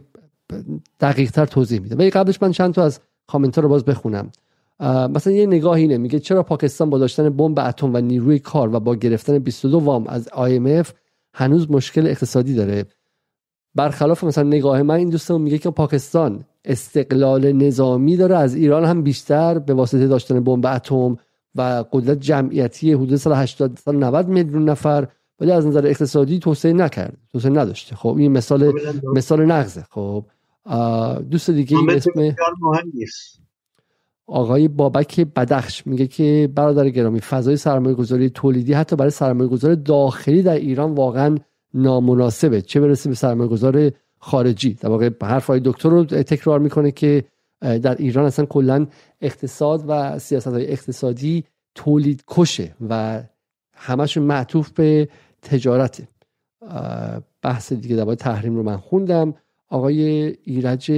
دقیق 0.99 1.31
تر 1.31 1.45
توضیح 1.45 1.79
میدم. 1.79 1.97
ولی 1.97 2.09
قبلش 2.09 2.41
من 2.41 2.51
چند 2.51 2.73
تا 2.73 2.83
از 2.83 2.99
کامنت 3.27 3.57
رو 3.57 3.69
باز 3.69 3.85
بخونم. 3.85 4.31
مثلا 4.79 5.33
یه 5.33 5.45
نگاهی 5.45 5.81
اینه 5.81 5.97
میگه 5.97 6.19
چرا 6.19 6.43
پاکستان 6.43 6.89
با 6.89 6.97
داشتن 6.97 7.29
بمب 7.29 7.59
اتم 7.59 7.93
و 7.93 7.97
نیروی 8.01 8.39
کار 8.39 8.75
و 8.75 8.79
با 8.79 8.95
گرفتن 8.95 9.39
22 9.39 9.79
وام 9.79 10.07
از 10.07 10.27
IMF 10.27 10.87
هنوز 11.33 11.71
مشکل 11.71 12.07
اقتصادی 12.07 12.53
داره؟ 12.55 12.85
برخلاف 13.75 14.23
مثلا 14.23 14.43
نگاه 14.43 14.81
من 14.81 14.95
این 14.95 15.09
دوستمون 15.09 15.41
میگه 15.41 15.57
که 15.57 15.69
پاکستان 15.69 16.45
استقلال 16.65 17.51
نظامی 17.51 18.17
داره 18.17 18.37
از 18.37 18.55
ایران 18.55 18.85
هم 18.85 19.03
بیشتر 19.03 19.59
به 19.59 19.73
واسطه 19.73 20.07
داشتن 20.07 20.43
بمب 20.43 20.65
اتم 20.65 21.17
و 21.55 21.83
قدرت 21.91 22.19
جمعیتی 22.19 22.93
حدود 22.93 23.15
سال 23.15 23.33
80 23.33 23.79
سال 23.85 23.95
90 23.95 24.27
میلیون 24.27 24.69
نفر 24.69 25.07
ولی 25.39 25.51
از 25.51 25.67
نظر 25.67 25.87
اقتصادی 25.87 26.39
توسعه 26.39 26.73
نکرد 26.73 27.17
توسعه 27.31 27.51
نداشته. 27.51 27.95
خب 27.95 28.15
این 28.17 28.31
مثال 28.31 28.73
مثال 29.15 29.45
نقضه 29.45 29.85
خب 29.89 30.25
دوست 31.31 31.49
دیگه 31.49 31.77
اسم 31.89 32.35
آقای 34.27 34.67
بابک 34.67 35.19
بدخش 35.19 35.87
میگه 35.87 36.07
که 36.07 36.49
برادر 36.55 36.89
گرامی 36.89 37.19
فضای 37.19 37.57
سرمایه 37.57 37.95
گذاری 37.95 38.29
تولیدی 38.29 38.73
حتی 38.73 38.95
برای 38.95 39.11
سرمایه 39.11 39.49
گذاری 39.49 39.75
داخلی 39.75 40.41
در 40.41 40.55
ایران 40.55 40.93
واقعا 40.93 41.37
نامناسبه. 41.73 42.61
چه 42.61 42.79
برسه 42.79 43.09
به 43.09 43.15
سرمایه 43.15 43.49
گذار 43.49 43.91
خارجی؟ 44.19 44.73
در 44.73 44.89
واقع 44.89 45.09
حرف 45.21 45.47
های 45.47 45.61
دکتر 45.65 45.89
رو 45.89 46.03
تکرار 46.05 46.59
می‌کنه 46.59 46.91
که 46.91 47.23
در 47.61 47.95
ایران 47.95 48.25
اصلا 48.25 48.45
کلا 48.45 48.87
اقتصاد 49.21 49.83
و 49.87 50.19
سیاست 50.19 50.47
های 50.47 50.71
اقتصادی 50.71 51.43
تولید 51.75 52.23
کشه 52.27 52.75
و 52.89 53.23
همشون 53.73 54.23
معطوف 54.23 54.71
به 54.71 55.09
تجارته. 55.41 56.07
بحث 57.41 57.73
دیگه 57.73 57.95
در 57.95 58.15
تحریم 58.15 58.55
رو 58.55 58.63
من 58.63 58.77
خوندم. 58.77 59.33
آقای 59.69 60.01
ایرج 60.43 60.91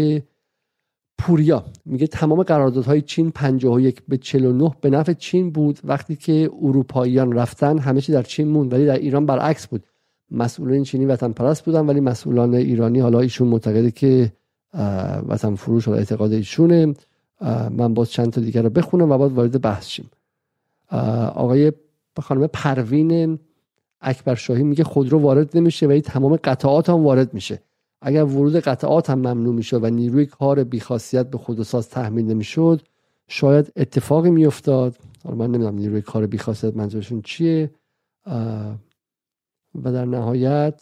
پوریا. 1.19 1.65
میگه 1.85 2.07
تمام 2.07 2.43
قراردادهای 2.43 3.01
چین 3.01 3.31
51 3.31 4.01
به 4.07 4.17
49 4.17 4.71
به 4.81 4.89
نفع 4.89 5.13
چین 5.13 5.51
بود. 5.51 5.79
وقتی 5.83 6.15
که 6.15 6.49
اروپاییان 6.61 7.31
رفتن 7.31 7.77
همه 7.77 8.01
چی 8.01 8.11
در 8.11 8.23
چین 8.23 8.47
موند 8.47 8.73
ولی 8.73 8.85
در 8.85 8.97
ایران 8.97 9.25
برعکس 9.25 9.67
بود. 9.67 9.83
مسئولین 10.31 10.83
چینی 10.83 11.05
وطن 11.05 11.31
پرست 11.31 11.65
بودن 11.65 11.85
ولی 11.85 11.99
مسئولان 11.99 12.53
ایرانی 12.53 12.99
حالا 12.99 13.19
ایشون 13.19 13.47
معتقده 13.47 13.91
که 13.91 14.31
وطن 15.27 15.55
فروش 15.55 15.87
و 15.87 15.91
اعتقاد 15.91 16.33
ایشونه. 16.33 16.93
من 17.71 17.93
باز 17.93 18.11
چند 18.11 18.31
تا 18.33 18.41
دیگر 18.41 18.61
رو 18.61 18.69
بخونم 18.69 19.11
و 19.11 19.17
بعد 19.17 19.31
وارد 19.31 19.61
بحث 19.61 19.87
شیم. 19.87 20.09
آقای 21.35 21.71
خانم 22.21 22.47
پروین 22.47 23.39
اکبر 24.01 24.35
شاهی 24.35 24.63
میگه 24.63 24.83
خودرو 24.83 25.19
وارد 25.19 25.57
نمیشه 25.57 25.87
ولی 25.87 26.01
تمام 26.01 26.35
قطعات 26.35 26.89
هم 26.89 27.03
وارد 27.03 27.33
میشه. 27.33 27.59
اگر 28.01 28.23
ورود 28.23 28.55
قطعات 28.55 29.09
هم 29.09 29.19
ممنوع 29.19 29.55
می‌شد 29.55 29.83
و 29.83 29.89
نیروی 29.89 30.25
کار 30.25 30.63
بیخاصیت 30.63 31.29
به 31.29 31.37
خودروساز 31.37 31.89
تحمیل 31.89 32.25
نمی‌شد 32.25 32.81
شاید 33.27 33.71
اتفاقی 33.75 34.31
میافتاد. 34.31 34.95
حالا 35.23 35.35
من 35.35 35.47
نمی‌دونم 35.47 35.75
نیروی 35.75 36.01
کار 36.01 36.27
بیخاصیت 36.27 36.75
منظورشون 36.75 37.21
چیه 37.21 37.71
و 39.83 39.91
در 39.91 40.05
نهایت 40.05 40.81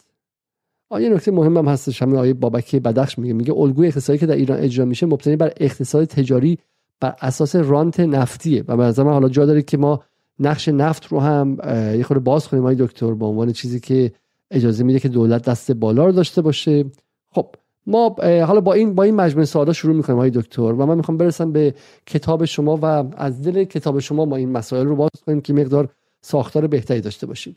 آیه 0.90 1.08
نکته 1.08 1.30
مهم 1.30 1.56
هم 1.56 1.68
هستش 1.68 2.02
همین 2.02 2.16
آیه 2.16 2.34
بابکی 2.34 2.80
بدخش 2.80 3.18
میگه 3.18 3.34
میگه 3.34 3.52
الگوی 3.52 3.86
اقتصادی 3.86 4.18
که 4.18 4.26
در 4.26 4.34
ایران 4.34 4.58
اجرا 4.58 4.84
میشه 4.84 5.06
مبتنی 5.06 5.36
بر 5.36 5.52
اقتصاد 5.56 6.04
تجاری 6.04 6.58
بر 7.00 7.14
اساس 7.20 7.56
رانت 7.56 8.00
نفتیه. 8.00 8.64
و 8.68 8.76
به 8.76 9.04
من 9.04 9.12
حالا 9.12 9.28
جا 9.28 9.46
داره 9.46 9.62
که 9.62 9.76
ما 9.76 10.02
نقش 10.38 10.68
نفت 10.68 11.06
رو 11.06 11.20
هم 11.20 11.56
یه 11.96 12.02
خورده 12.02 12.22
باز 12.22 12.48
کنیم 12.48 12.66
آیه 12.66 12.76
دکتر 12.80 13.14
به 13.14 13.26
عنوان 13.26 13.52
چیزی 13.52 13.80
که 13.80 14.12
اجازه 14.50 14.84
میده 14.84 15.00
که 15.00 15.08
دولت 15.08 15.44
دست 15.44 15.72
بالا 15.72 16.06
رو 16.06 16.12
داشته 16.12 16.42
باشه. 16.42 16.84
خب 17.30 17.54
ما 17.86 18.16
حالا 18.20 18.60
با 18.60 18.72
این 18.72 18.94
با 18.94 19.02
این 19.02 19.14
مجموعه 19.14 19.44
سوالا 19.44 19.72
شروع 19.72 19.96
می‌کنیم 19.96 20.18
های 20.18 20.30
دکتر. 20.30 20.62
و 20.62 20.86
من 20.86 20.96
می‌خوام 20.96 21.18
برسم 21.18 21.52
به 21.52 21.74
کتاب 22.06 22.44
شما 22.44 22.78
و 22.82 22.84
از 23.16 23.42
دل 23.42 23.64
کتاب 23.64 23.98
شما 23.98 24.24
ما 24.24 24.36
این 24.36 24.52
مسائل 24.52 24.86
رو 24.86 24.96
باز 24.96 25.10
کنیم 25.26 25.40
که 25.40 25.52
مقدار 25.52 25.88
ساختار 26.20 26.66
بهتری 26.66 27.00
داشته 27.00 27.26
باشیم. 27.26 27.56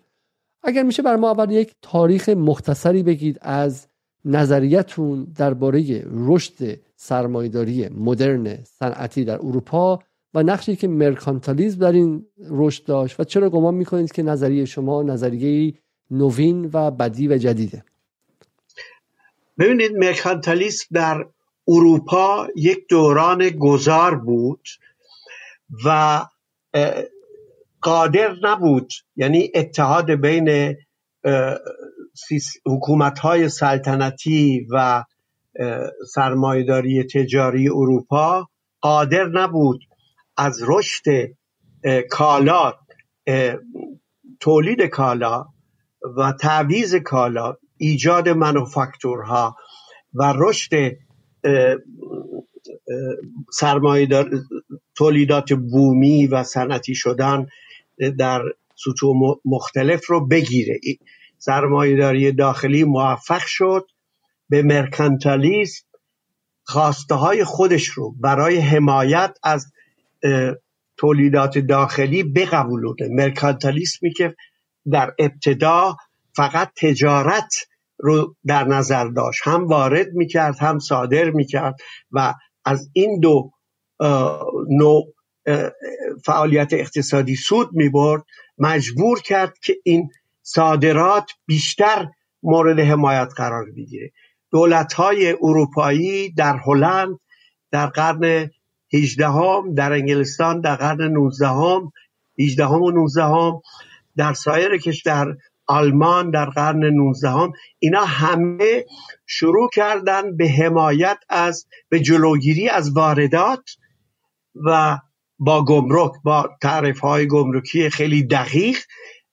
اگر 0.63 0.83
میشه 0.83 1.03
بر 1.03 1.15
ما 1.15 1.31
اول 1.31 1.51
یک 1.51 1.75
تاریخ 1.81 2.29
مختصری 2.29 3.03
بگید 3.03 3.37
از 3.41 3.87
نظریتون 4.25 5.27
درباره 5.35 6.05
رشد 6.11 6.79
سرمایداری 6.95 7.89
مدرن 7.89 8.57
صنعتی 8.63 9.25
در 9.25 9.35
اروپا 9.35 9.99
و 10.33 10.43
نقشی 10.43 10.75
که 10.75 10.87
مرکانتالیزم 10.87 11.79
در 11.79 11.91
این 11.91 12.25
رشد 12.49 12.85
داشت 12.85 13.19
و 13.19 13.23
چرا 13.23 13.49
گمان 13.49 13.73
می‌کنید 13.73 14.11
که 14.11 14.23
نظریه 14.23 14.65
شما 14.65 15.03
نظریه 15.03 15.73
نوین 16.11 16.69
و 16.73 16.91
بدی 16.91 17.27
و 17.27 17.37
جدیده؟ 17.37 17.83
ببینید 19.61 19.91
مرکانتالیسم 19.91 20.85
در 20.91 21.25
اروپا 21.67 22.47
یک 22.55 22.87
دوران 22.89 23.49
گذار 23.49 24.15
بود 24.15 24.67
و 25.85 26.21
قادر 27.81 28.35
نبود 28.41 28.93
یعنی 29.15 29.51
اتحاد 29.55 30.11
بین 30.11 30.75
حکومت 32.65 33.19
های 33.19 33.49
سلطنتی 33.49 34.67
و 34.71 35.03
سرمایداری 36.13 37.03
تجاری 37.03 37.69
اروپا 37.69 38.47
قادر 38.81 39.25
نبود 39.25 39.81
از 40.37 40.59
رشد 40.67 41.03
کالا 42.09 42.73
تولید 44.39 44.81
کالا 44.81 45.45
و 46.17 46.31
تعویز 46.31 46.95
کالا 46.95 47.57
ایجاد 47.81 48.29
منوفکتورها 48.29 49.57
و 50.13 50.33
رشد 50.37 50.97
سرمایه 53.51 54.07
تولیدات 54.95 55.53
بومی 55.53 56.27
و 56.27 56.43
صنعتی 56.43 56.95
شدن 56.95 57.47
در 58.17 58.41
سطوح 58.75 59.15
مختلف 59.45 60.09
رو 60.09 60.27
بگیره. 60.27 60.79
سرمایهداری 61.37 62.31
داخلی 62.31 62.83
موفق 62.83 63.45
شد 63.45 63.85
به 64.49 64.61
مرکنتالیسم 64.61 65.85
خواسته 66.63 67.15
های 67.15 67.43
خودش 67.43 67.85
رو 67.85 68.15
برای 68.19 68.57
حمایت 68.57 69.37
از 69.43 69.71
تولیدات 70.97 71.57
داخلی 71.57 72.23
بقبولونه 72.23 73.07
مرکانتالیسمی 73.09 74.13
که 74.13 74.35
در 74.91 75.13
ابتدا 75.19 75.95
فقط 76.35 76.71
تجارت 76.75 77.53
رو 78.01 78.35
در 78.45 78.63
نظر 78.63 79.05
داشت. 79.07 79.41
هم 79.43 79.67
وارد 79.67 80.07
می‌کرد 80.13 80.57
هم 80.59 80.79
صادر 80.79 81.29
می‌کرد 81.29 81.75
و 82.11 82.33
از 82.65 82.89
این 82.93 83.19
دو 83.19 83.51
نوع 84.69 85.13
فعالیت 86.25 86.73
اقتصادی 86.73 87.35
سود 87.35 87.69
می‌برد. 87.71 88.23
مجبور 88.57 89.21
کرد 89.21 89.53
که 89.63 89.75
این 89.83 90.09
صادرات 90.41 91.31
بیشتر 91.45 92.07
مورد 92.43 92.79
حمایت 92.79 93.33
قرار 93.37 93.65
بگیره. 93.71 94.11
دولت 94.51 94.93
های 94.93 95.31
اروپایی 95.41 96.33
در 96.33 96.59
هلند 96.65 97.19
در 97.71 97.85
قرن 97.85 98.49
18 98.93 99.27
هم 99.27 99.73
در 99.73 99.93
انگلستان 99.93 100.61
در 100.61 100.75
قرن 100.75 101.01
19 101.01 101.47
هم 101.47 101.91
18 102.39 102.65
هم 102.65 102.81
و 102.81 102.91
19 102.91 103.23
هم 103.23 103.61
در 104.15 104.33
سایر 104.33 104.77
کشور 104.77 105.37
آلمان 105.71 106.31
در 106.31 106.45
قرن 106.45 106.83
19 106.85 107.29
هم 107.29 107.53
اینا 107.79 108.05
همه 108.05 108.85
شروع 109.25 109.69
کردن 109.73 110.37
به 110.37 110.49
حمایت 110.49 111.17
از 111.29 111.65
به 111.89 111.99
جلوگیری 111.99 112.69
از 112.69 112.91
واردات 112.91 113.77
و 114.65 114.97
با 115.39 115.65
گمرک 115.65 116.11
با 116.23 116.49
تعریف 116.61 116.99
های 116.99 117.27
گمرکی 117.27 117.89
خیلی 117.89 118.23
دقیق 118.23 118.77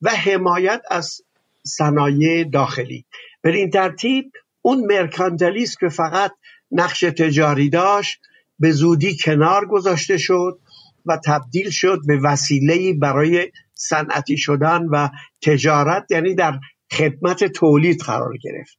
و 0.02 0.10
حمایت 0.10 0.82
از 0.90 1.20
صنایع 1.66 2.44
داخلی. 2.44 3.04
به 3.42 3.56
این 3.56 3.70
ترتیب 3.70 4.32
اون 4.62 4.86
مرکانتالیسم 4.86 5.76
که 5.80 5.88
فقط 5.88 6.32
نقش 6.72 7.00
تجاری 7.00 7.70
داشت 7.70 8.20
به 8.58 8.72
زودی 8.72 9.16
کنار 9.16 9.66
گذاشته 9.66 10.16
شد 10.16 10.58
و 11.06 11.18
تبدیل 11.26 11.70
شد 11.70 12.00
به 12.06 12.20
وسیله 12.24 12.92
برای 12.94 13.50
صنعتی 13.78 14.36
شدن 14.36 14.86
و 14.92 15.08
تجارت 15.42 16.10
یعنی 16.10 16.34
در 16.34 16.58
خدمت 16.92 17.44
تولید 17.44 18.00
قرار 18.00 18.36
گرفت. 18.36 18.78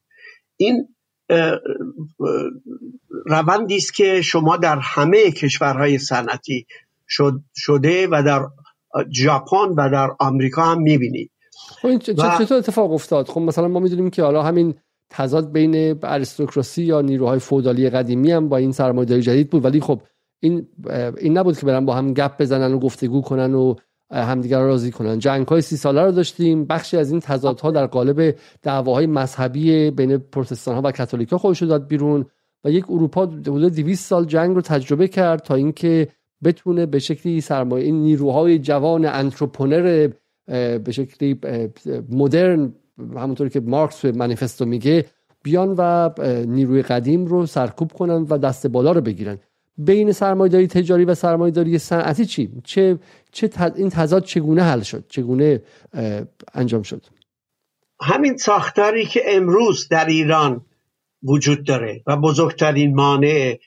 این 0.57 0.87
روندی 3.25 3.75
است 3.75 3.93
که 3.93 4.21
شما 4.21 4.57
در 4.57 4.79
همه 4.79 5.31
کشورهای 5.31 5.97
صنعتی 5.97 6.65
شده 7.55 8.07
و 8.07 8.23
در 8.23 8.45
ژاپن 9.15 9.69
و 9.77 9.89
در 9.89 10.09
آمریکا 10.19 10.63
هم 10.63 10.81
می‌بینید. 10.81 11.31
خب 11.81 11.97
چطور 11.97 12.57
اتفاق 12.57 12.91
افتاد؟ 12.91 13.27
خب 13.27 13.41
مثلا 13.41 13.67
ما 13.67 13.79
می‌دونیم 13.79 14.09
که 14.09 14.23
حالا 14.23 14.43
همین 14.43 14.75
تضاد 15.09 15.51
بین 15.51 15.99
اریستوکراسی 16.03 16.83
یا 16.83 17.01
نیروهای 17.01 17.39
فودالی 17.39 17.89
قدیمی 17.89 18.31
هم 18.31 18.49
با 18.49 18.57
این 18.57 18.71
سرمایه‌داری 18.71 19.21
جدید 19.21 19.49
بود 19.49 19.65
ولی 19.65 19.81
خب 19.81 20.01
این 20.39 20.67
این 21.17 21.37
نبود 21.37 21.57
که 21.57 21.65
برن 21.65 21.85
با 21.85 21.95
هم 21.95 22.13
گپ 22.13 22.41
بزنن 22.41 22.73
و 22.73 22.79
گفتگو 22.79 23.21
کنن 23.21 23.53
و 23.53 23.75
همدیگر 24.11 24.59
راضی 24.59 24.91
کنن. 24.91 25.19
جنگ 25.19 25.47
های 25.47 25.61
سی 25.61 25.77
ساله 25.77 26.01
رو 26.01 26.11
داشتیم. 26.11 26.65
بخشی 26.65 26.97
از 26.97 27.11
این 27.11 27.19
تضادها 27.19 27.71
در 27.71 27.85
قالب 27.85 28.35
دعواهای 28.61 29.07
مذهبی 29.07 29.91
بین 29.91 30.17
پروتستان 30.17 30.75
ها 30.75 30.81
و 30.85 30.91
کاتولیک 30.91 31.29
ها 31.29 31.37
خودش 31.37 31.63
داد 31.63 31.87
بیرون 31.87 32.25
و 32.63 32.71
یک 32.71 32.85
اروپا 32.89 33.25
حدود 33.25 33.75
200 33.75 34.07
سال 34.09 34.25
جنگ 34.25 34.55
رو 34.55 34.61
تجربه 34.61 35.07
کرد 35.07 35.41
تا 35.41 35.55
اینکه 35.55 36.07
بتونه 36.43 36.85
به 36.85 36.99
شکلی 36.99 37.41
سرمایه 37.41 37.85
این 37.85 38.01
نیروهای 38.01 38.59
جوان 38.59 39.05
انتروپونر 39.05 40.09
به 40.77 40.91
شکلی 40.91 41.39
مدرن 42.09 42.73
همونطوری 43.15 43.49
که 43.49 43.59
مارکس 43.59 44.01
به 44.01 44.11
منیفستو 44.11 44.65
میگه 44.65 45.05
بیان 45.43 45.75
و 45.77 46.09
نیروی 46.47 46.81
قدیم 46.81 47.25
رو 47.25 47.45
سرکوب 47.45 47.93
کنن 47.93 48.25
و 48.29 48.37
دست 48.37 48.67
بالا 48.67 48.91
رو 48.91 49.01
بگیرن. 49.01 49.37
بین 49.77 50.11
سرمایه‌داری 50.11 50.67
تجاری 50.67 51.05
و 51.05 51.15
سرمایه‌داری 51.15 51.77
صنعتی 51.77 52.25
چی؟ 52.25 52.49
چه 52.63 52.97
چه 53.31 53.49
این 53.75 53.89
تضاد 53.89 54.23
چگونه 54.23 54.63
حل 54.63 54.81
شد؟ 54.81 55.05
چگونه 55.09 55.61
انجام 56.53 56.83
شد؟ 56.83 57.05
همین 58.01 58.37
ساختاری 58.37 59.05
که 59.05 59.23
امروز 59.25 59.87
در 59.87 60.05
ایران 60.05 60.65
وجود 61.23 61.65
داره 61.65 62.03
و 62.07 62.17
بزرگترین 62.17 62.95
مانع 62.95 63.57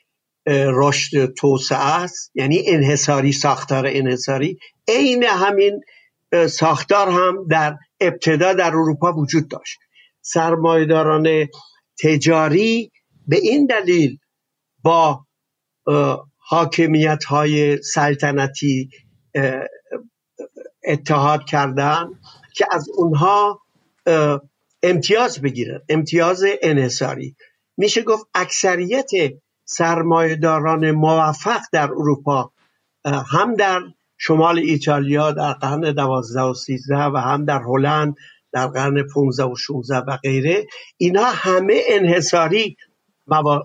رشد 0.47 1.35
توسعه 1.35 2.03
است 2.03 2.31
یعنی 2.35 2.63
انحصاری 2.67 3.33
ساختار 3.33 3.87
انحصاری. 3.87 4.59
عین 4.89 5.25
همین 5.25 5.81
ساختار 6.49 7.09
هم 7.09 7.47
در 7.51 7.77
ابتدا 8.01 8.53
در 8.53 8.67
اروپا 8.67 9.13
وجود 9.13 9.49
داشت. 9.49 9.79
سرمایداران 10.21 11.49
تجاری 12.03 12.91
به 13.27 13.37
این 13.37 13.67
دلیل 13.67 14.19
با 14.83 15.27
حاکمیت 16.39 17.25
های 17.25 17.83
سلطنتی 17.83 18.91
اتحاد 20.85 21.45
کردن 21.45 22.11
که 22.55 22.67
از 22.71 22.89
اونها 22.97 23.61
امتیاز 24.83 25.41
بگیرن 25.41 25.81
امتیاز 25.89 26.45
انحصاری 26.63 27.37
میشه 27.77 28.03
گفت 28.03 28.27
اکثریت 28.35 29.11
سرمایهداران 29.65 30.91
موفق 30.91 31.61
در 31.73 31.91
اروپا 31.91 32.53
هم 33.05 33.55
در 33.55 33.83
شمال 34.19 34.59
ایتالیا 34.59 35.31
در 35.31 35.53
قرن 35.53 35.81
دوازده 35.81 36.41
و 36.41 36.55
سیزده 36.55 37.05
و 37.05 37.17
هم 37.17 37.45
در 37.45 37.63
هلند 37.63 38.17
در 38.53 38.67
قرن 38.67 39.03
15 39.03 39.45
و 39.45 39.57
16 39.57 39.97
و 39.97 40.17
غیره. 40.17 40.67
اینا 40.97 41.25
همه 41.25 41.83
انحصاری 41.89 42.77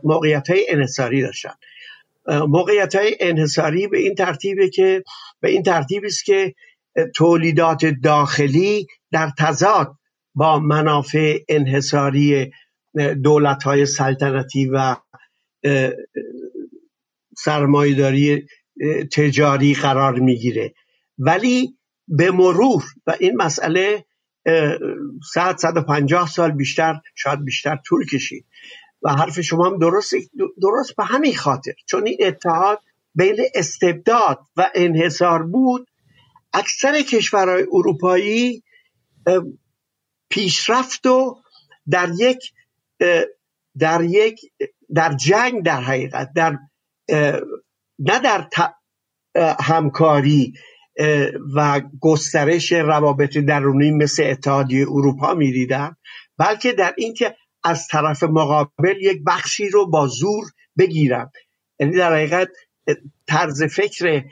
موقعیت 0.04 0.50
های 0.50 0.66
انحصاری 0.70 1.22
داشتن. 1.22 1.54
موقعیت 2.28 2.96
های 2.96 3.18
انحصاری 3.20 3.88
به 3.88 3.98
این 3.98 4.16
ترتیبه 4.16 4.70
که 4.70 5.04
به 5.42 5.50
این 5.50 5.64
ترتیب 5.64 6.04
است 6.06 6.26
که 6.26 6.56
تولیدات 7.16 7.86
داخلی 7.86 8.88
در 9.12 9.32
تضاد 9.40 9.96
با 10.36 10.60
منافع 10.60 11.38
انحصاری 11.50 12.52
دولت 13.24 13.64
های 13.64 13.86
سلطنتی 13.86 14.66
و 14.66 14.96
سرمایداری 17.38 18.46
تجاری 19.14 19.74
قرار 19.74 20.20
می‌گیره. 20.20 20.74
ولی 21.18 21.78
به 22.08 22.32
مرور 22.32 22.84
و 23.08 23.16
این 23.20 23.36
مسئله 23.36 24.06
100 25.34 25.58
150 25.58 26.28
سال 26.30 26.52
بیشتر 26.52 27.00
شاید 27.16 27.46
بیشتر 27.46 27.80
طول 27.86 28.06
کشید. 28.06 28.46
و 29.02 29.10
حرف 29.10 29.42
شما 29.42 29.66
هم 29.66 29.78
درست 29.78 30.14
درست 30.62 30.96
به 30.96 31.04
همین 31.04 31.36
خاطر. 31.36 31.74
چون 31.86 32.08
این 32.08 32.18
اتحاد 32.22 32.80
بین 33.18 33.38
استبداد 33.56 34.40
و 34.58 34.70
انحصار 34.76 35.44
بود 35.44 35.88
اکثر 36.54 37.02
کشورهای 37.02 37.66
اروپایی 37.72 38.64
پیشرفت 40.30 41.06
و 41.06 41.42
در 41.90 42.10
یک 42.20 42.54
در 43.80 44.04
یک 44.04 44.40
در 44.96 45.14
جنگ 45.14 45.64
در 45.64 45.82
حقیقت 45.82 46.30
در 46.36 46.58
نه 48.00 48.20
در 48.20 48.50
همکاری 49.60 50.54
و 51.56 51.82
گسترش 52.02 52.72
روابط 52.72 53.38
درونی 53.38 53.92
مثل 53.92 54.24
اتحادیه 54.24 54.86
اروپا 54.90 55.34
می‌دیدن 55.34 55.96
بلکه 56.38 56.74
در 56.74 56.94
اینکه 56.98 57.36
از 57.64 57.88
طرف 57.88 58.24
مقابل 58.24 58.98
یک 59.02 59.22
بخشی 59.28 59.70
رو 59.70 59.90
با 59.90 60.08
زور 60.08 60.46
بگیرن. 60.78 61.32
یعنی 61.80 61.96
در 61.98 62.14
حقیقت 62.14 62.50
طرز 63.28 63.64
فکر 63.64 64.24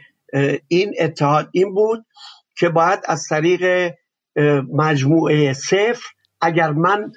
این 0.67 0.93
اتحاد 0.99 1.49
این 1.51 1.73
بود 1.73 2.05
که 2.57 2.69
باید 2.69 2.99
از 3.05 3.27
طریق 3.29 3.93
مجموعه 4.73 5.53
صفر 5.53 6.03
اگر 6.41 6.71
من 6.71 7.11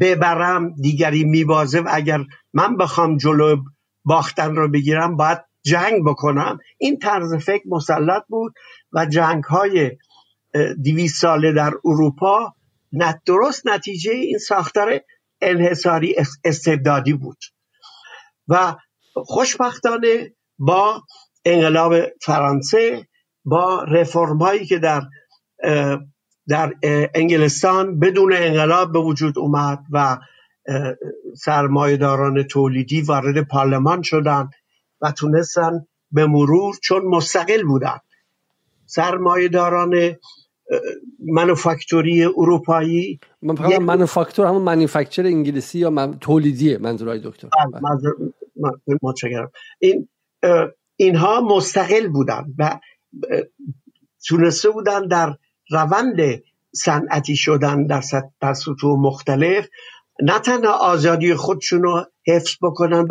ببرم 0.00 0.74
دیگری 0.74 1.24
میبازه 1.24 1.80
و 1.80 1.88
اگر 1.90 2.20
من 2.52 2.76
بخوام 2.76 3.16
جلو 3.16 3.56
باختن 4.04 4.56
رو 4.56 4.70
بگیرم 4.70 5.16
باید 5.16 5.38
جنگ 5.62 6.04
بکنم. 6.06 6.58
این 6.78 6.98
طرز 6.98 7.34
فکر 7.34 7.62
مسلط 7.68 8.22
بود 8.28 8.54
و 8.92 9.06
جنگ 9.06 9.44
های 9.44 9.90
دیویس 10.82 11.20
ساله 11.20 11.52
در 11.52 11.72
اروپا 11.84 12.54
درست 13.26 13.66
نتیجه 13.66 14.12
این 14.12 14.38
ساختار 14.38 15.00
انحصاری 15.40 16.16
استبدادی 16.44 17.12
بود. 17.12 17.38
و 18.48 18.76
خوشبختانه 19.14 20.32
با 20.60 21.02
انقلاب 21.44 21.94
فرانسه 22.22 23.06
با 23.44 23.82
رفرم 23.82 24.38
هایی 24.38 24.66
که 24.66 24.78
در 24.78 25.02
در 26.48 26.74
انگلستان 27.14 27.98
بدون 27.98 28.32
انقلاب 28.32 28.92
به 28.92 28.98
وجود 28.98 29.38
اومد 29.38 29.78
و 29.92 30.18
سرمایهداران 31.36 32.42
تولیدی 32.42 33.00
وارد 33.00 33.40
پارلمان 33.48 34.02
شدن 34.02 34.50
و 35.00 35.12
تونستن 35.12 35.86
به 36.12 36.26
مرور 36.26 36.74
چون 36.82 37.04
مستقل 37.04 37.62
بودن. 37.62 37.98
سرمایهداران 38.86 40.16
منوفکتوری 41.18 42.24
اروپایی 42.24 43.20
من 43.42 43.54
فقط 43.54 43.80
منوفکتور 43.80 44.46
همون 44.46 44.62
منوفکتور 44.62 45.26
انگلیسی 45.26 45.78
یا 45.78 45.90
من... 45.90 46.18
تولیدیه 46.18 46.78
منظورای 46.78 47.20
دکتر. 47.24 47.48
بله، 47.72 48.98
متشکرم. 49.02 49.50
این 49.78 50.08
اینها 50.96 51.40
مستقل 51.40 52.08
بودن 52.08 52.44
و 52.58 52.80
تونسته 54.26 54.70
بودن 54.70 55.08
در 55.08 55.36
روند 55.70 56.42
صنعتی 56.74 57.36
شدن 57.36 57.86
در, 57.86 58.02
در 58.40 58.54
سطوح 58.54 58.98
مختلف. 59.00 59.68
نه 60.22 60.38
تنها 60.38 60.72
آزادی 60.72 61.34
خودشون 61.34 61.82
رو 61.82 62.06
حفظ 62.26 62.56
بکنن 62.62 63.06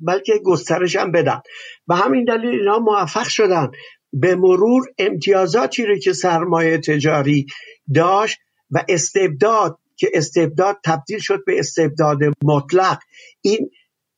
بلکه, 0.00 0.38
گسترش 0.44 0.96
هم 0.96 1.12
بدن. 1.12 1.40
و 1.88 1.94
همین 1.94 2.24
دلیل 2.24 2.60
اینا 2.60 2.78
موفق 2.78 3.28
شدن 3.28 3.70
به 4.12 4.34
مرور 4.34 4.86
امتیازاتی 4.98 5.86
رو 5.86 5.98
که 5.98 6.12
سرمایه 6.12 6.78
تجاری 6.78 7.46
داشت 7.94 8.38
و 8.70 8.84
استبداد 8.88 9.78
که 9.96 10.10
استبداد 10.14 10.76
تبدیل 10.84 11.18
شد 11.18 11.44
به 11.46 11.58
استبداد 11.58 12.18
مطلق. 12.44 12.98
این 13.40 13.70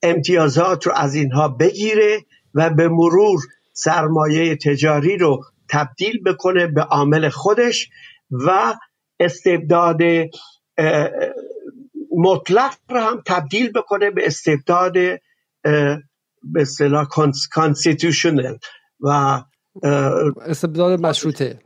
امتیازات 0.02 0.86
رو 0.86 0.92
از 0.96 1.14
اینها 1.14 1.48
بگیره 1.48 2.18
و 2.54 2.70
به 2.70 2.88
مرور 2.88 3.40
سرمایه 3.72 4.56
تجاری 4.56 5.16
رو 5.16 5.44
تبدیل 5.68 6.22
بکنه 6.22 6.66
به 6.66 6.82
عامل 6.82 7.28
خودش 7.28 7.88
و 8.30 8.74
استبداد 9.20 10.02
مطلق 12.18 12.74
رو 12.90 13.00
هم 13.00 13.22
تبدیل 13.26 13.72
بکنه 13.72 14.10
به 14.10 14.26
استبداد 14.26 14.92
به 16.42 16.60
اصطلاح 16.60 17.06
constitutional 17.52 18.56
و 19.00 19.40
استبداد 20.40 21.00
مشروطه. 21.00 21.58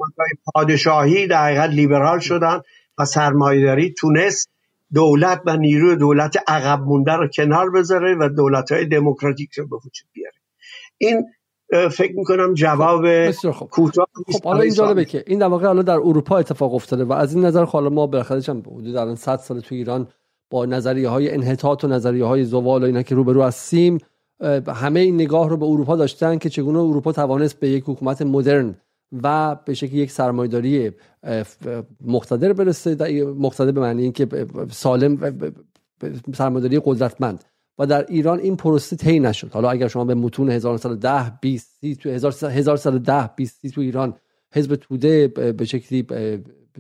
پادشاهی 0.54 1.26
در 1.26 1.44
حقیقت 1.44 1.70
لیبرال 1.70 2.18
شدن 2.18 2.60
و 2.98 3.04
سرمایهداری 3.04 3.94
تونست 3.98 4.53
دولت 4.94 5.40
و 5.46 5.56
نیروی 5.56 5.96
دولت 5.96 6.36
عقب 6.46 6.82
مونده 6.82 7.12
رو 7.12 7.28
کنار 7.28 7.70
بذاره 7.70 8.16
و 8.20 8.28
دولت 8.36 8.72
های 8.72 8.86
دموکراتیک 8.86 9.52
رو 9.58 9.66
به 9.68 9.76
وجود 9.76 10.08
بیاره. 10.12 10.34
این 10.98 11.26
فکر 11.90 12.12
می‌کنم 12.16 12.54
جواب 12.54 13.30
کوتاه 13.70 14.08
خب 14.32 14.44
حالا 14.44 14.60
این 14.60 14.74
جالبه 14.74 15.04
که 15.04 15.24
این 15.26 15.38
در 15.38 15.46
واقع 15.46 15.66
حالا 15.66 15.82
در 15.82 15.96
اروپا 15.96 16.38
اتفاق 16.38 16.74
افتاده 16.74 17.04
و 17.04 17.12
از 17.12 17.34
این 17.34 17.44
نظر 17.44 17.64
حالا 17.64 17.90
ما 17.90 18.06
بالاخره 18.06 18.42
هم 18.48 18.58
حدود 18.58 18.96
الان 18.96 19.14
100 19.14 19.36
سال 19.36 19.60
تو 19.60 19.74
ایران 19.74 20.08
با 20.50 20.66
نظریه 20.66 21.08
های 21.08 21.30
انحطاط 21.30 21.84
و 21.84 21.88
نظریه 21.88 22.24
های 22.24 22.44
زوال 22.44 22.82
و 22.82 22.86
اینا 22.86 23.02
که 23.02 23.14
روبرو 23.14 23.42
هستیم 23.42 23.98
همه 24.74 25.00
این 25.00 25.14
نگاه 25.14 25.48
رو 25.48 25.56
به 25.56 25.66
اروپا 25.66 25.96
داشتن 25.96 26.38
که 26.38 26.48
چگونه 26.48 26.78
اروپا 26.78 27.12
توانست 27.12 27.60
به 27.60 27.68
یک 27.68 27.84
حکومت 27.86 28.22
مدرن 28.22 28.74
و 29.22 29.56
به 29.64 29.74
شکل 29.74 29.96
یک 29.96 30.10
سرمایداری 30.10 30.92
مقتدر 32.00 32.52
برسه 32.52 32.94
مقتدر 33.38 33.72
به 33.72 33.80
معنی 33.80 34.02
اینکه 34.02 34.46
سالم 34.70 35.34
سرمایداری 36.34 36.80
قدرتمند. 36.84 37.44
و 37.78 37.86
در 37.86 38.06
ایران 38.08 38.38
این 38.38 38.56
پروسه 38.56 38.96
طی 38.96 39.20
نشد. 39.20 39.50
حالا 39.52 39.70
اگر 39.70 39.88
شما 39.88 40.04
به 40.04 40.14
متون 40.14 40.50
1910 40.50 41.38
20 41.40 41.94
تو 41.94 42.10
1910 42.10 43.30
20 43.36 43.66
تو 43.66 43.80
ایران 43.80 44.14
حزب 44.54 44.74
توده 44.74 45.28
به 45.28 45.64
شکلی 45.64 46.06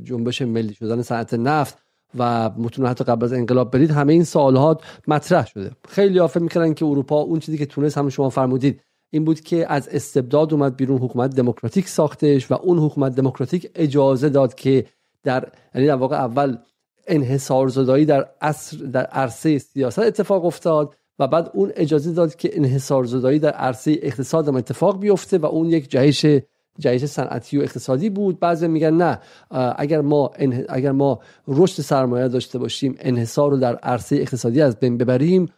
جنبش 0.02 0.42
ملی 0.42 0.74
شدن 0.74 1.02
صنعت 1.02 1.34
نفت 1.34 1.78
و 2.18 2.50
متون 2.50 2.86
حتی 2.86 3.04
قبل 3.04 3.24
از 3.24 3.32
انقلاب 3.32 3.70
برید 3.70 3.90
همه 3.90 4.12
این 4.12 4.24
سوالات 4.24 4.82
مطرح 5.08 5.46
شده. 5.46 5.70
خیلی 5.88 6.20
آفه 6.20 6.40
می‌کردن 6.40 6.74
که 6.74 6.84
اروپا 6.84 7.20
اون 7.20 7.38
چیزی 7.38 7.58
که 7.58 7.66
تونست 7.66 7.98
هم 7.98 8.08
شما 8.08 8.28
فرمودید 8.28 8.80
این 9.14 9.24
بود 9.24 9.40
که 9.40 9.72
از 9.72 9.88
استبداد 9.88 10.52
اومد 10.52 10.76
بیرون 10.76 10.98
حکومت 10.98 11.36
دموکراتیک 11.36 11.88
ساختش 11.88 12.50
و 12.50 12.54
اون 12.54 12.78
حکومت 12.78 13.14
دموکراتیک 13.14 13.70
اجازه 13.74 14.28
داد 14.28 14.54
که 14.54 14.86
در 15.22 15.48
یعنی 15.74 15.86
در 15.86 15.94
واقع 15.94 16.16
اول 16.16 16.56
انحصار 17.06 17.68
زدایی 17.68 18.04
در 18.04 18.28
عصر 18.40 18.76
در 18.76 19.04
عرصه 19.04 19.58
سیاست 19.58 19.98
اتفاق 19.98 20.44
افتاد 20.44 20.94
و 21.18 21.26
بعد 21.26 21.50
اون 21.54 21.72
اجازه 21.76 22.12
داد 22.12 22.34
که 22.34 22.50
انحصار 22.52 23.04
زدایی 23.04 23.38
در 23.38 23.50
عرصه 23.50 23.98
اقتصاد 24.02 24.48
هم 24.48 24.56
اتفاق 24.56 25.00
بیفته 25.00 25.38
و 25.38 25.46
اون 25.46 25.70
یک 25.70 25.90
جهش 25.90 26.26
جهش 26.78 27.04
صنعتی 27.04 27.58
و 27.58 27.62
اقتصادی 27.62 28.10
بود. 28.10 28.40
بعضی 28.40 28.68
میگن 28.68 28.94
نه 28.94 29.18
اگر 29.76 30.00
ما 30.00 30.30
اگر 30.68 30.92
ما 30.92 31.20
رشد 31.48 31.82
سرمایه 31.82 32.28
داشته 32.28 32.58
باشیم 32.58 32.96
انحصار 32.98 33.50
رو 33.50 33.56
در 33.56 33.76
عرصه 33.76 34.16
اقتصادی 34.16 34.60
از 34.60 34.76
بین 34.76 34.98
ببریم 34.98 35.48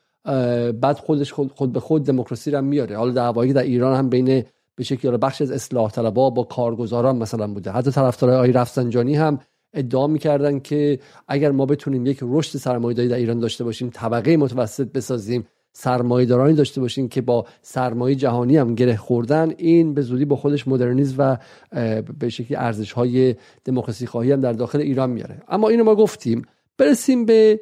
بعد 0.81 0.99
خودش 0.99 1.33
خود, 1.33 1.73
به 1.73 1.81
خود 1.81 2.05
دموکراسی 2.05 2.51
رو 2.51 2.63
میاره. 2.63 2.97
حالا 2.97 3.13
دعوایی 3.13 3.53
در 3.53 3.63
ایران 3.63 3.97
هم 3.97 4.09
بین 4.09 4.45
به 4.75 4.85
شکل 4.85 5.19
بخش 5.23 5.43
از 5.43 5.51
اصلاح 5.51 5.91
طلبها 5.91 6.31
با 6.31 6.43
کارگزاران 6.43 7.17
مثلا 7.17 7.47
بوده. 7.47 7.71
حتی 7.71 7.91
طرفدارای 7.91 8.37
آقای 8.37 8.53
رفسنجانی 8.53 9.15
هم 9.15 9.39
ادعا 9.75 10.07
می‌کردن 10.07 10.59
که 10.61 10.99
اگر 11.29 11.51
ما 11.51 11.67
بتونیم 11.67 12.07
یک 12.07 12.19
رشد 12.23 12.59
سرمایه‌داری 12.59 13.09
در 13.09 13.17
ایران 13.17 13.41
داشته 13.41 13.65
باشیم 13.65 13.91
طبقه 13.95 14.37
متوسط 14.37 14.93
بسازیم 14.93 15.47
سرمایه‌دارانی 15.73 16.55
داشته 16.55 16.81
باشیم 16.81 17.09
که 17.09 17.21
با 17.21 17.47
سرمایه 17.63 18.15
جهانی 18.15 18.57
هم 18.57 18.75
گره 18.75 18.97
خوردن 18.97 19.53
این 19.57 19.95
به 19.95 20.03
زودی 20.03 20.25
با 20.25 20.37
خودش 20.37 20.69
مدرنیسم 20.69 21.15
و 21.19 21.37
به 22.19 22.29
شکلی 22.29 22.57
ارزش 22.57 22.93
های 22.93 23.35
دموکراسی 23.65 24.07
خواهی 24.07 24.33
هم 24.33 24.41
در 24.41 24.53
داخل 24.53 24.81
ایران 24.81 25.11
میاره. 25.11 25.43
اما 25.49 25.69
اینو 25.69 25.85
ما 25.85 25.95
گفتیم. 25.95 26.43
برسیم 26.79 27.25
به 27.25 27.61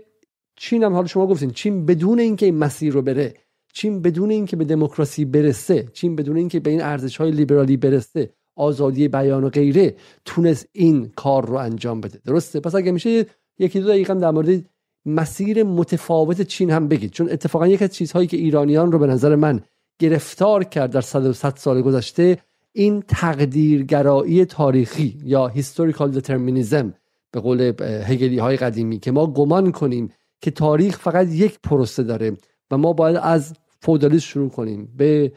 چین 0.57 0.85
هم 0.85 0.93
حالا 0.93 1.07
شما 1.07 1.27
گفتین 1.27 1.51
چین 1.51 1.87
بدون 1.87 2.19
اینکه 2.19 2.47
این 2.47 2.59
مسیر 2.59 2.93
رو 2.93 3.03
بره 3.03 3.35
چین 3.73 4.03
بدون 4.03 4.31
اینکه 4.31 4.57
به 4.57 4.65
دموکراسی 4.65 5.25
برسه 5.25 5.89
چین 5.93 6.17
بدون 6.17 6.37
اینکه 6.37 6.61
به 6.61 6.71
این 6.71 6.83
ارزش 6.83 7.17
های 7.17 7.31
لیبرالی 7.31 7.77
برسه 7.77 8.31
آزادی 8.57 9.09
بیان 9.09 9.45
و 9.45 9.49
غیره 9.49 9.95
تونست 10.25 10.69
این 10.73 11.13
کار 11.17 11.47
رو 11.47 11.55
انجام 11.55 12.01
بده. 12.01 12.19
درسته؟ 12.25 12.61
پس 12.61 12.75
اگه 12.75 12.93
میشه 12.93 13.27
یکی 13.59 13.81
دو 13.81 13.89
دقیقه 13.89 14.15
در 14.15 14.31
مورد 14.31 14.65
مسیر 15.07 15.63
متفاوت 15.63 16.43
چین 16.43 16.71
هم 16.71 16.89
بگید. 16.89 17.11
چون 17.11 17.31
اتفاقا 17.31 17.67
یکی 17.67 17.85
از 17.85 17.91
چیزهایی 17.91 18.27
که 18.27 18.37
ایرانیان 18.37 18.93
رو 18.93 18.99
به 18.99 19.07
نظر 19.07 19.35
من 19.35 19.61
گرفتار 19.99 20.65
کرد 20.65 20.91
در 20.91 21.01
صد 21.01 21.27
و 21.27 21.33
سال 21.33 21.83
گذشته 21.83 22.39
این 22.73 23.03
تقدیرگرایی 23.09 24.45
تاریخی 24.45 25.19
یا 25.25 25.47
هیستوریکال 25.47 26.11
دترمینیزم 26.11 26.95
به 27.31 27.41
قول 27.41 27.73
هگلی 27.81 28.39
های 28.39 28.57
قدیمی 28.57 28.99
که 28.99 29.13
ما 29.13 29.27
گمان 29.27 29.73
کنیم 29.73 30.13
که 30.45 30.51
تاریخ 30.51 30.99
فقط 30.99 31.29
یک 31.29 31.59
پروسه 31.63 32.03
داره 32.03 32.37
و 32.71 32.79
ما 32.79 32.93
باید 32.93 33.17
از 33.23 33.53
فودالیسم 33.81 34.27
شروع 34.27 34.49
کنیم 34.49 34.89
به 34.97 35.33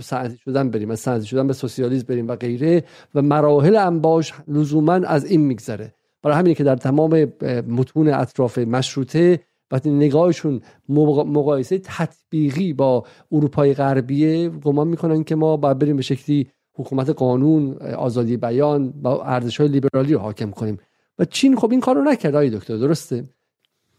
سنتی 0.00 0.36
شدن 0.44 0.70
بریم 0.70 0.90
از 0.90 1.00
سنتی 1.00 1.26
شدن 1.26 1.46
به 1.46 1.52
سوسیالیسم 1.52 2.06
بریم 2.06 2.28
و 2.28 2.36
غیره 2.36 2.84
و 3.14 3.22
مراحل 3.22 3.76
انباش 3.76 4.32
لزوما 4.48 4.92
از 4.92 5.24
این 5.24 5.40
میگذره. 5.40 5.94
برای 6.22 6.36
همینه 6.36 6.54
که 6.54 6.64
در 6.64 6.76
تمام 6.76 7.32
متون 7.68 8.08
اطراف 8.08 8.58
مشروطه 8.58 9.40
وقتی 9.70 9.90
نگاهشون 9.90 10.60
مقایسه 10.88 11.78
تطبیقی 11.84 12.72
با 12.72 13.04
اروپای 13.32 13.74
غربیه 13.74 14.48
گمان 14.48 14.88
می‌کنن 14.88 15.24
که 15.24 15.34
ما 15.34 15.56
باید 15.56 15.78
بریم 15.78 15.96
به 15.96 16.02
شکلی 16.02 16.50
حکومت 16.74 17.10
قانون 17.10 17.72
آزادی 17.96 18.36
بیان 18.36 18.90
با 18.90 19.22
ارزش 19.22 19.60
های 19.60 19.68
لیبرالی 19.68 20.14
رو 20.14 20.20
حاکم 20.20 20.50
کنیم. 20.50 20.78
و 21.18 21.24
چین 21.24 21.56
خب 21.56 21.70
این 21.70 21.80
کار 21.80 21.94
رو 21.94 22.02
نکرد 22.02 22.34
آقای 22.34 22.50
دکتر 22.50 22.76
درسته؟ 22.76 23.24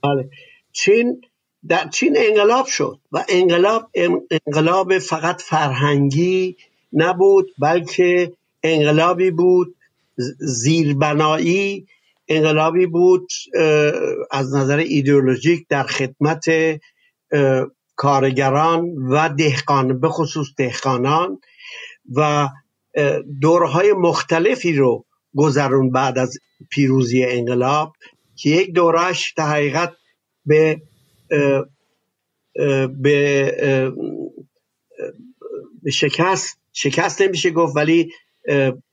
بله. 0.03 0.29
چین 0.71 1.21
در 1.67 1.87
چین 1.87 2.15
انقلاب 2.17 2.65
شد 2.65 2.99
و 3.11 3.25
انقلاب 3.29 3.91
انقلاب 4.47 4.99
فقط 4.99 5.41
فرهنگی 5.41 6.57
نبود 6.93 7.47
بلکه 7.61 8.33
انقلابی 8.63 9.31
بود 9.31 9.75
زیربنایی 10.39 11.87
انقلابی 12.27 12.85
بود 12.85 13.27
از 14.31 14.55
نظر 14.55 14.77
ایدئولوژیک 14.77 15.65
در 15.69 15.83
خدمت 15.83 16.45
کارگران 17.95 18.95
و 19.09 19.29
دهقان 19.29 19.99
به 19.99 20.09
خصوص 20.09 20.47
دهقانان 20.57 21.39
و 22.15 22.49
دورهای 23.41 23.93
مختلفی 23.93 24.73
رو 24.73 25.05
گذرون 25.35 25.91
بعد 25.91 26.17
از 26.17 26.37
پیروزی 26.69 27.23
انقلاب. 27.23 27.93
که 28.39 28.49
یک 28.49 28.73
دورش 28.73 29.33
در 29.37 29.47
حقیقت 29.47 29.93
به 30.45 30.81
به 33.01 33.93
شکست 35.91 36.59
شکست 36.73 37.21
نمیشه 37.21 37.51
گفت 37.51 37.75
ولی 37.75 38.11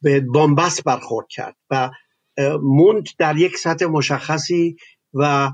به 0.03 0.21
بنبست 0.35 0.85
برخورد 0.85 1.27
کرد 1.29 1.57
و 1.71 1.91
موند 2.63 3.09
در 3.19 3.37
یک 3.37 3.57
سطح 3.57 3.87
مشخصی 3.87 4.77
و 5.15 5.51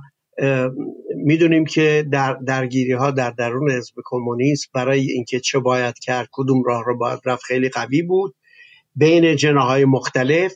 می‌دونیم 1.16 1.64
که 1.64 2.07
در 2.12 2.32
درگیری 2.34 2.93
ها 2.93 3.11
در 3.11 3.30
درون 3.30 3.70
حزب 3.70 3.95
کمونیست 4.05 4.70
برای 4.74 5.01
اینکه 5.01 5.40
چه 5.40 5.59
باید 5.59 5.99
کرد 5.99 6.28
کدوم 6.32 6.62
راه 6.66 6.84
رو 6.86 6.99
باید 6.99 7.20
رفت 7.24 7.45
خیلی 7.45 7.68
قوی 7.68 8.03
بود 8.03 8.34
بین 8.97 9.36
جناهای 9.36 9.84
مختلف 9.84 10.55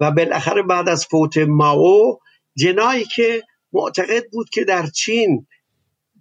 و 0.00 0.10
بالاخره 0.10 0.62
بعد 0.62 0.88
از 0.88 1.06
فوت 1.06 1.38
ماو 1.38 2.18
جنایی 2.58 3.04
که 3.04 3.42
معتقد 3.72 4.24
بود 4.32 4.48
که 4.50 4.64
در 4.64 4.86
چین 4.86 5.46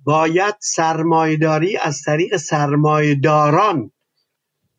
باید 0.04 0.56
سرمایداری 0.60 1.78
از 1.78 2.02
طریق 2.06 2.38
سرمایداران 2.38 3.92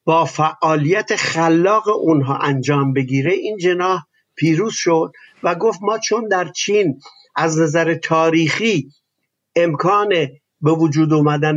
با 0.05 0.25
فعالیت 0.25 1.17
خلاق 1.17 1.89
اونها 1.89 2.37
انجام 2.37 2.93
بگیره 2.93 3.33
این 3.33 3.57
جناح 3.57 4.03
پیروز 4.35 4.73
شد 4.75 5.13
و 5.43 5.55
گفت 5.55 5.79
ما 5.83 5.99
چون 5.99 6.29
در 6.29 6.49
چین 6.49 7.01
از 7.37 7.59
نظر 7.59 7.95
تاریخی 7.95 8.91
امکان 9.57 10.09
به 10.61 10.73
وجود 10.73 11.13
اومدن 11.13 11.57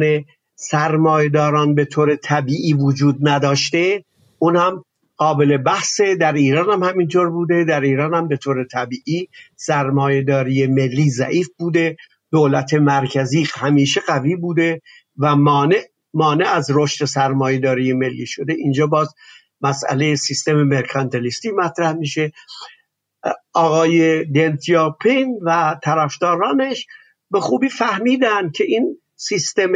سرمایداران 0.56 1.76
به 1.76 1.86
طور 1.86 2.16
طبیعی 2.16 2.74
وجود 2.74 3.18
نداشته 3.22 4.06
اون 4.40 4.56
هم 4.56 4.86
قابل 5.22 5.58
بحثه 5.58 6.16
در 6.16 6.34
ایران 6.34 6.70
هم 6.70 6.90
همینطور 6.90 7.30
بوده. 7.30 7.64
در 7.64 7.82
ایران 7.82 8.14
هم 8.14 8.28
به 8.28 8.38
طور 8.38 8.64
طبیعی 8.64 9.28
سرمایهداری 9.56 10.68
ملی 10.68 11.10
ضعیف 11.10 11.50
بوده. 11.58 11.96
دولت 12.32 12.74
مرکزی 12.74 13.48
همیشه 13.54 14.02
قوی 14.08 14.36
بوده 14.36 14.82
و 15.18 15.36
مانع 15.36 15.82
مانع 16.14 16.46
از 16.50 16.72
رشد 16.74 17.06
سرمایهداری 17.06 17.94
ملی 17.94 18.26
شده. 18.26 18.54
اینجا 18.54 18.88
باز 18.88 19.14
مسئله 19.62 20.16
سیستم 20.16 20.64
مرکانتلیستی 20.64 21.52
مطرح 21.52 21.94
میشه. 21.94 22.32
آقای 23.54 24.26
دنتیاپین 24.26 25.40
و 25.46 25.80
طرفدارانش 25.84 26.88
به 27.32 27.40
خوبی 27.40 27.70
فهمیدن 27.70 28.52
که 28.52 28.64
این 28.64 28.98
سیستم 29.16 29.72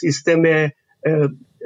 سیستم 0.00 0.42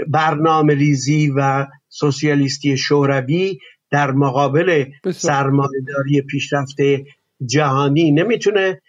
برنامه 0.07 0.75
ریزی 0.75 1.33
و 1.37 1.67
سوسیالیستی 1.89 2.77
شوروی 2.77 3.59
در 3.91 4.11
مقابل 4.11 4.85
سرمایهداری 5.15 6.23
پیشرفته 6.31 7.05
جهانی 7.47 8.13
نمی‌تونه 8.13 8.83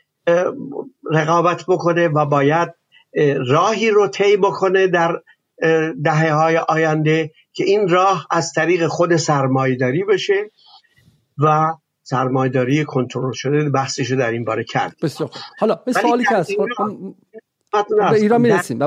رقابت 1.11 1.63
بکنه 1.67 2.07
و 2.07 2.25
باید 2.25 2.69
راهی 3.47 3.89
رو 3.89 4.07
طی 4.07 4.37
بکنه 4.37 4.87
در 4.87 5.21
دهه 6.03 6.33
های 6.33 6.57
آینده 6.57 7.31
که 7.53 7.63
این 7.63 7.87
راه 7.87 8.27
از 8.31 8.53
طریق 8.53 8.87
خود 8.87 9.15
سرمایهداری 9.15 10.03
بشه 10.03 10.51
و 11.37 11.73
سرمایداری 12.03 12.85
کنترل 12.85 13.31
شده 13.33 13.69
بحثش 13.69 14.11
در 14.11 14.31
این 14.31 14.45
باره 14.45 14.63
کرد. 14.63 14.95
بسیار 15.01 15.29
حالا 15.59 15.75
به 15.75 15.93
سوالی 15.93 16.23
که 16.23 16.35
هست 16.35 16.51
به 18.11 18.13
ایران 18.13 18.41
می‌رسیم. 18.41 18.79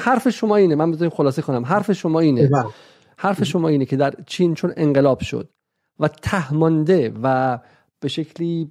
حرف 0.00 0.28
شما 0.28 0.56
اینه. 0.56 0.74
من 0.74 0.90
بذاریم 0.90 1.10
خلاصه 1.10 1.42
کنم. 1.42 1.64
حرف 1.64 1.92
شما 1.92 2.20
اینه. 2.20 2.48
بله. 2.48 2.64
حرف 3.16 3.44
شما 3.44 3.68
اینه 3.68 3.84
که 3.84 3.96
در 3.96 4.14
چین 4.26 4.54
چون 4.54 4.72
انقلاب 4.76 5.20
شد 5.20 5.48
و 6.00 6.08
تهمانده 6.08 7.12
و 7.22 7.58
به 8.00 8.08
شکلی 8.08 8.70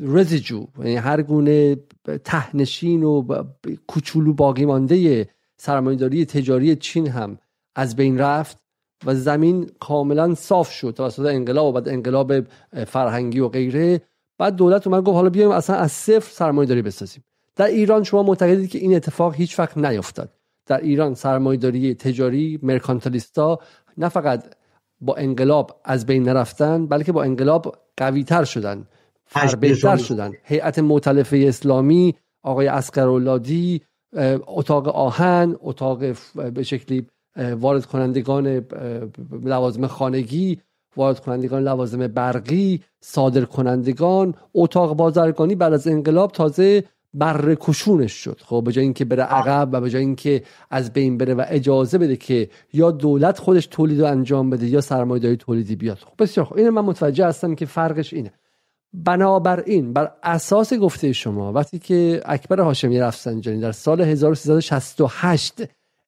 رزیجو 0.00 0.66
یعنی 0.78 0.96
هر 0.96 1.22
گونه 1.22 1.76
تهنشین 2.24 3.02
و 3.02 3.44
کوچولو 3.86 4.32
باقی 4.32 4.64
مانده 4.64 5.28
سرمایه‌داری 5.56 6.24
تجاری 6.24 6.76
چین 6.76 7.08
هم 7.08 7.38
از 7.76 7.96
بین 7.96 8.18
رفت 8.18 8.58
و 9.06 9.14
زمین 9.14 9.70
کاملا 9.80 10.34
صاف 10.34 10.70
شد 10.70 10.94
توسط 10.96 11.26
انقلاب 11.26 11.66
و 11.66 11.72
بعد 11.72 11.88
انقلاب 11.88 12.40
فرهنگی 12.86 13.40
و 13.40 13.48
غیره. 13.48 14.02
بعد 14.38 14.56
دولت 14.56 14.86
اومد 14.86 15.02
گفت 15.02 15.14
حالا 15.14 15.30
بیایم 15.30 15.50
اصلا 15.50 15.76
از 15.76 15.92
صفر 15.92 16.30
سرمایه 16.32 16.68
داری 16.68 16.82
بسازیم. 16.82 17.24
در 17.56 17.66
ایران 17.66 18.02
شما 18.02 18.22
معتقدید 18.22 18.70
که 18.70 18.78
این 18.78 18.96
اتفاق 18.96 19.34
هیچ 19.34 19.58
وقت 19.58 19.78
نیفتاد. 19.78 20.30
در 20.66 20.80
ایران 20.80 21.14
سرمایه 21.14 21.58
داری 21.60 21.94
تجاری 21.94 22.58
مرکانتالیستا 22.62 23.58
نه 23.98 24.08
فقط 24.08 24.44
با 25.00 25.14
انقلاب 25.14 25.80
از 25.84 26.06
بین 26.06 26.22
نرفتن 26.22 26.86
بلکه 26.86 27.12
با 27.12 27.22
انقلاب 27.22 27.78
قویتر 27.96 28.44
شدن 28.44 28.86
فربهتر 29.24 29.96
شدن. 29.96 30.32
هیئت 30.44 30.78
مؤتلفه 30.78 31.44
اسلامی 31.48 32.14
آقای 32.42 32.66
اسقراللادی 32.66 33.82
اتاق 34.46 34.88
آهن 34.88 35.56
اتاق 35.60 35.98
به 36.54 36.62
شکلی 36.62 37.06
وارد 37.36 37.86
کنندگان 37.86 38.66
لوازم 39.44 39.86
خانگی 39.86 40.60
وارد 40.96 41.20
کنندگان 41.20 41.62
لوازم 41.62 42.06
برقی 42.06 42.82
صادر 43.00 43.44
کنندگان 43.44 44.34
اتاق 44.54 44.96
بازرگانی 44.96 45.54
بعد 45.54 45.72
از 45.72 45.88
انقلاب 45.88 46.32
تازه 46.32 46.84
بر 47.16 47.56
کشونش 47.60 48.12
شد. 48.12 48.40
خب 48.44 48.62
به 48.64 48.72
جای 48.72 48.84
اینکه 48.84 49.04
بره 49.04 49.22
عقب 49.22 49.68
و 49.72 49.80
به 49.80 49.90
جای 49.90 50.02
اینکه 50.02 50.42
از 50.70 50.92
بین 50.92 51.18
بره 51.18 51.34
و 51.34 51.44
اجازه 51.48 51.98
بده 51.98 52.16
که 52.16 52.48
یا 52.72 52.90
دولت 52.90 53.38
خودش 53.38 53.66
تولید 53.66 54.00
رو 54.00 54.06
انجام 54.06 54.50
بده 54.50 54.66
یا 54.66 54.80
سرمایه‌داری 54.80 55.36
تولیدی 55.36 55.76
بیاد. 55.76 55.98
خب 55.98 56.12
بسیار 56.18 56.46
خب 56.46 56.56
اینو 56.56 56.70
من 56.70 56.84
متوجه 56.84 57.26
هستم 57.26 57.54
که 57.54 57.66
فرقش 57.66 58.14
اینه. 58.14 58.32
بنابراین 58.92 59.92
بر 59.92 60.12
اساس 60.22 60.74
گفته 60.74 61.12
شما 61.12 61.52
وقتی 61.52 61.78
که 61.78 62.20
اکبر 62.24 62.60
هاشمی 62.60 62.98
رفسنجانی 62.98 63.60
در 63.60 63.72
سال 63.72 64.00
1368 64.00 65.54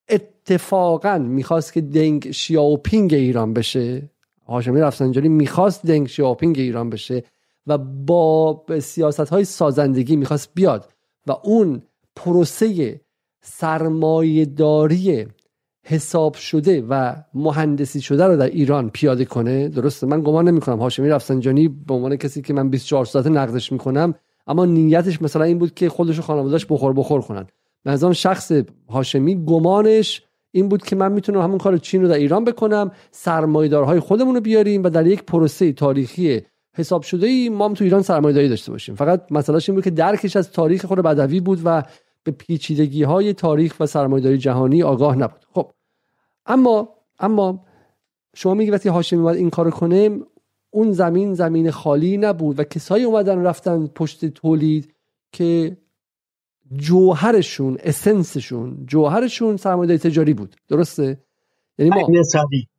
اتفاقا 0.09 1.19
می‌خواست 1.19 1.73
که 1.73 1.81
دنگ 1.81 2.31
شیاوپینگ 2.31 3.15
ایران 3.15 3.53
بشه 3.53 4.11
هاشمی 4.49 4.81
رفسنجانی 4.81 5.29
می‌خواست 5.29 5.87
دنگ 5.87 6.07
شیاوپینگ 6.07 6.59
ایران 6.59 6.91
بشه 6.91 7.25
و 7.67 7.79
با 7.79 8.65
سیاست 8.81 9.29
های 9.29 9.45
سازندگی 9.45 10.17
می‌خواست 10.17 10.51
بیاد. 10.55 10.89
و 11.29 11.33
اون 11.43 11.83
پروسه 12.17 13.01
سرمایهداری 13.41 15.27
حساب 15.85 16.35
شده 16.35 16.85
و 16.89 17.15
مهندسی 17.35 18.01
شده 18.01 18.27
رو 18.27 18.37
در 18.37 18.47
ایران 18.47 18.91
پیاده 18.91 19.25
کنه 19.25 19.69
درسته؟ 19.69 20.07
من 20.07 20.21
گمان 20.21 20.49
نمی 20.49 20.61
کنم 20.61 20.79
هاشمی 20.79 21.09
رفسنجانی 21.09 21.69
به 21.69 21.95
عنوان 21.95 22.17
کسی 22.17 22.43
که 22.43 22.53
من 22.53 22.71
24 22.71 23.05
ساعت 23.05 23.27
نقدش 23.27 23.73
می‌کنم 23.73 24.15
اما 24.47 24.65
نیتش 24.67 25.23
مثلا 25.23 25.45
این 25.45 25.59
بود 25.59 25.75
که 25.75 25.89
خودش 25.89 26.19
و 26.19 26.23
خانواده‌اش 26.23 26.67
بخور 26.67 26.93
بخور 26.93 27.21
کنن. 27.21 27.47
نظام 27.87 28.13
شخص 28.13 28.53
هاشمی 28.89 29.45
گمانش 29.45 30.23
این 30.53 30.69
بود 30.69 30.83
که 30.83 30.97
من 30.97 31.13
می‌تونم 31.13 31.41
همون 31.41 31.59
کار 31.59 31.77
چین 31.77 32.03
رو 32.03 32.09
در 32.09 32.15
ایران 32.15 32.45
بکنم 32.45 32.91
سرمایدارهای 33.11 34.01
خودمون 34.01 34.35
رو 34.35 34.41
بیاریم 34.41 34.85
و 34.85 34.91
در 34.91 35.07
یک 35.07 35.23
پروسه 35.23 35.73
تاریخی 35.73 36.43
حساب 36.79 37.03
شده 37.03 37.27
ای 37.27 37.49
ما 37.49 37.65
هم 37.65 37.75
تو 37.75 37.85
ایران 37.85 38.03
سرمایه‌داری 38.03 38.49
داشته 38.49 38.73
باشیم. 38.73 38.95
فقط 38.95 39.33
مسئلهش 39.33 39.69
این 39.69 39.75
بود 39.75 39.85
که 39.85 39.91
درکش 39.91 40.37
از 40.37 40.51
تاریخ 40.51 40.85
خود 40.85 40.99
بدوی 40.99 41.41
بود 41.41 41.61
و 41.65 41.83
به 42.25 42.33
پیچیدگی 42.33 43.03
های 43.03 43.35
تاریخ 43.35 43.75
و 43.81 43.87
سرمایه‌داری 43.87 44.39
جهانی 44.39 44.83
آگاه 44.83 45.17
نبود. 45.17 45.45
خب 45.53 45.73
اما 46.47 46.89
اما 47.19 47.65
شما 48.35 48.55
میگی 48.55 48.71
وقتی 48.71 48.89
هاشمی 48.89 49.19
اومد 49.19 49.37
این 49.37 49.51
کارو 49.51 49.71
کنه 49.71 50.21
اون 50.71 50.93
زمین 50.93 51.35
زمین 51.35 51.71
خالی 51.71 52.17
نبود 52.17 52.61
و 52.61 52.65
کسایی 52.65 53.05
اومدن 53.05 53.43
رفتن 53.43 53.87
پشت 53.87 54.25
تولید 54.25 54.95
که 55.33 55.77
جوهرشون 56.77 57.79
اسنسشون 57.83 58.87
جوهرشون 58.87 59.57
سرمایه‌داری 59.57 59.99
تجاری 59.99 60.35
بود. 60.35 60.57
درسته؟ 60.69 61.19
یعنی 61.79 61.91
ما 61.91 62.07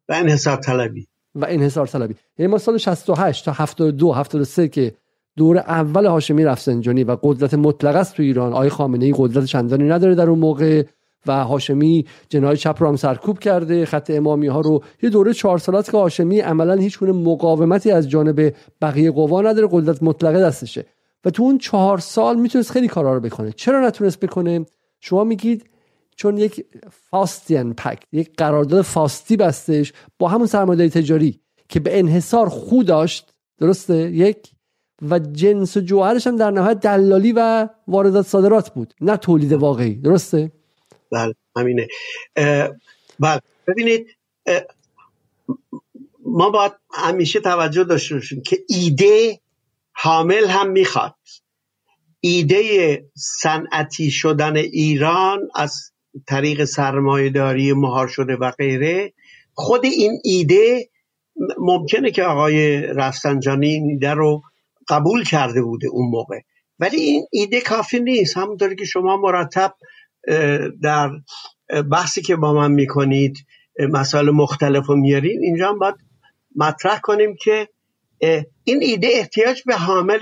و 0.10 0.14
انحصار 0.14 0.58
طلبی. 0.58 1.08
و 1.36 1.46
انحصار 1.50 1.88
طلبی 1.88 2.16
یعنی 2.38 2.52
ما 2.52 2.58
سال 2.58 2.78
68 2.78 3.46
تا 3.46 3.52
72 3.52 4.12
73 4.12 4.68
که 4.68 4.94
دور 5.38 5.58
اول 5.58 6.06
هاشمی 6.06 6.44
رفسنجانی 6.44 7.04
و 7.04 7.18
قدرت 7.24 7.54
مطلق 7.54 7.96
است 7.96 8.16
تو 8.16 8.24
ایران 8.24 8.54
آقای 8.54 8.70
خامنه 8.70 9.06
ای 9.06 9.14
قدرت 9.18 9.46
چندانی 9.46 9.84
نداره 9.84 10.16
در 10.16 10.30
اون 10.30 10.40
موقع 10.40 10.84
و 11.28 11.44
هاشمی 11.44 12.06
جنای 12.30 12.58
چپ 12.58 12.76
رو 12.80 12.88
هم 12.88 12.96
سرکوب 12.96 13.40
کرده 13.40 13.86
خط 13.86 14.12
امامی 14.14 14.48
ها 14.48 14.62
رو. 14.62 14.84
یه 15.02 15.10
دوره 15.10 15.34
چهار 15.34 15.58
سالات 15.58 15.92
که 15.92 15.98
هاشمی 15.98 16.40
عملا 16.40 16.74
هیچ 16.74 17.00
گونه 17.00 17.12
مقاومتی 17.12 17.92
از 17.92 18.10
جانب 18.10 18.54
بقیه 18.82 19.12
قوا 19.12 19.42
نداره 19.42 19.68
قدرت 19.72 20.04
مطلقه 20.04 20.40
دستشه. 20.40 20.86
و 21.26 21.30
تو 21.30 21.44
اون 21.44 21.58
چهار 21.58 21.98
سال 21.98 22.40
می‌تونست 22.40 22.72
خیلی 22.72 22.88
کارا 22.88 23.14
رو 23.14 23.20
بکنه. 23.20 23.52
چرا 23.52 23.88
نتونست 23.88 24.20
بکنه؟ 24.20 24.66
شما 25.00 25.24
میگید 25.24 25.70
چون 26.20 26.38
یک 26.38 26.66
فاستین 27.10 27.74
پکت 27.74 28.04
یک 28.12 28.36
قرارداد 28.38 28.82
فاستی 28.82 29.38
بستش 29.38 29.94
با 30.20 30.28
همون 30.28 30.48
سرمایه‌داری 30.48 30.90
تجاری 30.90 31.40
که 31.70 31.80
به 31.80 32.00
انحصار 32.00 32.50
خود 32.50 32.86
داشت 32.86 33.34
درسته؟ 33.58 34.12
یک. 34.12 34.52
و 35.02 35.20
جنس 35.20 35.78
و 35.78 35.80
جوهرش 35.80 36.28
هم 36.28 36.36
در 36.36 36.52
نهایت 36.52 36.80
دلالی 36.80 37.34
و 37.36 37.70
واردات 37.88 38.28
صادرات 38.28 38.70
بود 38.70 38.94
نه 39.02 39.18
تولید 39.18 39.54
واقعی 39.54 39.96
درسته؟ 39.96 40.52
بله 41.12 41.36
همینه. 41.58 41.88
بله 43.20 43.42
ببینید 43.68 44.08
ما 46.26 46.50
باید 46.50 46.72
همیشه 46.92 47.40
توجه 47.40 47.84
داشته 47.84 48.16
باشیم 48.16 48.42
که 48.42 48.58
ایده 48.70 49.40
حامل 49.94 50.46
هم 50.48 50.70
می‌خواد. 50.70 51.16
ایده 52.20 52.64
صنعتی 53.16 54.12
شدن 54.12 54.56
ایران 54.56 55.40
از 55.56 55.89
طریق 56.28 56.64
سرمایهداری 56.64 57.74
مهار 57.74 58.08
شده 58.08 58.36
و 58.36 58.52
غیره 58.52 59.14
خود 59.54 59.86
این 59.86 60.20
ایده 60.24 60.90
ممکنه 61.58 62.12
که 62.12 62.24
آقای 62.24 62.82
رفسنجانی 62.82 63.68
این 63.68 63.90
ایده 63.90 64.14
رو 64.14 64.42
قبول 64.88 65.24
کرده 65.24 65.62
بوده 65.62 65.88
اون 65.88 66.10
موقع. 66.10 66.40
ولی 66.80 66.98
این 66.98 67.26
ایده 67.32 67.62
کافی 67.62 68.00
نیست. 68.00 68.38
همونطوری 68.38 68.76
که 68.76 68.86
شما 68.86 69.18
مرتب 69.18 69.74
در 70.84 71.10
بحثی 71.92 72.22
که 72.22 72.36
با 72.36 72.54
من 72.54 72.72
می‌کنید 72.72 73.38
مسائل 73.80 74.30
مختلف 74.30 74.86
رو 74.86 74.96
میارین 74.96 75.40
اینجا 75.44 75.70
هم 75.70 75.80
باید 75.80 75.96
مطرح 76.56 77.00
کنیم 77.00 77.36
که 77.44 77.68
این 78.64 78.80
ایده 78.82 79.08
احتیاج 79.12 79.64
به 79.66 79.76
حامل 79.76 80.20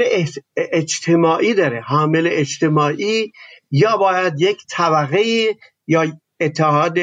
اجتماعی 0.58 1.54
داره. 1.54 1.82
حامل 1.82 2.30
اجتماعی 2.32 3.32
یا 3.72 3.98
باید 3.98 4.42
یک 4.42 4.58
طبقه 4.70 5.48
یا 5.88 6.20
اتحاد 6.40 6.98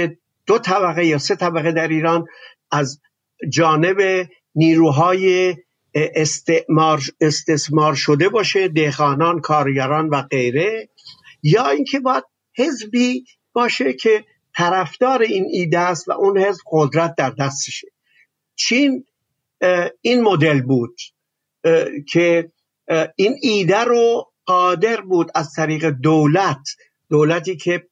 دو 0.46 0.58
طبقه 0.58 1.06
یا 1.06 1.18
سه 1.18 1.36
طبقه 1.36 1.72
در 1.72 1.88
ایران 1.88 2.26
از 2.70 3.00
جانب 3.48 4.28
نیروهای 4.54 5.56
استعمار 5.94 7.00
استثمار 7.20 7.94
شده 7.94 8.28
باشه 8.28 8.68
دهقانان 8.68 9.40
کارگران 9.40 10.08
و 10.08 10.22
غیره 10.22 10.88
یا 11.42 11.68
اینکه 11.68 12.00
باید 12.00 12.24
حزبی 12.56 13.24
باشه 13.52 13.92
که 13.92 14.24
طرفدار 14.56 15.22
این 15.22 15.46
ایده 15.52 15.78
است 15.78 16.08
و 16.08 16.12
اون 16.12 16.38
حزب 16.38 16.62
قدرت 16.70 17.14
در 17.16 17.30
دستشه. 17.30 17.88
چین 18.56 19.04
این 20.00 20.22
مدل 20.22 20.62
بود 20.62 20.96
که 22.08 22.52
این 23.16 23.36
ایده 23.42 23.78
رو 23.78 24.32
قادر 24.46 25.00
بود 25.00 25.30
از 25.34 25.52
طریق 25.52 25.90
دولت 25.90 26.68
دولتی 27.08 27.56
که 27.56 27.88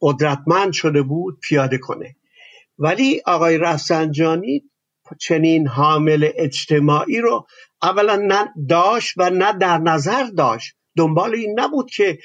قدرتمند 0.00 0.72
شده 0.72 1.02
بود 1.02 1.38
پیاده 1.42 1.78
کنه. 1.78 2.16
ولی 2.78 3.22
آقای 3.26 3.58
رفسنجانی 3.58 4.62
چنین 5.20 5.66
حامل 5.66 6.28
اجتماعی 6.34 7.20
رو 7.20 7.46
اولا 7.82 8.16
نه 8.16 8.48
داشت 8.68 9.14
و 9.16 9.30
نه 9.30 9.52
در 9.52 9.78
نظر 9.78 10.24
داشت. 10.36 10.74
دنبال 10.96 11.34
این 11.34 11.60
نبود 11.60 11.90
که 11.90 12.18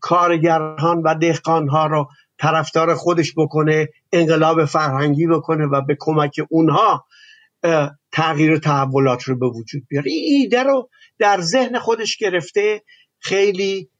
کارگران 0.00 1.02
و 1.04 1.14
دهقانها 1.14 1.86
رو 1.86 2.08
طرفدار 2.38 2.94
خودش 2.94 3.34
بکنه 3.36 3.88
انقلاب 4.12 4.64
فرهنگی 4.64 5.26
بکنه 5.26 5.66
و 5.66 5.80
به 5.80 5.96
کمک 6.00 6.40
اونها 6.50 7.06
تغییر 8.12 8.58
تحولات 8.58 9.22
رو 9.22 9.38
به 9.38 9.46
وجود 9.46 9.82
بیاره. 9.88 10.10
این 10.10 10.42
ایده 10.42 10.62
رو 10.62 10.88
در 11.18 11.40
ذهن 11.40 11.78
خودش 11.78 12.16
گرفته 12.16 12.82
خیلی 13.18 13.90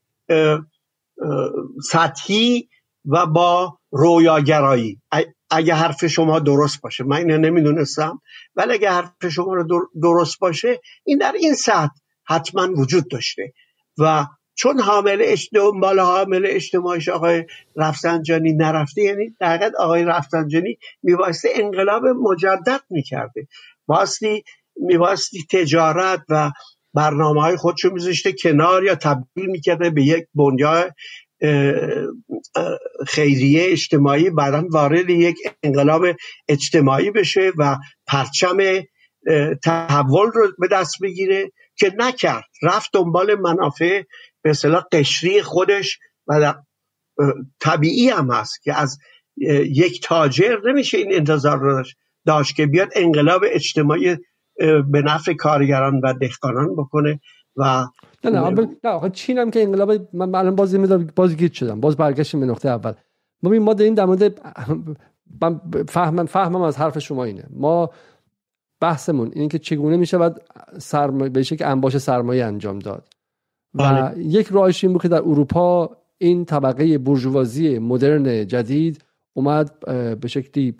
سطحی 1.91 2.69
و 3.07 3.25
با 3.25 3.77
رویاگرایی. 3.91 5.01
اگه 5.49 5.73
حرف 5.73 6.05
شما 6.05 6.39
درست 6.39 6.81
باشه. 6.81 7.03
من 7.03 7.17
اینو 7.17 7.37
نمی‌دونستم. 7.37 8.21
ولی 8.55 8.73
اگه 8.73 8.91
حرف 8.91 9.27
شما 9.31 9.53
رو 9.53 9.89
درست 10.01 10.39
باشه 10.39 10.81
این 11.03 11.17
در 11.17 11.31
این 11.31 11.53
سطح 11.53 11.93
حتما 12.25 12.67
وجود 12.77 13.09
داشته. 13.09 13.53
و 13.97 14.25
چون 14.55 14.79
حامل 14.79 15.35
دنبال 15.53 15.99
حامل 15.99 16.41
اجتماعیش 16.45 17.09
آقای 17.09 17.45
رفسنجانی 17.75 18.53
نرفته 18.53 19.01
یعنی 19.01 19.35
در 19.39 19.71
آقای 19.79 20.03
رفسنجانی 20.03 20.77
میبایستی 21.03 21.47
انقلاب 21.53 22.03
مجدد 22.05 22.81
می‌کرده. 22.89 23.47
باستی 23.87 24.43
میبایستی 24.75 25.45
تجارت 25.51 26.21
و 26.29 26.51
برنامه 26.93 27.41
های 27.41 27.55
خودشو 27.55 27.93
میذاشته 27.93 28.33
کنار 28.33 28.83
یا 28.83 28.95
تبدیل 28.95 29.45
می‌کرده 29.45 29.89
به 29.89 30.03
یک 30.03 30.27
بنیاد 30.35 30.93
خیریه 33.07 33.71
اجتماعی 33.71 34.29
بعدا 34.29 34.63
وارد 34.71 35.09
یک 35.09 35.37
انقلاب 35.63 36.05
اجتماعی 36.47 37.11
بشه 37.11 37.51
و 37.57 37.77
پرچم 38.07 38.57
تحول 39.63 40.31
رو 40.33 40.47
به 40.59 40.67
دست 40.67 40.95
بگیره 41.01 41.51
که 41.75 41.93
نکرد. 41.97 42.43
رفت 42.63 42.89
دنبال 42.93 43.35
منافع 43.35 44.03
به 44.41 44.49
اصطلاح 44.49 44.83
قشری 44.91 45.41
خودش 45.41 45.99
و 46.27 46.53
طبیعی 47.59 48.09
هم 48.09 48.31
هست 48.31 48.61
که 48.63 48.73
از 48.73 48.97
یک 49.71 50.01
تاجر 50.03 50.57
نمیشه 50.65 50.97
این 50.97 51.13
انتظار 51.13 51.57
رو 51.59 51.83
داشت 52.25 52.55
که 52.55 52.65
بیاد 52.65 52.89
انقلاب 52.95 53.41
اجتماعی 53.45 54.17
به 54.91 55.01
نفع 55.01 55.33
کارگران 55.33 55.99
و 56.03 56.13
دهقانان 56.13 56.75
بکنه 56.75 57.19
و 57.55 57.85
نه 58.23 58.29
نه 58.29 58.67
نه 58.83 58.89
آخه 58.89 59.09
چین 59.09 59.37
هم 59.37 59.51
که 59.51 59.63
انقلاب 59.63 60.15
من 60.15 60.35
الان 60.35 60.55
باز 60.55 60.75
باز 61.15 61.35
گیت 61.35 61.53
شدم 61.53 61.79
باز 61.79 61.97
برگشتیم 61.97 62.39
به 62.39 62.45
نقطه 62.45 62.69
اول. 62.69 62.93
ببین 63.43 63.63
ما 63.63 63.73
داریم 63.73 63.93
در 63.93 64.05
مورد 64.05 64.41
من 65.41 65.61
فهمم 65.87 66.25
فهمم 66.25 66.61
از 66.61 66.77
حرف 66.77 66.99
شما 66.99 67.23
اینه. 67.23 67.43
ما 67.49 67.89
بحثمون 68.81 69.31
اینه 69.33 69.47
که 69.47 69.59
چگونه 69.59 69.97
میشه 69.97 70.17
بعد 70.17 70.41
سرمایه 70.77 71.29
به 71.29 71.43
شکل 71.43 71.65
انباش 71.65 71.97
سرمایه 71.97 72.45
انجام 72.45 72.79
داد. 72.79 73.07
و 73.73 73.83
بله. 73.83 74.23
یک 74.23 74.47
راهش 74.47 74.83
این 74.83 74.93
بود 74.93 75.01
که 75.01 75.07
در 75.07 75.21
اروپا 75.21 75.97
این 76.17 76.45
طبقه 76.45 76.97
برجوازی 76.97 77.79
مدرن 77.79 78.47
جدید 78.47 79.03
اومد 79.33 79.79
به 80.19 80.27
شکلی 80.27 80.77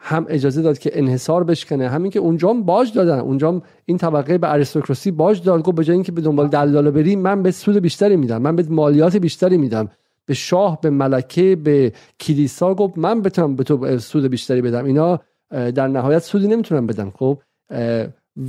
هم 0.00 0.26
اجازه 0.28 0.62
داد 0.62 0.78
که 0.78 0.90
انحصار 0.98 1.44
بشکنه. 1.44 1.88
همین 1.88 2.10
که 2.10 2.18
اونجا 2.18 2.52
باج 2.52 2.92
دادن. 2.92 3.18
اونجا 3.18 3.62
این 3.84 3.98
طبقه 3.98 4.38
به 4.38 4.52
اریستوکراسی 4.52 5.10
باج 5.10 5.42
داد. 5.42 5.62
گفت 5.62 5.76
به 5.76 5.84
جای 5.84 5.94
اینکه 5.94 6.12
به 6.12 6.20
دنبال 6.20 6.48
دلاله 6.48 6.90
بری 6.90 7.16
من 7.16 7.42
به 7.42 7.50
سود 7.50 7.76
بیشتری 7.76 8.16
میدم. 8.16 8.42
من 8.42 8.56
به 8.56 8.64
مالیات 8.70 9.16
بیشتری 9.16 9.56
میدم. 9.56 9.88
به 10.26 10.34
شاه 10.34 10.80
به 10.80 10.90
ملکه 10.90 11.56
به 11.56 11.92
کلیسا 12.20 12.74
گفت 12.74 12.98
من 12.98 13.22
بتونم 13.22 13.56
به 13.56 13.64
تو 13.64 13.98
سود 13.98 14.26
بیشتری 14.26 14.62
بدم. 14.62 14.84
اینا 14.84 15.20
در 15.50 15.88
نهایت 15.88 16.22
سودی 16.22 16.46
نمی‌تونن 16.48 16.86
بدن. 16.86 17.10
خب 17.10 17.38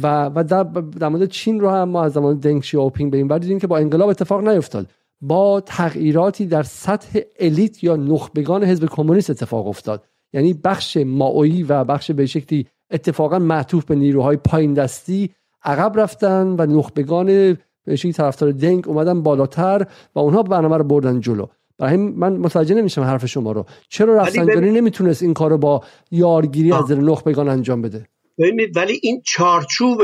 و 0.03 0.25
و 0.35 0.43
در, 0.43 0.63
در 0.99 1.07
مورد 1.07 1.25
چین 1.29 1.59
رو 1.59 1.69
هم 1.69 1.89
ما 1.89 2.03
از 2.03 2.13
زمان 2.13 2.37
دنگ 2.37 2.63
شیاوپینگ 2.63 3.11
به 3.11 3.17
این 3.17 3.37
دیدیم 3.37 3.59
که 3.59 3.67
با 3.67 3.77
انقلاب 3.77 4.09
اتفاق 4.09 4.47
نیفتاد. 4.47 4.87
با 5.21 5.61
تغییراتی 5.61 6.45
در 6.45 6.63
سطح 6.63 7.19
الیت 7.39 7.83
یا 7.83 7.95
نخبگان 7.95 8.63
حزب 8.63 8.85
کمونیست 8.85 9.29
اتفاق 9.29 9.67
افتاد. 9.67 10.03
یعنی 10.33 10.53
بخش 10.53 10.97
ماویی 10.97 11.63
و 11.63 11.83
بخش 11.83 12.11
به 12.11 12.25
شکلی 12.25 12.67
اتفاقا 12.91 13.39
معطوف 13.39 13.85
به 13.85 13.95
نیروهای 13.95 14.37
پایین 14.37 14.73
دستی 14.73 15.29
عقب 15.63 15.99
رفتن 15.99 16.55
و 16.59 16.65
نخبگان 16.65 17.57
به 17.85 17.95
شکلی 17.95 18.13
طرفدار 18.13 18.51
دنگ 18.51 18.87
اومدن 18.87 19.23
بالاتر 19.23 19.87
و 20.15 20.19
اونها 20.19 20.43
برنامه 20.43 20.77
رو 20.77 20.83
بردن 20.83 21.19
جلو. 21.19 21.45
برای 21.77 21.97
من 21.97 22.37
متوجه 22.37 22.75
نمیشم 22.75 23.01
حرف 23.01 23.25
شما 23.25 23.51
رو. 23.51 23.65
چرا 23.89 24.15
رفسنجانی 24.15 24.71
نمی‌تونست 24.71 25.23
این 25.23 25.33
کارو 25.33 25.57
با 25.57 25.83
یارگیری 26.11 26.71
از 26.73 26.91
نخبگان 26.91 27.49
انجام 27.49 27.81
بده. 27.81 28.07
ببینید 28.37 28.77
ولی 28.77 28.99
این 29.03 29.21
چارچوب 29.25 30.01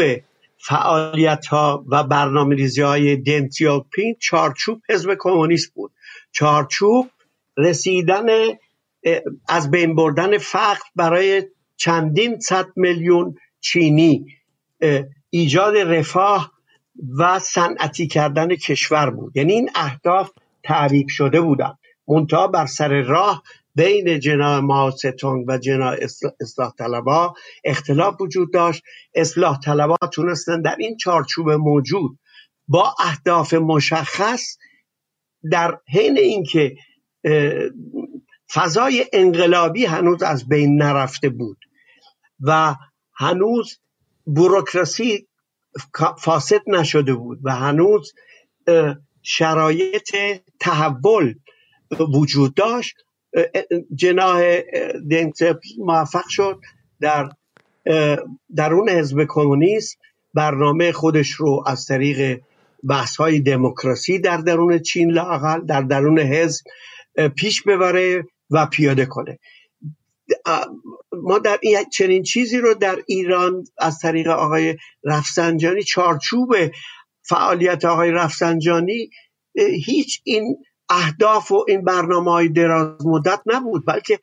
فعالیت 0.57 1.45
ها 1.45 1.85
و 1.91 2.03
برنامه 2.03 2.55
ریزی 2.55 2.81
های 2.81 3.17
دنتیوپین 3.17 4.15
چارچوب 4.19 4.81
حزب 4.89 5.15
کمونیست 5.19 5.73
بود. 5.73 5.91
چارچوب 6.31 7.05
رسیدن 7.57 8.25
از 9.49 9.71
بین 9.71 9.95
بردن 9.95 10.37
فقر 10.37 10.83
برای 10.95 11.43
چندین 11.75 12.39
صد 12.39 12.65
میلیون 12.75 13.35
چینی 13.59 14.25
ایجاد 15.29 15.77
رفاه 15.77 16.51
و 17.17 17.39
صنعتی 17.39 18.07
کردن 18.07 18.55
کشور 18.55 19.09
بود. 19.09 19.37
یعنی 19.37 19.53
این 19.53 19.69
اهداف 19.75 20.31
تعریف 20.63 21.05
شده 21.09 21.41
بودن. 21.41 21.73
منتها 22.07 22.47
بر 22.47 22.65
سر 22.65 23.01
راه 23.01 23.43
بین 23.75 24.19
جناح 24.19 24.59
ماستونگ 24.59 25.45
و 25.47 25.57
جناح 25.57 25.95
اصلاح 26.41 26.73
طلبا 26.77 27.33
اختلاف 27.63 28.21
وجود 28.21 28.53
داشت. 28.53 28.83
اصلاح 29.15 29.59
طلبا 29.59 29.97
تونستن 30.13 30.61
در 30.61 30.75
این 30.79 30.97
چارچوب 30.97 31.51
موجود 31.51 32.19
با 32.67 32.95
اهداف 32.99 33.53
مشخص 33.53 34.57
در 35.51 35.77
حین 35.87 36.17
اینکه 36.17 36.75
فضای 38.53 39.05
انقلابی 39.13 39.85
هنوز 39.85 40.23
از 40.23 40.47
بین 40.47 40.81
نرفته 40.81 41.29
بود 41.29 41.57
و 42.41 42.75
هنوز 43.13 43.79
بوروکراسی 44.25 45.27
فاسد 46.19 46.61
نشده 46.67 47.13
بود 47.13 47.39
و 47.43 47.55
هنوز 47.55 48.13
شرایط 49.21 50.15
تحول 50.59 51.33
وجود 51.99 52.53
داشت. 52.53 52.95
جناح 53.95 54.61
دنگ 55.11 55.33
موفق 55.77 56.27
شد 56.29 56.59
در 56.99 57.29
درون 58.55 58.89
حزب 58.89 59.25
کمونیست. 59.29 59.97
برنامه 60.33 60.91
خودش 60.91 61.31
رو 61.31 61.63
از 61.67 61.85
طریق 61.85 62.41
بحث 62.89 63.15
های 63.15 63.39
دموکراسی 63.39 64.19
در 64.19 64.37
درون 64.37 64.79
چین 64.79 65.11
لاقل 65.11 65.65
در 65.65 65.81
درون 65.81 66.19
حزب 66.19 66.65
پیش 67.35 67.63
ببره. 67.63 68.23
و 68.49 68.65
پیاده 68.65 69.05
کنه. 69.05 69.39
ما 71.13 71.39
در 71.39 71.59
این 71.61 71.77
چنین 71.93 72.23
چیزی 72.23 72.57
رو 72.57 72.73
در 72.73 72.99
ایران 73.07 73.63
از 73.77 73.99
طریق 73.99 74.27
آقای 74.27 74.77
رفسنجانی 75.03 75.83
چارچوب 75.83 76.55
فعالیت 77.21 77.85
آقای 77.85 78.11
رفسنجانی 78.11 79.09
هیچ 79.85 80.21
این 80.23 80.57
اهداف 80.89 81.51
و 81.51 81.65
این 81.67 81.83
برنامه 81.83 82.31
های 82.31 82.49
دراز 82.49 83.05
مدت 83.05 83.41
نبود 83.45 83.85
بلکه 83.85 84.19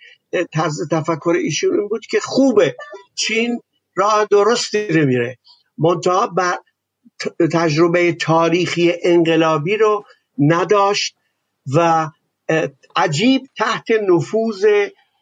طرز 0.52 0.88
تفکر 0.90 1.34
ایشون 1.42 1.78
این 1.78 1.88
بود 1.88 2.06
که 2.06 2.20
خوبه 2.20 2.76
چین 3.14 3.60
راه 3.94 4.26
درستی 4.30 4.88
رو 4.88 5.06
میره. 5.06 5.38
منتها 5.78 6.26
بر 6.26 6.58
تجربه 7.52 8.12
تاریخی 8.12 8.92
انقلابی 9.02 9.76
رو 9.76 10.04
نداشت 10.38 11.16
و 11.74 12.08
عجیب 12.96 13.42
تحت 13.56 13.86
نفوذ 14.08 14.66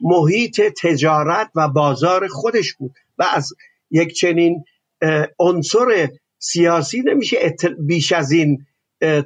محیط 0.00 0.60
تجارت 0.82 1.50
و 1.54 1.68
بازار 1.68 2.28
خودش 2.28 2.74
بود 2.74 2.92
و 3.18 3.24
از 3.32 3.52
یک 3.90 4.12
چنین 4.14 4.64
عنصر 5.38 6.08
سیاسی 6.38 7.00
نمیشه 7.00 7.36
بیش 7.78 8.12
از 8.12 8.32
این 8.32 8.66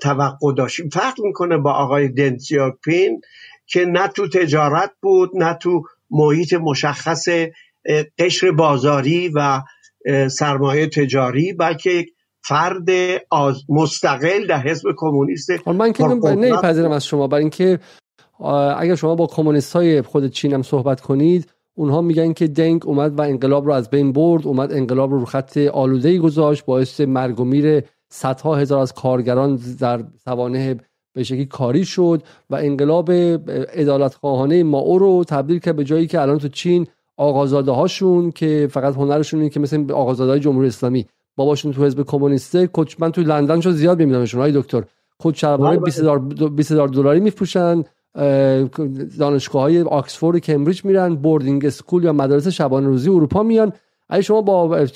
توقع 0.00 0.54
داشتیم 0.56 0.88
فرق 0.88 1.20
می‌کنه 1.20 1.56
با 1.56 1.72
آقای 1.72 2.08
دنسیاپین 2.08 3.20
که 3.66 3.84
نه 3.84 4.08
تو 4.08 4.28
تجارت 4.28 4.90
بود 5.02 5.30
نه 5.34 5.54
تو 5.54 5.82
محیط 6.10 6.52
مشخص 6.54 7.28
قشر 8.18 8.50
بازاری 8.50 9.28
و 9.34 9.62
سرمایه 10.28 10.86
تجاری 10.86 11.52
بلکه 11.52 12.06
فرد 12.48 12.88
مستقل 13.68 14.46
در 14.48 14.62
حزب 14.62 14.88
کمونیست 14.96 15.68
من 15.68 15.92
که 15.92 16.04
نمیپذیرم 16.04 16.92
از 16.92 17.06
شما. 17.06 17.26
برای 17.26 17.42
اینکه 17.42 17.78
اگر 18.78 18.94
شما 18.94 19.14
با 19.14 19.26
کمونیست 19.26 19.76
های 19.76 20.02
خود 20.02 20.26
چین 20.26 20.52
هم 20.52 20.62
صحبت 20.62 21.00
کنید 21.00 21.50
اونها 21.76 22.00
میگن 22.00 22.32
که 22.32 22.46
دنگ 22.46 22.86
اومد 22.86 23.18
و 23.18 23.22
انقلاب 23.22 23.66
رو 23.66 23.72
از 23.72 23.90
بین 23.90 24.12
برد 24.12 24.46
اومد 24.46 24.72
انقلاب 24.72 25.10
رو 25.10 25.18
رو 25.18 25.24
خط 25.24 25.56
آلوده 25.56 26.18
گذاشت 26.18 26.64
باعث 26.64 27.00
مرگ 27.00 27.40
و 27.40 27.44
میر 27.44 27.82
صدها 28.08 28.56
هزار 28.56 28.78
از 28.78 28.92
کارگران 28.92 29.58
در 29.80 30.04
سوانه 30.24 30.76
به 31.14 31.22
شکلی 31.22 31.46
کاری 31.46 31.84
شد 31.84 32.22
و 32.50 32.56
انقلاب 32.56 33.10
ادالت 33.10 34.14
خواهانه 34.14 34.62
ماو 34.62 34.98
رو 34.98 35.24
تبدیل 35.24 35.58
کرد 35.58 35.76
به 35.76 35.84
جایی 35.84 36.06
که 36.06 36.20
الان 36.20 36.38
تو 36.38 36.48
چین 36.48 36.86
آقازاده 37.16 37.72
هاشون 37.72 38.30
که 38.30 38.68
فقط 38.70 38.94
هنرشون 38.94 39.40
اینه 39.40 39.50
که 39.50 39.60
مثل 39.60 39.92
آقازاده 39.92 40.30
های 40.30 40.40
جمهوری 40.40 40.68
اسلامی 40.68 41.06
باباشون 41.36 41.72
تو 41.72 41.84
حزب 41.84 42.02
کمونیسته 42.02 42.68
کچ 42.72 42.94
من 42.98 43.12
تو 43.12 43.20
لندن 43.20 43.60
شو 43.60 43.70
زیاد 43.70 43.98
میبینمشون. 43.98 44.40
آقای 44.40 44.52
دکتر 44.52 44.84
خود 45.18 45.34
شلوار 45.34 45.76
20 45.76 46.72
هزار 46.72 46.88
دلاری 46.88 47.20
میفروشن 47.20 47.82
دانشگاه 49.18 49.62
های 49.62 49.82
آکسفورد 49.82 50.36
و 50.36 50.38
کمبریج 50.38 50.84
میرن 50.84 51.14
boarding 51.14 51.64
school 51.66 52.04
یا 52.04 52.12
مدارس 52.12 52.48
شبانه 52.48 52.86
روزی 52.86 53.10
اروپا 53.10 53.42
میان. 53.42 53.72
اگه 54.08 54.22
شما 54.22 54.42
با 54.42 54.86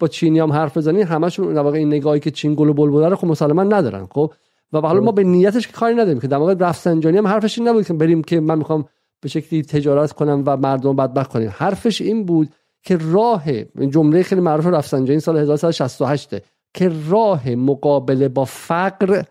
با 0.00 0.08
چینی 0.08 0.38
هم 0.38 0.52
حرف 0.52 0.76
بزنید 0.76 1.06
همشون 1.06 1.54
در 1.54 1.60
واقع 1.60 1.78
این 1.78 1.88
نگاهی 1.88 2.20
که 2.20 2.30
چین 2.30 2.54
گل 2.54 2.68
و 2.68 2.72
بلبل 2.72 3.10
رو 3.10 3.16
خب 3.16 3.26
مسلما 3.26 3.62
ندارن 3.62 4.06
خب؟ 4.10 4.32
و 4.72 4.80
حالا 4.80 5.00
ما 5.00 5.12
به 5.12 5.24
نیتش 5.24 5.66
که 5.66 5.72
کاری 5.72 5.94
نداریم 5.94 6.20
که 6.20 6.26
در 6.26 6.36
واقع 6.36 6.54
رفسنجانی 6.58 7.18
هم 7.18 7.26
حرفش 7.26 7.58
این 7.58 7.68
نبود 7.68 7.86
که 7.86 7.92
بریم 7.92 8.22
که 8.22 8.40
من 8.40 8.58
می‌خوام 8.58 8.84
به 9.20 9.28
شکلی 9.28 9.62
تجارت 9.62 10.12
کنم 10.12 10.42
و 10.46 10.56
مردم 10.56 10.96
بدبخت 10.96 11.30
کنیم. 11.30 11.52
حرفش 11.56 12.00
این 12.00 12.24
بود 12.24 12.48
که 12.82 12.98
راه 13.00 13.64
جمله 13.64 14.22
خیلی 14.22 14.40
معروف 14.40 14.66
رفسنجانی 14.66 15.20
سال 15.20 15.38
1968 15.38 16.30
که 16.74 16.92
راه 17.08 17.50
مقابله 17.50 18.28
با 18.28 18.44
فقر 18.44 19.22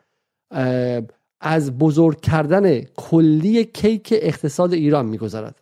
از 1.42 1.78
بزرگ 1.78 2.22
کردن 2.22 2.82
کلی 2.82 3.66
کیک 3.66 4.14
اقتصاد 4.22 4.74
ایران 4.74 5.06
میگذرد. 5.06 5.62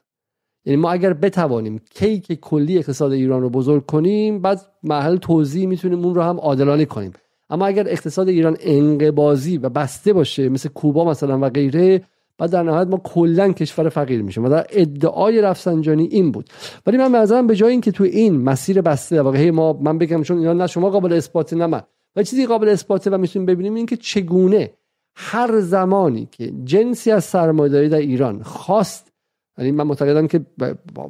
یعنی 0.65 0.81
ما 0.81 0.91
اگر 0.91 1.13
بتوانیم 1.13 1.81
کیک 1.95 2.39
کلی 2.39 2.77
اقتصاد 2.77 3.11
ایران 3.11 3.41
رو 3.41 3.49
بزرگ 3.49 3.85
کنیم 3.85 4.41
بعد 4.41 4.61
محل 4.83 5.17
توضیح 5.17 5.67
می‌تونیم 5.67 6.05
اون 6.05 6.15
رو 6.15 6.21
هم 6.21 6.39
عادلانه 6.39 6.85
کنیم. 6.85 7.11
اما 7.49 7.65
اگر 7.65 7.87
اقتصاد 7.87 8.27
ایران 8.27 8.57
انقبازی 8.59 9.57
و 9.57 9.69
بسته 9.69 10.13
باشه 10.13 10.49
مثل 10.49 10.69
کوبا 10.69 11.05
مثلا 11.05 11.39
و 11.39 11.49
غیره 11.49 12.01
بعد 12.39 12.51
در 12.51 12.63
نهایت 12.63 12.87
ما 12.87 12.97
کلا 12.97 13.51
کشور 13.51 13.89
فقیر 13.89 14.21
میشیم 14.21 14.45
و 14.45 14.49
در 14.49 14.67
ادعای 14.69 15.41
رفسنجانی 15.41 16.05
این 16.05 16.31
بود. 16.31 16.49
ولی 16.87 16.97
من 16.97 17.11
به 17.11 17.41
به 17.41 17.55
جای 17.55 17.71
اینکه 17.71 17.91
تو 17.91 18.03
این 18.03 18.41
مسیر 18.41 18.81
بسته 18.81 19.21
واقعا 19.21 19.51
ما 19.51 19.73
من 19.73 19.97
بگم 19.97 20.23
چون 20.23 20.37
اینا 20.37 20.53
نه 20.53 20.67
شما 20.67 20.89
قابل 20.89 21.13
اثبات 21.13 21.53
نه 21.53 21.65
من. 21.65 21.81
و 22.15 22.23
چیزی 22.23 22.45
قابل 22.45 22.69
اثباته 22.69 23.09
و 23.09 23.17
می‌تونیم 23.17 23.45
ببینیم 23.45 23.75
این 23.75 23.85
که 23.85 23.97
چگونه 23.97 24.71
هر 25.15 25.59
زمانی 25.59 26.27
که 26.31 26.53
جنسی 26.63 27.11
از 27.11 27.23
سرمایه‌داری 27.23 27.89
در 27.89 27.97
ایران 27.97 28.43
خواست 28.43 29.11
یعنی 29.57 29.71
من 29.71 29.83
معتقدم 29.83 30.27
که 30.27 30.45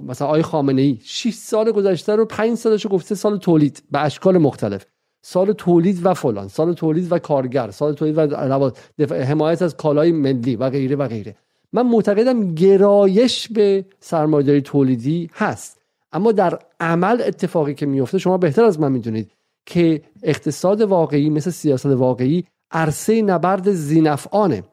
مثلا 0.07 0.27
آقای 0.27 0.41
خامنه 0.41 0.81
ای 0.81 0.97
6 1.03 1.33
سال 1.33 1.71
گذشته 1.71 2.15
رو 2.15 2.25
5 2.25 2.57
سالش 2.57 2.87
گفته 2.89 3.15
سال 3.15 3.37
تولید 3.37 3.83
به 3.91 3.99
اشکال 3.99 4.37
مختلف. 4.37 4.85
سال 5.21 5.53
تولید 5.53 6.05
و 6.05 6.13
فلان 6.13 6.47
سال 6.47 6.73
تولید 6.73 7.11
و 7.11 7.19
کارگر 7.19 7.71
سال 7.71 7.93
تولید 7.93 8.17
و 8.17 9.15
حمایت 9.15 9.61
از 9.61 9.77
کالای 9.77 10.11
ملی 10.11 10.55
و 10.55 10.69
غیره 10.69 10.95
و 10.95 11.07
غیره. 11.07 11.35
من 11.73 11.85
معتقدم 11.85 12.55
گرایش 12.55 13.47
به 13.47 13.85
سرمایه‌داری 13.99 14.61
تولیدی 14.61 15.29
هست. 15.33 15.79
اما 16.11 16.31
در 16.31 16.59
عمل 16.79 17.21
اتفاقی 17.25 17.73
که 17.73 17.85
میفته 17.85 18.17
شما 18.17 18.37
بهتر 18.37 18.63
از 18.63 18.79
من 18.79 18.91
می‌دونید 18.91 19.31
که 19.65 20.01
اقتصاد 20.23 20.81
واقعی 20.81 21.29
مثل 21.29 21.51
سیاست 21.51 21.85
واقعی 21.85 22.43
عرصه 22.71 23.21
نبرد 23.21 23.71
زینفعانه 23.71 24.63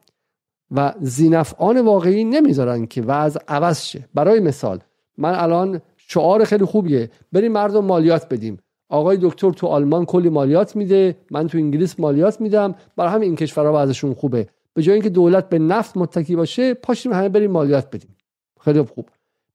و 0.71 0.93
زینفعان 0.99 1.81
واقعی 1.81 2.23
نمی‌ذارن 2.23 2.85
که 2.85 3.01
وضع 3.01 3.39
عوض 3.47 3.81
شه. 3.81 4.09
برای 4.13 4.39
مثال 4.39 4.79
من 5.17 5.35
الان 5.35 5.81
شعار 5.97 6.43
خیلی 6.43 6.65
خوبیه 6.65 7.09
بریم 7.31 7.51
مردم 7.51 7.85
مالیات 7.85 8.33
بدیم. 8.33 8.59
آقای 8.89 9.17
دکتر 9.21 9.51
تو 9.51 9.67
آلمان 9.67 10.05
کلی 10.05 10.29
مالیات 10.29 10.75
میده 10.75 11.17
من 11.31 11.47
تو 11.47 11.57
انگلیس 11.57 11.99
مالیات 11.99 12.41
میدم 12.41 12.75
برای 12.95 13.11
همین 13.11 13.23
این 13.23 13.35
کشورها 13.35 13.83
وضعشون 13.83 14.13
خوبه. 14.13 14.47
به 14.73 14.81
جای 14.83 14.93
اینکه 14.93 15.09
دولت 15.09 15.49
به 15.49 15.59
نفت 15.59 15.97
متکی 15.97 16.35
باشه 16.35 16.73
پاشیم 16.73 17.13
همه 17.13 17.29
بریم 17.29 17.51
مالیات 17.51 17.87
بدیم. 17.95 18.15
خیلی 18.61 18.81
خوب. 18.81 19.09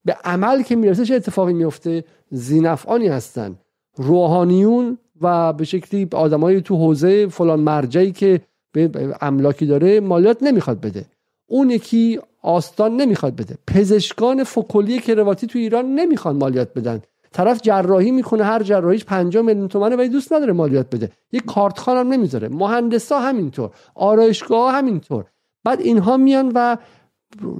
به 0.05 0.17
عمل 0.23 0.61
که 0.61 0.75
می‌رسه 0.75 1.05
چه 1.05 1.15
اتفاقی 1.15 1.53
میفته؟ 1.53 2.03
زینفعانی 2.29 3.07
هستن. 3.07 3.55
روحانیون 3.97 4.97
و 5.21 5.53
به 5.53 5.65
شکلی 5.65 6.07
آدمایی 6.13 6.61
تو 6.61 6.75
حوزه 6.75 7.27
فلان 7.27 7.59
مرجعی 7.59 8.11
که 8.11 8.41
به 8.71 9.15
املاکی 9.21 9.65
داره 9.65 9.99
مالیات 9.99 10.43
نمی‌خواد 10.43 10.81
بده. 10.81 11.05
اون 11.47 11.69
یکی 11.69 12.19
آستان 12.41 12.95
نمی‌خواد 12.95 13.35
بده. 13.35 13.57
پزشکان 13.67 14.43
فکلی 14.43 14.99
کرواتی 14.99 15.47
تو 15.47 15.59
ایران 15.59 15.95
نمی‌خوان 15.95 16.35
مالیات 16.35 16.73
بدن. 16.73 17.01
طرف 17.33 17.61
جراحی 17.61 18.11
می‌کنه 18.11 18.43
هر 18.43 18.63
جراحیش 18.63 19.05
5 19.05 19.37
میلیون 19.37 19.67
تومنه 19.67 19.95
ولی 19.95 20.09
دوست 20.09 20.33
نداره 20.33 20.53
مالیات 20.53 20.95
بده. 20.95 21.09
یه 21.31 21.39
کارتخان 21.39 21.97
هم 21.97 22.07
نمی‌ذاره. 22.07 22.49
مهندسا 22.49 23.19
همینطور. 23.19 23.69
آرایشگاه 23.95 24.73
همینطور. 24.73 25.25
بعد 25.63 25.81
اینها 25.81 26.17
میان 26.17 26.51
و 26.55 26.77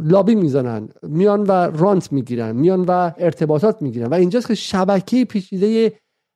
لابی 0.03 0.35
می‌زنن. 0.35 0.89
میان 1.03 1.43
و 1.43 1.51
رانت 1.51 2.11
می‌گیرن. 2.11 2.55
میان 2.55 2.85
و 2.87 3.11
ارتباطات 3.17 3.81
می‌گیرن. 3.81 4.07
و 4.07 4.13
اینجاست 4.13 4.47
که 4.47 4.55
شبکه 4.55 5.25
پیچیده 5.25 5.93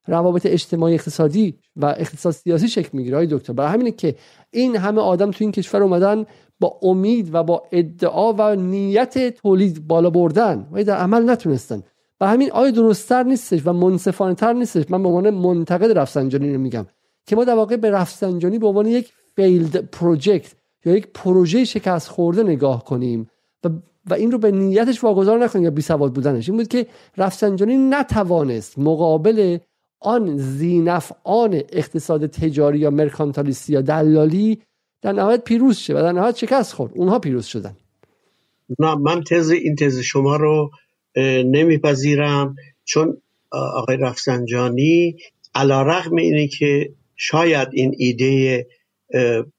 روابط 0.08 0.46
اجتماعی 0.46 0.94
اقتصادی 0.94 1.60
و 1.76 1.86
اقتصاد 1.86 2.34
سیاسی 2.34 2.68
شکل 2.68 2.90
می‌گیره. 2.94 3.26
دکتر 3.26 3.54
برای 3.54 3.74
همینه 3.74 3.92
که 3.92 4.16
این 4.52 4.76
همه 4.76 5.02
آدم 5.02 5.32
تو 5.32 5.38
این 5.40 5.52
کشور 5.52 5.84
اومدن 5.84 6.26
با 6.60 6.80
امید 6.82 7.34
و 7.34 7.44
با 7.44 7.64
ادعا 7.72 8.34
و 8.34 8.56
نیت 8.56 9.36
تولید 9.36 9.88
بالا 9.88 10.10
بردن. 10.10 10.68
و 10.72 10.84
در 10.84 10.98
عمل 10.98 11.30
نتونستن. 11.30 11.84
و 12.22 12.28
همین 12.28 12.52
آیا 12.52 12.72
درستتر 12.72 13.24
نیستش 13.24 13.62
و 13.66 13.74
منصفانه 13.74 14.36
تر 14.36 14.54
نیستش. 14.54 14.84
من 14.90 15.04
به 15.04 15.10
عنوان 15.10 15.30
منتقد 15.30 15.98
رفسنجانی 15.98 16.54
رو 16.54 16.60
میگم 16.60 16.86
که 17.26 17.36
ما 17.36 17.44
در 17.44 17.56
واقع 17.56 17.76
به 17.76 17.92
رفسنجانی 17.92 18.60
به 18.60 18.68
عنوان 18.68 18.86
یک 18.86 19.14
failed 19.36 19.76
project 19.76 20.56
یا 20.86 20.96
یک 20.96 21.08
پروژه 21.14 21.66
شکست 21.66 22.08
خورده 22.10 22.44
نگاه 22.44 22.86
کنیم 22.86 23.30
و 23.64 23.70
و 24.10 24.14
این 24.14 24.32
رو 24.32 24.38
به 24.38 24.52
نیتش 24.52 25.04
واگذار 25.04 25.44
نکنیم 25.44 25.66
یا 25.66 25.72
بی 25.72 25.82
سواد 25.82 26.14
بودنش. 26.14 26.50
این 26.50 26.58
بود 26.58 26.68
که 26.68 26.88
رفسنجانی 27.18 27.78
نتوانست 27.78 28.80
مقابل 28.80 29.58
آن 30.02 30.38
ذی‌نفعان 30.38 31.54
اقتصاد 31.54 32.28
تجاری 32.28 32.80
یا 32.80 32.90
مرکانتالیستی 32.90 33.74
یا 33.74 33.82
دلالی 33.82 34.62
در 35.02 35.12
نهایت 35.12 35.44
پیروز 35.44 35.78
شد 35.78 35.96
و 35.96 36.02
در 36.02 36.12
نهایت 36.12 36.38
شکست 36.38 36.74
خورد. 36.74 36.92
اونها 36.96 37.20
پیروز 37.20 37.46
شدن. 37.46 37.76
نه 38.80 38.96
من 38.96 39.24
تز 39.24 39.50
این 39.50 39.76
تز 39.76 40.00
شما 40.00 40.36
رو 40.36 40.70
نمیپذیرم. 41.26 42.56
چون 42.86 43.22
آقای 43.52 43.98
رفسنجانی 43.98 45.18
علا 45.56 45.82
رقم 45.82 46.16
اینه 46.16 46.48
که 46.48 46.94
شاید 47.16 47.68
این 47.72 47.96
ایده 47.98 48.68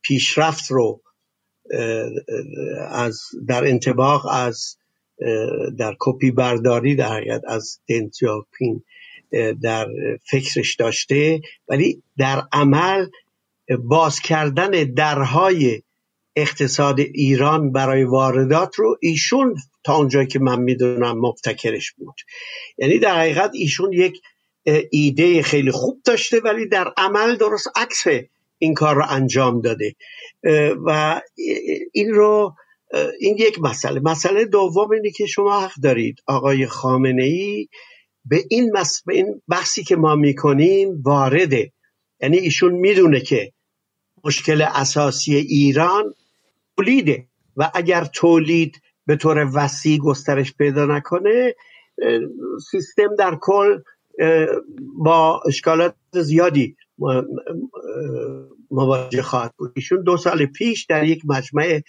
پیشرفت 0.03 0.71
رو 0.71 1.01
از 2.91 3.21
در 3.49 3.65
انتباق 3.65 4.27
از 4.27 4.77
در 5.79 5.97
کپی 6.01 6.31
برداری 6.31 6.95
در 6.95 7.09
حقیقت 7.09 7.43
از 7.47 7.81
دنتیاپین 7.89 8.83
در 9.63 9.89
فکرش 10.31 10.77
داشته. 10.77 11.41
ولی 11.69 12.03
در 12.19 12.43
عمل 12.53 13.07
باز 13.79 14.21
کردن 14.21 14.71
درهای 14.71 15.83
اقتصاد 16.37 17.01
ایران 17.01 17.73
برای 17.73 18.05
واردات 18.05 18.75
رو 18.75 18.97
ایشون 19.01 19.57
تا 19.89 19.97
اونجایی 19.97 20.27
که 20.27 20.39
من 20.39 20.61
می‌دونم 20.61 21.19
مبتکرش 21.21 21.93
بود. 21.93 22.15
یعنی 22.79 22.99
در 22.99 23.19
حقیقت 23.19 23.51
ایشون 23.55 23.93
یک 23.93 24.21
ایده 24.91 25.43
خیلی 25.43 25.71
خوب 25.71 26.01
داشته 26.05 26.41
ولی 26.41 26.69
در 26.69 26.93
عمل 26.97 27.37
درست 27.37 27.69
عکس 27.77 28.05
این 28.59 28.75
کار 28.75 28.95
رو 28.95 29.05
انجام 29.09 29.61
داده. 29.61 29.95
و 30.87 31.21
این 31.93 32.15
رو 32.15 32.55
این 33.21 33.37
یک 33.39 33.59
مسئله. 33.61 34.01
مسئله 34.01 34.45
دوم 34.45 34.91
اینه 34.91 35.11
که 35.11 35.27
شما 35.27 35.61
حق 35.61 35.75
دارید 35.83 36.17
آقای 36.27 36.67
خامنه 36.67 37.25
ای 37.25 37.69
به 38.25 38.45
این, 38.51 38.71
مس... 38.77 39.03
به 39.07 39.15
این 39.15 39.43
بحثی 39.49 39.85
که 39.85 39.97
ما 39.97 40.15
می‌کنیم 40.15 41.03
وارده 41.03 41.73
یعنی 42.21 42.39
ایشون 42.39 42.73
می‌دونه 42.73 43.21
که 43.21 43.53
مشکل 44.25 44.63
اساسی 44.63 45.35
ایران 45.37 46.15
تولیده 46.77 47.27
و 47.57 47.71
اگر 47.75 48.05
تولید 48.05 48.81
به 49.09 49.17
طور 49.17 49.51
وسیع 49.55 49.99
گسترش 49.99 50.55
پیدا 50.55 50.87
نکنه 50.87 51.55
سیستم 52.71 53.17
در 53.19 53.39
کل 53.41 53.79
با 54.95 55.43
اشکالات 55.47 55.95
زیادی 56.13 56.77
مواجه 58.71 59.23
خواهد 59.23 59.55
بود. 59.57 59.73
ایشون 59.77 60.03
دو 60.03 60.17
سال 60.17 60.47
پیش 60.47 60.85
در 60.85 61.05
یک 61.05 61.23
مجمع 61.25 61.81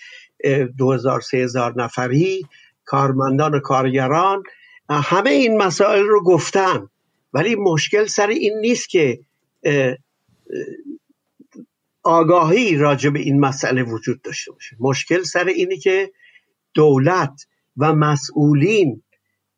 2000 0.77 1.21
3000 1.21 1.73
نفری 1.81 2.45
کارمندان 2.85 3.55
و 3.55 3.59
کارگران 3.59 4.43
همه 4.89 5.29
این 5.29 5.57
مسائل 5.57 6.03
رو 6.03 6.23
گفتن. 6.23 6.89
ولی 7.33 7.55
مشکل 7.55 8.05
سر 8.05 8.27
این 8.27 8.59
نیست 8.59 8.89
که 8.89 9.19
آگاهی 12.03 12.75
راجع 12.75 13.09
به 13.09 13.19
این 13.19 13.39
مسئله 13.39 13.83
وجود 13.83 14.21
داشته 14.21 14.51
باشه. 14.51 14.75
مشکل 14.79 15.23
سر 15.23 15.45
اینه 15.45 15.77
که 15.77 16.11
دولت 16.73 17.47
و 17.77 17.93
مسئولین. 17.93 19.03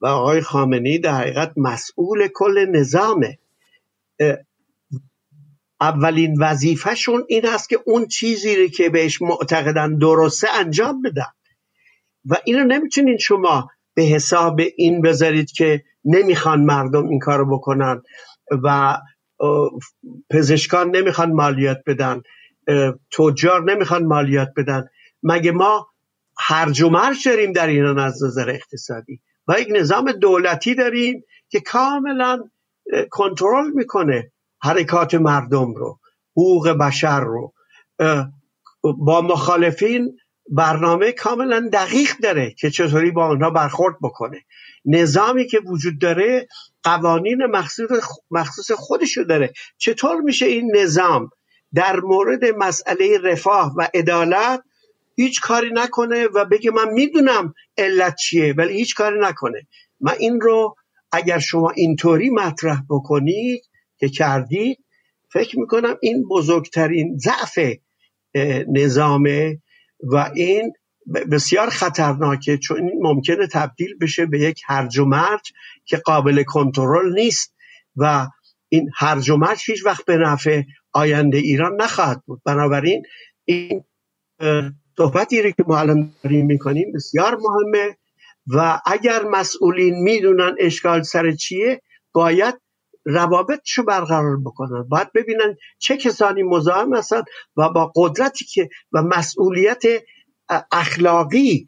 و 0.01 0.05
آقای 0.05 0.41
خامنی 0.41 0.99
در 0.99 1.11
حقیقت 1.15 1.53
مسئول 1.57 2.27
کل 2.33 2.65
نظامه. 2.71 3.37
اولین 5.81 6.35
وظیفهشون 6.39 7.25
این 7.27 7.45
هست 7.45 7.69
که 7.69 7.79
اون 7.85 8.07
چیزی 8.07 8.55
رو 8.55 8.67
که 8.67 8.89
بهش 8.89 9.21
معتقدن 9.21 9.97
درسته 9.97 10.47
انجام 10.53 11.01
بدن. 11.01 11.31
و 12.25 12.35
اینو 12.45 12.63
نمی‌تونین 12.63 13.17
شما 13.17 13.69
به 13.93 14.01
حساب 14.01 14.61
این 14.77 15.01
بذارید 15.01 15.51
که 15.51 15.83
نمی‌خوان 16.05 16.61
مردم 16.61 17.07
این 17.09 17.19
کارو 17.19 17.57
بکنن 17.57 18.01
و 18.63 18.97
پزشکان 20.29 20.95
نمی‌خوان 20.95 21.31
مالیات 21.31 21.77
بدن 21.87 22.21
تجار 23.17 23.63
نمی‌خوان 23.63 24.05
مالیات 24.05 24.49
بدن. 24.57 24.85
مگه 25.23 25.51
ما 25.51 25.90
هرج 26.43 26.81
و 26.81 26.89
مرج 26.89 27.27
در 27.55 27.67
ایران 27.67 27.99
از 27.99 28.23
نظر 28.23 28.49
اقتصادی 28.49 29.21
و 29.47 29.55
یک 29.59 29.67
نظام 29.71 30.11
دولتی 30.11 30.75
داریم 30.75 31.23
که 31.49 31.59
کاملا 31.59 32.39
کنترل 33.09 33.71
می‌کنه 33.73 34.31
حرکات 34.61 35.15
مردم 35.15 35.73
رو 35.73 35.99
حقوق 36.31 36.69
بشر 36.69 37.19
رو. 37.19 37.53
با 38.81 39.21
مخالفین 39.21 40.17
برنامه 40.49 41.11
کاملا 41.11 41.69
دقیق 41.73 42.17
داره 42.23 42.51
که 42.51 42.69
چطوری 42.69 43.11
با 43.11 43.25
آنها 43.25 43.49
برخورد 43.49 43.95
بکنه. 44.01 44.41
نظامی 44.85 45.47
که 45.47 45.59
وجود 45.59 46.01
داره 46.01 46.47
قوانین 46.83 47.45
مخصوص 48.31 48.71
خودشو 48.71 49.23
داره. 49.23 49.53
چطور 49.77 50.21
میشه 50.21 50.45
این 50.45 50.75
نظام 50.75 51.29
در 51.73 51.99
مورد 51.99 52.45
مسئله 52.45 53.17
رفاه 53.23 53.73
و 53.77 53.87
عدالت 53.93 54.63
هیچ 55.21 55.41
کاری 55.41 55.69
نکنه 55.73 56.27
و 56.27 56.45
بگه 56.45 56.71
من 56.71 56.89
می‌دونم 56.89 57.53
علت 57.77 58.15
چیه 58.15 58.53
ولی 58.57 58.73
هیچ 58.73 58.95
کاری 58.95 59.19
نکنه. 59.19 59.67
من 59.99 60.13
این 60.19 60.41
رو 60.41 60.75
اگر 61.11 61.39
شما 61.39 61.69
اینطوری 61.69 62.29
مطرح 62.29 62.81
بکنید 62.89 63.63
که 63.97 64.09
کردید 64.09 64.77
فکر 65.29 65.59
می‌کنم 65.59 65.95
این 66.01 66.27
بزرگترین 66.27 67.17
ضعف 67.17 67.59
نظامه 68.67 69.61
و 70.03 70.31
این 70.35 70.73
بسیار 71.31 71.69
خطرناکه 71.69 72.57
چون 72.57 72.77
این 72.77 72.99
ممکنه 73.01 73.47
تبدیل 73.47 73.97
بشه 73.97 74.25
به 74.25 74.39
یک 74.39 74.61
هرج 74.65 74.97
و 74.97 75.05
مرج 75.05 75.51
که 75.85 75.97
قابل 75.97 76.43
کنترل 76.43 77.13
نیست 77.13 77.55
و 77.95 78.27
این 78.69 78.89
هرج 78.97 79.29
و 79.29 79.37
مرج 79.37 79.61
هیچ 79.65 79.85
وقت 79.85 80.05
به 80.05 80.17
نفع 80.17 80.61
آینده 80.93 81.37
ایران 81.37 81.81
نخواهد 81.81 82.23
بود. 82.25 82.41
بنابراین 82.45 83.03
این 83.45 83.83
صحبتی 85.01 85.41
رو 85.41 85.51
که 85.51 85.63
ما 85.67 85.79
الان 85.79 86.13
داریم 86.23 86.45
می‌کنیم 86.45 86.91
بسیار 86.95 87.37
مهمه. 87.37 87.97
و 88.47 88.81
اگر 88.85 89.23
مسئولین 89.23 90.03
می‌دونن 90.03 90.55
اشکال 90.59 91.01
سر 91.01 91.31
چیه 91.31 91.81
باید 92.13 92.55
روابطشو 93.05 93.83
برقرار 93.83 94.37
بکنن. 94.45 94.83
باید 94.83 95.11
ببینن 95.13 95.55
چه 95.79 95.97
کسانی 95.97 96.43
مزاحم 96.43 96.95
هستن 96.95 97.21
و 97.57 97.69
با 97.69 97.91
قدرتی 97.95 98.45
که 98.45 98.69
و 98.91 99.01
مسئولیت 99.03 99.83
اخلاقی 100.71 101.65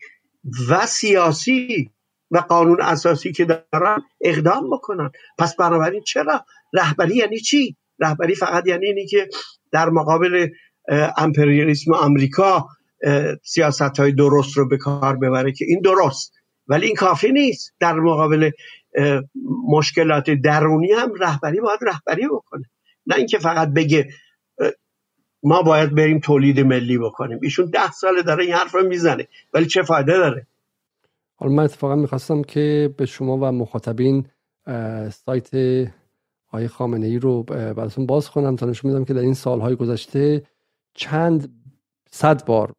و 0.69 0.85
سیاسی 0.85 1.91
و 2.31 2.37
قانون 2.37 2.81
اساسی 2.81 3.31
که 3.31 3.45
دارن 3.45 4.01
اقدام 4.21 4.69
بکنن. 4.69 5.11
پس 5.37 5.55
بنابراین 5.55 6.01
چرا؟ 6.01 6.45
رهبری 6.73 7.15
یعنی 7.15 7.39
چی؟ 7.39 7.75
رهبری 7.99 8.35
فقط 8.35 8.67
یعنی 8.67 8.85
اینی 8.85 9.07
که 9.07 9.29
در 9.71 9.89
مقابل 9.89 10.47
امپریالیسم 11.17 11.93
آمریکا 11.93 12.67
سیاست 13.43 13.99
های 13.99 14.11
درست 14.11 14.57
رو 14.57 14.67
به 14.67 14.77
کار 14.77 15.17
ببره 15.17 15.51
که 15.51 15.65
این 15.67 15.81
درست 15.81 16.33
ولی 16.67 16.85
این 16.85 16.95
کافی 16.95 17.31
نیست. 17.31 17.73
در 17.79 17.93
مقابل 17.93 18.51
مشکلات 19.67 20.29
درونی 20.29 20.91
هم 20.91 21.13
رهبری 21.19 21.59
باید 21.59 21.79
رهبری 21.81 22.27
بکنه. 22.27 22.63
نه 23.07 23.15
اینکه 23.15 23.37
فقط 23.37 23.69
بگه 23.69 24.09
ما 25.43 25.61
باید 25.61 25.95
بریم 25.95 26.19
تولید 26.19 26.59
ملی 26.59 26.97
بکنیم. 26.97 27.39
ایشون 27.41 27.65
ده 27.65 27.91
ساله 27.91 28.21
داره 28.21 28.43
این 28.43 28.53
حرف 28.53 28.75
رو 28.75 28.87
می‌زنه 28.87 29.27
ولی 29.53 29.65
چه 29.65 29.81
فایده 29.81 30.17
داره؟ 30.17 30.47
حالا 31.35 31.51
من 31.51 31.63
اتفاقا 31.63 31.95
می‌خواستم 31.95 32.41
که 32.41 32.93
به 32.97 33.05
شما 33.05 33.37
و 33.37 33.51
مخاطبین 33.51 34.25
سایت 35.09 35.49
آقای 36.47 36.67
خامنه 36.67 37.07
ای 37.07 37.19
رو 37.19 37.43
براتون 37.43 38.05
باز 38.05 38.29
کنم. 38.29 38.55
تا 38.55 38.65
نشون 38.65 38.91
میدم 38.91 39.05
که 39.05 39.13
در 39.13 39.21
این 39.21 39.33
سالهای 39.33 39.75
گذشته 39.75 40.43
چند 40.93 41.62
صد 42.15 42.45
بار 42.45 42.73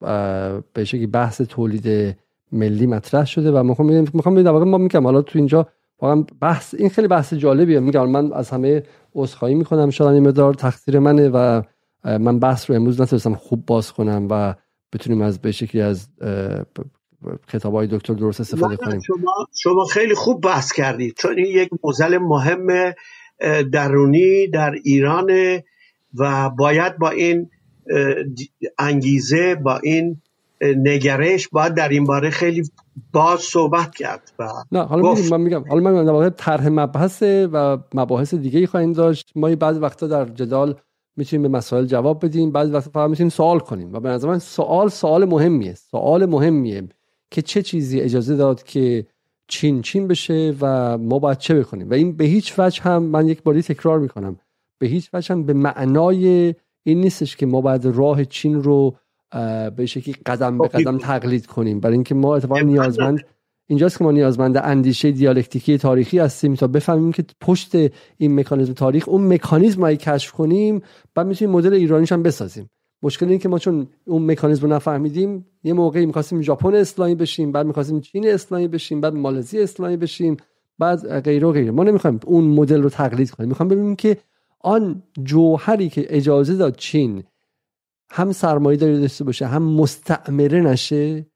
به 0.72 0.84
شکلی 0.84 1.06
بحث 1.06 1.40
تولید 1.40 2.16
ملی 2.52 2.86
مطرح 2.86 3.24
شده 3.24 3.52
و 3.52 3.62
می‌خوام 3.62 3.88
می‌خوام 4.14 4.42
در 4.42 4.50
واقع 4.50 4.64
ما 4.64 4.78
میگم 4.78 5.04
حالا 5.04 5.22
تو 5.22 5.38
اینجا 5.38 5.68
واقعا 6.00 6.24
بحث 6.40 6.74
این 6.74 6.88
خیلی 6.88 7.08
بحث 7.08 7.34
جالبیه. 7.34 7.80
میگم 7.80 8.10
من 8.10 8.32
از 8.32 8.50
همه 8.50 8.82
عذرخواهی 9.14 9.54
می‌کنم. 9.54 9.90
شاید 9.90 10.10
این 10.10 10.26
مقدار 10.26 10.54
تقصیر 10.54 10.98
منه 10.98 11.28
و 11.28 11.62
من 12.04 12.38
بحث 12.38 12.70
رو 12.70 12.76
امروز 12.76 13.00
نتونستم 13.00 13.34
خوب 13.34 13.66
باز 13.66 13.92
کنم 13.92 14.26
و 14.30 14.54
بتونیم 14.92 15.22
از 15.22 15.38
به 15.38 15.52
شکلی 15.52 15.82
از 15.82 16.08
کتاب 17.48 17.74
های 17.74 17.86
دکتر 17.86 18.14
درست 18.14 18.40
استفاده 18.40 18.76
کنیم. 18.76 19.00
شما, 19.00 19.32
شما 19.62 19.84
خیلی 19.84 20.14
خوب 20.14 20.42
بحث 20.42 20.72
کردید. 20.72 21.14
چون 21.16 21.38
این 21.38 21.46
یک 21.46 21.68
موزل 21.84 22.18
مهم 22.18 22.92
درونی 23.72 24.48
در 24.48 24.72
ایران 24.84 25.30
و 26.18 26.50
باید 26.50 26.98
با 26.98 27.10
این 27.10 27.50
انگیزه 28.78 29.54
با 29.54 29.78
این 29.78 30.16
نگرش 30.60 31.48
باید 31.48 31.74
در 31.74 31.88
این 31.88 32.04
باره 32.04 32.30
خیلی 32.30 32.62
باز 33.12 33.40
صحبت 33.40 33.94
کرد 33.94 34.32
و 34.38 34.48
نه 34.72 34.82
حالا 34.82 35.14
من 35.30 35.40
میگم 35.40 35.64
حالا 35.68 35.80
من 35.80 36.04
در 36.04 36.30
طرح 36.30 36.68
مبحث 36.68 37.22
و 37.22 37.78
مباحث 37.94 38.34
دیگه 38.34 38.58
ای 38.58 38.66
خواهیم 38.66 38.92
داشت. 38.92 39.32
ما 39.36 39.56
بعضی 39.56 39.80
وقتا 39.80 40.06
در 40.06 40.24
جدال 40.24 40.74
می‌تونیم 41.16 41.42
به 41.42 41.58
مسائل 41.58 41.84
جواب 41.84 42.24
بدیم 42.24 42.52
بعضی 42.52 42.72
وقتا 42.72 42.90
فقط 42.90 43.10
می‌تونیم 43.10 43.30
سوال 43.30 43.58
کنیم 43.58 43.94
و 43.94 44.00
به 44.00 44.08
نظر 44.08 44.28
من 44.28 44.38
سوال 44.38 44.88
سوال 44.88 45.24
مهمیه. 45.24 45.74
سوال 45.74 46.26
مهمیه 46.26 46.88
که 47.30 47.42
چه 47.42 47.62
چیزی 47.62 48.00
اجازه 48.00 48.36
داد 48.36 48.62
که 48.62 49.06
چین 49.48 49.82
چین 49.82 50.08
بشه 50.08 50.54
و 50.60 50.98
ما 50.98 51.18
باید 51.18 51.38
چه 51.38 51.54
بکنیم. 51.54 51.90
و 51.90 51.94
این 51.94 52.16
به 52.16 52.24
هیچ 52.24 52.58
وجه 52.58 52.82
هم 52.82 53.02
من 53.02 53.28
یک 53.28 53.42
باری 53.42 53.62
تکرار 53.62 53.98
می‌کنم. 53.98 54.36
به 54.78 54.86
هیچ 54.86 55.10
وجه 55.12 55.34
هم 55.34 55.42
به 55.42 55.52
معنای 55.52 56.54
این 56.84 57.00
نیستش 57.00 57.36
که 57.36 57.46
ما 57.46 57.60
باید 57.60 57.84
راه 57.84 58.24
چین 58.24 58.62
رو 58.62 58.96
به 59.76 59.86
شکلی 59.86 60.14
قدم 60.26 60.58
به 60.58 60.68
قدم 60.68 60.98
تقلید 60.98 61.46
کنیم. 61.46 61.80
برای 61.80 61.94
اینکه 61.94 62.14
ما 62.14 62.36
اتفاقا 62.36 62.60
نیازمند 62.60 63.20
اینجاست 63.66 63.98
که 63.98 64.04
ما 64.04 64.12
نیازمند 64.12 64.56
اندیشه 64.56 65.10
دیالکتیکی 65.10 65.78
تاریخی 65.78 66.18
هستیم 66.18 66.54
تا 66.54 66.66
بفهمیم 66.66 67.12
که 67.12 67.24
پشت 67.40 67.72
این 68.16 68.40
مکانیزم 68.40 68.72
تاریخ 68.72 69.08
اون 69.08 69.32
مکانیزم 69.32 69.84
رو 69.84 69.94
کشف 69.94 70.32
کنیم 70.32 70.82
بعد 71.14 71.26
می‌تونیم 71.26 71.54
مدل 71.54 71.72
ایرانیش 71.72 72.12
هم 72.12 72.22
بسازیم. 72.22 72.70
مشکل 73.02 73.28
این 73.28 73.38
که 73.38 73.48
ما 73.48 73.58
چون 73.58 73.86
اون 74.04 74.30
مکانیزم 74.30 74.62
رو 74.62 74.72
نفهمیدیم 74.72 75.46
یه 75.64 75.72
موقعی 75.72 76.06
می‌خواستیم 76.06 76.42
ژاپن 76.42 76.74
اسلامی 76.74 77.14
بشیم 77.14 77.52
بعد 77.52 77.66
می‌خواستیم 77.66 78.00
چین 78.00 78.28
اسلامی 78.28 78.68
بشیم 78.68 79.00
بعد 79.00 79.14
مالزی 79.14 79.60
اسلامی 79.60 79.96
بشیم 79.96 80.36
بعد 80.78 81.20
غیره 81.20 81.46
و 81.46 81.52
غیره. 81.52 81.70
ما 81.70 81.84
نمی‌خوایم 81.84 82.20
اون 82.26 82.44
مدل 82.44 82.82
رو 82.82 82.90
تقلید 82.90 83.30
کنیم. 83.30 83.48
می‌خوام 83.48 83.68
ببینیم 83.68 83.96
که 83.96 84.16
آن 84.64 85.02
جوهری 85.22 85.88
که 85.88 86.06
اجازه 86.16 86.54
داد 86.54 86.76
چین 86.76 87.24
هم 88.10 88.32
سرمایه 88.32 88.76
داری 88.76 89.00
داشته 89.00 89.24
باشه 89.24 89.46
هم 89.46 89.62
مستعمره 89.62 90.60
نشه 90.60 91.26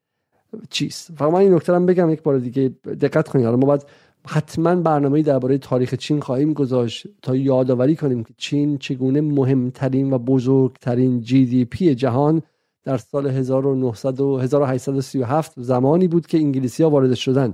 چیست؟ 0.69 1.11
فقط 1.11 1.33
من 1.33 1.39
این 1.39 1.53
نکته 1.53 1.75
هم 1.75 1.85
بگم 1.85 2.09
یک 2.09 2.23
بار 2.23 2.37
دیگه 2.37 2.69
دقت 3.01 3.27
کنید. 3.27 3.45
حالا 3.45 3.57
ما 3.57 3.65
باید 3.65 3.85
حتما 4.27 4.75
برنامه 4.75 5.21
درباره 5.21 5.57
تاریخ 5.57 5.93
چین 5.93 6.19
خواهیم 6.19 6.53
گذاشت 6.53 7.07
تا 7.21 7.35
یادآوری 7.35 7.95
کنیم 7.95 8.23
که 8.23 8.33
چین 8.37 8.77
چگونه 8.77 9.21
مهمترین 9.21 10.13
و 10.13 10.17
بزرگترین 10.17 11.21
جی 11.21 11.45
دی 11.45 11.65
پی 11.65 11.95
جهان 11.95 12.41
در 12.83 12.97
سال 12.97 13.27
1900 13.27 14.21
و 14.21 14.37
1837 14.37 15.53
زمانی 15.57 16.07
بود 16.07 16.27
که 16.27 16.37
انگلیسی 16.37 16.83
ها 16.83 16.89
وارد 16.89 17.13
شدن 17.13 17.53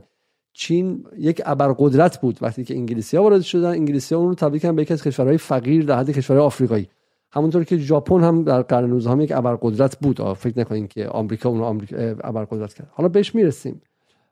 چین 0.58 1.06
یک 1.18 1.42
ابرقدرت 1.46 2.22
بود 2.22 2.38
وقتی 2.42 2.64
که 2.64 2.76
انگلیسی 2.76 3.18
ها 3.18 3.24
وارد 3.24 3.42
شدن. 3.42 3.70
انگلیسی 3.70 4.16
ها 4.16 4.22
اون 4.22 4.30
رو 4.30 4.36
تبدیل 4.36 4.62
کردن 4.62 4.76
به 4.76 4.82
یکی 4.82 4.94
از 4.94 5.04
کشورهای 5.04 5.38
فقیر 5.38 5.86
در 5.86 5.98
حد 5.98 6.12
کشورهای 6.12 6.46
آفریقایی. 6.46 6.88
همونطور 7.32 7.64
که 7.64 7.78
ژاپن 7.78 8.24
هم 8.24 8.44
در 8.44 8.62
قرن 8.62 8.90
19 8.90 9.10
هم 9.10 9.22
یک 9.22 9.32
ابرقدرت 9.32 10.00
بود. 10.00 10.34
فکر 10.34 10.60
نکنین 10.60 10.88
که 10.88 11.08
آمریکا 11.08 11.50
اون 11.50 11.62
آمریکا 11.62 11.96
ابرقدرت 12.24 12.74
کرد. 12.74 12.88
حالا 12.92 13.10
بهش 13.10 13.36
می‌رسیم. 13.36 13.82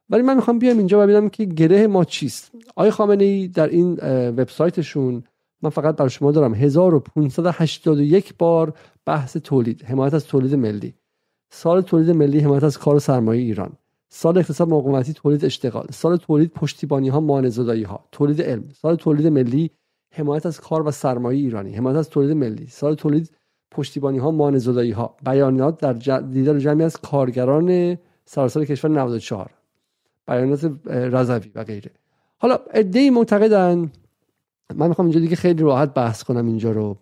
ولی 0.10 0.22
من 0.22 0.36
می‌خوام 0.36 0.60
بیام 0.60 0.78
اینجا 0.78 1.00
و 1.00 1.04
ببینم 1.04 1.30
که 1.30 1.46
گره 1.46 1.88
ما 1.88 2.04
چیست. 2.04 2.52
آقای 2.76 2.92
خامنه 2.92 3.24
ای 3.24 3.48
در 3.48 3.68
این 3.68 3.94
وبسایتشون 4.30 5.24
من 5.62 5.70
فقط 5.70 5.96
برای 5.96 6.10
شما 6.10 6.32
دارم. 6.32 6.54
1581 6.54 8.34
بار 8.38 8.74
بحث 9.06 9.38
تولید 9.38 9.84
حمایت 9.84 10.14
از 10.14 10.26
تولید 10.28 10.56
ملی. 10.56 10.94
سال 11.50 11.82
تولید 11.82 12.12
ملی 12.12 12.40
حمایت 12.40 12.64
از 12.64 12.78
کار 12.78 13.00
سرمایه 13.00 13.42
ایران. 13.42 13.72
سال 14.16 14.38
اقتصاد 14.38 14.70
مقاومتی 14.70 15.14
تولید 15.14 15.46
اشتغال 15.46 15.88
سال 15.92 16.18
تولید 16.18 16.52
پشتیبانی 16.52 17.10
ها 17.10 17.20
مانزدایی 17.20 17.84
ها 17.84 18.06
تولید 18.12 18.42
علم 18.42 18.64
سال 18.82 18.96
تولید 18.96 19.28
ملی 19.28 19.72
حمایت 20.12 20.46
از 20.46 20.62
کار 20.62 20.88
و 20.88 20.92
سرمایه 20.92 21.40
ایرانی 21.40 21.76
حمایت 21.76 21.98
از 21.98 22.10
تولید 22.10 22.38
ملی 22.38 22.68
سال 22.68 22.96
تولید 22.96 23.32
پشتیبانی 23.72 24.18
ها 24.18 24.32
مانزدایی 24.32 24.92
ها 24.92 25.16
بیانات 25.26 25.82
در 25.82 25.94
دیدار 26.20 26.60
جمعی 26.60 26.84
از 26.84 26.98
کارگران 26.98 27.98
سراسر 28.26 28.66
کشور 28.66 28.92
94 28.92 29.52
بیانات 30.28 30.72
رضوی 30.86 31.52
و 31.56 31.64
غیره. 31.64 31.92
حالا 32.38 32.60
ای 32.94 33.10
معتقدن 33.10 33.92
من 34.76 34.88
می‌خوام 34.88 35.06
اینجا 35.06 35.20
دیگه 35.20 35.36
خیلی 35.36 35.64
راحت 35.64 35.94
بحث 35.94 36.24
کنم 36.24 36.46
اینجا 36.46 36.72
رو. 36.72 36.98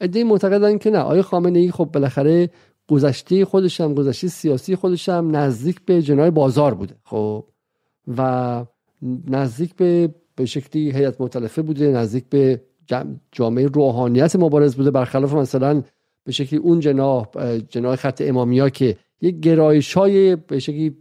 ای 0.00 0.24
معتقدن 0.24 0.78
که 0.78 0.90
نه 0.90 0.98
آقای 0.98 1.22
خامنه 1.22 1.58
ای 1.58 1.70
خب 1.70 1.84
بالاخره 1.84 2.50
گذشته 2.88 3.44
خودش 3.44 3.80
هم 3.80 3.94
گذشته 3.94 4.28
سیاسی 4.28 4.76
خودش 4.76 5.08
نزدیک 5.08 5.80
به 5.86 6.02
جنای 6.02 6.30
بازار 6.30 6.74
بوده 6.74 6.94
خب؟ 7.04 7.44
و 8.16 8.64
نزدیک 9.26 9.74
به 9.74 10.14
به 10.36 10.46
شکلی 10.46 10.90
هیئت 10.90 11.20
مختلفه 11.20 11.62
بوده 11.62 11.90
نزدیک 11.90 12.24
به 12.30 12.60
جامعه 13.32 13.66
روحانیت 13.66 14.36
مبارز 14.36 14.76
بوده 14.76 14.90
برخلاف 14.90 15.34
مثلا 15.34 15.82
به 16.24 16.32
شکلی 16.32 16.58
اون 16.58 16.80
جناح 16.80 17.26
جناح 17.68 17.96
خط 17.96 18.22
امامیا 18.26 18.68
که 18.68 18.96
یک 19.20 19.40
گرایش 19.40 19.94
های 19.94 20.36
به 20.36 20.58
شکلی 20.58 20.96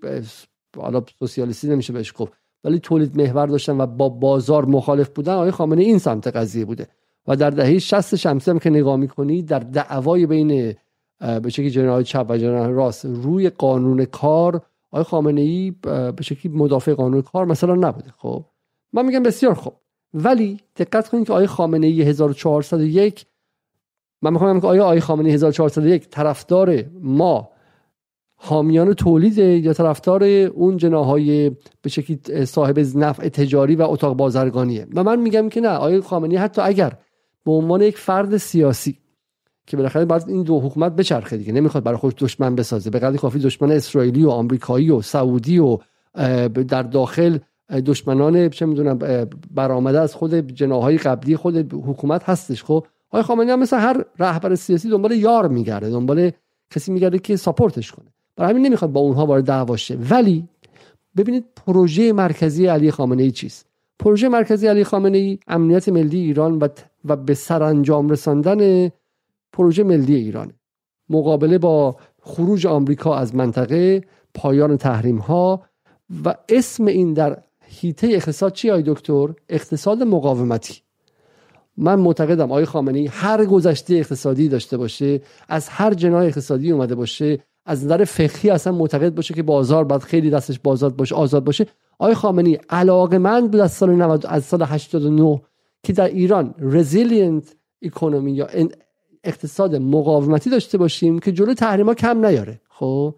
حالا 0.78 1.04
سوسیالیستی 1.20 1.68
نمیشه 1.68 1.94
بهش 1.94 2.14
گفت 2.16 2.34
ولی 2.64 2.80
تولید 2.80 3.18
محور 3.18 3.48
داشتن 3.48 3.82
و 3.82 3.86
با 3.86 4.10
بازار 4.10 4.66
مخالف 4.66 5.10
بودن 5.10 5.34
آقای 5.34 5.52
خامنه 5.52 5.84
این 5.84 5.98
سمت 5.98 6.28
قضیه 6.28 6.66
بوده. 6.66 6.88
و 7.28 7.36
در 7.36 7.50
دهه 7.50 7.80
60 7.80 8.16
شمسی 8.16 8.52
هم 8.52 8.60
که 8.60 8.70
نگاه 8.70 8.96
می‌کنی 8.96 9.42
در 9.42 9.60
دعوای 9.60 10.26
بین 10.26 10.76
به 11.20 11.50
شکلی 11.50 11.70
جناح 11.70 12.02
چپ 12.02 12.26
و 12.30 12.38
جناح 12.38 12.68
راست 12.68 13.06
روی 13.06 13.50
قانون 13.50 14.06
کار 14.06 14.62
آقای 14.92 15.04
خامنه 15.04 15.42
ای 15.42 15.72
به 15.82 16.22
شکلی 16.22 16.52
مدافع 16.52 16.94
قانون 16.94 17.22
کار 17.22 17.46
مثلا 17.46 17.76
نبوده 17.76 18.14
خب؟ 18.18 18.46
من 18.94 19.06
میگم 19.06 19.24
بسیار 19.24 19.54
خوب. 19.54 19.74
ولی 20.14 20.60
دقت 20.76 21.10
کنید 21.10 21.28
که 21.28 21.34
آقای 21.34 21.48
خامنه 21.48 21.88
ای 21.88 22.02
1401 22.02 23.26
من 24.22 24.34
می‌خوام 24.34 24.62
که 24.62 24.68
آیا 24.68 24.84
آقای 24.84 25.00
خامنه 25.00 25.30
ای 25.30 25.34
1401 25.34 26.10
طرفدار 26.10 26.84
ما 27.02 27.50
حامیان 28.36 28.94
تولید 28.94 29.38
یا 29.38 29.74
طرفدار 29.74 30.24
اون 30.24 30.78
جناهای 30.78 31.52
به 31.82 31.90
شکلی 31.90 32.46
صاحب 32.46 32.80
نفع 32.80 33.30
تجاری 33.30 33.76
و 33.76 33.82
اتاق 33.82 34.18
بازرگانیه؟ 34.18 34.88
و 34.96 35.04
من 35.04 35.20
میگم 35.20 35.50
که 35.50 35.62
نه 35.62 35.70
آقای 35.70 36.02
خامنه‌ای 36.02 36.38
حتی 36.38 36.62
اگر 36.62 36.98
به 37.46 37.52
عنوان 37.52 37.82
یک 37.82 37.98
فرد 37.98 38.38
سیاسی 38.38 38.98
که 39.68 39.78
بالاخره 39.78 40.06
بعد 40.06 40.30
این 40.30 40.44
دو 40.44 40.60
حکومت 40.60 40.96
بچرخه 40.96 41.38
دیگه. 41.38 41.54
نمی‌خواد 41.54 41.84
برای 41.84 41.98
خودش 41.98 42.16
دشمن 42.18 42.56
بسازه. 42.56 42.90
به 42.90 43.00
قدری 43.00 43.18
کافی 43.18 43.40
دشمن 43.40 43.72
اسرائیلی 43.72 44.24
و 44.24 44.30
آمریکایی 44.30 44.92
و 44.92 45.02
سعودی 45.02 45.60
و 45.60 45.78
در 46.68 46.84
داخل 46.84 47.38
دشمنان 47.86 48.50
چه 48.50 48.66
می‌دونم 48.66 49.00
برآمده 49.52 50.00
از 50.00 50.16
خود 50.16 50.34
جناهای 50.34 50.98
قبلی 50.98 51.36
خود 51.36 51.74
حکومت 51.74 52.30
هستش. 52.30 52.64
خب 52.64 52.86
آقای 53.10 53.24
خامنه‌ای 53.24 53.52
هم 53.52 53.60
مثل 53.60 53.78
هر 53.78 54.06
رهبر 54.20 54.56
سیاسی 54.56 54.90
دنبال 54.90 55.12
یار 55.12 55.48
میگرده 55.48 55.90
دنبال 55.90 56.32
کسی 56.72 56.92
میگرده 56.92 57.20
که 57.20 57.36
ساپورتش 57.36 57.92
کنه. 57.92 58.06
برای 58.36 58.52
همین 58.52 58.66
نمی‌خواد 58.66 58.92
با 58.92 59.00
اونها 59.00 59.26
وارد 59.26 59.44
دعوا 59.44 59.76
ولی 60.10 60.48
ببینید 61.18 61.46
پروژه 61.66 62.14
مرکزی 62.14 62.68
علی 62.68 62.92
خامنه 62.92 63.24
ای 63.24 63.32
چیست؟ 63.32 63.66
پروژه 64.00 64.30
مرکزی 64.30 64.68
علی 64.68 64.84
خامنه 64.84 65.18
ای 65.18 65.40
امنیت 65.48 65.90
ملی 65.90 66.20
ایران 66.20 66.60
و, 66.60 66.68
و 67.06 67.16
به 67.16 67.34
سرانجام 67.34 68.10
رساندن 68.10 68.92
پروژه 69.56 69.84
ملی 69.84 70.16
ایران. 70.16 70.54
مقابله 71.10 71.58
با 71.58 71.96
خروج 72.22 72.68
آمریکا 72.68 73.16
از 73.16 73.36
منطقه 73.36 74.04
پایان 74.34 74.78
تحریم 74.78 75.18
ها 75.18 75.64
و 76.26 76.36
اسم 76.50 76.86
این 76.86 77.14
در 77.14 77.44
حیطه 77.62 78.08
اقتصاد 78.08 78.54
چی 78.54 78.70
آقای 78.70 78.84
دکتر؟ 78.86 79.28
اقتصاد 79.50 80.04
مقاومتی. 80.04 80.82
من 81.78 82.00
معتقدم 82.00 82.46
آقای 82.46 82.66
خامنه‌ای 82.66 83.08
هر 83.12 83.46
گذشته 83.46 83.96
اقتصادی 83.96 84.50
داشته 84.50 84.78
باشه 84.78 85.22
از 85.50 85.70
هر 85.70 85.94
جناح 85.94 86.24
اقتصادی 86.24 86.72
اومده 86.72 86.96
باشه 86.96 87.40
از 87.66 87.86
نظر 87.86 88.04
فقهی 88.04 88.50
اصلا 88.50 88.74
معتقد 88.74 89.16
باشه 89.16 89.34
که 89.34 89.44
بازار 89.44 89.84
باید 89.84 90.02
خیلی 90.02 90.30
دستش 90.30 90.60
بازاد 90.60 90.96
باشه 90.96 91.16
آزاد 91.16 91.44
باشه. 91.44 91.66
آقای 92.00 92.14
خامنه‌ای 92.14 92.60
علاقه 92.70 93.18
من 93.18 93.48
بود 93.48 93.60
از 93.60 93.72
سال 93.72 93.96
90 93.96 94.26
از 94.26 94.44
سال 94.44 94.64
89 94.64 95.42
که 95.84 95.94
در 95.94 96.08
ایران 96.08 96.56
resilient 96.60 97.56
اکونومی 97.82 98.32
یا 98.32 98.48
اقتصاد 99.26 99.76
مقاومتی 99.76 100.50
داشته 100.50 100.78
باشیم 100.78 101.20
که 101.20 101.32
جلو 101.32 101.54
تحریما 101.54 101.94
کم 101.94 102.26
نیاره 102.26 102.62
خب؟ 102.70 103.16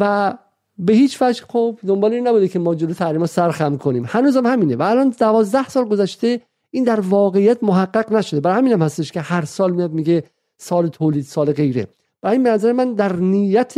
و 0.00 0.34
به 0.78 0.92
هیچ 0.92 1.22
وجه 1.22 1.44
خب 1.48 1.78
دنبال 1.86 2.12
این 2.12 2.28
نبوده 2.28 2.48
که 2.48 2.58
ما 2.58 2.74
جلو 2.74 2.94
تحریما 2.94 3.26
سرخم 3.26 3.76
کنیم. 3.76 4.04
هنوزم 4.08 4.46
همینه 4.46 4.76
و 4.76 4.82
الان 4.82 5.14
12 5.18 5.68
سال 5.68 5.84
گذشته 5.84 6.40
این 6.70 6.84
در 6.84 7.00
واقعیت 7.00 7.58
محقق 7.62 8.12
نشده. 8.12 8.40
برای 8.40 8.58
همینم 8.58 8.82
هستش 8.82 9.12
که 9.12 9.20
هر 9.20 9.44
سال 9.44 9.72
میاد 9.72 9.92
میگه 9.92 10.24
سال 10.58 10.88
تولید 10.88 11.24
سال 11.24 11.52
غیره. 11.52 11.86
برای 12.22 12.36
این 12.36 12.46
نظر 12.46 12.72
من 12.72 12.94
در 12.94 13.16
نیت 13.16 13.74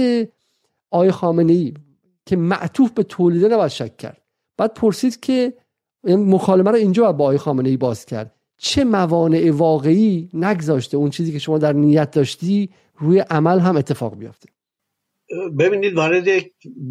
آی 0.90 1.10
خامنه 1.10 1.52
ای 1.52 1.74
که 2.26 2.36
معطوف 2.36 2.90
به 2.90 3.02
تولیده 3.02 3.48
نباید 3.48 3.70
شک 3.70 3.96
کرد. 3.96 4.22
بعد 4.56 4.74
پرسید 4.74 5.20
که 5.20 5.52
مکالمه 6.04 6.70
رو 6.70 6.76
اینجا 6.76 7.12
با 7.12 7.24
آی 7.24 7.38
خامنه 7.38 7.68
ای 7.68 7.76
باز 7.76 8.04
کرد. 8.04 8.34
چه 8.64 8.84
موانع 8.84 9.50
واقعی 9.50 10.28
نگذاشته 10.34 10.96
اون 10.96 11.10
چیزی 11.10 11.32
که 11.32 11.38
شما 11.38 11.58
در 11.58 11.72
نیت 11.72 12.10
داشتی 12.10 12.70
روی 12.96 13.18
عمل 13.18 13.58
هم 13.58 13.76
اتفاق 13.76 14.18
بیفته؟ 14.18 14.48
ببینید 15.58 15.94
وارد 15.94 16.24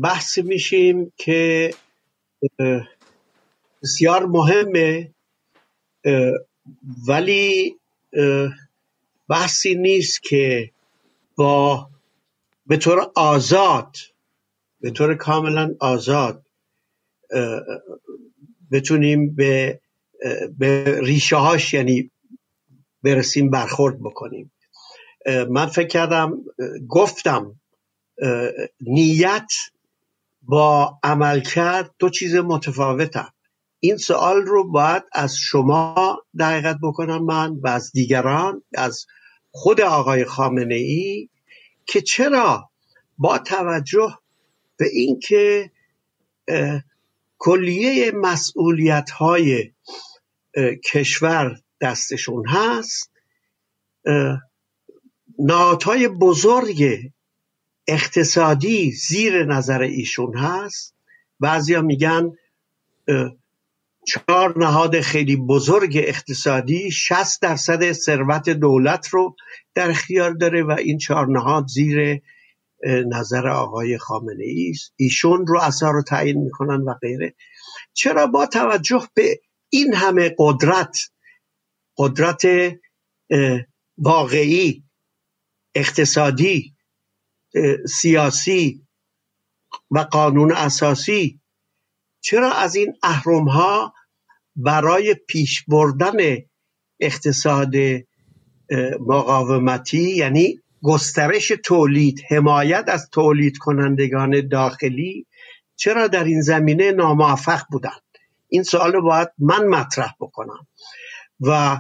بحث 0.01 0.37
میشیم 0.37 1.11
که 1.17 1.73
بسیار 3.83 4.25
مهمه 4.25 5.11
ولی 7.07 7.75
بحثی 9.29 9.75
نیست 9.75 10.23
که 10.23 10.71
با 11.35 11.89
به 12.67 12.77
طور 12.77 13.11
آزاد 13.15 13.95
به 14.81 14.91
طور 14.91 15.15
کاملا 15.15 15.75
آزاد 15.79 16.45
بتونیم 18.71 19.35
به 19.35 19.79
به 20.57 20.99
ریشه 21.01 21.35
هاش 21.35 21.73
یعنی 21.73 22.11
برسیم 23.03 23.49
برخورد 23.49 23.99
بکنیم. 23.99 24.51
من 25.49 25.65
فکر 25.65 25.87
کردم 25.87 26.37
گفتم 26.89 27.59
نیت 28.81 29.51
با 30.41 30.99
عمل 31.03 31.39
کرد 31.39 31.95
دو 31.99 32.09
چیز 32.09 32.35
متفاوتن. 32.35 33.27
این 33.79 33.97
سوال 33.97 34.41
رو 34.41 34.71
باید 34.71 35.03
از 35.11 35.35
شما 35.35 36.17
دقیقت 36.39 36.77
بکنم 36.83 37.25
من 37.25 37.59
و 37.63 37.67
از 37.67 37.91
دیگران 37.91 38.63
از 38.73 39.05
خود 39.51 39.81
آقای 39.81 40.25
خامنه 40.25 40.75
ای 40.75 41.29
که 41.85 42.01
چرا 42.01 42.69
با 43.17 43.37
توجه 43.37 44.17
به 44.77 44.87
اینکه 44.91 45.71
کلیه 47.37 48.11
مسئولیت 48.11 49.09
های 49.09 49.71
کشور 50.85 51.57
دستشون 51.81 52.47
هست. 52.47 53.11
نهادهای 55.39 56.07
بزرگ 56.07 56.83
اقتصادی 57.87 58.91
زیر 58.91 59.45
نظر 59.45 59.81
ایشون 59.81 60.37
هست. 60.37 60.95
بعضیا 61.39 61.81
میگن 61.81 62.31
چهار 64.07 64.59
نهاد 64.59 65.01
خیلی 65.01 65.35
بزرگ 65.35 65.97
اقتصادی 65.97 66.91
60 66.91 67.41
درصد 67.41 67.91
ثروت 67.91 68.49
دولت 68.49 69.07
رو 69.07 69.35
در 69.73 69.89
اختیار 69.89 70.31
داره 70.31 70.63
و 70.63 70.71
این 70.71 70.97
چهار 70.97 71.27
نهاد 71.27 71.67
زیر 71.67 72.21
نظر 72.85 73.47
آقای 73.47 73.97
خامنه 73.97 74.43
ای 74.43 74.69
است. 74.69 74.93
ایشون 74.95 75.47
رو 75.47 75.59
اثر 75.59 75.91
رو 75.91 76.03
تعیین 76.03 76.37
می‌کنن 76.37 76.81
و 76.81 76.93
غیره. 76.93 77.35
چرا 77.93 78.27
با 78.27 78.45
توجه 78.45 79.07
به 79.13 79.39
این 79.73 79.93
همه 79.93 80.35
قدرت 80.39 80.97
قدرت 81.97 82.41
واقعی 83.97 84.83
اقتصادی 85.75 86.75
سیاسی 87.87 88.87
و 89.91 89.99
قانون 89.99 90.51
اساسی 90.51 91.41
چرا 92.21 92.51
از 92.51 92.75
این 92.75 92.93
اهرم 93.03 93.47
ها 93.47 93.93
برای 94.55 95.15
پیش 95.27 95.63
بردن 95.67 96.17
اقتصاد 96.99 97.73
مقاومتی 98.99 100.15
یعنی 100.15 100.59
گسترش 100.83 101.51
تولید 101.65 102.21
حمایت 102.29 102.85
از 102.87 103.09
تولید 103.11 103.57
کنندگان 103.57 104.47
داخلی 104.47 105.27
چرا 105.75 106.07
در 106.07 106.23
این 106.23 106.41
زمینه 106.41 106.91
ناموفق 106.91 107.61
بودند 107.71 108.10
این 108.51 108.63
سوال 108.63 108.93
رو 108.93 109.01
باید 109.01 109.29
من 109.39 109.67
مطرح 109.67 110.15
بکنم. 110.19 110.67
و 111.39 111.77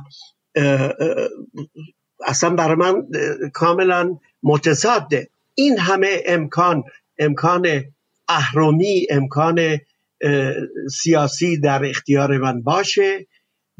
اصلا 2.27 2.49
برای 2.49 2.75
من 2.75 3.07
کاملا 3.53 4.17
متضاده 4.43 5.29
این 5.55 5.79
همه 5.79 6.23
امکان 6.25 6.83
امکان 7.17 7.83
اهرمی 8.27 9.07
امکان 9.09 9.79
سیاسی 10.91 11.59
در 11.59 11.85
اختیار 11.85 12.37
من 12.37 12.61
باشه 12.61 13.27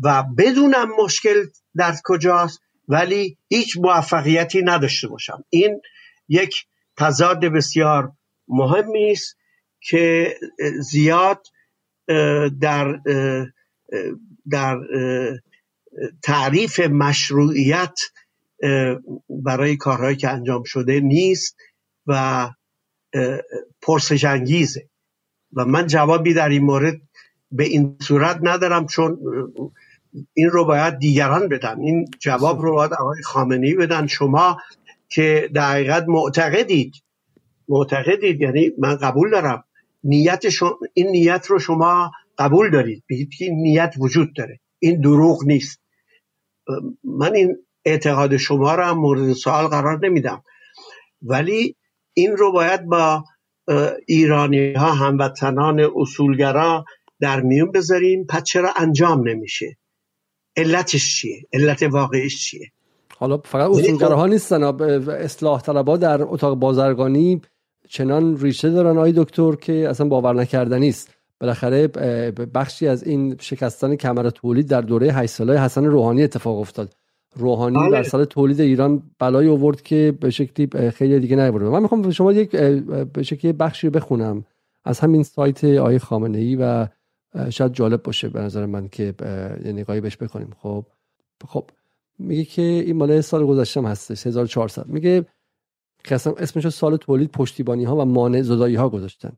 و 0.04 0.24
بدونم 0.38 0.88
مشکل 1.04 1.46
در 1.76 1.96
کجاست 2.04 2.62
ولی 2.88 3.38
هیچ 3.48 3.78
موفقیتی 3.78 4.62
نداشته 4.62 5.08
باشم. 5.08 5.44
این 5.50 5.82
یک 6.30 6.66
تضاد 6.98 7.46
بسیار 7.46 8.12
مهمی 8.48 9.12
است 9.12 9.38
که 9.80 10.36
زیاد 10.80 11.48
در 12.62 13.00
در 14.50 14.80
تعریف 16.24 16.80
مشروعیت 16.80 18.00
برای 19.30 19.78
کارهایی 19.78 20.16
که 20.16 20.30
انجام 20.30 20.64
شده 20.64 21.00
نیست 21.00 21.58
و 22.08 22.50
پرسش 23.82 24.24
انگیزه. 24.24 24.90
و 25.54 25.66
من 25.66 25.88
جوابی 25.88 26.34
در 26.34 26.50
این 26.50 26.64
مورد 26.64 27.02
به 27.52 27.64
این 27.64 27.98
صورت 28.02 28.40
ندارم 28.42 28.86
چون 28.88 29.18
این 30.34 30.50
رو 30.50 30.66
باید 30.66 30.98
دیگران 31.00 31.50
بدن. 31.50 31.80
این 31.80 32.06
جواب 32.20 32.62
رو 32.62 32.76
باید 32.76 32.94
آقای 32.94 33.22
خامنی 33.24 33.74
بدن. 33.74 34.08
شما 34.08 34.58
که 35.10 35.50
در 35.54 36.06
معتقدید 36.08 36.94
معتقدید 37.68 38.42
یعنی 38.42 38.72
من 38.78 38.96
قبول 38.96 39.32
دارم 39.32 39.64
نیت 40.04 40.44
این 40.94 41.08
نیت 41.08 41.46
رو 41.48 41.60
شما 41.60 42.12
قبول 42.38 42.72
دارید. 42.72 43.04
بگید 43.10 43.30
که 43.38 43.50
نیت 43.50 43.94
وجود 44.00 44.36
داره. 44.36 44.60
این 44.80 45.02
دروغ 45.02 45.44
نیست. 45.46 45.82
من 47.04 47.36
این 47.36 47.58
اعتقاد 47.86 48.38
شما 48.38 48.76
رو 48.76 48.84
هم 48.84 48.98
مورد 48.98 49.34
سوال 49.34 49.68
قرار 49.68 50.00
نمیدم. 50.06 50.44
ولی 51.22 51.76
این 52.14 52.38
رو 52.38 52.52
باید 52.52 52.86
با 52.86 53.24
ایرانی 54.08 54.74
ها 54.74 54.92
هموطنان 54.92 55.92
اصولگرا 55.96 56.86
در 57.20 57.42
میون 57.42 57.72
بذاریم. 57.72 58.26
پس 58.26 58.44
چرا 58.44 58.74
انجام 58.76 59.30
نمیشه؟ 59.30 59.78
علتش 60.58 61.16
چیه؟ 61.16 61.42
علت 61.54 61.84
واقعیش 61.84 62.46
چیه؟ 62.46 62.72
حالا 63.18 63.38
فقط 63.38 63.70
یعنی 63.70 63.82
اصولگراها 63.84 64.24
خب 64.24 64.30
نیستن. 64.30 64.64
اصلاح 65.12 65.62
طلبا 65.62 65.98
در 65.98 66.22
اتاق 66.22 66.58
بازرگانی 66.58 67.42
چنان 67.92 68.38
ریشه 68.38 68.70
دارن 68.70 68.98
آی 68.98 69.14
دکتر 69.16 69.56
که 69.56 69.90
اصلا 69.90 70.08
باور 70.08 70.34
نکردنی 70.34 70.90
است 70.90 71.10
بالاخره 71.40 71.88
بخشی 72.54 72.88
از 72.88 73.04
این 73.04 73.36
شکستن 73.40 73.96
کمر 73.96 74.30
تولید 74.30 74.68
در 74.68 74.82
دوره 74.82 75.12
8 75.14 75.34
ساله 75.34 75.62
حسن 75.62 75.86
روحانی 75.86 76.24
اتفاق 76.24 76.60
افتاد. 76.60 76.96
روحانی 77.36 77.78
بله. 77.78 77.92
در 77.92 78.04
سال 78.04 78.26
تولید 78.26 78.62
ایران 78.62 79.04
بلای 79.20 79.48
آورد 79.48 79.82
که 79.82 80.18
به 80.20 80.30
شکلی 80.30 80.92
خیلی 80.92 81.20
دیگه 81.20 81.36
نیورد 81.36 81.64
من 81.64 81.82
می‌خوام 81.82 82.12
شما 82.12 82.34
یک 82.34 82.52
به 83.14 83.24
شکلی 83.24 83.54
بخشی 83.54 83.90
بخونم. 83.90 84.46
از 84.86 85.00
همین 85.00 85.24
سایت 85.24 85.64
آی 85.64 86.00
خامنه 86.00 86.38
ای 86.38 86.56
و 86.56 86.88
شاید 87.50 87.74
جالب 87.74 88.04
باشه 88.04 88.30
به 88.30 88.42
نظر 88.42 88.66
من 88.66 88.88
که 88.88 89.14
یه 89.66 89.72
نگاهی 89.72 90.02
بهش 90.02 90.18
بکنیم 90.18 90.50
خب. 90.58 90.86
خب. 91.48 91.70
میگه 92.20 92.44
که 92.44 92.62
این 92.62 92.96
مال 92.96 93.22
سال 93.22 93.46
گذشته 93.46 93.82
هستش 93.82 94.28
1400 94.28 94.88
میگه 94.88 95.26
که 96.04 96.16
اسمش 96.16 96.70
سال 96.70 96.98
تولید 96.98 97.32
پشتیبانی 97.32 97.84
ها 97.84 97.96
و 97.96 98.06
مانع 98.06 98.42
زدایی 98.42 98.76
ها 98.76 98.90
گذاشتن. 98.90 99.32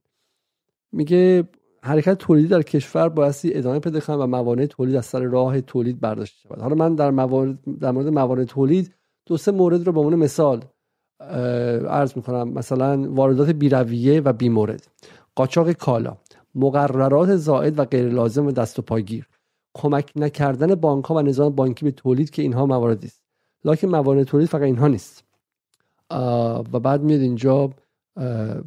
میگه 0.91 1.47
حرکت 1.81 2.17
تولیدی 2.17 2.47
در 2.47 2.61
کشور 2.61 3.09
بایستی 3.09 3.53
ادامه 3.53 3.79
پیدا 3.79 3.99
کنه 3.99 4.15
و 4.15 4.27
موانع 4.27 4.65
تولید 4.65 4.95
از 4.95 5.05
سر 5.05 5.21
راه 5.21 5.61
تولید 5.61 5.99
برداشته 5.99 6.39
شود. 6.39 6.61
حالا 6.61 6.75
من 6.75 6.95
در, 6.95 7.11
موارد 7.11 7.59
در 7.79 7.91
مورد 7.91 8.07
موانع 8.07 8.43
تولید 8.43 8.93
دو 9.25 9.37
سه 9.37 9.51
مورد 9.51 9.85
رو 9.87 9.91
به 9.91 9.99
عنوان 9.99 10.15
مثال 10.15 10.63
عرض 11.89 12.17
می‌کنم. 12.17 12.49
مثلا 12.49 13.11
واردات 13.11 13.49
بیرویه 13.49 14.21
و 14.21 14.33
بیمورد. 14.33 14.87
قاچاق 15.35 15.71
کالا 15.71 16.17
مقررات 16.55 17.35
زائد 17.35 17.79
و 17.79 17.85
غیر 17.85 18.09
لازم 18.09 18.45
و 18.45 18.51
دست 18.51 18.79
و 18.79 18.81
پاگیر 18.81 19.27
کمک 19.73 20.11
نکردن 20.15 20.75
بانک 20.75 21.05
ها 21.05 21.15
و 21.15 21.21
نظام 21.21 21.55
بانکی 21.55 21.85
به 21.85 21.91
تولید 21.91 22.29
که 22.29 22.41
اینها 22.41 22.65
مواردی 22.65 23.07
است. 23.07 23.23
لکن 23.65 23.87
موانع 23.87 24.23
تولید 24.23 24.49
فقط 24.49 24.61
اینها 24.61 24.87
نیست. 24.87 25.23
و 26.73 26.79
بعد 26.79 27.01
میاد 27.01 27.21
اینجا 27.21 27.69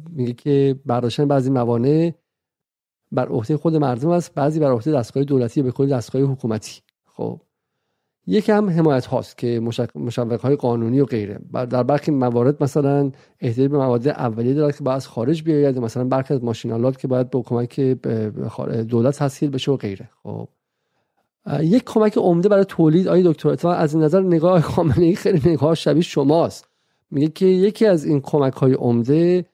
میگه 0.09 0.33
که 0.33 0.79
برداشتن 0.85 1.27
بعضی 1.27 1.49
موانع 1.49 2.13
بر 3.11 3.27
عهده 3.27 3.57
خود 3.57 3.75
مردم 3.75 4.09
است 4.09 4.33
بعضی 4.33 4.59
بر 4.59 4.71
عهده 4.71 4.91
دستگاه 4.91 5.23
دولتی 5.23 5.61
به 5.61 5.71
کلی 5.71 5.87
دستگاه 5.87 6.21
حکومتی. 6.21 6.81
خب. 7.05 7.41
یکم 8.29 8.69
حمایت 8.69 9.05
هاست 9.05 9.37
که 9.37 9.59
مشوق 9.95 10.41
های 10.41 10.55
قانونی 10.55 10.99
و 10.99 11.05
غیره. 11.05 11.39
در 11.53 11.83
برخی 11.83 12.11
موارد 12.11 12.63
مثلا 12.63 13.11
احتیاج 13.39 13.71
به 13.71 13.77
مواد 13.77 14.07
اولیه 14.07 14.53
دارد 14.53 14.77
که 14.77 14.83
باید 14.83 15.03
خارج 15.03 15.43
بیاید 15.43 15.79
مثلا 15.79 16.03
برخی 16.03 16.33
از 16.33 16.43
ماشینالات 16.43 16.97
که 16.97 17.07
باید 17.07 17.29
با 17.29 17.41
کمک 17.41 17.79
دولت 18.89 19.19
تسهیل 19.19 19.49
بشه 19.49 19.71
و 19.71 19.77
غیره. 19.77 20.09
خب. 20.23 20.47
یک 21.61 21.83
کمک 21.83 22.17
عمده 22.17 22.49
برای 22.49 22.65
تولید. 22.65 23.07
آی 23.07 23.23
دکتر 23.23 23.67
از 23.67 23.93
این 23.93 24.03
نظر 24.03 24.21
نگاه 24.21 24.61
خامنه 24.71 25.05
ای 25.05 25.15
خیلی 25.15 25.49
نگاه 25.49 25.75
شبیه 25.75 26.03
شماست؟ 26.03 26.67
میگه 27.11 27.27
که 27.27 27.45
یکی 27.45 27.85
از 27.85 28.05
این 28.05 28.21
کمک 28.21 28.53
های 28.53 28.73
عمده 28.73 29.45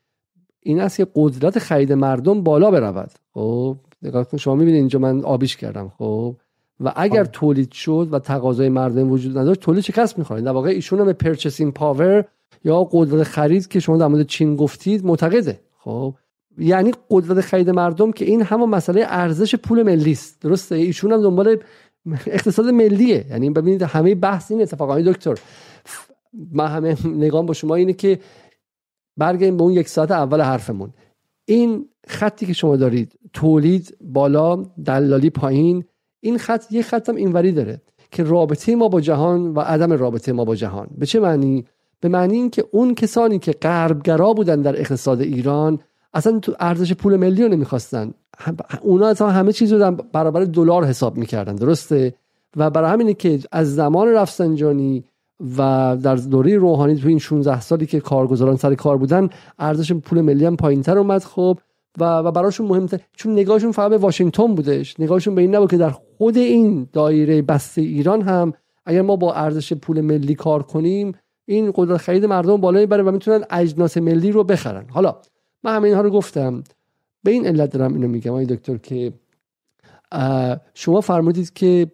این 0.60 0.82
است 0.82 0.98
که 0.98 1.08
قدرت 1.16 1.60
خرید 1.60 1.94
مردم 1.94 2.44
بالا 2.44 2.72
برود. 2.72 3.12
خب 3.34 3.78
نگاه 4.02 4.24
کن 4.30 4.38
شما 4.38 4.56
می‌بینید 4.56 4.80
اینجا 4.80 5.00
من 5.00 5.24
آبیش 5.24 5.58
کردم. 5.58 5.92
خب 5.98 6.36
و 6.80 6.94
اگر 6.96 7.26
تولید 7.26 7.72
شد 7.72 8.08
و 8.12 8.20
تقاضای 8.20 8.70
مردم 8.70 9.12
وجود 9.12 9.38
نداشت 9.38 9.60
تولید 9.60 9.84
کس 9.86 10.18
می‌خواین 10.18 10.46
در 10.46 10.52
واقع 10.52 10.70
ایشون 10.70 11.00
هم 11.00 11.06
به 11.06 11.14
پرچسین 11.14 11.72
پاور 11.72 12.26
یا 12.64 12.84
قدرت 12.92 13.24
خرید 13.24 13.68
که 13.68 13.80
شما 13.80 13.98
در 13.98 14.08
مورد 14.08 14.28
چین 14.28 14.56
گفتید 14.56 15.06
معتقده. 15.06 15.60
خب 15.78 16.14
یعنی 16.58 16.92
قدرت 17.10 17.42
خرید 17.42 17.70
مردم 17.70 18.12
که 18.12 18.26
این 18.26 18.42
همون 18.42 18.70
مسئله 18.70 19.06
ارزش 19.08 19.56
پول 19.56 19.84
ملی 19.84 20.12
است. 20.12 20.42
درسته؟ 20.42 20.76
ایشون 20.76 21.12
هم 21.12 21.22
دنبال 21.22 21.58
اقتصاد 22.28 22.66
ملیه. 22.66 23.26
یعنی 23.30 23.50
ببینید 23.50 23.82
همه 23.82 24.16
بحث 24.16 24.52
این 24.52 24.62
اتفاقا 24.62 25.02
دکتر. 25.02 25.36
من 26.52 26.68
همه 26.68 26.98
نگام 27.06 27.46
با 27.46 27.54
شما 27.54 27.76
اینه 27.76 27.94
که 27.94 28.20
برگردیم 29.18 29.58
به 29.58 29.64
اون 29.64 29.74
یک 29.74 29.90
ساعت 29.90 30.12
اول 30.12 30.42
حرفمون. 30.42 30.94
این 31.46 31.90
خطی 32.08 32.46
که 32.46 32.54
شما 32.54 32.76
دارید 32.76 33.20
تولید 33.34 33.98
بالا 34.02 34.56
دلالی 34.86 35.30
پایین 35.30 35.84
این 36.20 36.38
خط 36.38 36.72
یه 36.72 36.82
خط 36.82 37.10
هم 37.10 37.16
اینوری 37.16 37.52
داره 37.52 37.82
که 38.12 38.24
رابطه 38.24 38.76
ما 38.76 38.88
با 38.88 39.02
جهان 39.02 39.54
و 39.54 39.60
عدم 39.60 39.94
رابطه 39.94 40.34
ما 40.34 40.46
با 40.46 40.56
جهان. 40.56 40.88
به 40.98 41.06
چه 41.06 41.20
معنی؟ 41.20 41.66
به 42.00 42.10
معنی 42.10 42.36
اینکه 42.36 42.66
اون 42.72 42.96
کسانی 42.96 43.40
که 43.40 43.52
غربگرا 43.52 44.34
بودن 44.34 44.62
در 44.62 44.80
اقتصاد 44.80 45.22
ایران 45.22 45.80
اصلا 46.14 46.40
تو 46.40 46.56
ارزش 46.60 46.94
پول 46.94 47.16
ملی 47.16 47.44
رو 47.44 47.50
نمی‌خواستن. 47.50 48.14
اونا 48.82 49.08
اصلا 49.08 49.30
همه 49.30 49.52
چیز 49.52 49.74
رو 49.74 49.92
برابر 49.92 50.44
دلار 50.44 50.86
حساب 50.86 51.18
می‌کردن 51.18 51.56
درسته؟ 51.56 52.14
و 52.56 52.70
برای 52.70 52.92
همینه 52.92 53.14
که 53.14 53.40
از 53.52 53.76
زمان 53.76 54.08
رفسنجانی 54.08 55.04
و 55.58 55.98
در 56.04 56.16
دوره 56.16 56.58
روحانی 56.58 56.96
تو 56.96 57.08
این 57.08 57.20
16 57.20 57.62
سالی 57.62 57.86
که 57.86 58.00
کارگزاران 58.00 58.56
سر 58.56 58.76
کار 58.76 58.98
بودن 58.98 59.30
ارزش 59.60 59.94
پول 59.94 60.22
ملی 60.22 60.46
هم 60.46 60.56
پایینتر 60.56 60.98
اومد 60.98 61.24
خب. 61.24 61.60
و 62.00 62.04
و 62.18 62.32
براشون 62.32 62.68
مهمتر 62.68 63.00
چون 63.14 63.34
نگاهشون 63.34 63.72
فقط 63.72 63.90
به 63.90 63.98
واشنگتن 63.98 64.56
بودش. 64.56 65.00
نگاهشون 65.00 65.36
به 65.36 65.42
این 65.42 65.56
نبود 65.56 65.72
که 65.72 65.78
در 65.78 65.90
خود 65.90 66.38
این 66.38 66.88
دایره 66.94 67.42
بسته 67.42 67.82
ایران 67.82 68.22
هم 68.22 68.54
اگر 68.86 69.02
ما 69.02 69.16
با 69.16 69.34
ارزش 69.34 69.74
پول 69.74 70.02
ملی 70.02 70.36
کار 70.36 70.64
کنیم 70.64 71.12
این 71.46 71.72
قدرت 71.76 71.98
خرید 71.98 72.26
مردم 72.26 72.58
بالایی 72.58 72.86
بره 72.86 73.04
و 73.04 73.12
می‌تونن 73.12 73.44
اجناس 73.50 73.98
ملی 73.98 74.32
رو 74.32 74.44
بخرن. 74.44 74.86
حالا 74.90 75.16
من 75.64 75.76
همه 75.76 75.88
اینها 75.88 76.02
رو 76.02 76.10
گفتم. 76.10 76.64
به 77.24 77.32
این 77.32 77.48
علت 77.48 77.72
دارم 77.72 77.94
اینو 77.94 78.08
میگم 78.08 78.32
آقای 78.32 78.46
دکتر 78.46 78.78
که 78.78 79.14
شما 80.74 81.02
فرمودید 81.02 81.54
که 81.54 81.92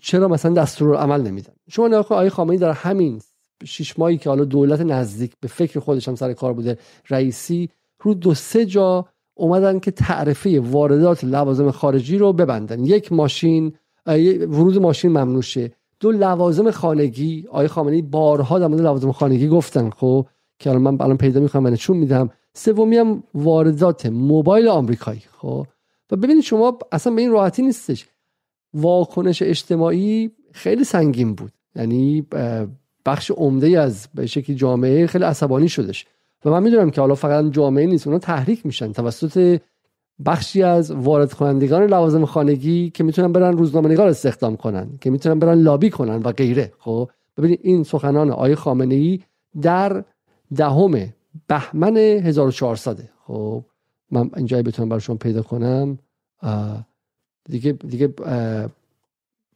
چرا 0.00 0.28
مثلا 0.28 0.52
دستور 0.52 0.96
عمل 0.96 1.22
نمیدن؟ 1.22 1.53
شما 1.68 1.88
نگاه 1.88 2.00
آقای 2.00 2.28
خامنه‌ای 2.28 2.58
در 2.58 2.72
همین 2.72 3.20
شش 3.64 3.98
ماهی 3.98 4.18
که 4.18 4.28
حالا 4.30 4.44
دولت 4.44 4.80
نزدیک 4.80 5.32
به 5.40 5.48
فکر 5.48 5.80
خودش 5.80 6.08
هم 6.08 6.14
سر 6.14 6.32
کار 6.32 6.52
بوده 6.52 6.78
رئیسی 7.10 7.70
رو 8.00 8.14
دو 8.14 8.34
سه 8.34 8.66
جا 8.66 9.06
اومدن 9.34 9.78
که 9.78 9.90
تعرفه 9.90 10.60
واردات 10.60 11.24
لوازم 11.24 11.70
خارجی 11.70 12.18
رو 12.18 12.32
ببندن. 12.32 12.84
یک 12.84 13.12
ماشین 13.12 13.72
ورود 14.06 14.78
ماشین 14.78 15.10
ممنوع 15.10 15.42
شه. 15.42 15.72
دو 16.00 16.12
لوازم 16.12 16.70
خانگی 16.70 17.46
آقای 17.48 17.68
خامنه‌ای 17.68 18.02
بارها 18.02 18.58
در 18.58 18.66
مورد 18.66 18.80
لوازم 18.80 19.12
خانگی 19.12 19.48
گفتن 19.48 19.90
خب؟ 19.90 20.26
که 20.58 20.70
الان 20.70 20.82
من 20.82 20.96
الان 21.00 21.16
پیدا 21.16 21.40
می‌کنم 21.40 21.62
من 21.62 21.76
چون 21.76 21.96
میدم. 21.96 22.30
سومی 22.54 22.96
هم 22.96 23.22
واردات 23.34 24.06
موبایل 24.06 24.68
آمریکایی 24.68 25.22
خب؟ 25.38 25.66
و 26.10 26.16
ببینید 26.16 26.44
شما 26.44 26.78
اصلا 26.92 27.14
به 27.14 27.22
این 27.22 27.30
راحتی 27.30 27.62
نیستش. 27.62 28.06
واکنش 28.74 29.42
اجتماعی 29.42 30.30
خیلی 30.54 30.84
سنگین 30.84 31.34
بود. 31.34 31.52
یعنی 31.76 32.26
بخش 33.06 33.30
عمده 33.30 33.80
از 33.80 34.08
به 34.14 34.26
شکلی 34.26 34.56
جامعه 34.56 35.06
خیلی 35.06 35.24
عصبانی 35.24 35.68
شدش. 35.68 36.06
و 36.44 36.50
من 36.50 36.62
می‌دونم 36.62 36.90
که 36.90 37.00
حالا 37.00 37.14
فقط 37.14 37.44
جامعه 37.50 37.86
نیست 37.86 38.06
اونا 38.06 38.18
تحریک 38.18 38.66
میشن. 38.66 38.92
توسط 38.92 39.60
بخشی 40.26 40.62
از 40.62 40.90
وارد 40.90 41.32
کنندگان 41.32 41.82
لوازم 41.82 42.24
خانگی 42.24 42.90
که 42.90 43.04
می‌تونن 43.04 43.32
برن 43.32 43.56
روزنامه 43.56 43.88
نگار 43.88 44.08
استخدام 44.08 44.56
کنن 44.56 44.98
که 45.00 45.10
می‌تونن 45.10 45.38
برن 45.38 45.58
لابی 45.58 45.90
کنن 45.90 46.16
و 46.16 46.32
غیره. 46.32 46.72
خب؟ 46.78 47.10
ببینید 47.36 47.60
این 47.62 47.82
سخنان 47.82 48.30
آقای 48.30 48.54
خامنه 48.54 48.94
ای 48.94 49.20
در 49.62 50.04
دهم 50.56 51.12
بهمن 51.46 51.96
1400 51.96 52.98
خب؟ 53.26 53.64
من 54.10 54.30
اینجایی 54.36 54.62
بتونم 54.62 54.88
براشون 54.88 55.16
پیدا 55.16 55.42
کنم. 55.42 55.98
دیگه 57.44 57.72
دیگه 57.72 58.06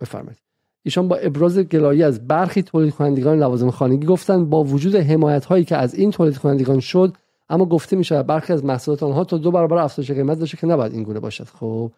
بفرمایید. 0.01 0.48
ایشان 0.89 1.09
با 1.09 1.17
ابراز 1.17 1.59
گلایه 1.59 2.07
از 2.07 2.27
برخی 2.27 2.63
تولید 2.63 2.95
کنندگان 2.95 3.39
لوازم 3.39 3.71
خانگی 3.71 4.07
گفتند 4.07 4.51
با 4.51 4.65
وجود 4.65 4.95
حمایت 4.95 5.45
هایی 5.45 5.65
که 5.65 5.77
از 5.77 5.95
این 5.95 6.11
تولید 6.11 6.39
کنندگان 6.39 6.81
شد 6.81 7.17
اما 7.49 7.65
گفته 7.65 7.97
میشه 7.97 8.23
برخی 8.23 8.53
از 8.53 8.65
محصولات 8.65 9.03
آنها 9.03 9.25
تا 9.25 9.39
دو 9.39 9.51
برابر 9.51 9.77
افزایش 9.77 10.11
قیمت 10.11 10.39
داشته 10.39 10.57
که 10.57 10.67
نباید 10.67 10.93
این 10.93 11.03
گونه 11.03 11.21
باشد. 11.21 11.45
خب 11.45 11.93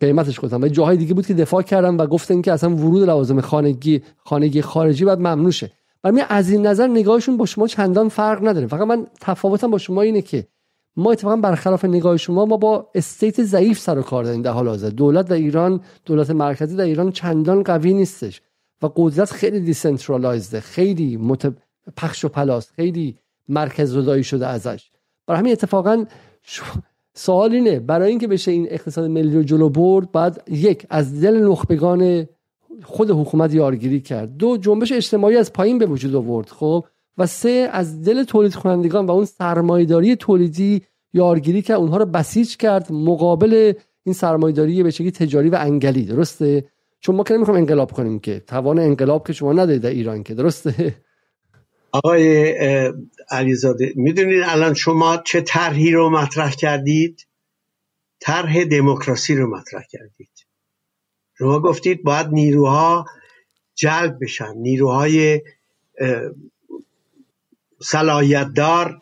قیمتش 0.00 0.40
گفتم. 0.40 0.62
و 0.62 0.68
جاهای 0.68 0.96
دیگه 0.96 1.14
بود 1.14 1.26
که 1.26 1.34
دفاع 1.34 1.62
کردم 1.62 1.98
و 1.98 2.06
گفتن 2.06 2.42
که 2.42 2.52
اصلا 2.52 2.70
ورود 2.70 3.02
لوازم 3.02 3.40
خانگی 3.40 4.02
خانگی 4.16 4.62
خارجی 4.62 5.04
باید 5.04 5.18
ممنوع 5.18 5.50
شه. 5.50 5.70
برای 6.02 6.22
از 6.28 6.50
این 6.50 6.66
نظر 6.66 6.86
نگاهشون 6.86 7.36
با 7.36 7.46
شما 7.46 7.66
چندان 7.66 8.08
فرق 8.08 8.48
نداره. 8.48 8.66
فقط 8.66 8.86
من 8.86 9.06
تفاوتم 9.20 9.70
با 9.70 9.78
شما 9.78 10.02
اینه 10.02 10.22
که 10.22 10.46
ما 11.00 11.12
اتفاقا 11.12 11.36
برخلاف 11.36 11.84
نگاه 11.84 12.16
شما 12.16 12.44
ما 12.44 12.56
با 12.56 12.90
استیت 12.94 13.42
ضعیف 13.42 13.78
سر 13.78 13.98
و 13.98 14.02
کار 14.02 14.24
داریم 14.24 14.42
در 14.42 14.50
حال 14.50 14.68
حاضر. 14.68 14.88
دولت 14.88 15.28
در 15.28 15.36
ایران 15.36 15.80
دولت 16.04 16.30
مرکزی 16.30 16.76
در 16.76 16.84
ایران 16.84 17.12
چندان 17.12 17.62
قوی 17.62 17.94
نیستش 17.94 18.42
و 18.82 18.88
قدرت 18.96 19.30
خیلی 19.30 19.60
دیسنترالایزده 19.60 20.60
خیلی 20.60 21.16
مت... 21.16 21.52
پخش 21.96 22.24
و 22.24 22.28
پلاس 22.28 22.70
خیلی 22.70 23.18
مرکز 23.48 23.92
زدایی 23.92 24.24
شده 24.24 24.46
ازش. 24.46 24.90
برای 25.26 25.38
همین 25.38 25.52
اتفاقا 25.52 26.04
سوال 27.14 27.52
اینه 27.52 27.80
برای 27.80 28.10
اینکه 28.10 28.28
بشه 28.28 28.50
این 28.50 28.66
اقتصاد 28.70 29.10
ملی 29.10 29.36
رو 29.36 29.42
جلو 29.42 29.68
برد 29.68 30.12
بعد 30.12 30.42
یک 30.50 30.86
از 30.90 31.20
دل 31.20 31.36
نخبگان 31.36 32.26
خود 32.82 33.10
حکومت 33.10 33.54
یارگیری 33.54 34.00
کرد. 34.00 34.36
دو 34.36 34.56
جنبش 34.56 34.92
اجتماعی 34.92 35.36
از 35.36 35.52
پایین 35.52 35.78
به 35.78 35.86
وجود 35.86 36.14
آورد 36.14 36.48
خب؟ 36.48 36.84
و 37.18 37.26
سه 37.26 37.68
از 37.72 38.02
دل 38.02 38.24
تولید 38.24 38.54
کنندگان 38.54 39.06
و 39.06 39.10
اون 39.10 39.24
سرمایداری 39.24 40.16
تولیدی 40.16 40.82
یارگیری 41.12 41.62
که 41.62 41.72
اونها 41.72 41.96
رو 41.96 42.06
بسیج 42.06 42.56
کرد 42.56 42.92
مقابل 42.92 43.72
این 44.02 44.14
سرمایداری 44.14 44.82
به 44.82 44.90
شکلی 44.90 45.10
تجاری 45.10 45.48
و 45.48 45.56
انگلی 45.60 46.04
درسته؟ 46.04 46.64
چون 47.00 47.16
ما 47.16 47.24
که 47.24 47.34
نمی‌خوام 47.34 47.56
انقلاب 47.56 47.92
کنیم 47.92 48.18
که. 48.18 48.40
توان 48.40 48.78
انقلاب 48.78 49.26
که 49.26 49.32
شما 49.32 49.52
ندارید 49.52 49.82
در 49.82 49.90
ایران 49.90 50.22
که 50.22 50.34
درسته؟ 50.34 50.94
آقای 51.92 52.52
علیزاده 53.30 53.92
می‌دونید 53.96 54.42
الان 54.46 54.74
شما 54.74 55.16
چه 55.16 55.40
طرحی 55.40 55.90
رو 55.90 56.10
مطرح 56.10 56.50
کردید؟ 56.50 57.26
طرح 58.20 58.64
دموکراسی 58.64 59.34
رو 59.34 59.56
مطرح 59.56 59.82
کردید. 59.90 60.30
شما 61.38 61.60
گفتید 61.60 62.02
باید 62.02 62.26
نیروها 62.26 63.04
جلب 63.74 64.18
بشن 64.20 64.52
نیروهای 64.56 65.40
صلاحیتدار 67.82 69.00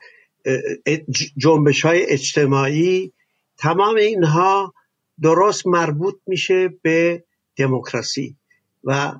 جنبش 1.36 1.84
های 1.84 2.06
اجتماعی 2.06 3.12
تمام 3.58 3.96
اینها 3.96 4.74
درست 5.22 5.66
مربوط 5.66 6.14
میشه 6.26 6.68
به 6.82 7.24
دموکراسی. 7.56 8.36
و 8.84 9.14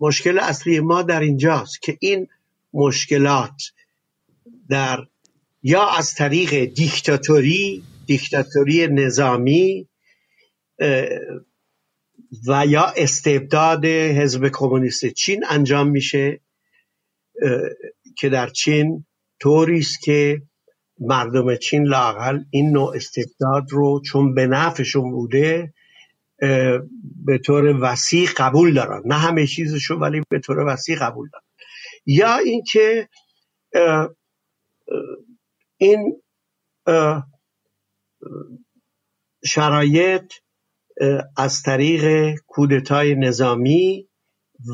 مشکل 0.00 0.38
اصلی 0.38 0.80
ما 0.80 1.02
در 1.02 1.20
اینجاست 1.20 1.82
که 1.82 1.98
این 2.00 2.28
مشکلات 2.72 3.62
در 4.68 5.06
یا 5.62 5.88
از 5.88 6.14
طریق 6.14 6.64
دیکتاتوری 6.64 7.84
دیکتاتوری 8.06 8.86
نظامی 8.86 9.88
و 12.46 12.66
یا 12.66 12.92
استبداد 12.96 13.84
حزب 13.84 14.48
کمونیست 14.48 15.06
چین 15.06 15.44
انجام 15.48 15.88
میشه 15.88 16.40
که 18.16 18.28
در 18.28 18.48
چین 18.48 19.04
طوری 19.40 19.78
است 19.78 20.02
که 20.02 20.42
مردم 21.00 21.56
چین 21.56 21.86
لاقل 21.86 22.40
این 22.50 22.70
نوع 22.70 22.96
استبداد 22.96 23.64
رو 23.70 24.00
چون 24.00 24.34
به 24.34 24.46
نفعشون 24.46 25.10
بوده 25.10 25.74
به 27.24 27.38
طور 27.44 27.64
وسیع 27.82 28.28
قبول 28.36 28.74
دارن. 28.74 29.02
نه 29.04 29.14
همه 29.14 29.46
چیزشو 29.46 29.94
ولی 29.94 30.22
به 30.28 30.38
طور 30.38 30.58
وسیع 30.58 30.98
قبول 30.98 31.28
دارن. 31.32 31.44
یا 32.06 32.36
اینکه 32.36 33.08
این 35.76 36.22
شرایط 39.44 40.32
از 41.36 41.62
طریق 41.62 42.34
کودتای 42.46 43.14
نظامی 43.14 44.08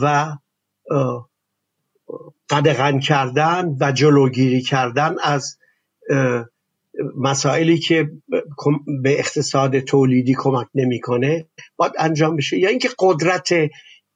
و 0.03 0.37
قدغن 2.55 2.99
کردن 2.99 3.77
و 3.81 3.93
جلوگیری 3.93 4.63
کردن 4.63 5.15
از 5.23 5.59
مسائلی 7.17 7.79
که 7.79 8.11
به 9.03 9.19
اقتصاد 9.19 9.81
تولیدی 9.81 10.35
کمک 10.39 10.67
نمی‌کنه 10.75 11.47
باید 11.77 11.93
انجام 11.99 12.37
بشه. 12.37 12.59
یا 12.59 12.69
اینکه 12.69 12.91
قدرت 12.99 13.49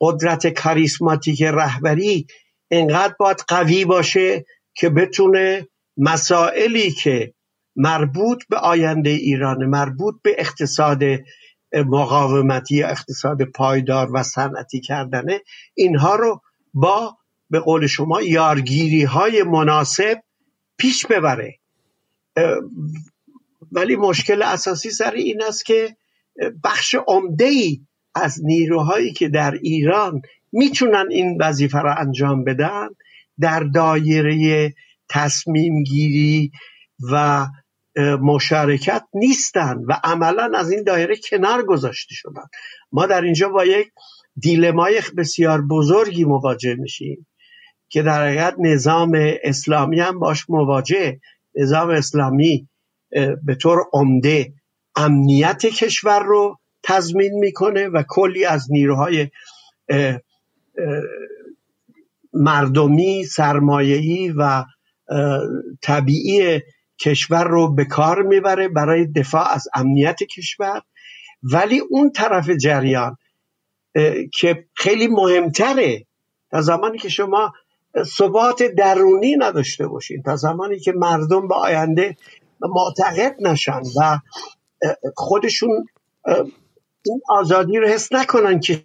قدرت 0.01 0.47
کاریسماتیک 0.47 1.43
رهبری 1.43 2.27
انقدر 2.71 3.15
باید 3.19 3.45
قوی 3.49 3.85
باشه 3.85 4.45
که 4.75 4.89
بتونه 4.89 5.69
مسائلی 5.97 6.91
که 6.91 7.35
مربوط 7.77 8.43
به 8.49 8.57
آینده 8.57 9.11
ایران 9.11 9.67
مربوط 9.67 10.15
به 10.23 10.35
اقتصاد 10.39 11.03
مقاومتی 11.75 12.77
یا 12.77 12.89
اقتصاد 12.89 13.43
پایدار 13.43 14.09
و 14.15 14.23
صنعتی 14.23 14.81
کردنه 14.81 15.41
اینها 15.75 16.17
رو 16.17 16.41
با 16.75 17.18
به 17.51 17.61
قول 17.61 17.87
شما 17.87 18.23
یارگیری 18.23 19.03
های 19.03 19.43
مناسب 19.43 20.23
پیش 20.79 21.07
ببره. 21.07 21.59
ولی 23.73 23.97
مشکل 23.97 24.43
اساسی 24.43 24.91
سر 24.91 25.11
این 25.11 25.43
است 25.43 25.67
که 25.67 25.97
بخش 26.65 26.95
عمده 27.07 27.45
ای 27.45 27.81
از 28.15 28.45
نیروهایی 28.45 29.13
که 29.13 29.29
در 29.29 29.55
ایران 29.63 30.23
می‌تونن 30.53 31.07
این 31.11 31.39
وظیفه 31.41 31.79
را 31.79 31.95
انجام 31.95 32.45
بدن 32.45 32.89
در 33.41 33.61
دایره 33.61 34.75
تصمیم 35.09 35.83
گیری 35.83 36.53
و 37.13 37.47
مشارکت 38.21 39.03
نیستن 39.15 39.77
و 39.89 40.01
عملا 40.05 40.51
از 40.55 40.71
این 40.71 40.83
دایره 40.83 41.17
کنار 41.31 41.65
گذاشته 41.65 42.15
شدن. 42.15 42.47
ما 42.93 43.07
در 43.07 43.23
اینجا 43.23 43.49
با 43.49 43.65
یک 43.65 43.89
دیلمای 44.37 45.03
بسیار 45.17 45.63
بزرگی 45.67 46.25
مواجه 46.25 46.75
میشیم. 46.75 47.27
که 47.89 48.03
در 48.03 48.27
حقیقت 48.27 48.55
نظام 48.59 49.13
اسلامی 49.43 50.01
هم 50.01 50.19
باش 50.19 50.51
مواجه. 50.51 51.21
نظام 51.55 51.91
اسلامی 51.91 52.69
به 53.45 53.55
طور 53.61 53.79
عمده 53.93 54.53
امنیت 54.97 55.67
کشور 55.67 56.23
رو 56.23 56.59
تضمین 56.83 57.33
می‌کنه 57.33 57.89
و 57.89 58.03
کلی 58.09 58.45
از 58.45 58.67
نیروهای 58.71 59.29
مردمی 62.33 63.25
سرمایهی 63.25 64.33
و 64.37 64.65
طبیعی 65.83 66.61
کشور 67.01 67.45
رو 67.45 67.75
به 67.75 67.85
کار 67.85 68.23
می‌بره 68.23 68.69
برای 68.69 69.07
دفاع 69.07 69.53
از 69.53 69.69
امنیت 69.75 70.23
کشور. 70.23 70.83
ولی 71.43 71.79
اون 71.91 72.11
طرف 72.11 72.51
جریان 72.51 73.17
که 74.35 74.65
خیلی 74.75 75.07
مهمتره 75.07 76.07
تا 76.51 76.61
زمانی 76.63 76.99
که 76.99 77.09
شما 77.09 77.53
ثبات 78.05 78.63
درونی 78.63 79.37
نداشته 79.37 79.87
باشین 79.87 80.23
تا 80.23 80.37
زمانی 80.37 80.79
که 80.81 80.93
مردم 80.93 81.49
به 81.49 81.55
آینده 81.55 82.17
معتقد 82.61 83.37
نشن 83.41 83.83
و 84.01 84.19
خودشون 85.17 85.87
این 87.07 87.21
آزادی 87.29 87.79
رو 87.79 87.89
حس 87.89 88.13
نکنن 88.13 88.61
که 88.61 88.85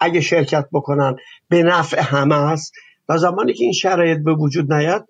اگه 0.00 0.20
شرکت 0.20 0.68
بکنن 0.72 1.16
به 1.48 1.62
نفع 1.62 2.00
همه 2.00 2.34
است. 2.34 2.72
تا 3.06 3.16
زمانی 3.16 3.54
که 3.54 3.64
این 3.64 3.72
شرایط 3.72 4.18
به 4.18 4.34
وجود 4.34 4.72
نیاد 4.72 5.08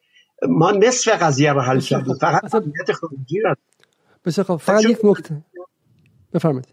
ما 0.48 0.70
نصف 0.70 1.22
قضیه 1.22 1.52
رو 1.52 1.60
حل 1.60 1.80
کردیم. 1.80 2.14
فقط 2.14 2.54
امنیت 2.54 2.92
خارجی 2.92 3.40
رو 3.40 3.54
بسیار 4.24 4.46
خب 4.46 4.56
فقط 4.56 4.84
یک 4.84 4.98
نکته. 5.04 5.42
بفرمایید. 6.32 6.68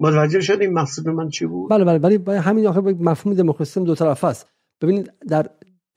متوجه 0.00 0.40
شدیم 0.40 0.72
مقصود 0.72 1.08
من 1.08 1.28
چی 1.28 1.46
بود؟ 1.46 1.70
بله 1.70 1.84
بله. 1.84 1.98
ولی 1.98 2.38
همین 2.38 2.66
آخه 2.66 2.80
مفهوم 2.80 3.34
دموکراسی 3.34 3.80
دو 3.80 3.94
طرف 3.94 4.24
است. 4.24 4.48
ببینید 4.80 5.12
در 5.28 5.50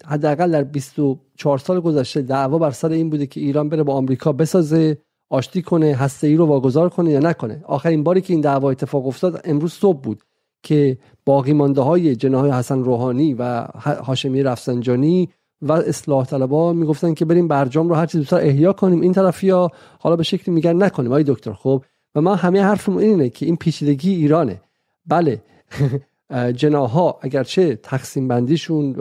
حداقل 0.05 0.51
در 0.51 0.63
24 0.63 1.57
سال 1.57 1.79
گذشته 1.79 2.21
دعوا 2.21 2.57
بر 2.57 2.71
سر 2.71 2.89
این 2.89 3.09
بوده 3.09 3.27
که 3.27 3.39
ایران 3.39 3.69
بره 3.69 3.83
با 3.83 3.93
آمریکا 3.93 4.31
بسازه 4.31 4.97
آشتی 5.29 5.61
کنه 5.61 5.95
هسته 5.95 6.27
ای 6.27 6.35
رو 6.35 6.45
واگذار 6.45 6.89
کنه 6.89 7.11
یا 7.11 7.19
نکنه. 7.19 7.63
آخرین 7.67 8.03
باری 8.03 8.21
که 8.21 8.33
این 8.33 8.41
دعوا 8.41 8.71
اتفاق 8.71 9.07
افتاد 9.07 9.41
امروز 9.43 9.73
صبح 9.73 10.01
بود 10.01 10.21
که 10.63 10.97
باقی 11.25 11.53
مانده 11.53 11.81
های 11.81 12.15
جناح 12.15 12.57
حسن 12.57 12.83
روحانی 12.83 13.33
و 13.33 13.67
هاشمی 14.03 14.43
رفسنجانی 14.43 15.29
و 15.61 15.71
اصلاح 15.71 16.25
طلبا 16.25 16.73
می‌گفتن 16.73 17.13
که 17.13 17.25
بریم 17.25 17.47
برجام 17.47 17.89
رو 17.89 17.95
هر 17.95 18.05
چیز 18.05 18.21
دوستار 18.21 18.41
احیا 18.41 18.73
کنیم. 18.73 19.01
این 19.01 19.13
طرفی 19.13 19.49
ها 19.49 19.71
حالا 19.99 20.15
به 20.15 20.23
شکلی 20.23 20.55
میگن 20.55 20.83
نکنیم. 20.83 21.11
آقای 21.11 21.23
دکتر 21.27 21.53
خب؟ 21.53 21.83
و 22.15 22.21
ما 22.21 22.35
همه 22.35 22.61
حرفمون 22.61 23.03
اینه 23.03 23.29
که 23.29 23.45
این 23.45 23.55
پیچیدگی 23.55 24.15
ایرانه. 24.15 24.61
بله 25.05 25.41
جناها 26.31 27.19
اگرچه 27.21 27.75
تقسیم 27.75 28.27
بندیشون 28.27 28.95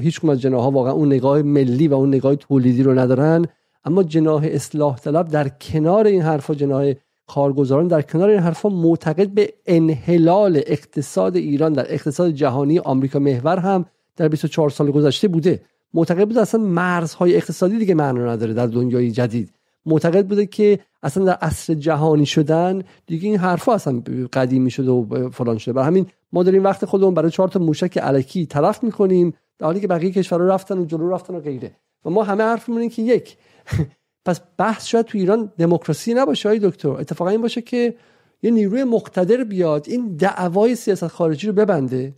هیچ 0.00 0.24
از 0.24 0.40
جناها 0.40 0.70
واقعا 0.70 0.92
اون 0.92 1.06
نگاه 1.06 1.42
ملی 1.42 1.88
و 1.88 1.94
اون 1.94 2.08
نگاه 2.08 2.36
تولیدی 2.36 2.82
رو 2.82 2.98
ندارن. 2.98 3.46
اما 3.84 4.02
جناح 4.02 4.48
اصلاح 4.50 4.98
طلب 4.98 5.28
در 5.28 5.48
کنار 5.48 6.06
این 6.06 6.22
حرفا 6.22 6.54
جناح 6.54 6.92
کارگزاران 7.26 7.88
در 7.88 8.02
کنار 8.02 8.28
این 8.28 8.40
حرفا 8.40 8.68
معتقد 8.68 9.28
به 9.28 9.52
انحلال 9.66 10.62
اقتصاد 10.66 11.36
ایران 11.36 11.72
در 11.72 11.94
اقتصاد 11.94 12.30
جهانی 12.30 12.78
آمریکا 12.78 13.18
محور 13.18 13.58
هم 13.58 13.86
در 14.16 14.28
24 14.28 14.70
سال 14.70 14.90
گذشته 14.90 15.28
بوده. 15.28 15.60
معتقد 15.94 16.26
بود 16.28 16.38
اصلا 16.38 16.60
مرزهای 16.60 17.36
اقتصادی 17.36 17.78
دیگه 17.78 17.94
معنا 17.94 18.32
نداره 18.32 18.54
در 18.54 18.66
دنیای 18.66 19.10
جدید. 19.10 19.57
معتقد 19.88 20.26
بوده 20.26 20.46
که 20.46 20.78
اصلا 21.02 21.24
در 21.24 21.32
عصر 21.32 21.74
جهانی 21.74 22.26
شدن 22.26 22.82
دیگه 23.06 23.28
این 23.28 23.38
حرفا 23.38 23.74
اصلا 23.74 24.02
قدیمی 24.32 24.70
شده 24.70 24.90
و 24.90 25.30
فلان 25.30 25.58
شده. 25.58 25.72
برای 25.72 25.86
همین 25.86 26.06
ما 26.32 26.42
داریم 26.42 26.64
وقت 26.64 26.84
خودمون 26.84 27.14
برای 27.14 27.30
چهار 27.30 27.48
تا 27.48 27.60
موشک 27.60 27.98
علکی 27.98 28.46
طرف 28.46 28.84
می‌کنیم 28.84 29.34
در 29.58 29.66
حالی 29.66 29.80
که 29.80 29.86
بقیه 29.86 30.10
کشورها 30.10 30.46
رفتن 30.46 30.78
و 30.78 30.84
جلو 30.84 31.10
رفتن 31.10 31.34
و 31.34 31.40
غیره. 31.40 31.76
و 32.04 32.10
ما 32.10 32.22
همه 32.22 32.44
حرفمون 32.44 32.78
اینه 32.78 32.94
که 32.94 33.02
یک 33.02 33.36
پس 34.26 34.40
بحث 34.58 34.86
شاید 34.86 35.06
تو 35.06 35.18
ایران 35.18 35.52
دموکراسی 35.58 36.14
نباشه 36.14 36.48
های 36.48 36.58
دکتر. 36.58 36.88
اتفاقا 36.88 37.30
این 37.30 37.42
باشه 37.42 37.62
که 37.62 37.94
یه 38.42 38.50
نیروی 38.50 38.84
مقتدر 38.84 39.44
بیاد 39.44 39.84
این 39.88 40.16
دعوای 40.16 40.74
سیاست 40.74 41.06
خارجی 41.06 41.46
رو 41.46 41.52
ببنده. 41.52 42.14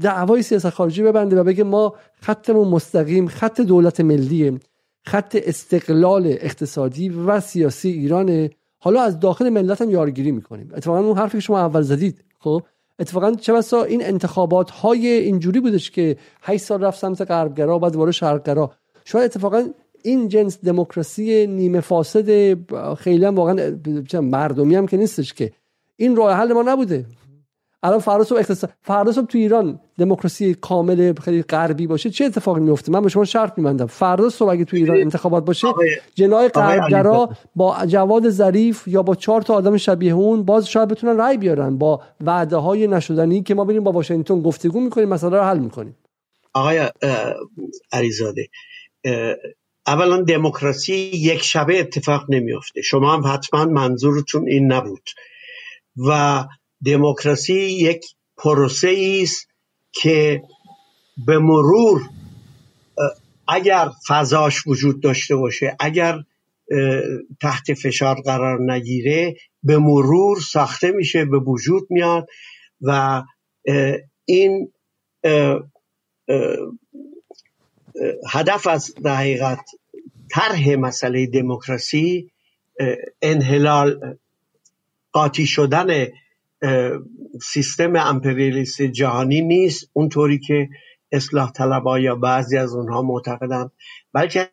دعوای 0.00 0.42
سیاست 0.42 0.70
خارجی 0.70 1.02
ببنده 1.02 1.40
و 1.40 1.44
بگه 1.44 1.64
ما 1.64 1.94
خطمون 2.20 2.68
مستقیم 2.68 3.28
خط 3.28 3.60
دولت 3.60 4.00
ملیه. 4.00 4.60
خط 5.06 5.36
استقلال 5.44 6.26
اقتصادی 6.26 7.08
و 7.08 7.40
سیاسی 7.40 7.88
ایرانه 7.88 8.50
حالا 8.78 9.02
از 9.02 9.20
داخل 9.20 9.48
ملت 9.48 9.82
هم 9.82 9.90
یارگیری 9.90 10.32
می‌کنیم. 10.32 10.70
اتفاقا 10.74 10.98
اون 10.98 11.18
حرفی 11.18 11.38
که 11.38 11.40
شما 11.40 11.58
اول 11.60 11.82
زدید 11.82 12.24
خب؟ 12.38 12.62
اتفاقا 12.98 13.32
چه 13.34 13.52
بسا 13.52 13.84
این 13.84 14.04
انتخابات 14.04 14.70
های 14.70 15.06
اینجوری 15.08 15.60
بودش 15.60 15.90
که 15.90 16.16
8 16.42 16.64
سال 16.64 16.84
رفت 16.84 17.00
سمت 17.00 17.20
غربگرا 17.20 17.78
بعد 17.78 17.96
وارد 17.96 18.10
شرقگرا. 18.10 18.72
شاید 19.04 19.24
اتفاقا 19.24 19.68
این 20.02 20.28
جنس 20.28 20.64
دموکراسی 20.64 21.46
نیمه 21.46 21.80
فاسد 21.80 22.58
خیلی 22.94 23.24
هم 23.24 23.34
واقعا 23.34 23.78
مردمی 24.20 24.74
هم 24.74 24.86
که 24.86 24.96
نیستش 24.96 25.32
که. 25.32 25.52
این 25.96 26.16
راه 26.16 26.36
حل 26.36 26.52
ما 26.52 26.62
نبوده. 26.62 27.06
الان 27.84 27.98
فردا 27.98 28.24
صبح 28.24 28.38
اقتصاد 28.38 28.70
فردا 28.82 29.12
صبح 29.12 29.26
تو 29.26 29.38
ایران 29.38 29.80
دموکراسی 29.98 30.54
کامل 30.54 31.14
خیلی 31.14 31.42
غربی 31.42 31.86
باشه 31.86 32.10
چه 32.10 32.24
اتفاقی 32.24 32.60
میفته؟ 32.60 32.92
من 32.92 33.02
به 33.02 33.08
شما 33.08 33.24
شرط 33.24 33.58
میبندم. 33.58 33.86
فردا 33.86 34.28
صبح 34.28 34.50
اگه 34.50 34.64
تو 34.64 34.76
ایران 34.76 34.96
انتخابات 34.96 35.44
باشه 35.44 35.68
جنای 36.14 36.48
غربگرا 36.48 37.30
با 37.56 37.76
جواد 37.86 38.30
ظریف 38.30 38.88
یا 38.88 39.02
با 39.02 39.14
چهار 39.14 39.42
تا 39.42 39.54
آدم 39.54 39.76
شبیه 39.76 40.14
اون 40.14 40.42
باز 40.42 40.68
شاید 40.68 40.88
بتونن 40.88 41.16
رای 41.16 41.38
بیارن 41.38 41.78
با 41.78 42.02
وعده 42.20 42.56
های 42.56 42.86
نشدنی 42.86 43.42
که 43.42 43.54
ما 43.54 43.64
بریم 43.64 43.84
با 43.84 43.92
واشنگتن 43.92 44.40
گفتگو 44.42 44.80
می‌کنیم 44.80 45.08
مسئله 45.08 45.36
رو 45.36 45.42
حل 45.44 45.58
می‌کنیم. 45.58 45.96
آقای 46.54 46.90
علیزاده 47.92 48.48
اولا 49.86 50.22
دموکراسی 50.22 50.94
یک 51.14 51.42
شبه 51.42 51.80
اتفاق 51.80 52.24
نمیفته 52.28 52.82
شما 52.82 53.14
هم 53.14 53.34
حتما 53.34 53.64
منظورتون 53.64 54.48
این 54.48 54.72
نبود. 54.72 55.02
و 56.08 56.44
دموکراسی 56.86 57.54
یک 57.54 58.04
پروسه 58.36 59.20
است 59.22 59.48
که 59.92 60.42
به 61.26 61.38
مرور 61.38 62.10
اگر 63.48 63.88
فضاش 64.08 64.66
وجود 64.66 65.02
داشته 65.02 65.36
باشه 65.36 65.76
اگر 65.80 66.18
تحت 67.40 67.74
فشار 67.74 68.20
قرار 68.20 68.72
نگیره 68.72 69.36
به 69.62 69.78
مرور 69.78 70.40
ساخته 70.40 70.90
میشه 70.90 71.24
به 71.24 71.38
وجود 71.38 71.86
میاد 71.90 72.28
و 72.80 73.22
این 74.24 74.72
هدف 78.30 78.66
از 78.66 78.94
در 79.04 79.16
حقیقت 79.16 79.60
طرح 80.30 80.74
مسئله 80.74 81.26
دموکراسی 81.26 82.30
انحلال 83.22 84.16
قاطی 85.12 85.46
شدن 85.46 86.06
سیستم 87.42 87.96
امپریالیست 87.96 88.82
جهانی 88.82 89.40
نیست 89.40 89.90
اونطوری 89.92 90.38
که 90.38 90.68
اصلاح 91.12 91.52
طلبا 91.52 91.98
یا 91.98 92.14
بعضی 92.14 92.58
از 92.58 92.74
اونها 92.74 93.02
معتقدند. 93.02 93.70
بلکه 94.12 94.50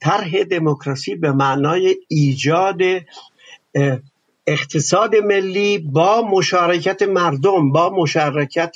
طرح 0.00 0.42
دموکراسی 0.42 1.14
به 1.14 1.32
معنای 1.32 1.96
ایجاد 2.08 2.78
اقتصاد 4.46 5.16
ملی 5.16 5.78
با 5.78 6.28
مشارکت 6.30 7.02
مردم 7.02 7.72
با 7.72 7.90
مشارکت 7.90 8.74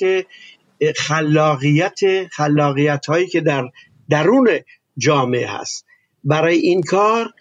خلاقیت 0.95 2.27
خلاقیت 2.31 3.05
هایی 3.05 3.27
که 3.27 3.41
در 3.41 3.69
درون 4.09 4.49
جامعه 4.97 5.47
هست. 5.47 5.85
برای 6.23 6.57
این 6.57 6.81
کار 6.81 7.33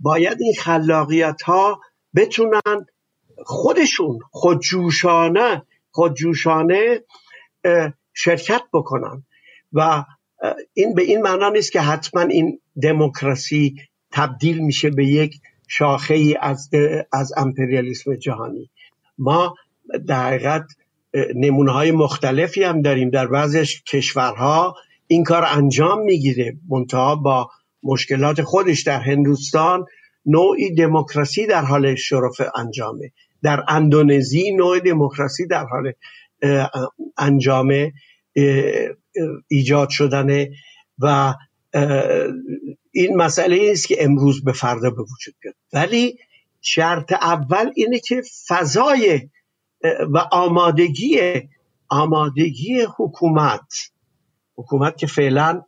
باید 0.00 0.42
این 0.42 0.54
خلاقیت 0.58 1.42
ها 1.42 1.80
بتونن 2.14 2.86
خودشون 3.46 4.18
خودجوشانه 4.30 5.62
خودجوشانه 5.90 7.00
شرکت 8.14 8.62
بکنن. 8.72 9.22
و 9.72 10.04
این 10.74 10.94
به 10.94 11.02
این 11.02 11.22
معنا 11.22 11.48
نیست 11.48 11.72
که 11.72 11.80
حتما 11.80 12.20
این 12.20 12.60
دموکراسی 12.82 13.76
تبدیل 14.10 14.58
میشه 14.58 14.90
به 14.90 15.06
یک 15.06 15.40
شاخه 15.68 16.14
ای 16.14 16.36
از, 16.40 16.70
از 17.12 17.32
امپریالیسم 17.36 18.14
جهانی. 18.14 18.70
ما 19.18 19.54
در 20.06 20.26
حقیقت 20.26 20.64
نمونه 21.34 21.72
های 21.72 21.90
مختلفی 21.90 22.62
هم 22.62 22.82
داریم. 22.82 23.10
در 23.10 23.26
بعضی 23.26 23.66
کشورها 23.88 24.76
این 25.06 25.24
کار 25.24 25.44
انجام 25.44 26.02
می‌گیره. 26.02 26.56
منتها 26.68 27.16
با 27.16 27.50
مشکلات 27.82 28.42
خودش 28.42 28.82
در 28.82 29.00
هندوستان 29.00 29.86
نوعی 30.26 30.74
دموکراسی 30.74 31.46
در 31.46 31.64
حال 31.64 31.94
شرف 31.94 32.40
انجامه. 32.56 33.12
در 33.42 33.64
اندونزی 33.68 34.52
نوع 34.52 34.80
دموکراسی 34.80 35.46
در 35.46 35.64
حال 35.64 35.92
انجام 37.18 37.72
ایجاد 39.48 39.88
شدنه 39.88 40.50
و 40.98 41.34
این 42.92 43.16
مسئله 43.16 43.68
است 43.72 43.88
که 43.88 44.04
امروز 44.04 44.44
به 44.44 44.52
فردا 44.52 44.90
به 44.90 45.02
وجود 45.02 45.34
بیاد. 45.42 45.54
ولی 45.72 46.18
شرط 46.60 47.12
اول 47.12 47.70
اینه 47.74 47.98
که 47.98 48.22
فضای 48.48 49.28
و 50.12 50.18
آمادگی 50.32 51.18
آمادگی 51.88 52.86
حکومت 52.96 53.74
حکومت 54.56 54.96
که 54.96 55.06
فعلا 55.06 55.62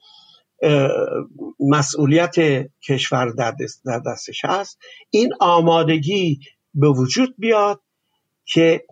مسئولیت 1.60 2.34
کشور 2.88 3.32
در 3.86 4.00
دستش 4.06 4.44
هست 4.44 4.78
این 5.10 5.32
آمادگی 5.40 6.38
به 6.74 6.88
وجود 6.88 7.34
بیاد 7.38 7.80
که 8.44 8.84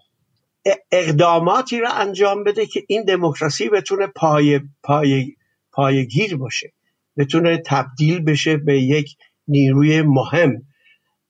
اقداماتی 0.93 1.81
را 1.81 1.91
انجام 1.93 2.45
بده 2.45 2.67
که 2.67 2.85
این 2.89 3.05
دموکراسی 3.05 3.69
بتونه 3.69 4.07
پای, 4.07 4.61
پای, 4.83 5.37
پایگیر 5.73 6.37
باشه 6.37 6.73
بتونه 7.17 7.63
تبدیل 7.67 8.21
بشه 8.21 8.57
به 8.57 8.83
یک 8.83 9.17
نیروی 9.49 10.03
مهم. 10.03 10.63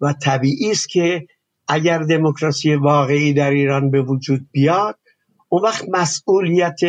و 0.00 0.12
طبیعی 0.12 0.70
است 0.70 0.88
که 0.88 1.26
اگر 1.68 1.98
دموکراسی 1.98 2.74
واقعی 2.74 3.32
در 3.32 3.50
ایران 3.50 3.90
به 3.90 4.02
وجود 4.02 4.46
بیاد 4.52 4.98
اون 5.48 5.62
وقت 5.62 5.84
مسئولیت 5.88 6.80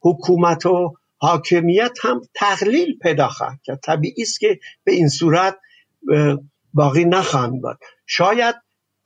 حکومت 0.00 0.66
و 0.66 0.94
حاکمیت 1.16 1.98
هم 2.02 2.20
تقلیل 2.34 2.98
پیدا 2.98 3.28
خواهد 3.28 3.60
کرد. 3.62 3.80
طبیعی 3.80 4.22
است 4.22 4.40
که 4.40 4.58
به 4.84 4.92
این 4.92 5.08
صورت 5.08 5.56
باقی 6.74 7.04
نخواهند 7.04 7.60
بود 7.62 7.78
شاید 8.06 8.54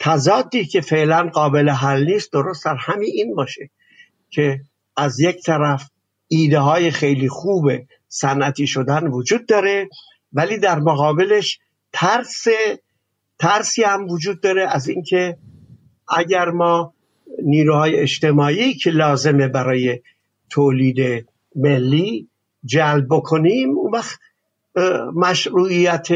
تضادی 0.00 0.64
که 0.64 0.80
فعلا 0.80 1.30
قابل 1.32 1.68
حل 1.68 2.04
نیست 2.04 2.32
درست 2.32 2.64
در 2.64 2.76
همین 2.76 3.10
این 3.14 3.34
باشه 3.34 3.70
که 4.30 4.60
از 4.96 5.20
یک 5.20 5.42
طرف 5.42 5.90
ایده 6.28 6.58
های 6.58 6.90
خیلی 6.90 7.28
خوب 7.28 7.70
صنعتی 8.08 8.66
شدن 8.66 9.06
وجود 9.06 9.46
داره 9.46 9.88
ولی 10.32 10.58
در 10.58 10.78
مقابلش 10.78 11.58
ترس 11.92 12.46
ترسی 13.38 13.82
هم 13.82 14.08
وجود 14.08 14.40
داره 14.40 14.68
از 14.70 14.88
اینکه 14.88 15.38
اگر 16.08 16.50
ما 16.50 16.94
نیروهای 17.44 17.96
اجتماعی 17.96 18.74
که 18.74 18.90
لازمه 18.90 19.48
برای 19.48 20.00
تولید 20.50 21.28
ملی 21.54 22.28
جلب 22.64 23.06
بکنیم 23.10 23.70
اون 23.70 23.92
وقت 23.92 24.18
مشروعیت 25.14 26.08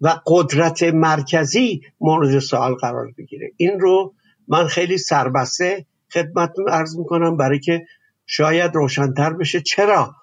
و 0.00 0.20
قدرت 0.26 0.82
مرکزی 0.82 1.82
مورد 2.00 2.38
سوال 2.38 2.74
قرار 2.74 3.12
بگیره. 3.18 3.52
این 3.56 3.80
رو 3.80 4.14
من 4.48 4.66
خیلی 4.66 4.98
سربسته 4.98 5.86
خدمتتون 6.12 6.70
ارز 6.70 6.98
می‌کنم 6.98 7.36
برای 7.36 7.58
که 7.58 7.86
شاید 8.26 8.74
روشنتر 8.74 9.32
بشه. 9.32 9.60
چرا؟ 9.60 10.14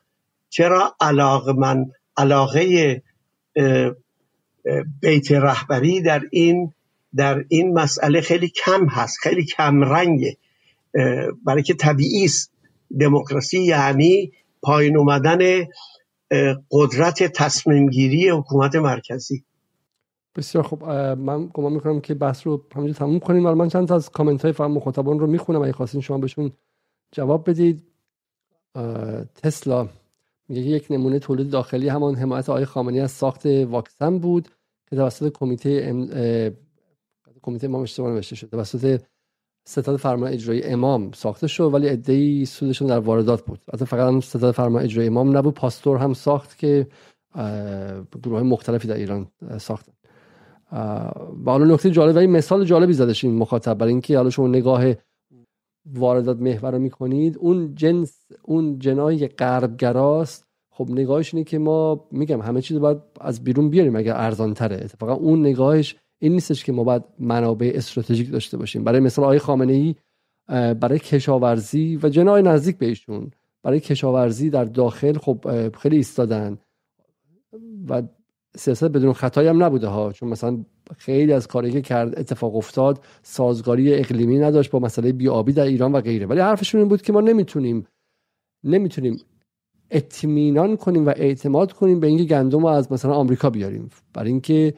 چرا 0.50 0.96
علاقه 1.02 1.54
من 1.54 1.86
علاقه 2.18 3.02
بیت 5.02 5.32
رهبری 5.32 6.02
در 6.02 6.22
این 6.32 6.74
در 7.16 7.46
این 7.48 7.74
مسئله 7.74 8.22
خیلی 8.22 8.50
کم 8.66 8.86
هست 8.86 9.18
خیلی 9.22 9.46
کم 9.46 9.82
رنگه. 9.82 10.38
برای 11.46 11.64
که 11.64 11.74
طبیعی 11.74 12.26
است. 12.26 12.52
دموکراسی 13.00 13.60
یعنی 13.64 14.32
پایین 14.62 14.98
اومدن 14.98 15.68
قدرت 16.72 17.24
تصمیم 17.24 17.90
گیری 17.90 18.30
حکومت 18.30 18.76
مرکزی. 18.76 19.44
بسیار 20.36 20.64
خب 20.64 20.84
من 21.20 21.50
گمان 21.54 21.74
می‌کنم 21.74 22.02
که 22.02 22.14
بحث 22.14 22.48
رو 22.48 22.66
همینجا 22.76 22.94
تموم 22.94 23.20
کنیم. 23.20 23.46
ولی 23.46 23.56
من 23.56 23.70
چند 23.70 23.88
تا 23.88 23.96
از 23.96 24.10
کامنت 24.10 24.42
های 24.42 24.52
فهم 24.52 24.72
مخاطبان 24.72 25.20
رو 25.20 25.28
می‌خونم. 25.28 25.62
اگه 25.62 25.72
خواستین 25.72 26.02
شما 26.02 26.18
بهشون 26.18 26.52
جواب 27.12 27.50
بدید. 27.50 27.84
تسلا 29.36 29.88
میگه 30.50 30.62
یک 30.62 30.88
نمونه 30.90 31.20
تولید 31.20 31.50
داخلی 31.50 31.90
همان 31.90 32.16
حمایت 32.16 32.50
آقای 32.50 32.66
خامنی 32.66 33.00
از 33.00 33.12
ساخت 33.12 33.46
واکسن 33.46 34.20
بود 34.20 34.48
که 34.90 34.96
توسط 34.96 35.32
کمیته 35.34 35.82
ام... 35.84 36.10
کمیته 37.42 37.68
امام 37.68 37.82
اشتباه 37.82 38.12
نوشته 38.12 38.36
شد 38.36 38.50
توسط 38.50 39.02
ستاد 39.68 39.98
فرمان 39.98 40.34
اجرایی 40.34 40.64
امام 40.64 41.12
ساخته 41.12 41.48
شد 41.48 41.74
ولی 41.74 41.90
ادعی 41.90 42.46
سودشون 42.46 42.88
در 42.88 43.00
واردات 43.00 43.46
بود. 43.46 43.60
البته 43.68 43.86
فقط 43.86 44.08
هم 44.08 44.22
ستاد 44.22 44.54
فرمان 44.54 44.84
اجرایی 44.84 45.08
امام 45.10 45.38
نبود. 45.38 45.54
پاستور 45.54 45.98
هم 45.98 46.14
ساخت 46.14 46.58
که 46.58 46.88
گروه 48.24 48.42
مختلفی 48.42 48.88
در 48.88 48.96
ایران 48.96 49.28
ساختن. 49.60 49.92
و 50.72 51.52
حالا 51.52 51.66
نکته 51.66 51.92
جالب 51.92 52.16
و 52.16 52.20
مثال 52.20 52.66
جالبی 52.66 52.94
زدش 52.94 53.24
این 53.24 53.36
مخاطب 53.36 53.74
برای 53.74 53.92
اینکه 53.92 54.18
حالا 54.18 54.30
شما 54.30 54.48
نگاه 54.48 54.84
واردات 55.86 56.40
محور 56.40 56.72
رو 56.72 56.80
می‌کنید. 56.80 57.38
اون 57.38 57.76
جنس 57.76 58.28
اون 58.44 58.80
جنای 58.80 59.28
غربگراست 59.28 60.46
خب 60.74 60.88
نگاهش 60.90 61.34
اینه 61.34 61.44
که 61.44 61.60
ما 61.60 62.08
میگم 62.12 62.42
همه 62.42 62.62
چیز 62.62 62.78
باید 62.78 62.98
از 63.22 63.44
بیرون 63.44 63.70
بیاریم 63.70 63.96
اگر 63.96 64.14
ارزان 64.16 64.54
تره 64.54 64.76
اتفاقا 64.76 65.14
اون 65.14 65.40
نگاهش 65.40 65.96
این 66.20 66.34
نیستش 66.34 66.64
که 66.64 66.72
ما 66.72 66.84
باید 66.84 67.04
منابع 67.20 67.72
استراتژیک 67.76 68.32
داشته 68.32 68.58
باشیم. 68.58 68.84
برای 68.84 69.00
مثال 69.00 69.26
آقای 69.26 69.40
خامنه 69.40 69.74
ای 69.74 69.96
برای 70.74 71.00
کشاورزی 71.00 72.00
و 72.04 72.10
جنای 72.10 72.42
نزدیک 72.42 72.78
بهشون 72.78 73.32
برای 73.64 73.80
کشاورزی 73.80 74.50
در 74.50 74.66
داخل 74.66 75.18
خب 75.18 75.70
خیلی 75.78 75.96
ایستادن. 75.96 76.58
و 77.90 78.04
سیاست 78.58 78.84
بدون 78.84 79.14
خطایی 79.14 79.48
هم 79.48 79.64
نبوده 79.64 79.88
ها. 79.88 80.12
چون 80.12 80.30
مثلا 80.30 80.58
خیلی 80.98 81.34
از 81.34 81.48
کاری 81.48 81.72
که 81.72 81.82
کرد 81.82 82.20
اتفاق 82.20 82.56
افتاد 82.56 83.00
سازگاری 83.24 83.94
اقلیمی 83.94 84.40
نداشت 84.40 84.72
با 84.72 84.80
مسئله 84.80 85.12
بیابی 85.12 85.54
در 85.54 85.64
ایران 85.64 85.92
و 85.92 86.02
غیره. 86.02 86.26
ولی 86.26 86.40
حرفشون 86.40 86.82
این 86.82 86.90
بود 86.90 87.02
که 87.02 87.14
ما 87.14 87.22
نمی‌تونیم 87.22 87.88
نمی‌تونیم 88.64 89.18
اطمینان 89.92 90.78
کنیم 90.78 91.06
و 91.06 91.10
اعتماد 91.16 91.72
کنیم 91.72 92.00
به 92.00 92.08
اینکه 92.08 92.24
گندم 92.24 92.60
رو 92.60 92.66
از 92.66 92.92
مثلا 92.92 93.14
آمریکا 93.14 93.50
بیاریم. 93.50 93.90
برای 94.14 94.30
اینکه 94.30 94.74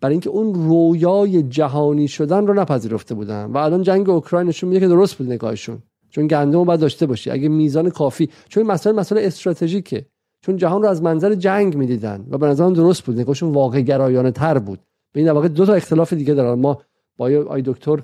برای 0.00 0.12
اینکه 0.12 0.30
اون 0.30 0.54
رویای 0.54 1.42
جهانی 1.42 2.08
شدن 2.08 2.46
رو 2.46 2.54
نپذیرفته 2.54 3.14
بودن. 3.14 3.44
و 3.44 3.56
الان 3.56 3.82
جنگ 3.82 4.10
اوکراین 4.10 4.48
نشون 4.48 4.68
میده 4.68 4.80
که 4.80 4.88
درست 4.88 5.14
بود 5.18 5.32
نگاهشون. 5.32 5.82
چون 6.10 6.26
گندم 6.26 6.58
رو 6.58 6.64
باید 6.64 6.80
داشته 6.80 7.06
باشی. 7.06 7.30
اگه 7.30 7.48
میزان 7.48 7.90
کافی 7.90 8.28
چون 8.48 8.62
مسئله 8.62 8.92
مسئله 8.92 9.26
استراتژیکه. 9.26 10.06
چون 10.44 10.56
جهان 10.56 10.82
رو 10.82 10.88
از 10.88 11.02
منظر 11.02 11.34
جنگ 11.34 11.76
می‌دیدن 11.76 12.26
و 12.30 12.38
به 12.38 12.46
نظرم 12.46 12.72
درست 12.72 13.04
بود. 13.04 13.20
نگاهشون 13.20 13.52
واقع 13.52 13.80
گرایانه 13.80 14.30
تر 14.30 14.58
بود. 14.58 14.78
به 15.12 15.20
این 15.20 15.30
واقع 15.30 15.48
دو 15.48 15.66
تا 15.66 15.74
اختلاف 15.74 16.12
دیگه 16.12 16.34
دارن. 16.34 16.60
ما 16.60 16.78
با 17.16 17.24
آی 17.48 17.62
دکتر 17.62 18.02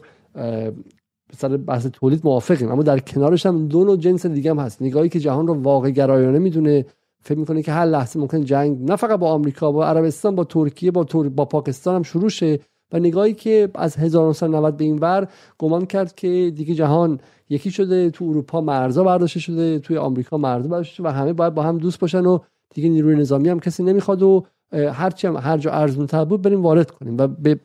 سر 1.37 1.57
بحث 1.57 1.87
تولید 1.87 2.21
موافقیم. 2.25 2.71
اما 2.71 2.83
در 2.83 2.99
کنارش 2.99 3.47
هم 3.47 3.69
دو 3.69 3.85
نوع 3.85 3.97
جنس 3.97 4.27
دیگه 4.27 4.51
هم 4.51 4.59
هست. 4.59 4.83
نگاهی 4.83 5.09
که 5.09 5.21
جهان 5.21 5.47
رو 5.47 5.55
واقع 5.55 5.91
گرایانه 5.91 6.39
می‌دونه 6.39 6.87
فکر 7.23 7.39
می‌کنه 7.39 7.63
که 7.63 7.73
هر 7.73 7.85
لحظه 7.85 8.21
ممکن 8.21 8.45
جنگ 8.45 8.91
نه 8.91 8.97
فقط 8.97 9.19
با 9.19 9.31
آمریکا 9.31 9.73
با 9.73 9.87
عربستان 9.87 10.35
با 10.35 10.45
ترکیه 10.45 10.91
با 10.91 11.05
تور... 11.05 11.29
با 11.29 11.45
پاکستان 11.45 11.95
هم 11.95 12.03
شروع 12.03 12.29
شه. 12.29 12.61
و 12.93 12.99
نگاهی 12.99 13.35
که 13.35 13.69
از 13.75 13.97
1990 13.97 14.77
به 14.77 14.85
این 14.85 14.99
ور 14.99 15.29
گمان 15.59 15.87
کرد 15.87 16.15
که 16.15 16.53
دیگه 16.57 16.75
جهان 16.75 17.21
یکی 17.51 17.71
شده 17.71 18.11
تو 18.11 18.25
اروپا 18.25 18.61
مرزا 18.61 19.05
برداشته 19.05 19.41
شده 19.41 19.79
توی 19.79 19.97
آمریکا 19.97 20.37
مرزا 20.39 20.69
برداشته 20.69 20.95
شده 20.95 21.09
و 21.09 21.13
همه 21.13 21.33
باید 21.33 21.55
با 21.55 21.63
هم 21.63 21.79
دوست 21.79 22.01
باشن 22.01 22.27
و 22.27 22.39
دیگه 22.75 22.89
نیروی 22.89 23.17
نظامی 23.17 23.49
هم 23.49 23.61
کسی 23.61 23.83
نمی‌خواد 23.83 24.23
و 24.23 24.47
هرچی 24.73 25.27
هم 25.27 25.37
هر 25.37 25.59
جا 25.59 25.71
ارزون 25.71 26.25
بود 26.25 26.43
بریم 26.43 26.63
وارد 26.63 26.91
کنیم 26.91 27.17
و 27.19 27.27
به 27.27 27.61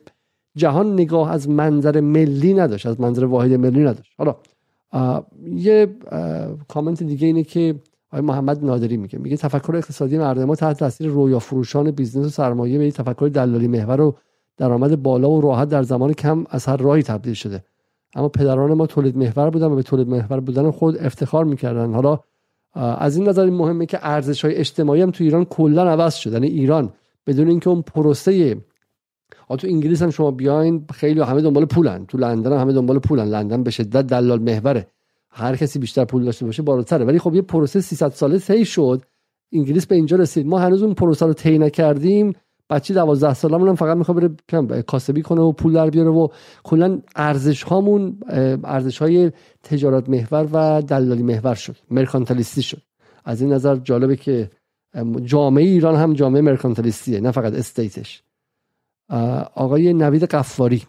جهان 0.56 0.92
نگاه 0.92 1.32
از 1.32 1.48
منظر 1.48 2.00
ملی 2.00 2.54
نداشت 2.54 2.86
از 2.86 3.00
منظر 3.00 3.24
واحد 3.24 3.52
ملی 3.52 3.80
نداشت. 3.80 4.12
حالا 4.18 4.36
یه 5.46 5.96
کامنت 6.68 7.02
دیگه 7.02 7.26
اینه 7.26 7.42
که 7.42 7.74
آقای 8.12 8.26
محمد 8.26 8.64
نادری 8.64 8.96
میگه 8.96 9.18
میگه 9.18 9.36
تفکر 9.36 9.76
اقتصادی 9.76 10.18
مردم 10.18 10.44
ما 10.44 10.54
تحت 10.54 10.78
تاثیر 10.78 11.08
رویا 11.08 11.38
فروشان 11.38 11.90
business 11.90 12.26
و 12.26 12.28
سرمایه 12.28 12.78
به 12.78 12.90
تفکر 12.90 13.30
دلالی 13.34 13.68
محور 13.68 14.00
و 14.00 14.16
درآمد 14.56 15.02
بالا 15.02 15.30
و 15.30 15.40
راحت 15.40 15.68
در 15.68 15.82
زمان 15.82 16.12
کم 16.12 16.44
از 16.50 16.66
هر 16.66 16.76
راهی 16.76 17.02
تبدیل 17.02 17.34
شده. 17.34 17.64
اما 18.14 18.28
پدران 18.28 18.74
ما 18.74 18.86
تولید 18.86 19.16
محور 19.16 19.50
بودن 19.50 19.66
و 19.66 19.74
به 19.74 19.82
تولید 19.82 20.08
محور 20.08 20.40
بودن 20.40 20.70
خود 20.70 20.96
افتخار 20.96 21.44
می‌کردن. 21.44 21.94
حالا 21.94 22.18
از 22.74 23.16
این 23.16 23.28
نظر 23.28 23.50
مهمه 23.50 23.86
که 23.86 23.98
ارزش 24.02 24.44
های 24.44 24.54
اجتماعی 24.54 25.02
هم 25.02 25.10
تو 25.10 25.24
ایران 25.24 25.44
کلا 25.44 25.90
عوض 25.90 26.14
شد. 26.14 26.32
یعنی 26.32 26.46
ایران 26.46 26.92
بدون 27.26 27.48
اینکه 27.48 27.70
اون 27.70 27.82
پروسه 27.82 28.56
تو 29.58 29.66
انگلیس 29.66 30.02
هم 30.02 30.10
شما 30.10 30.30
بیاین 30.30 30.84
خیلی 30.94 31.20
همه 31.20 31.42
دنبال 31.42 31.64
پولن. 31.64 32.06
تو 32.06 32.18
لندن 32.18 32.52
هم 32.52 32.58
همه 32.58 32.72
دنبال 32.72 32.98
پولن. 32.98 33.24
لندن 33.24 33.62
به 33.62 33.70
شدت 33.70 34.06
دلال 34.06 34.42
محوره. 34.42 34.86
هر 35.30 35.56
کسی 35.56 35.78
بیشتر 35.78 36.04
پول 36.04 36.24
داشته 36.24 36.46
باشه 36.46 36.62
بالاتره. 36.62 37.04
ولی 37.04 37.18
خب 37.18 37.34
یه 37.34 37.42
پروسه 37.42 37.80
300 37.80 38.08
ساله 38.08 38.38
طی 38.38 38.64
شد. 38.64 39.02
انگلیس 39.52 39.86
به 39.86 39.94
اینجا 39.94 40.16
رسید. 40.16 40.46
ما 40.46 40.58
هنوز 40.58 40.82
اون 40.82 40.94
پروسه 40.94 41.26
رو 41.26 41.32
طی 41.32 41.58
نکردیم. 41.58 42.32
بچه 42.70 42.94
12 42.94 43.34
سالمون 43.34 43.68
هم 43.68 43.74
فقط 43.74 43.96
می‌خواد 43.96 44.36
بره 44.48 44.82
کاسبی 44.82 45.22
کنه 45.22 45.40
و 45.40 45.52
پول 45.52 45.72
در 45.72 45.90
بیاره 45.90 46.10
و 46.10 46.28
کلا 46.64 47.00
ارزش 47.16 47.62
هامون 47.62 48.18
ارزش 48.64 48.98
های 48.98 49.32
تجارت 49.62 50.08
محور 50.08 50.48
و 50.52 50.82
دلالی 50.82 51.22
محور 51.22 51.54
شد 51.54 51.76
مرکانتالیستی 51.90 52.62
شد. 52.62 52.82
از 53.24 53.40
این 53.40 53.52
نظر 53.52 53.76
جالبه 53.76 54.16
که 54.16 54.50
جامعه 55.24 55.64
ایران 55.64 55.96
هم 55.96 56.12
جامعه 56.12 56.42
مرکانتالیستیه 56.42 57.20
نه 57.20 57.30
فقط 57.30 57.54
استیتش. 57.54 58.22
آقای 59.54 59.92
نوید 59.92 60.24
قفاری 60.24 60.82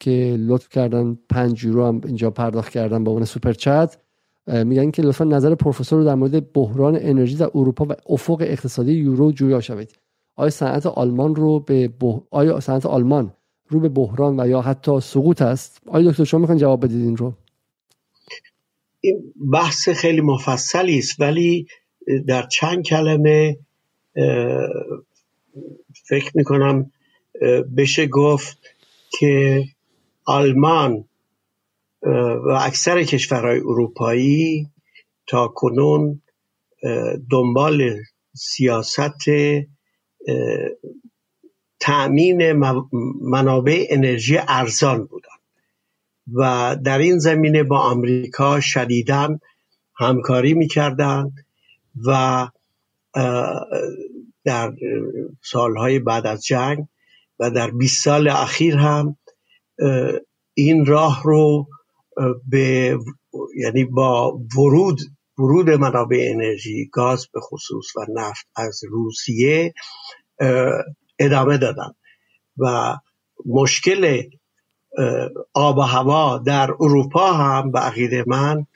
که 0.00 0.36
لطف 0.40 0.68
کردن 0.68 1.18
پنج 1.28 1.64
یورو 1.64 1.86
هم 1.86 2.00
اینجا 2.04 2.30
پرداخت 2.30 2.72
کردن 2.72 3.04
با 3.04 3.12
اون 3.12 3.24
سوپر 3.24 3.52
چت 3.52 3.98
میگن 4.46 4.90
که 4.90 5.02
لطفا 5.02 5.24
نظر 5.24 5.54
پروفسور 5.54 5.98
رو 5.98 6.04
در 6.04 6.14
مورد 6.14 6.52
بحران 6.52 6.98
انرژی 7.00 7.36
در 7.36 7.50
اروپا 7.54 7.86
و 7.88 7.92
افق 8.08 8.38
اقتصادی 8.40 8.92
یورو 8.92 9.32
جویا 9.32 9.60
شوید. 9.60 10.05
آیا 10.36 10.50
صنعت 10.50 10.86
آلمان 10.86 11.36
رو 11.36 11.60
به 11.60 11.92
آیا 12.30 12.60
صنعت 12.60 12.86
آلمان 12.86 13.32
رو 13.68 13.80
به 13.80 13.88
بحران 13.88 14.40
و 14.40 14.48
یا 14.48 14.60
حتی 14.60 15.00
سقوط 15.00 15.42
است؟ 15.42 15.80
آیا 15.86 16.10
دکتر 16.10 16.24
شما 16.24 16.40
می‌خواین 16.40 16.60
جواب 16.60 16.84
بدید 16.84 17.02
این 17.02 17.16
رو؟ 17.16 17.32
این 19.00 19.32
بحث 19.52 19.88
خیلی 19.88 20.20
مفصلی 20.20 20.98
است 20.98 21.20
ولی 21.20 21.66
در 22.26 22.46
چند 22.46 22.84
کلمه 22.84 23.58
فکر 26.08 26.32
می‌کنم 26.34 26.90
بشه 27.76 28.06
گفت 28.06 28.58
که 29.18 29.64
آلمان 30.24 31.04
و 32.46 32.58
اکثر 32.60 33.02
کشورهای 33.02 33.58
اروپایی 33.58 34.70
تا 35.26 35.48
کنون 35.48 36.22
دنبال 37.30 37.96
سیاست 38.34 39.28
تأمین 41.80 42.52
منابع 43.22 43.86
انرژی 43.90 44.38
ارزان 44.48 45.04
بودن. 45.04 45.28
و 46.34 46.76
در 46.84 46.98
این 46.98 47.18
زمینه 47.18 47.62
با 47.62 47.78
آمریکا 47.78 48.60
شدیدن 48.60 49.38
همکاری 49.96 50.54
می‌کردند 50.54 51.46
و 52.06 52.48
در 54.44 54.72
سالهای 55.42 55.98
بعد 55.98 56.26
از 56.26 56.44
جنگ 56.44 56.86
و 57.38 57.50
در 57.50 57.70
20 57.70 58.04
سال 58.04 58.28
اخیر 58.28 58.76
هم 58.76 59.16
این 60.54 60.86
راه 60.86 61.22
رو 61.24 61.66
به 62.48 62.98
یعنی 63.56 63.84
با 63.84 64.40
ورود 64.56 64.98
ورود 65.38 65.70
منابع 65.70 66.28
انرژی 66.34 66.90
گاز 66.92 67.28
به 67.34 67.40
خصوص 67.40 67.96
و 67.96 68.06
نفت 68.14 68.46
از 68.56 68.80
روسیه 68.90 69.74
ادامه 71.18 71.58
دادن. 71.58 71.92
و 72.58 72.96
مشکل 73.46 74.22
آب 75.54 75.78
و 75.78 75.80
هوا 75.80 76.38
در 76.38 76.70
اروپا 76.80 77.32
هم 77.32 77.72
به 77.72 77.78
عقیده 77.78 78.24
من 78.26 78.66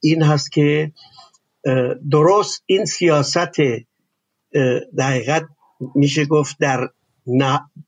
این 0.00 0.22
هست 0.22 0.52
که 0.52 0.92
درست 2.10 2.62
این 2.66 2.84
سیاست 2.84 3.60
دقیقت 4.98 5.46
میشه 5.94 6.24
گفت 6.24 6.56
در 6.60 6.90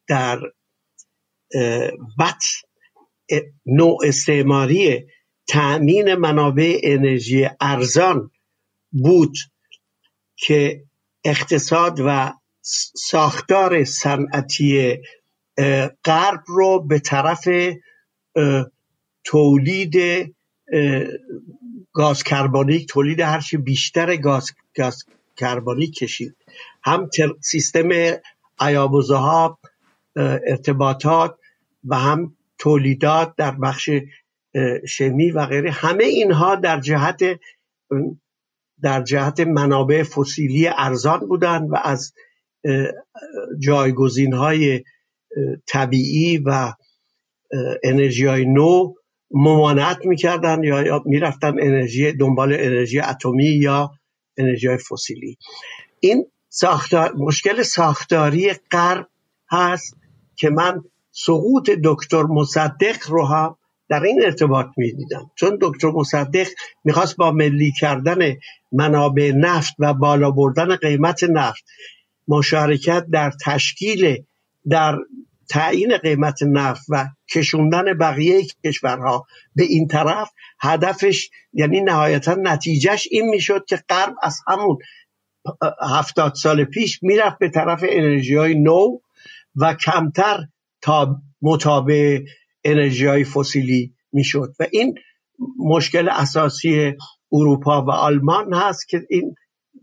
در 0.06 0.40
بط 2.18 2.42
نوع 3.66 3.98
استعماری 4.04 5.06
تأمین 5.48 6.14
منابع 6.14 6.80
انرژی 6.82 7.48
ارزان 7.60 8.30
بود 8.92 9.36
که 10.36 10.84
اقتصاد 11.24 12.00
و 12.06 12.32
ساختار 12.94 13.84
صنعتی 13.84 14.98
غرب 16.04 16.42
رو 16.46 16.80
به 16.80 16.98
طرف 16.98 17.48
تولید 19.24 19.96
گاز 21.92 22.22
کربونیک 22.22 22.88
تولید 22.88 23.20
هرچی 23.20 23.56
بیشتر 23.56 24.16
گاز, 24.16 24.50
گاز 24.76 25.04
کربونیک 25.36 25.94
کشید. 25.94 26.36
هم 26.82 27.10
سیستم 27.40 27.88
ایاب 28.60 28.94
و 28.94 29.02
ارتباطات 30.16 31.38
و 31.84 31.96
هم 31.96 32.36
تولیدات 32.58 33.34
در 33.36 33.50
بخش 33.50 33.90
شمی 34.88 35.30
و 35.30 35.46
غیره 35.46 35.70
همه 35.70 36.04
اینها 36.04 36.54
در 36.54 36.80
جهت 36.80 37.20
در 38.82 39.02
جهت 39.02 39.40
منابع 39.40 40.02
فسیلی 40.02 40.68
ارزان 40.68 41.18
بودند 41.20 41.70
و 41.70 41.76
از 41.84 42.12
جایگزین 43.58 44.32
های 44.32 44.84
طبیعی 45.66 46.38
و 46.38 46.72
انرژی 47.84 48.26
های 48.26 48.44
نو 48.44 48.94
ممانعت 49.30 50.06
می‌کردن 50.06 50.62
یا 50.64 51.02
می‌رفتن 51.06 51.48
انرژی 51.60 52.12
دنبال 52.12 52.52
انرژی 52.52 53.00
اتمی 53.00 53.44
یا 53.44 53.90
انرژی 54.36 54.68
فسیلی. 54.76 55.38
این 56.00 56.26
ساختار 56.48 57.12
مشکل 57.12 57.62
ساختاری 57.62 58.52
غرب 58.70 59.08
هست 59.50 59.96
که 60.36 60.50
من 60.50 60.82
سقوط 61.10 61.70
دکتر 61.84 62.22
مصدق 62.22 62.96
رو 63.08 63.26
هم 63.26 63.56
در 63.88 64.02
این 64.02 64.22
ارتباط 64.24 64.66
می‌دیدم. 64.76 65.30
چون 65.34 65.58
دکتر 65.60 65.88
مصدق 65.88 66.46
می‌خواست 66.84 67.16
با 67.16 67.32
ملی 67.32 67.72
کردن 67.80 68.36
منابع 68.72 69.32
نفت 69.36 69.74
و 69.78 69.94
بالا 69.94 70.30
بردن 70.30 70.76
قیمت 70.76 71.24
نفت 71.24 71.64
مشارکت 72.28 73.06
در 73.12 73.32
تشکیل 73.44 74.24
در 74.68 74.98
تعیین 75.50 75.96
قیمت 75.96 76.42
نفت 76.42 76.86
و 76.88 77.06
کشوندن 77.34 77.98
بقیه 77.98 78.42
کشورها 78.64 79.26
به 79.54 79.62
این 79.62 79.86
طرف 79.86 80.30
هدفش 80.60 81.30
یعنی 81.52 81.80
نهایتا 81.80 82.34
نتیجهش 82.34 83.08
این 83.10 83.28
می‌شد 83.28 83.64
که 83.68 83.82
غرب 83.88 84.14
از 84.22 84.40
همون 84.46 84.78
هفتاد 85.94 86.34
سال 86.34 86.64
پیش 86.64 87.02
می‌رفت 87.02 87.38
به 87.38 87.48
طرف 87.48 87.84
انرژی 87.88 88.34
های 88.34 88.54
نو 88.54 88.98
و 89.56 89.74
کمتر 89.74 90.38
تا 90.82 91.16
مطابع 91.42 92.20
انرژی 92.70 93.06
های 93.06 93.24
فسیلی 93.24 93.92
می‌شد. 94.12 94.54
و 94.60 94.66
این 94.72 94.94
مشکل 95.58 96.08
اساسی 96.08 96.94
اروپا 97.32 97.84
و 97.84 97.90
آلمان 97.90 98.54
هست 98.54 98.88
که 98.88 99.06
این 99.10 99.34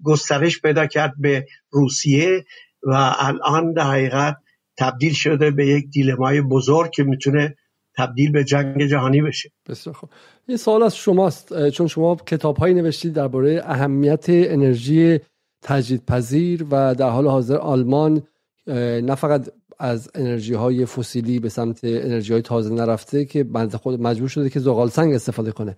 گسترش 0.03 0.61
پیدا 0.61 0.85
کرد 0.85 1.13
به 1.19 1.45
روسیه 1.71 2.45
و 2.83 3.15
الان 3.19 3.73
در 3.73 3.83
حقیقت 3.83 4.37
تبدیل 4.77 5.13
شده 5.13 5.51
به 5.51 5.67
یک 5.67 5.85
دیلمای 5.89 6.41
بزرگ 6.41 6.91
که 6.91 7.03
می‌تونه 7.03 7.55
تبدیل 7.97 8.31
به 8.31 8.43
جنگ 8.43 8.85
جهانی 8.85 9.21
بشه. 9.21 9.51
بسیار 9.69 9.95
خوب. 9.95 10.09
این 10.47 10.57
سوال 10.57 10.83
از 10.83 10.97
شماست 10.97 11.69
چون 11.69 11.87
شما 11.87 12.15
کتاب 12.15 12.57
هایی 12.57 12.73
نوشتید 12.73 13.13
درباره 13.13 13.61
اهمیت 13.65 14.25
انرژی 14.29 15.19
تجدیدپذیر 15.61 16.65
و 16.71 16.95
در 16.95 17.09
حال 17.09 17.27
حاضر 17.27 17.57
آلمان 17.57 18.23
نه 18.67 19.15
فقط 19.15 19.49
از 19.79 20.09
انرژی 20.15 20.53
های 20.53 20.85
فسیلی 20.85 21.39
به 21.39 21.49
سمت 21.49 21.79
انرژی 21.83 22.33
های 22.33 22.41
تازه 22.41 22.73
نرفته 22.73 23.25
که 23.25 23.43
بنده 23.43 23.77
خود 23.77 24.01
مجبور 24.01 24.29
شده 24.29 24.49
که 24.49 24.59
زغال 24.59 24.89
سنگ 24.89 25.13
استفاده 25.13 25.51
کنه. 25.51 25.77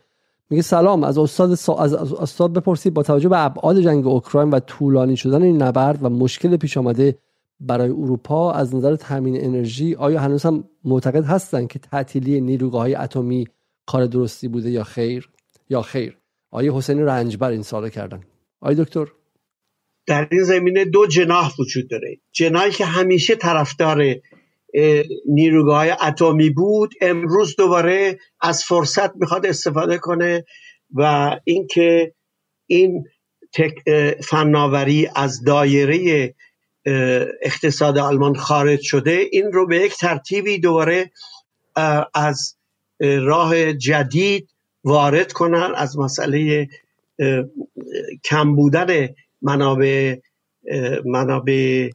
میگه 0.49 0.61
سلام 0.61 1.03
از 1.03 1.18
استاد 1.18 1.52
از 1.52 1.94
استاد 1.94 2.53
بپرسید 2.53 2.94
با 2.94 3.03
توجه 3.03 3.30
به 3.30 3.45
ابعاد 3.45 3.80
جنگ 3.80 4.07
اوکراین 4.07 4.49
و 4.49 4.60
طولانی 4.60 5.18
شدن 5.18 5.41
این 5.41 5.61
نبرد 5.64 6.03
و 6.03 6.10
مشکل 6.10 6.57
پیش 6.57 6.78
آمده 6.78 7.18
برای 7.60 7.90
اروپا 7.90 8.52
از 8.52 8.76
نظر 8.76 8.95
تامین 8.95 9.45
انرژی 9.45 9.95
آیا 9.95 10.19
هنوز 10.19 10.44
هم 10.44 10.64
معتقد 10.84 11.26
هستند 11.26 11.68
که 11.68 11.80
تعطیلی 11.80 12.41
نیروگاه 12.41 12.82
های 12.82 12.95
اتمی 12.95 13.48
کار 13.86 14.06
درستی 14.06 14.48
بوده 14.48 14.72
یا 14.72 14.84
خیر؟ 14.84 15.30
یا 15.69 15.82
خیر؟ 15.82 16.18
آیا 16.52 16.78
حسین 16.78 16.99
رنجبر 16.99 17.49
این 17.49 17.64
سال 17.64 17.90
کردن. 17.90 18.22
آیا 18.61 18.84
دکتر. 18.84 19.07
در 20.07 20.27
این 20.31 20.43
زمینه 20.43 20.85
دو 20.85 21.07
جناح 21.07 21.51
وجود 21.59 21.89
داره. 21.89 22.17
جناحی 22.31 22.71
که 22.71 22.85
همیشه 22.85 23.35
طرفدار 23.35 24.15
نیروگاه 25.29 25.88
اتمی 26.07 26.49
بود 26.49 26.93
امروز 27.01 27.55
دوباره 27.55 28.19
از 28.41 28.63
فرصت 28.63 29.15
می‌خواد 29.15 29.45
استفاده 29.45 29.97
کنه 29.97 30.45
و 30.93 31.31
اینکه 31.43 32.13
این 32.67 33.03
فناوری 34.23 35.09
از 35.15 35.43
دایره 35.43 36.35
اقتصاد 37.41 37.97
آلمان 37.97 38.35
خارج 38.35 38.81
شده 38.81 39.25
این 39.31 39.51
رو 39.51 39.67
به 39.67 39.77
یک 39.77 39.95
ترتیبی 39.95 40.59
دوباره 40.59 41.11
از 42.13 42.57
راه 42.99 43.73
جدید 43.73 44.49
وارد 44.84 45.34
کنن 45.34 45.73
از 45.75 45.97
مسئله 45.97 46.67
کم 48.23 48.55
بودن 48.55 49.07
منابع 49.41 50.15
منابع 51.05 51.89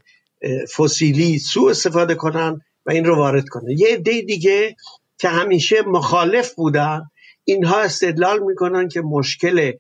فسیلی 0.77 1.39
سو 1.39 1.64
استفاده 1.64 2.14
کنن 2.14 2.60
و 2.86 2.90
این 2.90 3.05
رو 3.05 3.16
وارد 3.16 3.48
کنن. 3.48 3.70
یه 3.70 3.89
عده 3.89 4.20
دیگه 4.20 4.77
که 5.19 5.28
همیشه 5.28 5.82
مخالف 5.82 6.55
بودن 6.55 7.02
اینها 7.44 7.81
استدلال 7.81 8.43
می‌کنن 8.43 8.89
که 8.89 9.01
مشکل 9.01 9.73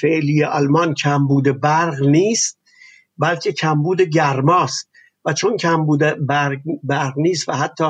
فعلی 0.00 0.44
آلمان 0.44 0.94
کمبود 0.94 1.60
برق 1.60 2.02
نیست 2.02 2.58
بلکه 3.18 3.52
کمبود 3.52 4.00
گرماست. 4.00 4.88
و 5.24 5.32
چون 5.32 5.56
کمبود 5.56 6.00
برق, 6.26 6.58
برق 6.82 7.12
نیست 7.16 7.48
و 7.48 7.52
حتی 7.52 7.84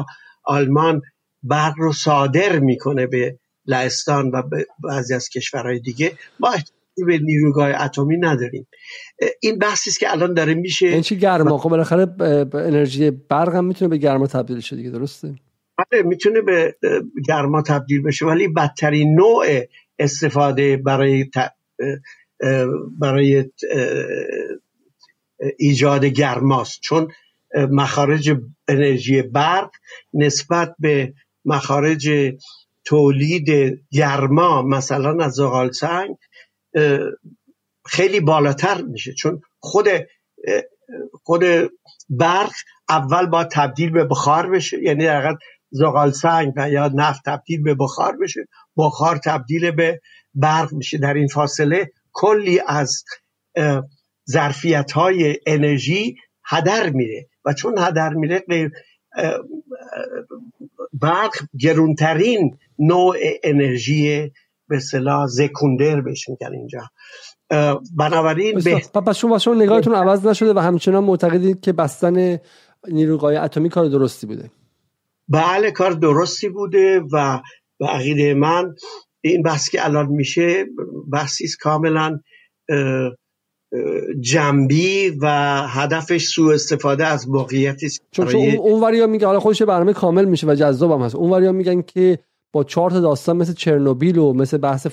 آلمان 0.44 1.02
برق 1.42 1.74
رو 1.78 1.92
صادر 1.92 2.58
می‌کنه 2.58 3.06
به 3.06 3.38
لهستان 3.66 4.30
و 4.30 4.42
بعضی 4.78 5.14
از 5.14 5.28
کشورهای 5.28 5.80
دیگه 5.80 6.12
ما 6.40 6.54
به 6.96 7.18
نیروگاه 7.18 7.68
اتمی 7.68 8.16
نداریم. 8.16 8.66
این 9.40 9.58
بحثی 9.58 9.90
است 9.90 10.00
که 10.00 10.12
الان 10.12 10.34
داره 10.34 10.54
میشه. 10.54 10.86
این 10.86 11.02
چی 11.02 11.16
گرما؟ 11.16 11.58
خب 11.58 11.70
بالاخره 11.70 12.06
انرژی 12.54 13.10
برق 13.10 13.54
هم 13.54 13.64
می‌تونه 13.64 13.88
به 13.88 13.96
گرما 13.96 14.26
تبدیل 14.26 14.60
شه 14.60 14.76
دیگه 14.76 14.90
درسته؟ 14.90 15.34
بله 15.78 16.02
می‌تونه 16.02 16.40
به 16.40 16.76
گرما 17.28 17.62
تبدیل 17.62 18.02
بشه 18.02 18.26
ولی 18.26 18.48
بدترین 18.48 19.14
نوع 19.14 19.44
استفاده 19.98 20.76
برای 20.76 21.30
برای 22.98 23.44
ایجاد 25.58 26.04
گرماست. 26.04 26.80
چون 26.80 27.08
مخارج 27.54 28.36
انرژی 28.68 29.22
برق 29.22 29.70
نسبت 30.14 30.74
به 30.78 31.12
مخارج 31.44 32.10
تولید 32.84 33.48
گرما 33.92 34.62
مثلا 34.62 35.24
از 35.24 35.32
زغال 35.32 35.72
سنگ 35.72 36.16
خیلی 37.86 38.20
بالاتر 38.20 38.82
میشه. 38.82 39.12
چون 39.12 39.40
خود 39.60 39.88
خود 41.22 41.44
برق 42.08 42.52
اول 42.88 43.26
با 43.26 43.44
تبدیل 43.44 43.90
به 43.90 44.04
بخار 44.04 44.50
بشه. 44.50 44.82
یعنی 44.82 45.04
در 45.04 45.36
زغال 45.70 46.10
سنگ 46.10 46.52
یا 46.70 46.90
نفت 46.94 47.24
تبدیل 47.24 47.62
به 47.62 47.74
بخار 47.74 48.16
بشه. 48.16 48.48
بخار 48.76 49.16
تبدیل 49.16 49.70
به 49.70 50.00
برق 50.34 50.72
میشه. 50.72 50.98
در 50.98 51.14
این 51.14 51.28
فاصله 51.28 51.90
کلی 52.12 52.60
از 52.66 53.04
ظرفیت 54.30 54.92
های 54.92 55.36
انرژی 55.46 56.16
هدر 56.44 56.90
میره. 56.90 57.28
و 57.44 57.52
چون 57.52 57.78
هدر 57.78 58.14
میره 58.14 58.44
برق 60.92 61.32
گرونترین 61.60 62.58
نوع 62.78 63.16
انرژی 63.44 64.32
به 64.68 64.78
صلاح 64.78 65.26
زکوندر 65.26 66.00
بهش 66.00 66.28
میگن 66.28 66.52
اینجا. 66.52 66.80
بنابراین 67.98 68.60
به 68.64 69.00
پس 69.00 69.16
شما 69.16 69.38
شما 69.38 69.54
نگاهتون 69.54 69.94
عوض 69.94 70.26
نشده 70.26 70.54
و 70.54 70.58
همچنان 70.58 71.04
معتقدید 71.04 71.60
که 71.60 71.72
بستن 71.72 72.38
نیروگاه 72.88 73.34
اتمی 73.34 73.68
کار 73.68 73.88
درستی 73.88 74.26
بوده. 74.26 74.50
بله 75.28 75.70
کار 75.70 75.90
درستی 75.90 76.48
بوده 76.48 77.00
و 77.12 77.40
به 77.78 77.86
عقیده 77.86 78.34
من 78.34 78.74
این 79.20 79.42
بحث 79.42 79.70
که 79.70 79.84
الان 79.84 80.06
میشه 80.06 80.66
بحثی 81.12 81.44
کاملا 81.60 82.20
جنبی 84.20 85.10
و 85.20 85.26
هدفش 85.68 86.26
سوء 86.26 86.54
استفاده 86.54 87.06
از 87.06 87.28
موقعیتی 87.28 87.88
چون, 88.10 88.26
چون 88.26 88.40
اون 88.40 88.82
وریا 88.82 89.06
میگه 89.06 89.26
حالا 89.26 89.40
خودش 89.40 89.62
برنامه 89.62 89.92
کامل 89.92 90.24
میشه 90.24 90.46
و 90.46 90.54
جذاب 90.54 90.90
هم 90.90 91.00
هست. 91.00 91.14
اون 91.14 91.30
وریا 91.30 91.52
میگن 91.52 91.82
که 91.82 92.18
با 92.52 92.64
چهار 92.64 92.90
تا 92.90 93.00
داستان 93.00 93.36
مثل 93.36 93.52
چرنوبیل 93.52 94.18
و 94.18 94.32
مثل 94.32 94.56
بحث 94.56 94.86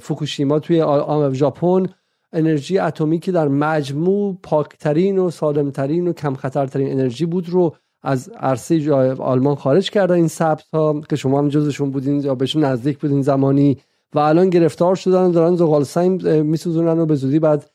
فوکوشیما 0.00 0.58
توی 0.58 0.84
ژاپن 1.32 1.86
انرژی 2.32 2.78
اتمی 2.78 3.18
که 3.18 3.32
در 3.32 3.48
مجموع 3.48 4.38
پاکترین 4.42 5.18
و 5.18 5.30
سالمترین 5.30 6.08
و 6.08 6.12
کم 6.12 6.34
خطرترین 6.34 6.92
انرژی 6.92 7.26
بود 7.26 7.48
رو 7.48 7.74
از 8.02 8.28
عرصه 8.28 8.92
آلمان 9.18 9.54
خارج 9.54 9.90
کرده 9.90 10.14
این 10.14 10.28
ثبت 10.28 10.64
ها 10.72 11.00
که 11.00 11.16
شما 11.16 11.38
هم 11.38 11.48
جزشون 11.48 11.90
بودین 11.90 12.20
یا 12.20 12.34
بهشون 12.34 12.64
نزدیک 12.64 12.98
بودین 12.98 13.22
زمانی 13.22 13.78
و 14.14 14.18
الان 14.18 14.50
گرفتار 14.50 14.94
شدن 14.94 15.30
دارن 15.30 15.56
زغال 15.56 15.84
سنگ 15.84 16.28
میسوزونن 16.28 16.98
و 16.98 17.06
به 17.06 17.14
زودی 17.14 17.38
بعد 17.38 17.70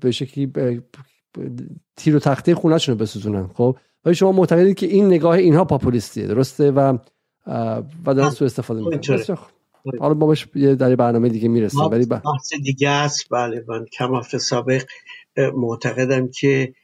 به 0.00 0.10
شکلی 0.10 0.52
تیر 1.96 2.16
و 2.16 2.18
تخته 2.18 2.54
خونهشون 2.54 2.94
رو 2.94 3.00
بسوزونن 3.00 3.50
خب؟ 3.54 3.76
ولی 4.04 4.14
شما 4.14 4.32
معتقدید 4.32 4.76
که 4.76 4.86
این 4.86 5.06
نگاه 5.06 5.36
اینها 5.36 5.64
پاپولیستیه 5.64 6.26
درسته؟ 6.26 6.70
و 6.70 6.98
و 7.46 8.14
دارن 8.14 8.30
سو 8.30 8.44
استفاده 8.44 8.80
می‌کنن. 8.80 9.38
حالا 10.00 10.14
ما 10.14 10.26
بهش 10.26 10.46
در 10.78 10.96
برنامه 10.96 11.28
دیگه 11.28 11.48
می‌رسیم 11.48 11.80
ولی 11.80 12.06
بحث 12.06 12.54
دیگه 12.62 12.88
است. 12.88 13.28
بله 13.30 13.64
من 13.68 13.84
کم 13.84 14.22
سابق 14.22 14.82
معتقدم 15.36 16.28
که 16.28 16.74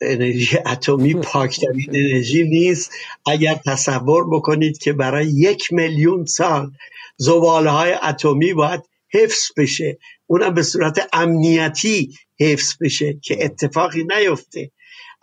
انرژی 0.00 0.58
اتمی 0.66 1.14
پاکترین 1.32 1.86
انرژی 1.88 2.48
نیست. 2.48 2.90
اگر 3.26 3.54
تصور 3.66 4.30
بکنید 4.30 4.78
که 4.78 4.92
برای 4.92 5.26
یک 5.26 5.72
میلیون 5.72 6.24
سال 6.24 6.70
زباله 7.16 7.70
های 7.70 7.92
اتمی 8.02 8.54
باید 8.54 8.80
حفظ 9.12 9.50
بشه. 9.56 9.98
اونم 10.26 10.54
به 10.54 10.62
صورت 10.62 11.08
امنیتی 11.12 12.14
حفظ 12.40 12.74
بشه 12.80 13.18
که 13.22 13.44
اتفاقی 13.44 14.04
نیفته. 14.18 14.70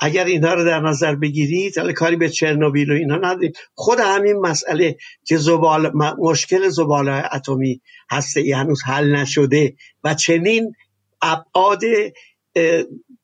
اگر 0.02 0.26
اینها 0.26 0.53
رو 0.53 0.64
در 0.64 0.80
نظر 0.80 1.15
بگیرید 1.15 1.78
حالا 1.78 1.94
کاری 1.94 2.15
به 2.15 2.30
چرنوبیل 2.30 2.91
و 2.91 2.95
اینها 2.95 3.18
نداریم. 3.18 3.52
خود 3.73 3.99
همین 3.99 4.38
مسئله 4.38 4.98
که 5.26 5.38
زبال 5.38 5.91
مشکل 6.19 6.69
زبال 6.69 7.10
اتمی 7.10 7.82
هسته 8.11 8.56
هنوز 8.56 8.84
حل 8.84 9.15
نشده 9.15 9.76
و 10.03 10.14
چنین 10.14 10.76
ابعاد 11.22 11.82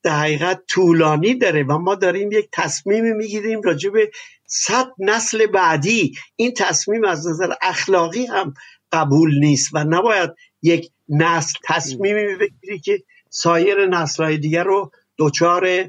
در 0.02 0.20
حقیقت 0.20 0.62
طولانی 0.68 1.34
داره 1.34 1.62
و 1.62 1.78
ما 1.78 1.94
داریم 1.94 2.32
یک 2.32 2.48
تصمیم 2.52 3.16
می‌گیریم 3.16 3.62
راجع 3.62 3.90
به 3.90 4.10
صد 4.46 4.86
نسل 4.98 5.46
بعدی. 5.46 6.12
این 6.36 6.54
تصمیم 6.54 7.04
از 7.04 7.26
نظر 7.26 7.52
اخلاقی 7.62 8.26
هم 8.26 8.54
قبول 8.92 9.38
نیست 9.38 9.70
و 9.72 9.84
نباید 9.84 10.30
یک 10.62 10.90
نسل 11.08 11.58
تصمیمی 11.64 12.34
بگیری 12.34 12.78
که 12.78 13.02
سایر 13.30 13.86
نسلهای 13.86 14.38
دیگر 14.38 14.64
رو 14.64 14.90
دچار 15.18 15.88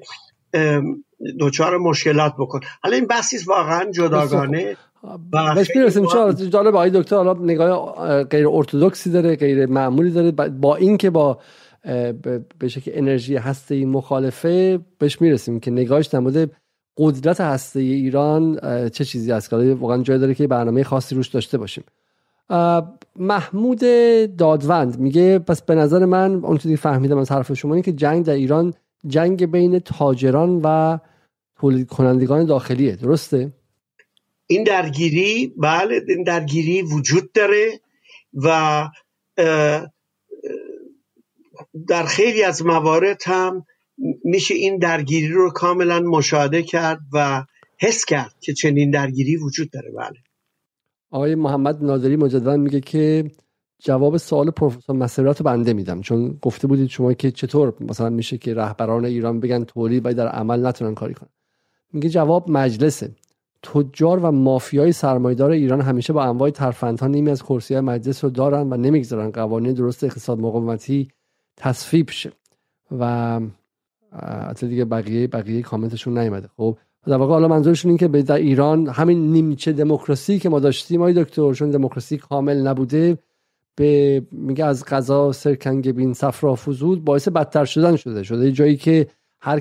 دچار 1.39 1.77
مشکلات 1.77 2.33
بکن. 2.39 2.59
حالا 2.83 2.95
این 2.95 3.05
بحثی 3.05 3.37
واقعا 3.47 3.91
جداگانه. 3.91 4.75
بهش 5.55 5.67
می‌رسیم. 5.75 6.05
جالب 6.49 6.75
آقای 6.75 6.89
دکتر 6.89 7.15
حالا 7.15 7.33
نگاه 7.33 8.23
غیر 8.23 8.47
ارتودکسی 8.47 9.11
داره 9.11 9.35
غیر 9.35 9.65
معمولی 9.65 10.11
داره. 10.11 10.31
با 10.31 10.75
اینکه 10.75 11.09
با 11.09 11.39
به 12.59 12.67
شکل 12.67 12.91
انرژی 12.93 13.35
هسته 13.35 13.75
ای 13.75 13.85
مخالفه 13.85 14.79
بهش 14.99 15.21
می‌رسیم 15.21 15.59
که 15.59 15.71
نگاهش 15.71 16.05
در 16.05 16.19
مورد 16.19 16.51
قدرت 16.97 17.41
هسته 17.41 17.79
ای 17.79 17.93
ایران 17.93 18.59
چه 18.89 19.05
چیزی 19.05 19.31
است؟ 19.31 19.49
که 19.49 19.55
واقعا 19.55 20.03
جای 20.03 20.19
داره 20.19 20.33
که 20.33 20.47
برنامه 20.47 20.83
خاصی 20.83 21.15
روش 21.15 21.27
داشته 21.27 21.57
باشیم. 21.57 21.83
محمود 23.15 23.79
دادوند 24.37 24.99
میگه 24.99 25.39
پس 25.39 25.61
به 25.61 25.75
نظر 25.75 26.05
من 26.05 26.35
اون 26.35 26.57
چیزی 26.57 26.77
فهمیدم 26.77 27.17
از 27.17 27.31
حرف 27.31 27.53
شما 27.53 27.73
این 27.73 27.83
که 27.83 27.91
جنگ 27.91 28.25
در 28.25 28.33
ایران 28.33 28.73
جنگ 29.07 29.45
بین 29.45 29.79
تاجران 29.79 30.61
و 30.63 30.97
تولید 31.55 31.87
کنندگان 31.87 32.45
داخلیه. 32.45 32.95
درسته؟ 32.95 33.53
این 34.47 34.63
درگیری 34.63 35.53
بله 35.57 36.01
این 36.07 36.23
درگیری 36.23 36.81
وجود 36.81 37.31
داره 37.31 37.79
و 38.33 38.87
در 41.87 42.03
خیلی 42.05 42.43
از 42.43 42.65
موارد 42.65 43.21
هم 43.25 43.65
میشه 44.23 44.53
این 44.53 44.77
درگیری 44.77 45.27
رو 45.27 45.51
کاملا 45.51 45.99
مشاهده 45.99 46.63
کرد 46.63 46.99
و 47.13 47.45
حس 47.79 48.05
کرد 48.05 48.35
که 48.39 48.53
چنین 48.53 48.91
درگیری 48.91 49.35
وجود 49.35 49.71
داره. 49.71 49.91
بله. 49.91 50.19
آقای 51.11 51.35
محمد 51.35 51.83
نادری 51.83 52.15
مجددا 52.15 52.57
میگه 52.57 52.81
که 52.81 53.31
جواب 53.79 54.17
سوال 54.17 54.51
پروفسور 54.51 54.95
مسیرات 54.95 55.43
بنده 55.43 55.73
میدم. 55.73 56.01
چون 56.01 56.37
گفته 56.41 56.67
بودید 56.67 56.89
شما 56.89 57.13
که 57.13 57.31
چطور 57.31 57.73
مثلا 57.79 58.09
میشه 58.09 58.37
که 58.37 58.53
رهبران 58.53 59.05
ایران 59.05 59.39
بگن 59.39 59.63
تولید 59.63 60.03
باید 60.03 60.17
در 60.17 60.27
عمل 60.27 60.65
نتونن 60.65 60.95
کاری 60.95 61.13
کنن. 61.13 61.29
میگه 61.93 62.09
جواب 62.09 62.51
مجلسه. 62.51 63.11
تجار 63.63 64.19
و 64.19 64.31
مافیای 64.31 64.91
سرمایدار 64.91 65.51
ایران 65.51 65.81
همیشه 65.81 66.13
با 66.13 66.23
انواع 66.23 66.49
ترفندها 66.49 67.07
نیمی 67.07 67.29
از 67.29 67.43
کرسی 67.43 67.79
مجلس 67.79 68.23
رو 68.23 68.29
دارن 68.29 68.73
و 68.73 68.77
نمی‌گذارن 68.77 69.31
قوانین 69.31 69.73
درست 69.73 70.03
اقتصاد 70.03 70.39
مقاومتی 70.39 71.07
تصویب 71.57 72.09
شه 72.09 72.31
و 72.99 73.39
حتی 74.47 74.67
دیگه 74.67 74.85
بقیه 74.85 75.27
بقیه 75.27 75.61
کامنتشون 75.61 76.17
نیومده. 76.17 76.49
خب 76.57 76.77
در 77.05 77.15
واقع 77.15 77.33
حالا 77.33 77.47
منظورشون 77.47 77.89
این 77.89 77.97
که 77.97 78.07
در 78.07 78.35
ایران 78.35 78.87
همین 78.87 79.31
نیمچه 79.31 79.71
دموکراسی 79.71 80.39
که 80.39 80.49
ما 80.49 80.59
داشتیم 80.59 81.01
آقای 81.01 81.13
دکتر 81.13 81.53
چون 81.53 81.69
دموکراسی 81.69 82.17
کامل 82.17 82.67
نبوده 82.67 83.17
به 83.79 84.21
میگه 84.31 84.65
از 84.65 84.85
غذا 84.85 85.31
سرکنگبین 85.31 86.13
صفرا 86.13 86.55
فزود 86.55 87.05
باعث 87.05 87.27
بدتر 87.27 87.65
شدن 87.65 87.95
شده. 87.95 88.23
شده 88.23 88.51
جایی 88.51 88.77
که 88.77 89.07
هر 89.41 89.59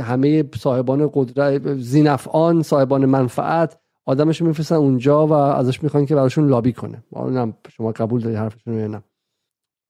همه 0.00 0.44
صاحبان 0.58 1.10
قدرت 1.14 1.74
زینفعان 1.74 2.62
صاحبان 2.62 3.06
منفعت 3.06 3.78
آدمش 4.04 4.42
میفرستن 4.42 4.74
اونجا 4.74 5.26
و 5.26 5.32
ازش 5.32 5.82
می‌خوان 5.82 6.06
که 6.06 6.14
براشون 6.14 6.48
لابی 6.48 6.72
کنه. 6.72 7.04
شما 7.76 7.92
قبول 7.92 8.20
داری 8.20 8.36
حرفشون 8.36 8.78
یا 8.78 8.86
نه؟ 8.86 9.02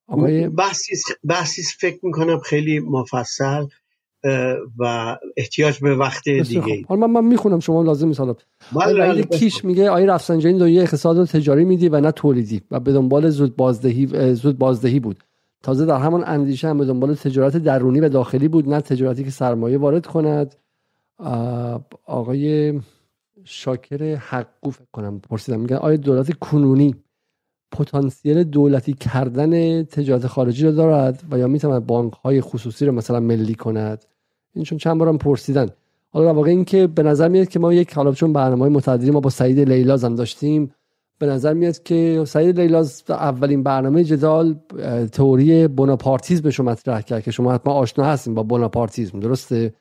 آقای 0.07 0.49
بحثی 1.23 1.63
فکر 1.79 1.99
می‌کنم 2.03 2.39
خیلی 2.39 2.79
مفصل. 2.79 3.65
و 4.77 5.15
احتیاج 5.37 5.79
به 5.79 5.95
وقت 5.95 6.23
دیگه 6.29 6.85
حالا 6.87 7.07
من, 7.07 7.21
من 7.21 7.27
می‌خونم 7.27 7.59
شما 7.59 7.83
لازم 7.83 8.07
نیست 8.07 8.19
حالا. 8.19 8.35
کیش 9.21 9.65
میگه 9.65 9.89
آقای 9.89 10.05
رفسنجانی 10.05 10.59
دنیای 10.59 10.83
اقتصاد 10.83 11.17
رو 11.17 11.25
تجاری 11.25 11.65
میدی 11.65 11.89
و 11.89 12.01
نه 12.01 12.11
تولیدی. 12.11 12.61
و 12.71 12.79
به 12.79 12.93
دنبال 12.93 13.29
زود 13.29 13.55
بازدهی 13.55 14.33
زود 14.33 14.57
بازدهی 14.57 14.99
بود. 14.99 15.19
تازه 15.63 15.85
در 15.85 15.97
همان 15.97 16.23
اندیشه 16.27 16.67
هم 16.67 16.77
به 16.77 16.85
دنبال 16.85 17.15
تجارت 17.15 17.57
درونی 17.57 17.99
و 17.99 18.09
داخلی 18.09 18.47
بود 18.47 18.69
نه 18.69 18.81
تجارتی 18.81 19.23
که 19.23 19.31
سرمایه 19.31 19.77
وارد 19.77 20.05
کند. 20.05 20.55
آقای 22.05 22.73
شاکر 23.43 24.15
حقو 24.15 24.69
فکر 24.69 24.87
کنم 24.91 25.19
پرسیدم. 25.19 25.59
میگن 25.59 25.75
آیا 25.75 25.97
دولت 25.97 26.33
کنونی 26.33 26.95
پتانسیل 27.71 28.43
دولتی 28.43 28.93
کردن 28.93 29.83
تجارت 29.83 30.27
خارجی 30.27 30.65
رو 30.65 30.71
دارد 30.71 31.23
و 31.31 31.39
یا 31.39 31.47
می‌تواند 31.47 31.85
بانک 31.85 32.13
های 32.13 32.41
خصوصی 32.41 32.85
رو 32.85 32.91
مثلا 32.91 33.19
ملی 33.19 33.55
کند؟ 33.55 34.05
این 34.57 34.65
چون 34.65 34.77
چند 34.77 34.97
بارم 34.97 35.17
پرسیدن. 35.17 35.69
حالا 36.09 36.25
در 36.25 36.31
واقع 36.31 36.49
این 36.49 36.65
که 36.65 36.87
به 36.87 37.03
نظر 37.03 37.27
میاد 37.27 37.47
که 37.47 37.59
ما 37.59 37.73
یک 37.73 37.93
حالا 37.93 38.11
چون 38.11 38.33
برنامه 38.33 38.61
های 38.61 38.69
متعددی 38.69 39.11
ما 39.11 39.19
با 39.19 39.29
سعید 39.29 39.59
لیلاز 39.59 40.03
هم 40.03 40.15
داشتیم 40.15 40.71
به 41.19 41.25
نظر 41.25 41.53
میاد 41.53 41.83
که 41.83 42.23
سعید 42.27 42.59
لیلاز 42.59 43.03
اولین 43.09 43.63
برنامه 43.63 44.03
جدال 44.03 44.55
تئوری 45.11 45.67
بوناپارتیزم 45.67 46.49
رو 46.57 46.65
مطرح 46.65 47.01
کرد 47.01 47.23
که 47.23 47.31
شما 47.31 47.53
حتما 47.53 47.73
آشنا 47.73 48.05
هستیم 48.05 48.33
با 48.33 48.43
بوناپارتیزم 48.43 49.19
درسته؟ 49.19 49.73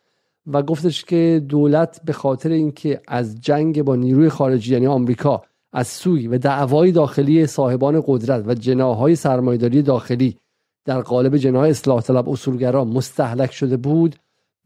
و 0.47 0.63
گفتش 0.63 1.05
که 1.05 1.43
دولت 1.49 2.01
به 2.05 2.13
خاطر 2.13 2.51
اینکه 2.51 3.01
از 3.09 3.41
جنگ 3.41 3.83
با 3.83 3.97
نیروی 3.97 4.29
خارجی 4.29 4.73
یعنی 4.73 4.87
آمریکا 4.87 5.43
از 5.73 5.89
سوی 5.89 6.29
و 6.29 6.39
دعوای 6.39 6.93
داخلی 6.93 7.47
صاحبان 7.47 8.03
قدرت 8.07 8.45
و 8.47 8.55
جناهای 8.55 9.17
سرمایداری 9.17 9.83
داخلی 9.83 10.39
در 10.85 11.01
قالب 11.01 11.37
جناهای 11.37 11.71
اصلاح 11.71 12.01
طلب 12.01 12.29
اصولگرا 12.29 12.85
مستحلک 12.85 13.53
شده 13.53 13.77
بود 13.77 14.17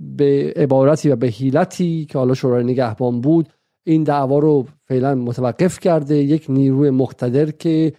به 0.00 0.52
عبارتی 0.56 1.10
و 1.10 1.16
به 1.16 1.26
حیلتی 1.26 2.04
که 2.04 2.18
حالا 2.18 2.34
شورای 2.34 2.64
نگهبان 2.64 3.20
بود 3.20 3.48
این 3.86 4.02
دعوا 4.02 4.38
رو 4.38 4.66
فعلا 4.84 5.14
متوقف 5.14 5.80
کرده. 5.80 6.16
یک 6.16 6.46
نیروی 6.48 6.90
مقتدر 6.90 7.50
که 7.50 7.92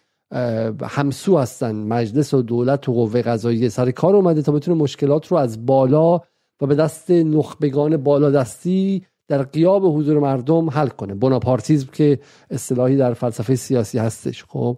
همسو 0.84 1.38
هستن 1.38 1.76
مجلس 1.76 2.34
و 2.34 2.41
دولت 2.41 2.90
و 2.90 2.94
قوه 2.94 3.22
قضاییه 3.22 3.69
سر 3.69 3.91
کار 3.91 4.15
اومده 4.15 4.41
تا 4.41 4.52
بتونه 4.52 4.78
مشکلات 4.78 5.28
رو 5.28 5.38
از 5.38 5.65
بالا 5.65 6.22
و 6.61 6.68
به 6.68 6.76
دست 6.76 7.11
نخبگان 7.11 7.98
بالادستی 7.98 9.06
در 9.28 9.44
قیاب 9.44 9.98
حضور 9.98 10.19
مردم 10.19 10.69
حل 10.69 10.88
کنه. 10.88 11.14
بوناپارتیزم 11.14 11.88
که 11.94 12.19
اصطلاحی 12.49 12.98
در 12.98 13.14
فلسفه 13.14 13.56
سیاسی 13.56 13.98
هستش. 13.98 14.44
خب 14.44 14.78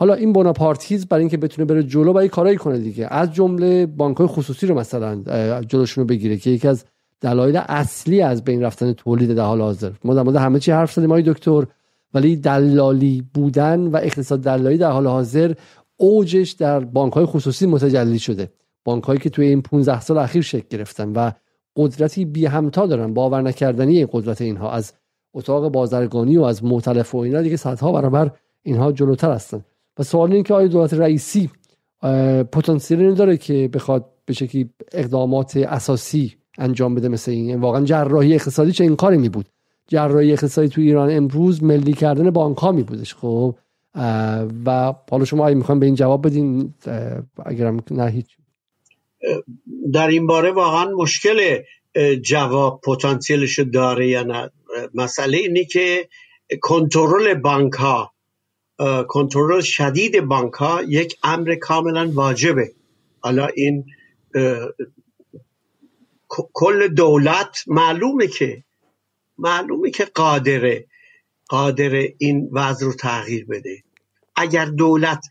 حالا 0.00 0.14
این 0.14 0.32
بوناپارتیزم 0.32 1.06
برای 1.10 1.22
اینکه 1.22 1.36
بتونه 1.36 1.64
بره 1.64 1.82
جلو 1.82 2.12
باید 2.12 2.30
کارایی 2.30 2.56
کنه 2.56 2.78
دیگه. 2.78 3.06
از 3.10 3.32
جمله 3.32 3.86
بانک 3.86 4.16
خصوصی 4.20 4.66
رو 4.66 4.74
مثلا 4.74 5.22
جلوشون 5.62 6.02
رو 6.02 6.08
بگیره 6.08 6.36
که 6.36 6.50
یکی 6.50 6.68
از 6.68 6.84
دلایل 7.20 7.60
اصلی 7.68 8.22
از 8.22 8.44
بین 8.44 8.62
رفتن 8.62 8.92
تولید 8.92 9.34
در 9.34 9.44
حال 9.44 9.60
حاضر. 9.60 9.92
ما 10.04 10.14
در 10.14 10.40
همه 10.40 10.58
چی 10.58 10.72
حرف 10.72 10.92
زدیم 10.92 11.20
دکتر 11.20 11.66
ولی 12.14 12.36
دلالی 12.36 13.24
بودن 13.34 13.80
و 13.80 13.96
اقتصاد 13.96 14.40
دلالی 14.40 14.78
در 14.78 14.90
حال 14.90 15.06
حاضر 15.06 15.54
اوجش 15.96 16.50
در 16.50 16.80
بانک 16.80 17.12
های 17.12 17.24
خصوصی 17.24 17.66
متجلی 17.66 18.18
شده. 18.18 18.52
بانک 18.84 19.04
هایی 19.04 19.20
که 19.20 19.30
توی 19.30 19.46
این 19.46 19.62
15 19.62 20.00
سال 20.00 20.18
اخیر 20.18 20.42
شکل 20.42 20.66
گرفتن 20.70 21.12
و 21.12 21.30
قدرتی 21.76 22.24
بی 22.24 22.46
همتا 22.46 22.86
دارن 22.86 23.14
باور 23.14 23.42
نکردنی 23.42 24.06
قدرت 24.12 24.40
اینها. 24.40 24.70
از 24.72 24.92
اتاق 25.34 25.68
بازرگانی 25.68 26.36
و 26.36 26.42
از 26.42 26.64
معتلف 26.64 27.14
و 27.14 27.18
اینا 27.18 27.42
دیگه 27.42 27.56
صدها 27.56 27.92
برابر 27.92 28.30
اینها 28.62 28.92
جلوتر 28.92 29.32
هستن. 29.32 29.64
و 29.98 30.02
سوال 30.02 30.32
این 30.32 30.42
که 30.42 30.54
آیا 30.54 30.68
دولت 30.68 30.94
رئیسی 30.94 31.50
پتانسیلی 32.52 33.14
داره 33.14 33.36
که 33.36 33.70
بخواد 33.72 34.10
به 34.26 34.32
شکلی 34.32 34.70
اقدامات 34.92 35.56
اساسی 35.56 36.34
انجام 36.58 36.94
بده 36.94 37.08
مثل 37.08 37.30
این؟ 37.30 37.60
واقعا 37.60 37.84
جراحی 37.84 38.34
اقتصادی 38.34 38.72
چه 38.72 38.84
این 38.84 38.96
کاری 38.96 39.16
می 39.16 39.28
بود 39.28 39.46
جراحی 39.88 40.32
اقتصادی 40.32 40.68
تو 40.68 40.80
ایران 40.80 41.10
امروز 41.10 41.62
ملی 41.62 41.92
کردن 41.92 42.30
بانک 42.30 42.56
ها 42.56 42.72
می 42.72 42.82
بودش 42.82 43.14
خب 43.14 43.54
و 44.66 44.94
حالا 45.10 45.24
شما 45.24 45.46
اگه 45.46 45.56
می‌خوایم 45.56 45.80
به 45.80 45.86
این 45.86 45.94
جواب 45.94 46.26
بدین 46.26 46.74
اگرم 47.46 47.80
نه 47.90 48.10
هیچ. 48.10 48.36
در 49.92 50.08
این 50.08 50.26
باره 50.26 50.52
واقعا 50.52 50.90
مشکل 50.90 51.62
جواب 52.22 52.80
پتانسیلش 52.80 53.58
داره 53.58 54.08
یا 54.08 54.22
نه؟ 54.22 54.50
مسئله 54.94 55.38
اینی 55.38 55.64
که 55.64 56.08
کنترل 56.60 57.34
بانک 57.34 57.72
ها 57.72 58.12
کنترل 59.08 59.60
شدید 59.60 60.20
بانک 60.20 60.52
ها 60.54 60.82
یک 60.82 61.18
امر 61.22 61.54
کاملا 61.54 62.10
واجبه. 62.14 62.72
حالا 63.20 63.46
این 63.46 63.84
کل 66.28 66.88
دولت 66.88 67.64
معلومه 67.66 68.26
که 68.26 68.64
معلومه 69.38 69.90
که 69.90 70.04
قادره 70.04 70.86
قادر 71.48 72.08
این 72.18 72.48
وضع 72.52 72.86
رو 72.86 72.92
تغییر 72.92 73.46
بده. 73.46 73.82
اگر 74.36 74.64
دولت 74.64 75.24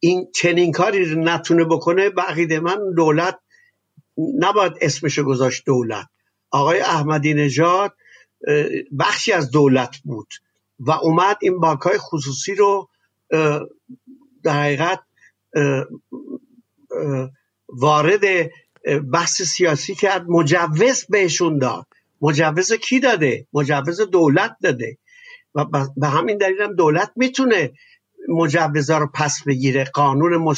این 0.00 0.28
چنین 0.34 0.72
کاری 0.72 1.04
رو 1.04 1.20
نتونه 1.20 1.64
بکنه 1.64 2.10
به 2.10 2.60
من 2.60 2.94
دولت 2.96 3.38
نباید 4.38 4.72
اسمشو 4.80 5.22
گذاشت 5.22 5.66
دولت. 5.66 6.06
آقای 6.50 6.80
احمدی 6.80 7.34
نژاد 7.34 7.92
بخشی 8.98 9.32
از 9.32 9.50
دولت 9.50 9.96
بود 10.04 10.28
و 10.78 10.90
اومد 10.90 11.36
این 11.40 11.60
بانک 11.60 11.80
های 11.80 11.98
خصوصی 11.98 12.54
رو 12.54 12.88
در 14.42 14.62
حقیقت 14.62 15.00
وارد 17.68 18.50
بحث 19.12 19.42
سیاسی 19.42 19.94
کرد 19.94 20.24
مجوز 20.28 21.06
بهشون 21.08 21.58
داد. 21.58 21.86
مجوز 22.20 22.72
کی 22.72 23.00
داده؟ 23.00 23.46
مجوز 23.52 24.00
دولت 24.00 24.56
داده. 24.62 24.98
و 25.54 25.64
به 25.96 26.08
همین 26.08 26.38
دلیل 26.38 26.62
هم 26.62 26.74
دولت 26.74 27.12
می‌تونه 27.16 27.72
مجوزا 28.28 28.98
رو 28.98 29.10
پس 29.14 29.42
بگیره 29.46 29.84
قانون 29.84 30.56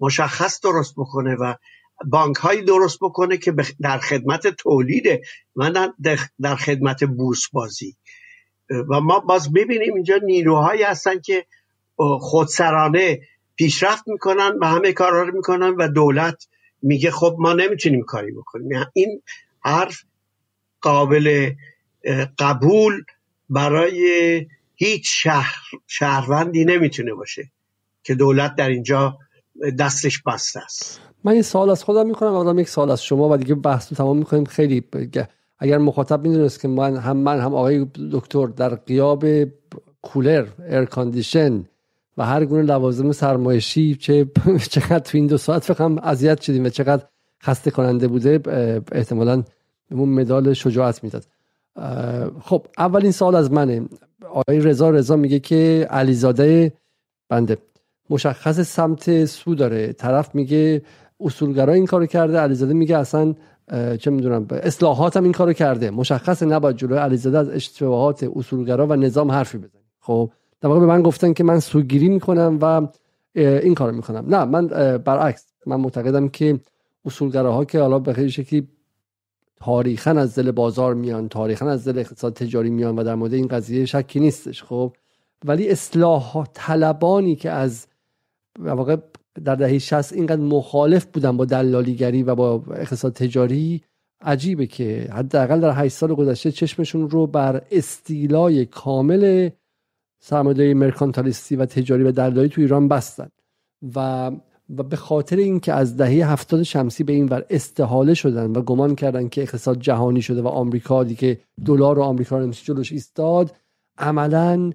مشخص 0.00 0.60
درست 0.60 0.94
بکنه 0.96 1.34
و 1.34 1.54
بانک 2.06 2.36
هایی 2.36 2.62
درست 2.62 2.98
بکنه 3.00 3.36
که 3.36 3.54
در 3.80 3.98
خدمت 3.98 4.46
تولیده 4.46 5.22
و 5.56 5.88
در 6.40 6.56
خدمت 6.56 7.04
بورس 7.04 7.48
بازی 7.52 7.96
و 8.70 9.00
ما 9.00 9.20
باز 9.20 9.52
ببینیم 9.52 9.94
اینجا 9.94 10.16
نیروهایی 10.24 10.82
هستن 10.82 11.20
که 11.20 11.46
خودسرانه 12.20 13.20
پیشرفت 13.56 14.08
می‌کنن 14.08 14.58
و 14.60 14.66
همه 14.66 14.92
کارا 14.92 15.22
رو 15.22 15.36
می‌کنن 15.36 15.74
و 15.78 15.88
دولت 15.88 16.48
میگه 16.82 17.10
خب 17.10 17.36
ما 17.38 17.52
نمی‌تونیم 17.52 18.02
کاری 18.02 18.32
بکنیم. 18.32 18.72
یعنی 18.72 18.84
این 18.92 19.22
حرف 19.60 20.02
قابل 20.80 21.50
قبول 22.38 23.04
برای 23.50 24.46
هیچ 24.74 25.04
شهر 25.22 25.54
شهروندی 25.86 26.64
نمی‌تونه 26.64 27.14
باشه 27.14 27.50
که 28.02 28.14
دولت 28.14 28.54
در 28.54 28.68
اینجا 28.68 29.18
دستش 29.78 30.22
بسته 30.26 30.60
است. 30.60 31.00
من 31.24 31.32
این 31.32 31.42
سوال 31.42 31.70
از 31.70 31.84
خودم 31.84 32.06
می‌کنم 32.06 32.56
و 32.56 32.60
یک 32.60 32.68
سوال 32.68 32.90
از 32.90 33.04
شما 33.04 33.28
و 33.28 33.36
دیگه 33.36 33.54
بحث 33.54 33.92
رو 33.92 33.96
تمام 33.96 34.18
می‌کنیم. 34.18 34.44
خیلی 34.44 34.84
اگر 35.58 35.78
مخاطب 35.78 36.22
می‌دونست 36.22 36.60
که 36.60 36.68
من 36.68 36.96
هم 36.96 37.16
من 37.16 37.40
هم 37.40 37.54
آقای 37.54 37.86
دکتر 38.12 38.46
در 38.46 38.74
غیاب 38.74 39.24
کولر 40.02 40.46
air 40.68 40.84
condition 40.84 41.64
و 42.18 42.24
هر 42.24 42.44
گونه 42.44 42.62
لوازم 42.62 43.12
سرمایشی 43.12 43.94
چه 43.94 44.26
چقدر 44.70 44.98
تو 44.98 45.18
این 45.18 45.26
دو 45.26 45.36
ساعت 45.36 45.64
فقط 45.64 45.98
اذیت 46.02 46.40
شدیم 46.40 46.64
و 46.64 46.68
چقدر 46.68 47.04
خسته 47.42 47.70
کننده 47.70 48.08
بوده 48.08 48.40
احتمالا 48.92 49.42
بهمون 49.90 50.08
مدال 50.08 50.52
شجاعت 50.52 51.04
می‌داد. 51.04 51.24
خب 52.40 52.66
اولین 52.78 53.12
سال 53.12 53.34
از 53.34 53.52
منه. 53.52 53.82
آقای 54.30 54.60
رضا 54.60 54.90
رضا 54.90 55.16
میگه 55.16 55.38
که 55.38 55.86
علیزاده 55.90 56.72
بنده 57.28 57.56
مشخص 58.10 58.60
سمت 58.60 59.24
سو 59.24 59.54
داره. 59.54 59.92
طرف 59.92 60.34
میگه 60.34 60.82
اصولگرا 61.20 61.72
این 61.72 61.86
کارو 61.86 62.06
کرده 62.06 62.38
علیزاده 62.38 62.74
میگه 62.74 62.98
اصلا 62.98 63.34
چه 64.00 64.10
می‌دونم 64.10 64.46
اصلاحات 64.50 65.16
هم 65.16 65.24
این 65.24 65.32
کارو 65.32 65.52
کرده. 65.52 65.90
مشخص 65.90 66.42
نباید 66.42 66.76
جلوی 66.76 66.98
علیزاده 66.98 67.38
از 67.38 67.48
اشتباهات 67.48 68.30
اصولگرا 68.36 68.86
و 68.86 68.96
نظام 68.96 69.30
حرفی 69.30 69.58
بزنی 69.58 69.82
خب 70.00 70.30
در 70.60 70.68
واقع 70.68 70.80
به 70.80 70.86
من 70.86 71.02
گفتن 71.02 71.32
که 71.32 71.44
من 71.44 71.60
سوگیری 71.60 72.08
می‌کنم 72.08 72.58
و 72.62 72.88
این 73.34 73.74
کارو 73.74 73.96
می‌کنم. 73.96 74.34
نه 74.34 74.44
من 74.44 74.66
برعکس 74.98 75.46
من 75.66 75.76
معتقدم 75.76 76.28
که 76.28 76.60
اصولگراها 77.04 77.64
که 77.64 77.80
حالا 77.80 77.98
به 77.98 78.12
خیلی 78.12 78.30
شکلی 78.30 78.68
تاریخا 79.56 80.10
از 80.10 80.34
دل 80.34 80.50
بازار 80.50 80.94
میان 80.94 81.28
تاریخا 81.28 81.68
از 81.68 81.88
دل 81.88 81.98
اقتصاد 81.98 82.32
تجاری 82.32 82.70
میان 82.70 82.98
و 82.98 83.04
در 83.04 83.14
مورد 83.14 83.34
این 83.34 83.46
قضیه 83.46 83.84
شکی 83.84 84.20
نیستش 84.20 84.62
خب. 84.62 84.92
ولی 85.44 85.68
اصلاح 85.68 86.46
طلبانی 86.54 87.36
که 87.36 87.50
از 87.50 87.86
واقع 88.58 88.96
در 89.44 89.54
دهه 89.54 89.78
60 89.78 90.12
اینقدر 90.12 90.40
مخالف 90.40 91.04
بودن 91.04 91.36
با 91.36 91.44
دلالیگری 91.44 92.22
و 92.22 92.34
با 92.34 92.62
اقتصاد 92.70 93.12
تجاری 93.12 93.82
عجیبه 94.20 94.66
که 94.66 95.08
حداقل 95.12 95.60
در 95.60 95.84
8 95.84 95.94
سال 95.94 96.14
گذشته 96.14 96.52
چشمشون 96.52 97.10
رو 97.10 97.26
بر 97.26 97.62
استیلای 97.70 98.66
کامل 98.66 99.50
سرمایه‌داری 100.18 100.74
مرکانتالیستی 100.74 101.56
و 101.56 101.66
تجاری 101.66 102.02
و 102.02 102.12
دلالی 102.12 102.48
تو 102.48 102.60
ایران 102.60 102.88
بستن. 102.88 103.28
و 103.96 104.30
و 104.76 104.82
به 104.82 104.96
خاطر 104.96 105.36
اینکه 105.36 105.72
از 105.72 105.96
دهه 105.96 106.32
هفتاد 106.32 106.62
شمسی 106.62 107.04
به 107.04 107.12
این 107.12 107.28
ور 107.28 107.44
استحاله 107.50 108.14
شدن 108.14 108.50
و 108.50 108.62
گمان 108.62 108.94
کردن 108.94 109.28
که 109.28 109.42
اقتصاد 109.42 109.80
جهانی 109.80 110.22
شده 110.22 110.42
و 110.42 110.46
آمریکا 110.46 111.04
دیگه 111.04 111.38
دلار 111.64 111.98
و 111.98 112.02
آمریکا 112.02 112.38
رو 112.38 112.50
جلوش 112.50 112.92
ایستاد 112.92 113.56
عملا 113.98 114.72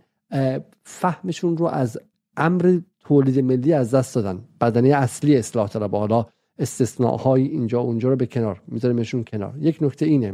فهمشون 0.83 1.57
رو 1.57 1.65
از 1.65 1.99
امر 2.37 2.79
تولید 2.99 3.39
ملی 3.39 3.73
از 3.73 3.93
دست 3.93 4.15
دادن. 4.15 4.43
بدنه 4.61 4.89
اصلی 4.89 5.37
اصلاح 5.37 5.67
طلب. 5.67 5.95
حالا 5.95 6.25
استثناءهای 6.59 7.43
اینجا 7.43 7.79
اونجا 7.79 8.09
رو 8.09 8.15
به 8.15 8.25
کنار 8.25 8.61
میذاریمشون 8.67 9.23
کنار. 9.23 9.55
یک 9.59 9.77
نکته 9.81 10.05
اینه. 10.05 10.33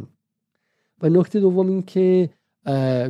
و 1.02 1.10
نکته 1.10 1.40
دوم 1.40 1.68
این 1.68 1.82
که 1.82 2.30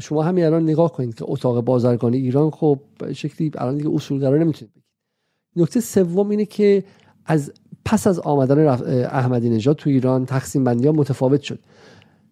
شما 0.02 0.24
همین 0.24 0.46
الان 0.46 0.64
نگاه 0.64 0.94
کنید 0.94 1.16
که 1.16 1.26
اتاق 1.28 1.62
بازرگانی 1.62 2.18
ایران 2.18 2.50
خب 2.52 2.80
شکلی 3.14 3.52
الان 3.58 3.78
دیگه 3.78 3.90
اصولگرا 3.94 4.38
نمی‌تونید 4.38 4.74
بگید. 4.74 4.84
نکته 5.56 5.80
سوم 5.80 6.30
اینه 6.30 6.46
که 6.46 6.84
از 7.26 7.54
پس 7.86 8.08
از 8.08 8.20
آمدن 8.20 8.68
احمدی 9.06 9.50
نژاد 9.50 9.76
تو 9.76 9.90
ایران 9.90 10.26
تقسیم 10.26 10.64
بندی 10.64 10.88
ها 10.88 10.94
متفاوت 10.94 11.42
شد. 11.42 11.60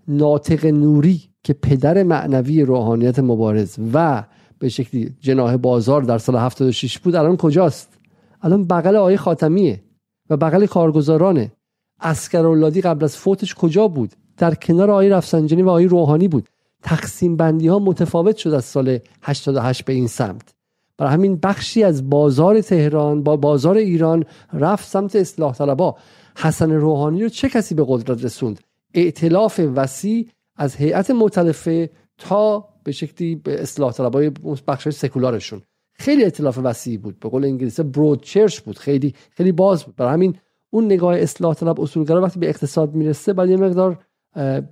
ناطق 0.07 0.65
نوری 0.65 1.21
که 1.43 1.53
پدر 1.53 2.03
معنوی 2.03 2.61
روحانیت 2.61 3.19
مبارز 3.19 3.75
و 3.93 4.23
به 4.59 4.69
شکلی 4.69 5.15
جناه 5.19 5.57
بازار 5.57 6.01
در 6.01 6.17
سال 6.17 6.35
76 6.35 6.99
بود 6.99 7.15
الان 7.15 7.37
کجاست؟ 7.37 7.99
الان 8.41 8.67
بغل 8.67 8.95
آقای 8.95 9.17
خاتمیه 9.17 9.83
و 10.29 10.37
بغل 10.37 10.65
کارگزارانه. 10.65 11.51
اسکراللادی 11.99 12.81
قبل 12.81 13.03
از 13.03 13.17
فوتش 13.17 13.55
کجا 13.55 13.87
بود؟ 13.87 14.13
در 14.37 14.53
کنار 14.53 14.91
آقای 14.91 15.09
رفسنجانی 15.09 15.61
و 15.61 15.69
آقای 15.69 15.85
روحانی 15.85 16.27
بود. 16.27 16.49
تقسیم 16.83 17.35
بندی 17.35 17.67
ها 17.67 17.79
متفاوت 17.79 18.37
شد 18.37 18.49
از 18.49 18.65
سال 18.65 18.99
88 19.21 19.85
به 19.85 19.93
این 19.93 20.07
سمت. 20.07 20.53
برای 20.97 21.13
همین 21.13 21.35
بخشی 21.35 21.83
از 21.83 22.09
بازار 22.09 22.61
تهران 22.61 23.23
با 23.23 23.37
بازار 23.37 23.77
ایران 23.77 24.25
رفت 24.53 24.87
سمت 24.87 25.15
اصلاح 25.15 25.53
طلبا. 25.53 25.95
حسن 26.37 26.71
روحانی 26.71 27.23
رو 27.23 27.29
چه 27.29 27.49
کسی 27.49 27.75
به 27.75 27.85
قدرت 27.87 28.23
رسوند؟ 28.23 28.59
ائتلاف 28.93 29.61
وسیع 29.75 30.27
از 30.55 30.75
هیئت 30.75 31.11
مختلفه 31.11 31.89
تا 32.17 32.69
به 32.83 32.91
شکلی 32.91 33.35
به 33.35 33.61
اصلاح 33.61 33.91
طلبای 33.91 34.31
بخش 34.67 34.89
سکولارشون. 34.89 35.61
خیلی 35.93 36.25
اطلاف 36.25 36.59
وسیعی 36.63 36.97
بود. 36.97 37.19
به 37.19 37.29
قول 37.29 37.45
انگلیسی 37.45 37.83
برود 37.83 38.23
چرچ 38.23 38.59
بود. 38.59 38.77
خیلی 38.77 39.13
خیلی 39.29 39.51
باز 39.51 39.83
بود. 39.83 39.95
برای 39.95 40.13
همین 40.13 40.37
اون 40.69 40.85
نگاه 40.85 41.17
اصلاح 41.17 41.53
طلب 41.53 41.81
اصولگرا 41.81 42.21
وقتی 42.21 42.39
به 42.39 42.49
اقتصاد 42.49 42.95
می‌رسه 42.95 43.33
باید 43.33 43.49
یه 43.49 43.57
مقدار 43.57 43.99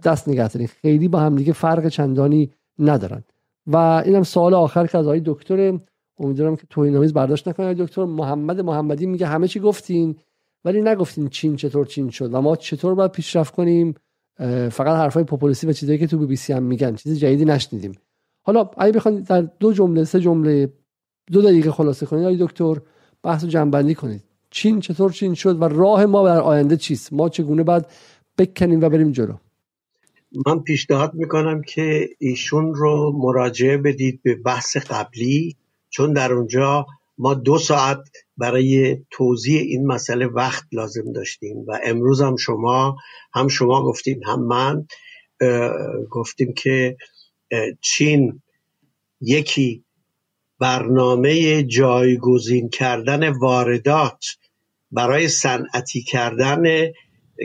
دست 0.03 0.29
نگه 0.29 0.47
خیلی 0.67 1.07
با 1.07 1.19
هم 1.19 1.35
دیگه 1.35 1.53
فرق 1.53 1.87
چندانی 1.87 2.51
ندارن. 2.79 3.23
و 3.67 3.77
اینم 3.77 4.23
سوال 4.23 4.53
آخر 4.53 4.87
که 4.87 4.97
از 4.97 5.05
آقای 5.05 5.21
دکتر 5.25 5.79
امیدوارم 6.19 6.55
که 6.55 6.63
توهین 6.69 6.97
آمیز 6.97 7.13
برداشت 7.13 7.47
نکنه. 7.47 7.73
دکتر 7.73 8.05
محمد 8.05 8.61
محمدی 8.61 9.05
میگه 9.05 9.27
همه 9.27 9.47
چی 9.47 9.59
گفتین 9.59 10.15
ولی 10.65 10.81
نگفتین 10.81 11.29
چین 11.29 11.55
چطور 11.55 11.85
چین 11.85 12.09
شد 12.09 12.33
و 12.33 12.41
ما 12.41 12.55
چطور 12.55 12.95
باید 12.95 13.11
پیشرفت 13.11 13.55
کنیم؟ 13.55 13.93
فقط 14.71 14.97
حرفای 14.97 15.23
پاپولیسی 15.23 15.67
و 15.67 15.73
چیزایی 15.73 15.99
که 15.99 16.07
تو 16.07 16.17
بی 16.17 16.25
بی 16.25 16.35
سی 16.35 16.53
هم 16.53 16.63
میگن. 16.63 16.95
چیز 16.95 17.19
جدیدی 17.19 17.45
نشنیدیم. 17.45 17.91
حالا 18.45 18.69
اگه 18.77 18.91
بخواید 18.91 19.27
در 19.27 19.41
دو 19.41 19.73
جمله 19.73 20.03
سه 20.03 20.19
جمله 20.19 20.73
دو 21.31 21.41
دقیقه 21.41 21.71
خلاصه 21.71 22.05
کنید 22.05 22.23
آقای 22.23 22.37
دکتر 22.39 22.75
بحث 23.23 23.45
جنبندی 23.45 23.95
کنید. 23.95 24.23
چین 24.49 24.79
چطور 24.79 25.11
چین 25.11 25.33
شد 25.33 25.61
و 25.61 25.63
راه 25.63 26.05
ما 26.05 26.27
در 26.27 26.39
آینده 26.39 26.77
چیست؟ 26.77 27.13
ما 27.13 27.29
چگونه 27.29 27.63
بعد 27.63 27.91
بکنیم 28.37 28.81
و 28.81 28.89
بریم 28.89 29.11
جلو؟ 29.11 29.33
من 30.45 30.59
پیشنهاد 30.59 31.13
می‌کنم 31.13 31.61
که 31.61 32.09
ایشون 32.19 32.73
رو 32.73 33.13
مراجعه 33.17 33.77
بدید 33.77 34.19
به 34.23 34.35
بحث 34.35 34.77
قبلی 34.77 35.55
چون 35.89 36.13
در 36.13 36.33
اونجا 36.33 36.85
ما 37.17 37.33
دو 37.33 37.57
ساعت 37.57 37.99
برای 38.37 38.97
توضیح 39.11 39.61
این 39.61 39.87
مسئله 39.87 40.27
وقت 40.27 40.63
لازم 40.71 41.11
داشتیم 41.11 41.57
و 41.67 41.79
امروز 41.83 42.21
هم 42.21 42.35
شما 42.35 42.97
هم 43.33 43.47
شما 43.47 43.83
گفتیم 43.83 44.23
هم 44.23 44.41
من 44.43 44.87
گفتیم 46.09 46.53
که 46.53 46.97
چین 47.81 48.41
یکی 49.21 49.83
برنامه 50.59 51.63
جایگزین 51.63 52.69
کردن 52.69 53.29
واردات 53.29 54.25
برای 54.91 55.27
صنعتی 55.27 56.01
کردن 56.01 56.63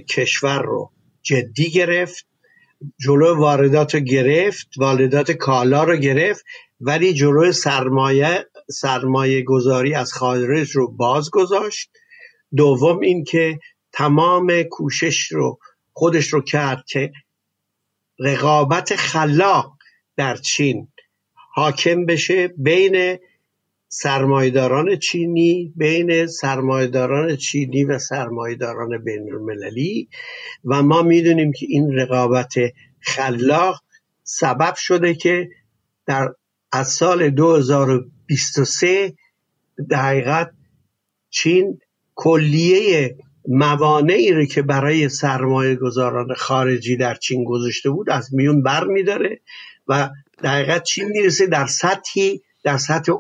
کشور 0.09 0.63
رو 0.63 0.91
جدی 1.23 1.71
گرفت. 1.71 2.30
جلو 3.01 3.37
واردات 3.37 3.95
رو 3.95 4.01
گرفت 4.01 4.69
واردات 4.77 5.31
کالا 5.31 5.85
رو 5.85 5.97
گرفت 5.97 6.45
ولی 6.81 7.15
جلو 7.15 7.53
سرمایه 7.53 8.47
سرمایه 8.71 9.43
گذاری 9.43 9.95
از 9.95 10.13
خارج 10.13 10.71
رو 10.71 10.93
باز 10.93 11.31
گذاشت. 11.31 11.91
دوم 12.57 13.01
اینکه 13.01 13.59
تمام 13.93 14.63
کوشش 14.63 15.33
رو 15.33 15.59
خودش 15.93 16.29
رو 16.29 16.41
کرد 16.41 16.85
که 16.87 17.13
رقابت 18.19 18.97
خلاق 18.97 19.73
در 20.17 20.37
چین 20.37 20.89
حاکم 21.55 22.07
بشه 22.07 22.49
بین 22.49 23.19
سرمایداران 23.93 24.97
چینی 24.97 25.73
بین 25.77 26.27
سرمایداران 26.27 27.37
چینی 27.37 27.85
و 27.85 27.99
سرمایداران 27.99 29.05
بین 29.05 29.33
المللی 29.33 30.09
و 30.65 30.83
ما 30.83 31.03
می‌دونیم 31.03 31.53
که 31.53 31.67
این 31.69 31.93
رقابت 31.93 32.55
خلاق 33.01 33.83
سبب 34.23 34.75
شده 34.75 35.15
که 35.15 35.49
در 36.07 36.29
از 36.73 36.89
سال 36.89 37.31
2023 37.31 39.15
دقیقت 39.91 40.51
چین 41.31 41.79
کلیه 42.15 43.17
موانعی 43.49 44.33
رو 44.33 44.45
که 44.45 44.63
برای 44.63 45.09
سرمایه 45.09 45.75
گذاران 45.75 46.35
خارجی 46.35 46.97
در 46.97 47.15
چین 47.15 47.45
گذاشته 47.45 47.91
بود 47.91 48.11
از 48.11 48.35
میون 48.35 48.63
بر 48.63 48.85
میداره 48.85 49.41
و 49.89 50.11
دقیقا 50.43 50.79
چین 50.79 51.09
می‌رسه 51.09 51.47
در 51.47 51.67
سطحی 51.67 52.43
در 52.65 52.77
سطح. 52.77 53.13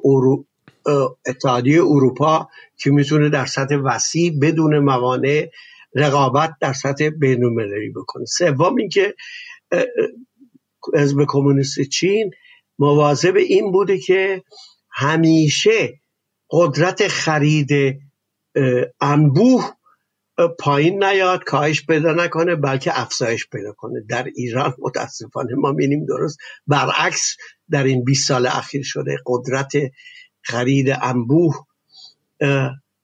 اتحادیه 1.27 1.83
اروپا 1.83 2.49
که 2.77 2.91
می‌تونه 2.91 3.29
در 3.29 3.47
سطح 3.47 3.77
وسیع 3.77 4.39
بدون 4.43 4.79
موانع 4.79 5.51
رقابت 5.95 6.51
در 6.61 6.73
سطح 6.73 7.09
بینالمللی 7.09 7.91
بکنه. 7.97 8.25
سوم 8.25 8.77
اینکه 8.77 9.15
حزب 10.95 11.25
کمونیست 11.29 11.81
چین 11.81 12.31
مواظب 12.79 13.37
این 13.37 13.73
بوده 13.73 13.99
که 13.99 14.43
همیشه 14.91 16.01
قدرت 16.51 17.09
خرید 17.09 18.01
انبوه 19.01 19.71
پایین 20.59 21.05
نیاد 21.05 21.45
کاهش 21.45 21.87
پیدا 21.87 22.12
نکنه 22.12 22.57
بلکه 22.57 23.01
افزایش 23.01 23.49
پیدا 23.53 23.73
کنه. 23.73 24.01
در 24.09 24.25
ایران 24.37 24.75
متاسفانه 24.79 25.55
ما 25.55 25.73
بینیم 25.73 26.07
درست 26.07 26.39
برعکس 26.67 27.37
در 27.71 27.85
این 27.85 28.05
20 28.05 28.29
سال 28.29 28.47
اخیر 28.47 28.83
شده 28.85 29.17
قدرت 29.27 29.73
خرید 30.43 30.91
انبوه 31.03 31.67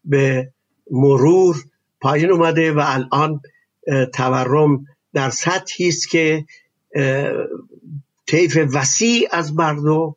به 0.04 0.52
مرور 0.90 1.56
پایین 2.00 2.30
اومده 2.30 2.72
و 2.72 2.82
الان 2.84 3.40
تورم 4.14 4.86
در 5.12 5.30
سطحی 5.30 5.88
است 5.88 6.08
که 6.10 6.44
طیف 8.26 8.58
وسیع 8.72 9.28
از 9.32 9.54
مردم 9.54 10.14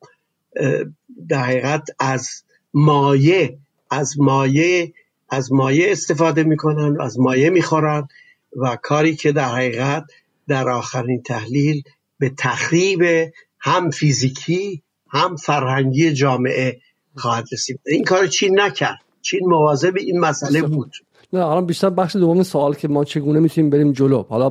در 1.30 1.44
حقیقت 1.44 1.88
از 2.00 2.30
مایه 2.74 3.58
از 3.92 4.20
مایه 4.20 4.94
از 5.30 5.52
مایه 5.52 5.92
استفاده 5.92 6.44
می‌کنن 6.44 7.02
از 7.02 7.20
مایه 7.20 7.50
می‌خورن 7.50 8.08
و 8.56 8.76
کاری 8.76 9.16
که 9.16 9.32
در 9.32 9.50
حقیقت 9.50 10.04
در 10.48 10.70
آخرین 10.70 11.24
تحلیل 11.24 11.84
به 12.20 12.30
تخریب 12.38 13.32
هم 13.60 13.90
فیزیکی 13.90 14.84
هم 15.10 15.36
فرهنگی 15.36 16.14
جامعه 16.14 16.82
خواهد 17.16 17.46
رسید. 17.52 17.80
این 17.86 18.04
کار 18.04 18.28
چین 18.28 18.60
نکرد. 18.60 19.00
چین 19.22 19.40
مواظب 19.44 19.94
این 19.98 20.20
مسئله 20.20 20.62
بود. 20.62 20.92
نه 21.34 21.46
الان 21.46 21.66
بیشتر 21.66 21.90
بخش 21.90 22.16
دوم 22.16 22.44
سوال 22.44 22.74
که 22.76 22.88
ما 22.88 23.04
چگونه 23.04 23.40
می‌تونیم 23.40 23.70
بریم 23.70 23.92
جلو؟ 23.92 24.24
حالا 24.24 24.50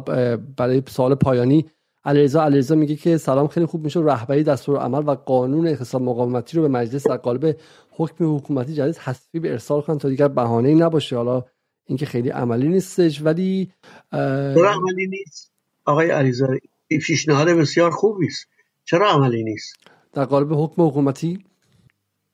برای 0.56 0.82
سوال 0.88 1.14
پایانی 1.14 1.66
علیرضا 2.04 2.42
علیرضا 2.42 2.74
میگه 2.74 2.96
که 2.96 3.16
سلام 3.16 3.48
خیلی 3.48 3.66
خوب 3.66 3.84
میشه. 3.84 4.00
رهبری 4.00 4.42
دستور 4.42 4.78
عمل 4.78 5.02
و 5.06 5.14
قانون 5.14 5.68
اقتصاد 5.68 6.02
مقاومتی 6.02 6.56
رو 6.56 6.62
به 6.62 6.68
مجلس 6.68 7.06
در 7.06 7.16
قالب 7.16 7.56
حکم 7.90 8.36
حکومتی 8.36 8.74
جدید 8.74 8.96
حذفی 8.96 9.40
به 9.40 9.50
ارسال 9.50 9.80
کنن 9.80 9.98
تا 9.98 10.08
دیگر 10.08 10.28
بهانه‌ای 10.28 10.74
نباشه. 10.74 11.16
حالا 11.16 11.44
اینکه 11.86 12.06
خیلی 12.06 12.28
عملی 12.28 12.68
نیستش 12.68 13.22
ولی 13.22 13.72
چرا 14.12 14.72
عملی 14.72 15.06
نیست؟ 15.06 15.52
آقای 15.84 16.10
علیزا 16.10 16.46
این 16.88 17.00
پیشنهاد 17.00 17.48
بسیار 17.48 17.90
خوبی 17.90 18.26
است. 18.26 18.46
چرا 18.84 19.10
عملی 19.10 19.44
نیست؟ 19.44 19.74
در 20.12 20.24
قالب 20.24 20.52
حکم 20.52 20.82
حکومتی؟ 20.82 21.38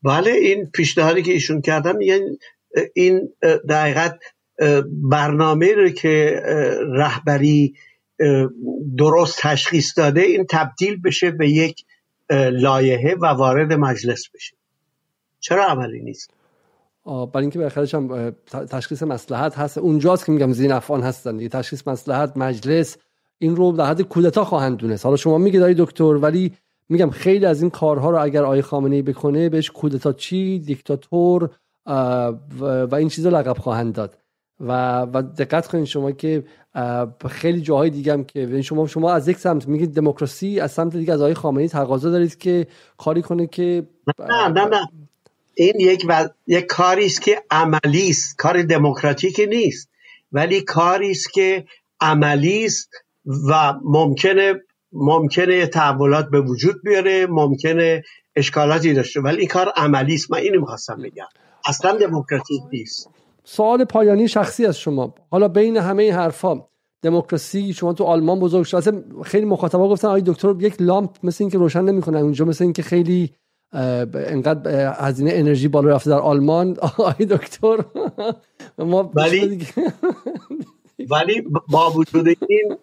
بله 0.05 0.31
این 0.31 0.71
پیشنهادی 0.71 1.23
که 1.23 1.33
ایشون 1.33 1.61
کردن 1.61 2.01
یعنی 2.01 2.39
این 2.95 3.29
دقیقت 3.69 4.19
برنامه 5.11 5.75
رو 5.75 5.89
که 5.89 6.43
رهبری 6.93 7.75
درست 8.99 9.39
تشخیص 9.39 9.99
داده 9.99 10.21
این 10.21 10.47
تبدیل 10.51 11.03
بشه 11.03 11.31
به 11.31 11.49
یک 11.49 11.85
لایحه 12.51 13.15
و 13.15 13.27
وارد 13.27 13.73
مجلس 13.73 14.29
بشه. 14.35 14.57
چرا 15.41 15.67
عملی 15.67 16.03
نیست؟ 16.03 16.31
برای 17.07 17.29
اینکه 17.35 17.59
بالاخره 17.59 17.89
هم 17.93 18.35
تشخیص 18.51 19.03
مسلحت 19.03 19.59
هست. 19.59 19.79
اونجاست 19.79 20.27
که 20.27 20.33
میگم 20.33 20.53
زین 20.53 20.73
افغان 20.73 21.03
هستن 21.03 21.49
تشخیص 21.49 21.89
مسلحت 21.89 22.37
مجلس 22.37 22.97
این 23.39 23.57
رو 23.57 23.73
در 23.73 23.85
حد 23.85 24.03
کودتا 24.03 24.45
خواهند 24.45 24.77
دونست. 24.77 25.05
حالا 25.05 25.17
شما 25.17 25.39
میگید 25.39 25.63
دکتر 25.63 26.05
ولی 26.05 26.53
میگم 26.95 27.11
خیلی 27.11 27.47
از 27.47 27.63
این 27.63 27.71
کارها 27.71 28.11
رو 28.11 28.23
اگر 28.23 28.45
آقای 28.45 28.63
خامنه 28.63 28.97
ای 28.97 29.03
بکنه 29.03 29.49
بهش 29.49 29.71
کودتا 29.71 30.13
چی 30.13 30.59
دیکتاتور 30.59 31.51
و 32.87 32.95
این 32.95 33.09
چیزا 33.09 33.29
لقب 33.29 33.59
خواهند 33.59 33.95
داد. 33.95 34.19
و 34.61 35.01
و 35.01 35.23
دقت 35.23 35.67
کنید 35.67 35.85
شما 35.85 36.13
که 36.13 36.45
خیلی 37.31 37.61
جاهای 37.61 37.91
دیگه 37.91 38.13
هم 38.13 38.25
که 38.25 38.63
شما 38.63 38.87
شما 38.87 39.13
از 39.13 39.29
یک 39.29 39.39
سمت 39.39 39.69
میگید 39.69 39.95
دموکراسی 39.95 40.61
از 40.61 40.73
سمت 40.73 40.97
دیگه 40.97 41.13
از 41.13 41.21
آقای 41.21 41.35
خامنه 41.35 41.63
ای 41.63 41.69
تقاضا 41.69 42.11
دارید 42.11 42.39
که 42.39 42.67
کاری 42.97 43.23
کنه 43.23 43.47
که 43.47 43.87
نه 44.19 44.49
نه 44.49 44.65
نه. 44.65 44.89
این 45.55 45.75
یک 45.81 46.07
و... 46.09 46.29
یک 46.47 46.67
کاری 46.67 47.07
است 47.07 47.23
که 47.23 47.43
عملی 47.51 48.11
است. 48.11 48.37
کار 48.39 48.63
دموکراتیک 48.63 49.41
نیست. 49.49 49.89
ولی 50.33 50.61
کاری 50.61 51.11
است 51.11 51.33
که 51.33 51.65
عملی 52.01 52.65
است 52.65 52.91
و 53.49 53.75
ممکنه 53.85 54.55
ممکنه 54.95 55.67
تحولات 55.67 56.31
به 56.31 56.41
وجود 56.41 56.83
بیاره 56.85 57.27
ممکنه 57.27 58.03
اشکالاتی 58.37 58.93
داشته. 58.93 59.21
ولی 59.21 59.39
این 59.39 59.49
کار 59.49 59.73
عملی 59.77 60.15
است. 60.15 60.31
من 60.31 60.39
اینو 60.39 60.61
می‌خواستم 60.61 60.97
بگم. 61.03 61.27
اصلا 61.69 61.97
دموکراتیک 61.97 62.63
نیست. 62.73 63.11
سوال 63.45 63.85
پایانی 63.85 64.29
شخصی 64.29 64.67
از 64.67 64.79
شما. 64.79 65.15
حالا 65.31 65.49
بین 65.49 65.77
همه 65.77 66.03
این 66.03 66.15
حرفا 66.15 66.61
دموکراسی 67.03 67.73
شما 67.73 67.93
تو 67.93 68.05
آلمان 68.05 68.41
بزرگ 68.41 68.65
شده 68.65 69.05
خیلی 69.25 69.47
مخاطبا 69.47 69.89
گفتن 69.89 70.09
آقای 70.09 70.23
دکتر 70.27 70.55
یک 70.59 70.75
لامپ 70.81 71.11
مثل 71.23 71.45
اینکه 71.45 71.59
روشن 71.59 71.83
نمی‌کنه. 71.83 72.19
اونجا 72.19 72.45
مثل 72.45 72.65
اینکه 72.65 72.83
خیلی 72.83 73.31
انقدر 74.15 74.95
هزینه 74.99 75.31
انرژی 75.35 75.69
بالا 75.69 75.89
رفته 75.89 76.11
در 76.11 76.19
آلمان. 76.19 76.77
آقای 76.81 77.27
دکتر 77.27 77.85
ما 78.79 79.11
ولی 79.15 79.67
ولی 81.11 81.43
با 81.69 81.91
وجود 81.91 82.27
این 82.29 82.77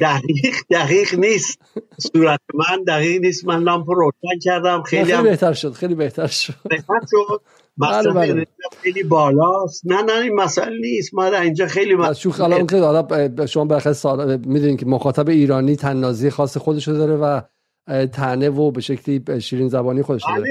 دقیق 0.00 0.54
دقیق 0.70 1.14
نیست. 1.14 1.58
صورت 1.98 2.40
من 2.54 2.84
دقیق 2.84 3.20
نیست. 3.22 3.46
من 3.46 3.62
لامپ 3.62 3.90
روشن 3.90 4.38
کردم. 4.42 4.82
خیلی, 4.82 5.04
خیلی 5.04 5.22
بهتر 5.22 5.52
شد 5.52 5.72
خیلی 5.72 5.94
بهتر 5.94 6.26
شد. 6.26 6.54
بهتر 6.70 7.00
شد. 7.10 7.40
بله 7.78 8.12
بله. 8.12 8.46
خیلی 8.82 9.02
بالاست. 9.02 9.82
نه 9.84 10.02
نه 10.02 10.12
این 10.12 10.34
مسئله 10.34 10.78
نیست. 10.80 11.14
ما 11.14 11.30
در 11.30 11.40
اینجا 11.40 11.66
خیلی 11.66 11.96
شوخ 12.16 12.40
الان 12.40 12.66
که 12.66 12.76
حالا 12.76 13.46
شما 13.46 13.64
برخلاف 13.64 13.96
سال 13.96 14.36
می‌دونید 14.36 14.80
که 14.80 14.86
مخاطب 14.86 15.28
ایرانی 15.28 15.76
تنازی 15.76 16.30
خاص 16.30 16.56
خودشو 16.56 16.92
داره 16.92 17.16
و 17.16 17.40
تنه 18.06 18.50
و 18.50 18.70
به 18.70 18.80
شکلی 18.80 19.40
شیرین 19.40 19.68
زبانی 19.68 20.02
خودش 20.02 20.22
داره. 20.28 20.50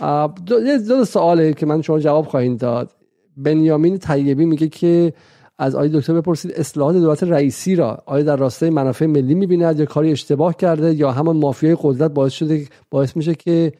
بله 0.00 0.78
دو 0.78 1.04
سواله 1.04 1.52
که 1.52 1.66
من 1.66 1.82
شما 1.82 1.98
جواب 1.98 2.26
خواهید 2.26 2.58
داد. 2.58 2.90
بنیامین 3.36 3.98
طیبی 3.98 4.44
میگه 4.44 4.68
که 4.68 5.12
از 5.58 5.74
آقای 5.74 5.88
دکتر 5.88 6.14
بپرسید 6.14 6.52
اصلاحات 6.52 6.96
دولت 6.96 7.22
رئیسی 7.22 7.76
را 7.76 8.02
آیا 8.06 8.24
در 8.24 8.36
راستای 8.36 8.70
منافع 8.70 9.06
ملی 9.06 9.34
می‌بیند 9.34 9.78
یا 9.78 9.86
کاری 9.86 10.12
اشتباه 10.12 10.56
کرده 10.56 10.94
یا 10.94 11.12
همون 11.12 11.36
مافیای 11.36 11.76
قدرت 11.82 12.10
باعث 12.10 12.32
شده 12.32 12.68
باعث 12.90 13.16
میشه 13.16 13.34
که 13.34 13.72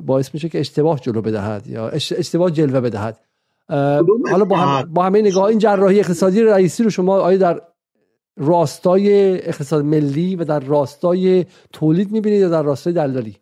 باعث 0.00 0.34
میشه 0.34 0.48
که 0.48 0.60
اشتباه 0.60 1.00
جلو 1.00 1.22
بدهد 1.22 1.66
یا 1.66 1.88
اشتباه 1.88 2.50
جلوه 2.50 2.80
بدهد؟ 2.80 3.18
حالا 4.30 4.44
با, 4.48 4.56
هم، 4.56 4.94
با 4.94 5.04
همه 5.04 5.20
نگاه 5.22 5.44
این 5.44 5.58
جراحی 5.58 6.00
اقتصادی 6.00 6.42
رئیسی 6.42 6.82
رو 6.82 6.90
شما 6.90 7.20
آیا 7.20 7.38
در 7.38 7.62
راستای 8.36 9.32
اقتصاد 9.48 9.84
ملی 9.84 10.36
و 10.36 10.44
در 10.44 10.60
راستای 10.60 11.46
تولید 11.72 12.12
می‌بینید 12.12 12.40
یا 12.40 12.48
در 12.48 12.62
راستای 12.62 12.92
دلالی 12.92 13.36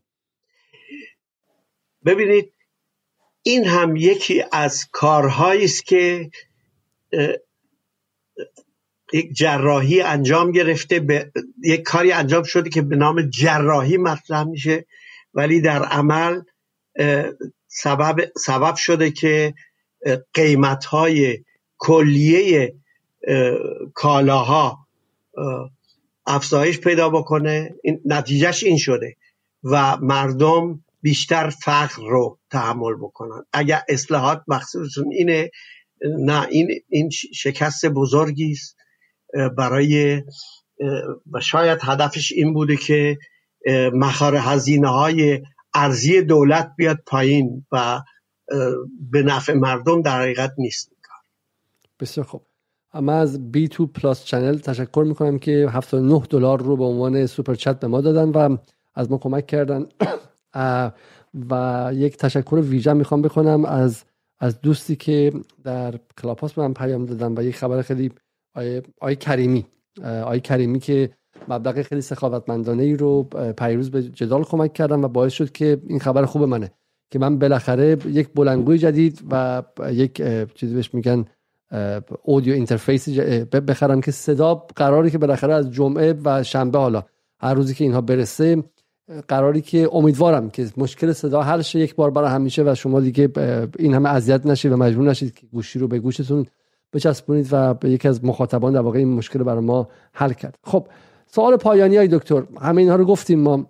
ببینید 2.06 2.52
این 3.42 3.64
هم 3.64 3.96
یکی 3.96 4.44
از 4.52 4.88
کارهایی 4.92 5.64
است 5.64 5.86
که 5.86 6.30
یک 9.12 9.32
جراحی 9.32 10.00
انجام 10.00 10.52
گرفته 10.52 11.00
به 11.00 11.32
یک 11.64 11.82
کاری 11.82 12.12
انجام 12.12 12.42
شده 12.42 12.70
که 12.70 12.82
به 12.82 12.96
نام 12.96 13.22
جراحی 13.22 13.96
مطرح 13.96 14.44
میشه 14.44 14.86
ولی 15.34 15.60
در 15.60 15.82
عمل 15.82 16.40
سبب, 17.66 18.32
سبب 18.36 18.74
شده 18.74 19.10
که 19.10 19.54
قیمت 20.34 20.84
های 20.84 21.44
کلیه 21.78 22.74
کالاها 23.94 24.86
افزایش 26.26 26.80
پیدا 26.80 27.08
بکنه. 27.08 27.74
نتیجهش 28.04 28.64
این 28.64 28.76
شده 28.76 29.16
و 29.64 29.96
مردم 29.96 30.84
بیشتر 31.02 31.48
فقر 31.48 32.02
رو 32.02 32.38
تحمل 32.50 32.94
بکنن. 32.94 33.44
اگر 33.52 33.82
اصلاحات 33.88 34.42
مخصوصون 34.48 35.12
اینه 35.12 35.50
نه 36.04 36.46
این 36.50 36.68
این 36.88 37.10
شکست 37.10 37.86
بزرگی 37.86 38.52
است 38.52 38.76
برای 39.58 40.22
و 41.32 41.40
شاید 41.40 41.78
هدفش 41.82 42.32
این 42.32 42.54
بوده 42.54 42.76
که 42.76 43.18
مخار 43.92 44.36
هزینه 44.36 44.88
های 44.88 45.42
ارزی 45.74 46.22
دولت 46.22 46.72
بیاد 46.76 46.98
پایین 47.06 47.66
و 47.72 48.00
به 49.10 49.22
نفع 49.22 49.52
مردم 49.52 50.02
در 50.02 50.20
حقیقت 50.20 50.52
نیست 50.58 50.92
بسیار 52.00 52.26
خوب. 52.26 52.46
اما 52.92 53.12
از 53.12 53.52
B2 53.52 53.68
Plus 53.68 54.24
Channel 54.24 54.58
تشکر 54.58 55.04
می‌کنم 55.08 55.38
که 55.38 55.68
79 55.72 56.22
دلار 56.30 56.62
رو 56.62 56.76
به 56.76 56.84
عنوان 56.84 57.26
super 57.26 57.54
chat 57.54 57.80
به 57.80 57.86
ما 57.86 58.00
دادن 58.00 58.28
و 58.30 58.56
از 58.94 59.10
ما 59.10 59.18
کمک 59.18 59.46
کردن. 59.46 59.86
و 61.50 61.90
یک 61.94 62.16
تشکر 62.16 62.56
ویژه 62.56 62.92
می‌خوام 62.92 63.22
بکنم 63.22 63.64
از 63.64 64.04
از 64.40 64.60
دوستی 64.60 64.96
که 64.96 65.32
در 65.64 65.94
کلاب‌هاوس 66.22 66.52
به 66.52 66.62
من 66.62 66.74
پیام 66.74 67.06
دادن 67.06 67.38
و 67.38 67.42
یک 67.42 67.56
خبر 67.56 67.82
خیلی 67.82 68.12
آقای, 68.54 68.82
آقای 69.00 69.16
کریمی. 69.16 69.66
آقای 70.24 70.40
کریمی 70.40 70.80
که 70.80 71.10
مبلغ 71.48 71.82
خیلی 71.82 72.00
سخاوتمندانه 72.00 72.82
ای 72.82 72.96
رو 72.96 73.22
پیروز 73.58 73.90
به 73.90 74.02
جدال 74.02 74.44
کمک 74.44 74.72
کردم 74.72 75.04
و 75.04 75.08
باعث 75.08 75.32
شد 75.32 75.52
که 75.52 75.82
این 75.86 76.00
خبر 76.00 76.24
خوب 76.24 76.42
منه. 76.42 76.70
که 77.10 77.18
من 77.18 77.38
بالاخره 77.38 77.96
یک 78.06 78.28
بلنگوی 78.34 78.78
جدید 78.78 79.22
و 79.30 79.62
یک 79.90 80.22
چیزی 80.54 80.74
بهش 80.74 80.94
میگن 80.94 81.24
اودیو 82.22 82.54
اینترفیس 82.54 83.08
بخرم 83.68 84.00
که 84.00 84.10
صدا 84.10 84.54
قراری 84.54 85.10
که 85.10 85.18
بالاخره 85.18 85.54
از 85.54 85.70
جمعه 85.70 86.14
و 86.24 86.42
شنبه 86.42 86.78
حالا 86.78 87.02
هر 87.40 87.54
روزی 87.54 87.74
که 87.74 87.84
اینها 87.84 88.00
برسه 88.00 88.64
قراری 89.28 89.60
که 89.60 89.88
امیدوارم 89.92 90.50
که 90.50 90.70
مشکل 90.76 91.12
صدا 91.12 91.42
حل 91.42 91.62
شه. 91.62 91.78
یک 91.78 91.94
بار 91.94 92.10
برای 92.10 92.30
همیشه 92.30 92.62
و 92.62 92.74
شما 92.74 93.00
دیگه 93.00 93.28
این 93.78 93.94
همه 93.94 94.08
اذیت 94.08 94.46
نشید 94.46 94.72
و 94.72 94.76
مجبور 94.76 95.10
نشید 95.10 95.34
که 95.34 95.46
گوشی 95.46 95.78
رو 95.78 95.88
به 95.88 95.98
گوشتون 95.98 96.46
بچسبونید 96.92 97.48
و 97.50 97.74
به 97.74 97.90
یکی 97.90 98.08
از 98.08 98.24
مخاطبان 98.24 98.72
در 98.72 98.80
واقع 98.80 98.98
این 98.98 99.08
مشکل 99.08 99.42
برای 99.42 99.64
ما 99.64 99.88
حل 100.12 100.32
کرد. 100.32 100.58
خب 100.64 100.88
سوال 101.26 101.56
پایانی 101.56 101.96
های 101.96 102.08
دکتر. 102.08 102.42
همه 102.60 102.80
اینها 102.80 102.96
رو 102.96 103.04
گفتیم 103.04 103.40
ما. 103.40 103.66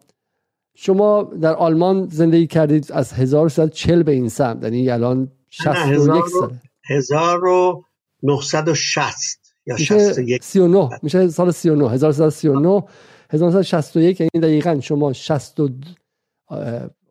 شما 0.75 1.23
در 1.23 1.55
آلمان 1.55 2.09
زندگی 2.11 2.47
کردید 2.47 2.93
از 2.93 3.13
1340 3.13 4.03
به 4.03 4.13
این 4.13 4.29
سمت. 4.29 4.65
یعنی 4.65 4.91
الان 4.91 5.29
61 5.51 6.25
سال 6.27 6.59
1960 6.91 9.41
یا 9.67 9.77
61 9.77 10.45
39 10.45 10.89
میشه 11.03 11.29
سال 11.29 11.51
39 11.51 11.91
1339 11.91 12.85
1961 13.31 14.21
یعنی 14.21 14.31
دقیقا 14.35 14.81
شما 14.81 15.13
60 15.13 15.61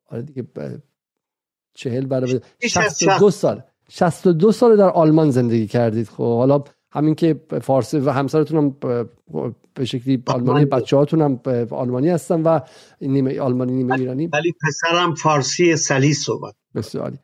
آره 0.08 0.22
دیگه 0.26 0.44
40 1.74 2.06
برابر 2.06 2.40
62 2.62 3.32
سال. 3.32 3.64
62 3.90 4.52
سال 4.52 4.78
در 4.78 4.90
آلمان 4.90 5.32
زندگی 5.32 5.68
کردید. 5.68 6.08
خب 6.08 6.38
حالا 6.38 6.64
همین 6.92 7.16
که 7.16 7.42
فارسی 7.62 7.98
و 7.98 8.12
همسرتون 8.12 8.58
هم 8.58 8.76
به 9.74 9.86
شکلی 9.86 10.24
آلمانی 10.28 10.66
بچه 10.66 10.98
هاتون 10.98 11.22
هم 11.22 11.40
آلمانی 11.72 12.10
هستن 12.10 12.42
و 12.42 12.60
نیمه 13.02 13.40
آلمانی 13.40 13.74
نیمه 13.74 13.96
ایرانی. 13.96 14.28
ولی 14.28 14.54
پسرم 14.68 15.16
فارسی 15.16 15.76
سلی 15.76 16.14
صحبت 16.14 16.54
بسیاری 16.76 17.20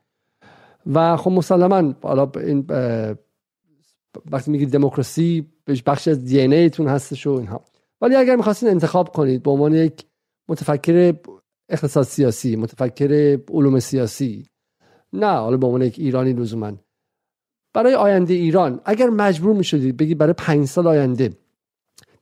و 0.85 1.17
خب 1.17 1.31
مسلما 1.31 1.93
حالا 2.01 2.31
این 2.35 2.65
وقتی 4.31 4.51
میگید 4.51 4.69
دموکراسی 4.69 5.47
بخش 5.85 6.07
از 6.07 6.25
دی 6.25 6.39
ایتون 6.39 6.87
هستش 6.87 7.27
و 7.27 7.31
اینها. 7.31 7.65
ولی 8.01 8.15
اگر 8.15 8.35
می‌خواستین 8.35 8.69
انتخاب 8.69 9.09
کنید 9.09 9.43
به 9.43 9.51
عنوان 9.51 9.73
یک 9.73 10.05
متفکر 10.49 11.15
اقتصاد 11.69 12.03
سیاسی 12.03 12.55
متفکر 12.55 13.39
علوم 13.49 13.79
سیاسی 13.79 14.45
نه 15.13 15.31
حالا 15.31 15.57
به 15.57 15.65
عنوان 15.67 15.81
یک 15.81 15.99
ایرانی 15.99 16.33
لزوما. 16.33 16.71
برای 17.73 17.93
آینده 17.93 18.33
ایران 18.33 18.81
اگر 18.85 19.09
مجبور 19.09 19.55
می‌شدید 19.55 19.97
بگید 19.97 20.17
برای 20.17 20.33
پنج 20.33 20.65
سال 20.65 20.87
آینده 20.87 21.29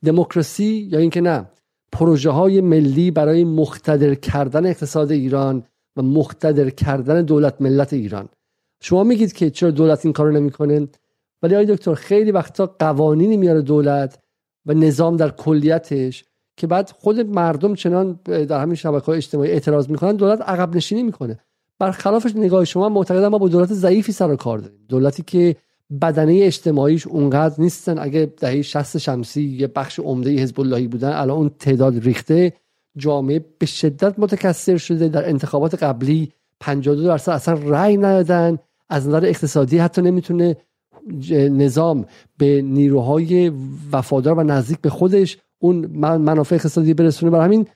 دموکراسی 0.06 0.90
یا 0.92 1.00
اینکه 1.00 1.22
نه 1.22 1.50
پروژه 1.92 2.30
های 2.30 2.62
ملی 2.62 3.12
برای 3.12 3.44
مختدر 3.44 4.16
کردن 4.16 4.66
اقتصاد 4.66 5.12
ایران 5.12 5.64
و 5.96 6.02
مختدر 6.02 6.70
کردن 6.70 7.22
دولت 7.22 7.62
ملت 7.62 7.94
ایران. 7.94 8.30
شما 8.82 9.04
میگید 9.04 9.34
که 9.34 9.50
چرا 9.50 9.72
دولت 9.72 10.06
این 10.06 10.14
کارو 10.14 10.32
نمی‌کنه؟ 10.32 10.88
ولی 11.42 11.56
آقای 11.56 11.66
دکتر 11.66 11.94
خیلی 11.94 12.32
وقتا 12.32 12.76
قوانینی 12.80 13.38
میاره 13.38 13.62
دولت 13.62 14.20
و 14.66 14.74
نظام 14.74 15.18
در 15.18 15.30
کلیتش 15.30 16.24
که 16.58 16.68
بعد 16.68 16.90
خود 16.90 17.20
مردم 17.20 17.76
چنان 17.76 18.20
در 18.26 18.62
همین 18.62 18.76
شبکه 18.76 19.06
های 19.06 19.18
اجتماعی 19.18 19.52
اعتراض 19.52 19.90
می‌کنن 19.90 20.16
دولت 20.16 20.42
عقب 20.42 20.76
نشینی 20.76 21.04
می‌کنه. 21.04 21.40
برخلافش 21.80 22.36
نگاه 22.36 22.66
شما 22.66 22.90
معتقدم 22.90 23.28
ما 23.28 23.38
با 23.38 23.48
دولت 23.48 23.74
ضعیفی 23.74 24.12
سر 24.12 24.32
و 24.32 24.36
کار 24.36 24.58
داریم. 24.58 24.80
دولتی 24.90 25.24
که 25.28 25.56
بدنه 26.02 26.40
اجتماعیش 26.44 27.08
اونقدر 27.08 27.56
نیستن. 27.58 28.00
اگه 28.00 28.34
دهه 28.40 28.62
60 28.62 28.98
شمسی 28.98 29.44
یه 29.44 29.68
بخش 29.68 30.00
عمده 30.00 30.30
حزب 30.30 30.60
اللهی 30.60 30.88
بودن 30.88 31.12
الان 31.14 31.38
اون 31.38 31.52
تعداد 31.60 32.00
ریخته 32.00 32.54
جامعه 32.98 33.46
به 33.60 33.66
شدت 33.66 34.20
متکثر 34.20 34.78
شده. 34.78 35.08
در 35.08 35.30
انتخابات 35.30 35.84
قبلی 35.84 36.32
52 36.60 37.04
درصد 37.04 37.32
اصلا 37.32 37.54
رأی 37.54 37.98
ندادن. 37.98 38.58
از 38.90 39.08
نظر 39.08 39.26
اقتصادی 39.26 39.78
حتی 39.78 40.02
نمی‌تونه 40.02 40.58
نظام 41.34 42.06
به 42.38 42.62
نیروهای 42.62 43.52
وفادار 43.92 44.40
و 44.40 44.44
نزدیک 44.44 44.80
به 44.82 44.90
خودش 44.90 45.38
اون 45.60 45.86
منافع 46.18 46.56
اقتصادی 46.56 46.94
برسونه. 46.94 47.32
برای 47.32 47.46
همین 47.46 47.68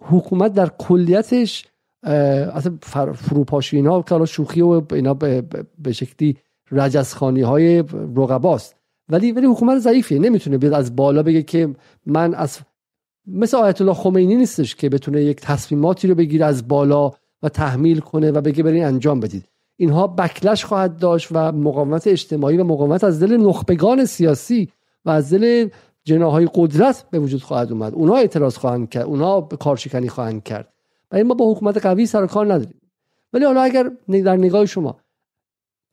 حکومت 0.00 0.52
در 0.52 0.68
کلیتش 0.78 1.66
اصلا 2.02 2.78
فروپاشی 3.14 3.76
اینا 3.76 4.02
که 4.02 4.24
شوخی 4.24 4.60
و 4.60 4.82
اینا 4.92 5.14
به 5.14 5.92
شکلی 5.92 6.36
رجزخانی 6.70 7.42
های 7.42 7.84
رقباست. 8.16 8.76
ولی 9.08 9.32
ولی 9.32 9.46
حکومت 9.46 9.78
ضعیفیه. 9.78 10.18
نمی‌تونه 10.18 10.58
بیاد 10.58 10.72
از 10.72 10.96
بالا 10.96 11.22
بگه 11.22 11.42
که 11.42 11.74
من 12.06 12.34
از 12.34 12.58
مثل 13.26 13.56
آیت 13.56 13.80
الله 13.80 13.94
خمینی 13.94 14.36
نیستش 14.36 14.74
که 14.74 14.88
بتونه 14.88 15.22
یک 15.22 15.40
تصمیماتی 15.40 16.08
رو 16.08 16.14
بگیره 16.14 16.46
از 16.46 16.68
بالا 16.68 17.12
و 17.42 17.48
تحمیل 17.48 18.00
کنه 18.00 18.30
و 18.30 18.40
بگه 18.40 18.62
برین 18.62 18.84
انجام 18.84 19.20
بدید. 19.20 19.44
اینها 19.76 20.06
بکلش 20.06 20.64
خواهد 20.64 20.98
داشت 20.98 21.28
و 21.32 21.52
مقاومت 21.52 22.06
اجتماعی 22.06 22.56
و 22.56 22.64
مقاومت 22.64 23.04
از 23.04 23.22
دل 23.22 23.36
نخبگان 23.36 24.04
سیاسی 24.04 24.68
و 25.04 25.10
از 25.10 25.32
دل 25.32 25.68
جناهای 26.04 26.48
قدرت 26.54 27.04
به 27.10 27.18
وجود 27.18 27.42
خواهد 27.42 27.72
اومد. 27.72 27.94
اونها 27.94 28.16
اعتراض 28.16 28.56
خواهند 28.56 28.88
کرد 28.88 29.06
اونها 29.06 29.40
کارشکنی 29.40 30.08
خواهند 30.08 30.42
کرد. 30.42 30.72
و 31.12 31.24
ما 31.24 31.34
با 31.34 31.52
حکومت 31.52 31.76
قوی 31.76 32.06
سر 32.06 32.26
کار 32.26 32.54
نداریم. 32.54 32.80
ولی 33.32 33.44
حالا 33.44 33.62
اگر 33.62 33.90
در 34.08 34.36
نگاه 34.36 34.66
شما 34.66 34.96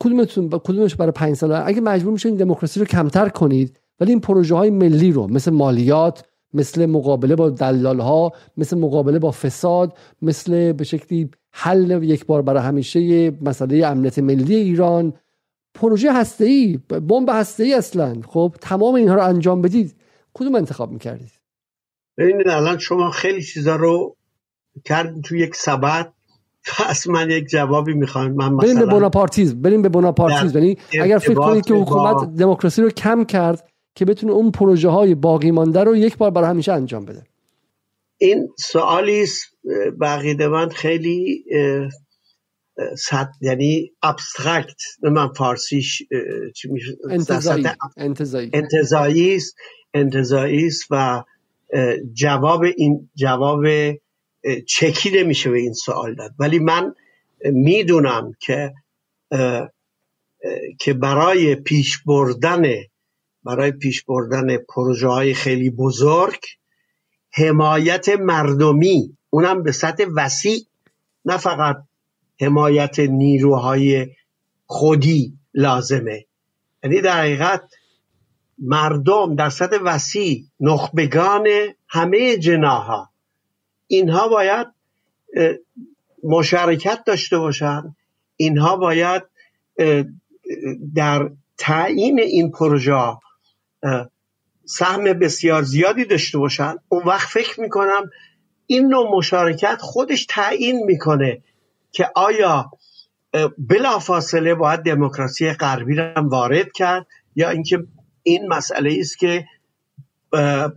کدومتون 0.04 0.50
کدومش 0.50 0.96
برای 0.96 1.12
پنج 1.12 1.36
سال 1.36 1.52
اگه 1.52 1.82
مجبور 1.82 2.14
میشین 2.14 2.36
دموکراسی 2.36 2.80
رو 2.80 2.86
کمتر 2.86 3.30
کنید 3.30 3.80
ولی 4.00 4.12
این 4.12 4.20
پروژه 4.20 4.56
های 4.56 4.70
ملی 4.70 5.12
رو 5.12 5.28
مثل 5.28 5.52
مالیات 5.52 6.24
مثل 6.54 6.86
مقابله 6.86 7.36
با 7.36 7.50
دلال 7.50 8.00
ها 8.00 8.32
مثل 8.58 8.78
مقابله 8.78 9.20
با 9.20 9.32
فساد 9.32 9.98
مثل 10.22 10.72
به 10.72 10.84
شکلی 10.84 11.30
حل 11.52 12.04
یک 12.04 12.26
بار 12.26 12.42
برای 12.42 12.64
همیشه 12.64 13.32
مسئله 13.42 13.88
امنیت 13.88 14.20
ملی 14.20 14.56
ایران. 14.56 15.14
پروژه 15.74 16.14
هسته 16.14 16.46
ای 16.46 16.80
بمب 16.90 17.30
هسته 17.32 17.64
ای 17.64 17.74
اصلا. 17.74 18.16
خب 18.28 18.56
تمام 18.62 18.96
اینها 18.96 19.16
رو 19.16 19.24
انجام 19.24 19.62
بدید. 19.62 19.96
کدوم 20.34 20.56
انتخاب 20.56 20.92
می‌کردید؟ 20.92 21.32
ببینید 22.18 22.48
الان 22.48 22.78
شما 22.78 23.12
خیلی 23.12 23.44
چیزا 23.44 23.76
رو 23.76 24.16
کرد 24.86 25.22
تو 25.22 25.36
یک 25.36 25.56
سبت 25.56 26.14
پس 26.66 27.08
من 27.08 27.30
یک 27.30 27.48
جوابی 27.48 27.94
می‌خوام. 27.94 28.32
من 28.32 28.58
بریم 28.58 28.80
به 28.80 28.86
بوناپارتیزم. 28.86 29.62
بریم 29.62 29.82
به 29.82 29.90
بوناپارتیزم. 29.90 30.58
یعنی 30.58 30.78
اگر 31.02 31.18
فکر 31.18 31.34
کنید 31.34 31.66
که 31.66 31.74
حکومت 31.74 32.36
دموکراسی 32.36 32.82
رو 32.82 32.90
کم 32.90 33.24
کرد 33.24 33.70
که 33.96 34.06
بتونه 34.06 34.34
اون 34.34 34.52
پروژه 34.52 34.90
های 34.90 35.16
باقی 35.16 35.52
مانده 35.52 35.84
رو 35.84 35.96
یک 35.96 36.18
بار 36.18 36.32
برای 36.32 36.50
همیشه 36.50 36.74
انجام 36.74 37.06
بده. 37.06 37.24
این 38.18 38.48
سوالی 38.58 39.24
است 39.24 39.46
بقیده 40.02 40.48
من 40.48 40.70
خیلی 40.70 41.44
صد 42.98 43.30
یعنی 43.42 43.92
ابسترکت 44.04 44.82
من 45.04 45.34
فارسیش 45.34 46.02
چی 46.56 46.68
میشه؟ 46.72 46.98
انتظایی 47.10 47.66
انتظایی. 47.98 49.36
است 49.36 49.56
انتظایی 49.94 50.68
است 50.68 50.84
و 50.92 51.24
جواب 52.14 52.64
این 52.78 53.10
جواب 53.16 53.66
چکی 54.68 55.12
نمیشه 55.12 55.50
به 55.50 55.60
این 55.60 55.74
سوال 55.74 56.16
داد. 56.16 56.32
ولی 56.40 56.60
من 56.60 56.94
می‌دونم 57.44 58.32
که 58.40 58.74
که 60.80 60.94
برای 60.94 61.56
پیش 61.56 61.98
بردن 62.06 62.64
برای 63.46 63.72
پیش 63.72 64.04
بردن 64.04 64.58
پروژه 64.58 65.08
های 65.08 65.34
خیلی 65.34 65.70
بزرگ 65.70 66.40
حمایت 67.32 68.10
مردمی. 68.10 69.18
اونم 69.30 69.64
به 69.64 69.72
سطح 69.72 70.06
وسیع 70.16 70.60
نه 71.26 71.38
فقط 71.38 71.84
حمایت 72.42 73.00
نیروهای 73.00 74.08
خودی 74.66 75.34
لازمه. 75.54 76.26
یعنی 76.84 77.02
در 77.02 77.20
حقیقت 77.20 77.62
مردم 78.58 79.36
در 79.36 79.50
سطح 79.50 79.78
وسیع 79.84 80.46
نخبگان 80.60 81.48
همه 81.88 82.38
جناها 82.38 83.10
اینها 83.88 84.28
باید 84.28 84.68
مشارکت 86.24 87.04
داشته 87.06 87.38
باشند 87.38 87.96
اینها 88.36 88.76
باید 88.78 89.24
در 90.96 91.32
تعیین 91.58 92.20
این 92.20 92.52
پروژه 92.52 93.18
سهم 94.66 95.04
بسیار 95.04 95.62
زیادی 95.62 96.06
داشته 96.06 96.38
باشن. 96.38 96.76
اون 96.90 97.04
وقت 97.04 97.28
فکر 97.28 97.62
می‌کنم 97.62 98.10
این 98.68 98.88
نوع 98.88 99.18
مشارکت 99.18 99.78
خودش 99.82 100.26
تعیین 100.30 100.86
می‌کنه 100.86 101.42
که 101.92 102.10
آیا 102.16 102.72
بلافاصله 103.58 104.56
باید 104.56 104.80
دموکراسی 104.80 105.54
غربی 105.54 105.96
را 105.96 106.14
وارد 106.18 106.72
کرد 106.72 107.08
یا 107.36 107.50
اینکه 107.50 107.84
این 108.24 108.48
مسئله 108.48 108.98
است 109.00 109.20
که 109.20 109.46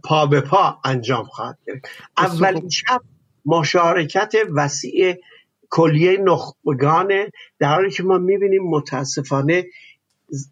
پا 0.05 0.27
به 0.27 0.41
پا 0.41 0.79
انجام 0.85 1.25
خواهد 1.25 1.59
گرفت. 1.67 1.85
اولین 2.19 2.69
شب 2.69 3.01
مشارکت 3.47 4.33
وسیع 4.55 5.15
کلیه 5.71 6.19
نخبگان 6.19 7.13
در 7.59 7.75
حالی 7.75 7.91
که 7.91 8.03
ما 8.03 8.19
می‌بینیم 8.19 8.63
متاسفانه 8.63 9.65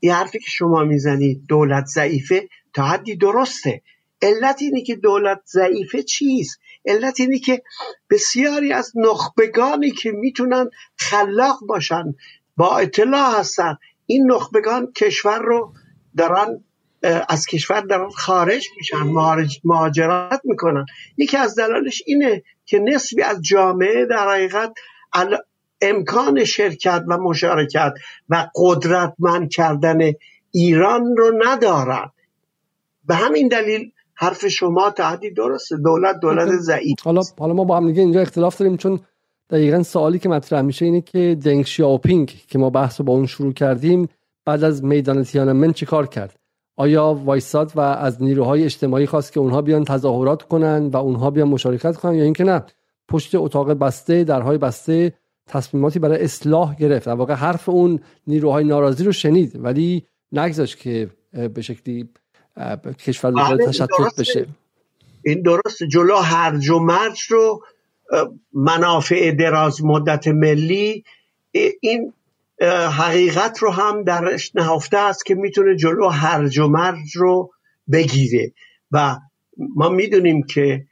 یه 0.02 0.14
حرفی 0.14 0.38
که 0.38 0.50
شما 0.50 0.84
می‌زنید 0.84 1.46
دولت 1.48 1.84
ضعیفه 1.84 2.48
تا 2.72 2.82
حدی 2.84 3.16
درسته. 3.16 3.82
علت 4.22 4.62
اینه 4.62 4.82
که 4.82 4.96
دولت 4.96 5.40
ضعیفه 5.46 6.02
چیست؟ 6.02 6.60
علت 6.86 7.20
اینی 7.20 7.38
که 7.38 7.62
بسیاری 8.10 8.72
از 8.72 8.92
نخبگانی 8.94 9.90
که 9.90 10.10
می‌تونن 10.10 10.70
خلاق 10.96 11.58
باشن 11.68 12.14
با 12.56 12.78
اطلاع 12.78 13.38
هستن 13.40 13.76
این 14.06 14.32
نخبگان 14.32 14.92
کشور 14.92 15.38
رو 15.38 15.72
دارن 16.16 16.64
از 17.28 17.46
کشور 17.46 17.80
دارن 17.80 18.10
خارج 18.10 18.68
میشن 18.76 18.96
مهاجرت 19.64 20.40
می‌کنن. 20.44 20.86
یکی 21.16 21.36
از 21.36 21.54
دلایلش 21.58 22.02
اینه 22.06 22.42
که 22.66 22.78
نصفی 22.78 23.22
از 23.22 23.42
جامعه 23.42 24.06
در 24.06 24.28
حقیقت 24.28 24.72
امکان 25.90 26.44
شرکت 26.44 27.04
و 27.08 27.18
مشارکت 27.18 27.94
و 28.28 28.46
قدرتمند 28.54 29.50
کردن 29.50 29.98
ایران 30.50 31.16
رو 31.16 31.32
ندارن 31.44 32.10
به 33.04 33.14
همین 33.14 33.48
دلیل 33.48 33.90
حرف 34.14 34.48
شما 34.48 34.90
تعدی 34.90 35.30
درسته. 35.30 35.76
دولت 35.76 36.20
دولت 36.20 36.48
ضعیف 36.48 37.00
حالا 37.04 37.20
حالا 37.38 37.54
ما 37.54 37.64
با 37.64 37.76
هم 37.76 37.86
دیگه 37.86 38.02
اینجا 38.02 38.20
اختلاف 38.20 38.58
داریم 38.58 38.76
چون 38.76 39.00
دقیقا 39.50 39.82
سوالی 39.82 40.18
که 40.18 40.28
مطرح 40.28 40.60
میشه 40.62 40.84
اینه 40.84 41.00
که 41.00 41.38
دنگ 41.44 41.64
شیاوپینگ 41.64 42.34
که 42.48 42.58
ما 42.58 42.70
بحث 42.70 43.00
رو 43.00 43.06
با 43.06 43.12
اون 43.12 43.26
شروع 43.26 43.52
کردیم 43.52 44.08
بعد 44.44 44.64
از 44.64 44.84
میدان 44.84 45.24
تیانمن 45.24 45.72
چی 45.72 45.86
کار 45.86 46.06
کرد؟ 46.06 46.36
آیا 46.76 47.20
وایساد 47.24 47.72
و 47.74 47.80
از 47.80 48.22
نیروهای 48.22 48.64
اجتماعی 48.64 49.06
خواست 49.06 49.32
که 49.32 49.40
اونها 49.40 49.62
بیان 49.62 49.84
تظاهرات 49.84 50.42
کنن 50.42 50.86
و 50.86 50.96
اونها 50.96 51.30
بیان 51.30 51.48
مشارکت 51.48 51.96
کنن 51.96 52.14
یا 52.14 52.24
اینکه 52.24 52.44
نه؟ 52.44 52.62
پشت 53.08 53.34
اتاق 53.34 53.72
بسته 53.72 54.24
درهای 54.24 54.58
بسته 54.58 55.12
تصمیماتی 55.46 55.98
برای 55.98 56.24
اصلاح 56.24 56.76
گرفت. 56.76 57.06
در 57.06 57.14
واقع 57.14 57.34
حرف 57.34 57.68
اون 57.68 58.00
نیروهای 58.26 58.64
ناراضی 58.64 59.04
رو 59.04 59.12
شنید 59.12 59.64
ولی 59.64 60.06
نگذاشت 60.32 60.78
که 60.78 61.10
به 61.54 61.62
شکلی 61.62 62.08
کشور 62.98 63.30
بله، 63.30 63.66
تشتت 63.66 63.88
بشه. 64.18 64.46
این 65.24 65.42
درست 65.42 65.82
جلو 65.82 66.16
هرج 66.16 66.70
و 66.70 66.78
مرج 66.78 67.20
رو 67.28 67.62
منافع 68.52 69.30
دراز 69.30 69.84
مدت 69.84 70.28
ملی 70.28 71.04
این 71.80 72.12
حقیقت 72.90 73.58
رو 73.58 73.70
هم 73.70 74.02
درش 74.02 74.56
نهفته 74.56 74.98
است 74.98 75.26
که 75.26 75.34
می‌تونه 75.34 75.76
جلو 75.76 76.08
هرج 76.08 76.58
و 76.58 76.68
مرج 76.68 77.16
رو 77.16 77.50
بگیره. 77.92 78.52
و 78.90 79.16
ما 79.76 79.88
می‌دونیم 79.88 80.42
که 80.42 80.86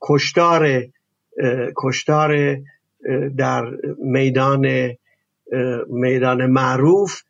کشتار 0.00 0.82
کشتار 1.76 2.56
در 3.36 3.64
میدان 3.98 4.90
میدان 5.88 6.46
معروف 6.46 7.22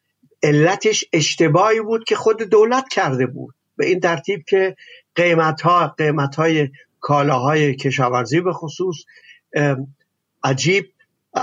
علتش 0.42 1.04
اشتباهی 1.12 1.80
بود 1.80 2.04
که 2.04 2.16
خود 2.16 2.42
دولت 2.42 2.88
کرده 2.88 3.26
بود. 3.26 3.54
به 3.76 3.86
این 3.86 4.00
ترتیب 4.00 4.44
که 4.44 4.76
قیمت 5.14 5.60
ها 5.60 5.94
قیمت 5.98 6.36
های 6.36 6.68
کالاهای 7.00 7.76
کشاورزی 7.76 8.40
به 8.40 8.52
خصوص 8.52 8.96
عجیب 10.44 10.86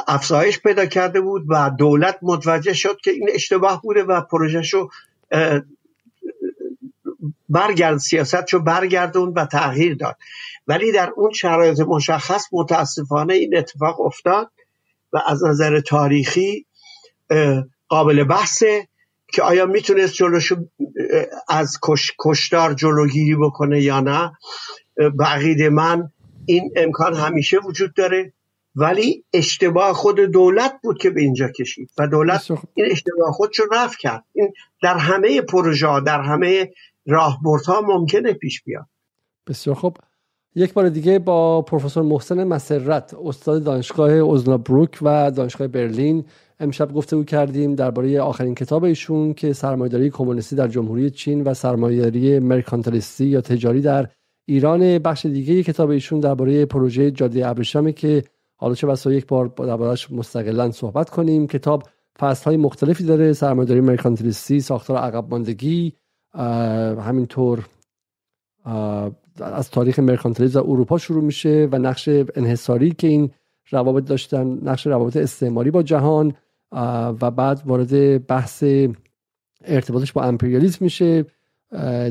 افزایش 0.08 0.60
پیدا 0.60 0.86
کرده 0.86 1.22
بود 1.22 1.46
و 1.48 1.72
دولت 1.78 2.18
متوجه 2.22 2.74
شد 2.74 2.98
که 3.04 3.12
این 3.12 3.30
اشتباه 3.34 3.82
بوده 3.82 4.04
و 4.04 4.22
پروژهشو 4.22 4.90
برگرد 7.52 7.98
سیاستشو 7.98 8.60
برگردون 8.60 9.34
و 9.34 9.46
تغییر 9.46 9.96
داد. 9.96 10.18
ولی 10.68 10.92
در 10.92 11.10
اون 11.16 11.32
شرایط 11.32 11.80
مشخص 11.80 12.46
متاسفانه 12.52 13.34
این 13.34 13.58
اتفاق 13.58 14.02
افتاد 14.02 14.52
و 15.14 15.22
از 15.28 15.44
نظر 15.44 15.80
تاریخی 15.80 16.66
قابل 17.88 18.24
بحثه 18.24 18.88
که 19.34 19.42
آیا 19.42 19.66
می‌تونست 19.66 20.14
جلوشو 20.14 20.56
از 21.50 21.78
کش، 21.82 22.12
کشتار 22.20 22.74
جلوگیری 22.74 23.36
بکنه 23.36 23.82
یا 23.82 24.00
نه. 24.00 24.32
بقید 25.20 25.62
من 25.62 26.12
این 26.46 26.72
امکان 26.76 27.14
همیشه 27.14 27.58
وجود 27.58 27.94
داره. 27.94 28.34
ولی 28.76 29.24
اشتباه 29.34 29.94
خود 29.94 30.20
دولت 30.20 30.80
بود 30.84 30.98
که 30.98 31.10
به 31.10 31.22
اینجا 31.22 31.50
کشید. 31.50 31.90
و 31.98 32.08
دولت 32.08 32.52
این 32.74 32.92
اشتباه 32.92 33.32
خودشو 33.32 33.64
رفت 33.72 34.00
کرد. 34.00 34.24
این 34.34 34.54
در 34.82 34.98
همه 34.98 35.42
پروژه 35.42 36.00
در 36.00 36.22
همه 36.22 36.72
راهبردها 37.06 37.82
ممکنه 37.82 38.34
پیش 38.34 38.64
بیاد. 38.64 38.86
بسیار 39.48 39.76
خوب. 39.76 39.98
یک 40.56 40.74
بار 40.74 40.90
دیگه 40.90 41.20
با 41.20 41.62
پروفسور 41.62 42.04
محسن 42.04 42.44
مسرت 42.44 43.14
استاد 43.26 43.64
دانشگاه 43.64 44.12
اوزنابروک 44.12 45.00
و 45.02 45.32
دانشگاه 45.32 45.68
برلین 45.68 46.26
امشب 46.60 46.94
گفته 46.94 47.16
او 47.16 47.24
کردیم 47.24 47.76
درباره 47.76 48.22
آخرین 48.22 48.56
کتاب 48.56 48.84
ایشون 48.84 49.34
که 49.34 49.54
سرمایه‌داری 49.54 50.10
کمونیستی 50.10 50.56
در 50.56 50.68
جمهوری 50.68 51.10
چین 51.10 51.44
و 51.44 51.54
سرمایه‌داری 51.54 52.40
مرکانتلیستی 52.40 53.26
یا 53.26 53.42
تجاری 53.42 53.82
در 53.82 54.08
ایران. 54.46 55.00
بخش 55.00 55.26
دیگه 55.26 55.64
کتاب 55.64 55.90
ایشون 55.90 56.20
درباره 56.20 56.66
پروژه 56.66 57.12
جاده 57.12 57.48
ابریشمه 57.48 57.92
که 57.92 58.24
حالا 58.56 58.76
چه 58.76 58.88
بسا 58.88 59.14
یک 59.14 59.28
بار 59.28 59.48
دربارهش 59.48 60.12
مستقلا 60.12 60.72
صحبت 60.72 61.10
کنیم. 61.10 61.48
کتاب 61.48 61.84
فصل 62.20 62.56
مختلفی 62.56 63.04
داره 63.04 63.34
سرمایه‌داری 63.34 63.82
مرکانتلیستی 63.82 64.60
ساختار 64.60 64.98
عقب 64.98 65.30
ماندگی 65.30 65.94
همینطور 66.34 67.66
از 69.40 69.70
تاریخ 69.72 70.00
مرکانتلیسم 70.00 70.62
در 70.62 70.68
اروپا 70.68 70.98
شروع 70.98 71.24
میشه 71.24 71.68
و 71.72 71.80
نقش 71.80 72.10
انحصاری 72.36 72.92
که 72.92 73.08
این 73.08 73.32
روابط 73.70 74.06
داشتن 74.06 74.60
نقش 74.64 74.88
روابط 74.88 75.18
استعماری 75.18 75.72
با 75.72 75.84
جهان 75.84 76.34
و 77.22 77.32
بعد 77.32 77.62
وارد 77.66 78.28
بحث 78.28 78.64
ارتباطش 79.66 80.12
با 80.12 80.24
امپریالیسم 80.24 80.86
میشه. 80.86 81.26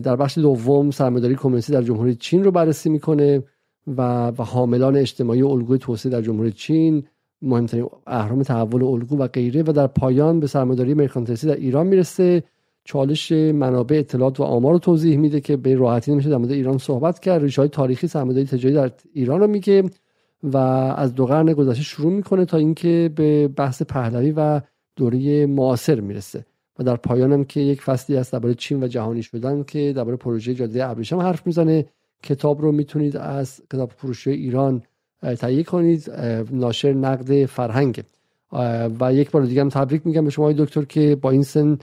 در 0.02 0.16
بخش 0.16 0.38
دوم 0.38 0.90
سرمایه‌داری 0.90 1.34
کمونیستی 1.34 1.72
در 1.72 1.82
جمهوری 1.82 2.14
چین 2.14 2.44
رو 2.44 2.50
بررسی 2.50 2.90
می‌کنه 2.90 3.42
و, 3.86 4.28
و 4.28 4.42
حاملان 4.42 4.96
اجتماعی 4.96 5.42
الگوی 5.42 5.78
توسعه 5.78 6.12
در 6.12 6.22
جمهوری 6.22 6.52
چین 6.52 7.06
مهمترین 7.42 7.86
اهرام 8.06 8.42
تحول 8.42 8.82
الگو 8.82 9.18
و 9.18 9.26
غیره 9.26 9.62
و 9.62 9.72
در 9.72 9.86
پایان 9.86 10.40
به 10.40 10.46
سرمایه‌داری 10.46 10.94
مرکانتلیستی 10.94 11.46
در 11.46 11.56
ایران 11.56 11.86
می‌رسه. 11.86 12.42
چالش 12.84 13.32
منابع 13.32 13.96
اطلاعات 13.96 14.40
و 14.40 14.42
آمار 14.42 14.72
رو 14.72 14.78
توضیح 14.78 15.16
میده 15.16 15.40
که 15.40 15.56
به 15.56 15.74
راحتی 15.74 16.12
نمیشه 16.12 16.28
در 16.28 16.36
مورد 16.36 16.52
ایران 16.52 16.78
صحبت 16.78 17.18
کرد. 17.18 17.42
ریشه 17.42 17.62
های 17.62 17.68
تاریخی 17.68 18.06
سرمایه‌داری 18.06 18.46
تجاری 18.46 18.74
در 18.74 18.90
ایران 19.12 19.40
رو 19.40 19.46
میگه 19.46 19.84
و 20.42 20.56
از 20.96 21.14
دو 21.14 21.26
قرن 21.26 21.52
گذشته 21.52 21.82
شروع 21.82 22.12
می‌کنه 22.12 22.44
تا 22.44 22.56
اینکه 22.56 23.10
به 23.14 23.48
بحث 23.48 23.82
پهلوی 23.82 24.34
و 24.36 24.60
دوره 24.96 25.46
معاصر 25.46 26.00
می‌رسه 26.00 26.44
و 26.78 26.84
در 26.84 26.96
پایانم 26.96 27.44
که 27.44 27.60
یک 27.60 27.82
فصلی 27.82 28.16
است 28.16 28.32
درباره 28.32 28.54
چین 28.54 28.82
و 28.82 28.86
جهانی 28.86 29.22
شدن 29.22 29.62
که 29.62 29.92
درباره 29.92 30.16
پروژه 30.16 30.54
جاده 30.54 30.86
ابریشم 30.86 31.18
حرف 31.18 31.46
می‌زنه. 31.46 31.86
کتاب 32.22 32.62
رو 32.62 32.72
می‌تونید 32.72 33.16
از 33.16 33.60
کتاب 33.72 33.90
فروشی 33.96 34.30
ایران 34.30 34.82
تهیه 35.38 35.62
کنید. 35.62 36.10
ناشر 36.50 36.92
نقد 36.92 37.44
فرهنگ. 37.44 38.02
و 39.00 39.14
یک 39.14 39.30
بار 39.30 39.42
دیگه 39.42 39.60
هم 39.60 39.68
تبریک 39.68 40.06
میگم 40.06 40.24
به 40.24 40.30
شما 40.30 40.52
دکتر 40.52 40.82
که 40.82 41.16
با 41.16 41.30
این 41.30 41.42
سن 41.42 41.78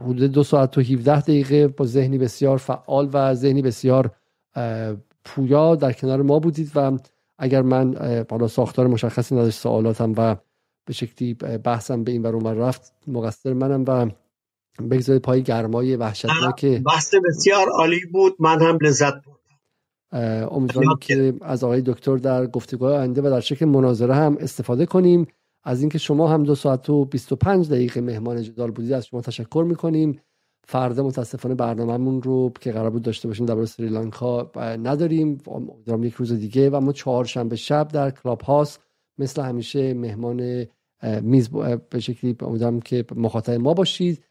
حدود 0.00 0.22
دو 0.22 0.42
ساعت 0.42 0.78
و 0.78 0.80
17 0.80 1.20
دقیقه 1.20 1.68
با 1.68 1.86
ذهنی 1.86 2.18
بسیار 2.18 2.58
فعال 2.58 3.10
و 3.12 3.34
ذهنی 3.34 3.62
بسیار 3.62 4.10
پویا 5.24 5.74
در 5.74 5.92
کنار 5.92 6.22
ما 6.22 6.38
بودید 6.38 6.72
و 6.74 6.98
اگر 7.38 7.62
من 7.62 7.94
بالا 8.28 8.48
ساختار 8.48 8.86
مشخصی 8.86 9.34
نداشت 9.34 9.58
سوالاتم 9.58 10.14
و 10.16 10.36
به 10.84 10.92
شکلی 10.92 11.34
بحثم 11.34 12.04
به 12.04 12.12
این 12.12 12.22
ور 12.22 12.52
رفت 12.54 12.92
مقصر 13.06 13.52
منم 13.52 13.84
و 13.88 14.10
بگذارید 14.90 15.22
پای 15.22 15.42
گرمای 15.42 15.96
وحشتناک. 15.96 16.64
بحث 16.64 17.14
بسیار 17.28 17.66
عالی 17.78 18.00
بود. 18.12 18.36
من 18.38 18.62
هم 18.62 18.78
لذت 18.82 19.14
بردم. 19.14 20.48
امیدوارم 20.52 20.96
که 21.00 21.34
از 21.40 21.64
آقای 21.64 21.82
دکتر 21.86 22.16
در 22.16 22.46
گفتگوهای 22.46 22.96
آینده 22.96 23.22
و 23.22 23.30
در 23.30 23.40
شکل 23.40 23.64
مناظره 23.64 24.14
هم 24.14 24.36
استفاده 24.40 24.86
کنیم. 24.86 25.26
از 25.64 25.80
اینکه 25.80 25.98
شما 25.98 26.28
هم 26.28 26.42
دو 26.42 26.54
ساعت 26.54 26.90
و 26.90 27.04
25 27.04 27.70
دقیقه 27.70 28.00
مهمان 28.00 28.42
جدال 28.42 28.70
بودید 28.70 28.92
از 28.92 29.06
شما 29.06 29.20
تشکر 29.20 29.64
می‌کنیم. 29.68 30.20
فردا 30.66 31.02
متاسفانه 31.02 31.54
برنامهمون 31.54 32.22
رو 32.22 32.52
که 32.60 32.72
قرار 32.72 32.90
بود 32.90 33.02
داشته 33.02 33.28
باشیم 33.28 33.46
در 33.46 33.64
سریلانکا 33.64 34.50
نداریم. 34.56 35.38
امیدوارم 35.46 36.04
یک 36.04 36.14
روز 36.14 36.32
دیگه 36.32 36.70
و 36.70 36.80
ما 36.80 36.92
چهارشنبه 36.92 37.56
شب 37.56 37.88
در 37.88 38.10
کلاب 38.10 38.40
هاست 38.40 38.80
مثل 39.18 39.42
همیشه 39.42 39.94
مهمان 39.94 40.66
میزبان 41.20 41.48
به 41.90 42.00
شکلی 42.00 42.36
امیدوارم 42.40 42.80
که 42.80 43.04
مخاطب 43.16 43.52
ما 43.52 43.74
باشید. 43.74 44.24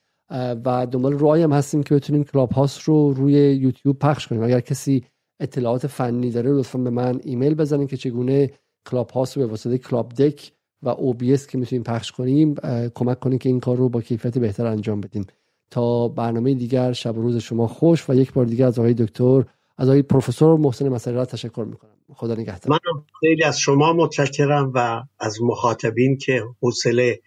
و 0.66 0.88
دنبال 0.92 1.14
راهی 1.14 1.42
هم 1.42 1.54
هستیم 1.54 1.84
که 1.84 1.96
بتونیم 1.96 2.24
کلاب 2.24 2.52
هاوس 2.52 2.82
رو 2.82 3.14
روی 3.14 3.34
یوتیوب 3.34 4.00
پخش 4.00 4.28
کنیم. 4.28 4.44
اگر 4.44 4.60
کسی 4.60 5.06
اطلاعات 5.40 5.88
فنی 5.88 6.32
داره 6.32 6.52
لطفا 6.52 6.80
به 6.80 6.90
من 6.90 7.20
ایمیل 7.24 7.56
بزنید 7.56 7.90
که 7.90 7.98
چگونه 7.98 8.52
کلاب 8.86 9.10
هاست 9.10 9.38
رو 9.38 9.44
به 9.44 9.50
واسطه 9.50 9.78
کلاب 9.78 10.14
دک 10.14 10.52
و 10.84 10.96
OBS 10.96 11.46
که 11.46 11.58
می‌تونیم 11.58 11.84
پخش 11.84 12.12
کنیم 12.12 12.56
کمک 12.96 13.20
کنیم 13.20 13.40
که 13.40 13.50
این 13.50 13.60
کار 13.60 13.78
رو 13.78 13.90
با 13.90 14.02
کیفیت 14.02 14.38
بهتر 14.38 14.66
انجام 14.66 15.02
بدیم. 15.02 15.26
تا 15.72 16.08
برنامه 16.08 16.54
دیگر 16.54 16.94
شب 16.94 17.18
و 17.18 17.22
روز 17.22 17.38
شما 17.38 17.68
خوش 17.68 18.10
و 18.10 18.14
یک 18.14 18.34
بار 18.34 18.46
دیگر 18.46 18.66
از 18.66 18.80
آقای 18.80 18.94
دکتر 18.94 19.46
از 19.78 19.88
آقای 19.88 20.02
پروفسور 20.02 20.60
محسن 20.60 20.90
مسئله 20.90 21.26
تشکر 21.26 21.64
می‌کنم. 21.64 21.92
خدا 22.14 22.34
نگهدار. 22.34 22.70
من 22.70 23.04
خیلی 23.20 23.44
از 23.44 23.60
شما 23.60 23.94
متشکرم 23.94 24.72
و 24.76 25.04
از 25.20 25.38
مخاطبین 25.42 26.18
که 26.18 26.44
حوصله 26.62 27.20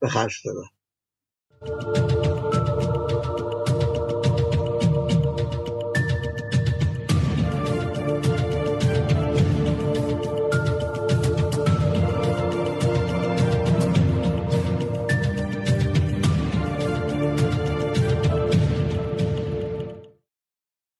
به 0.00 0.08
خرج 0.08 0.32
دادن. 0.44 2.19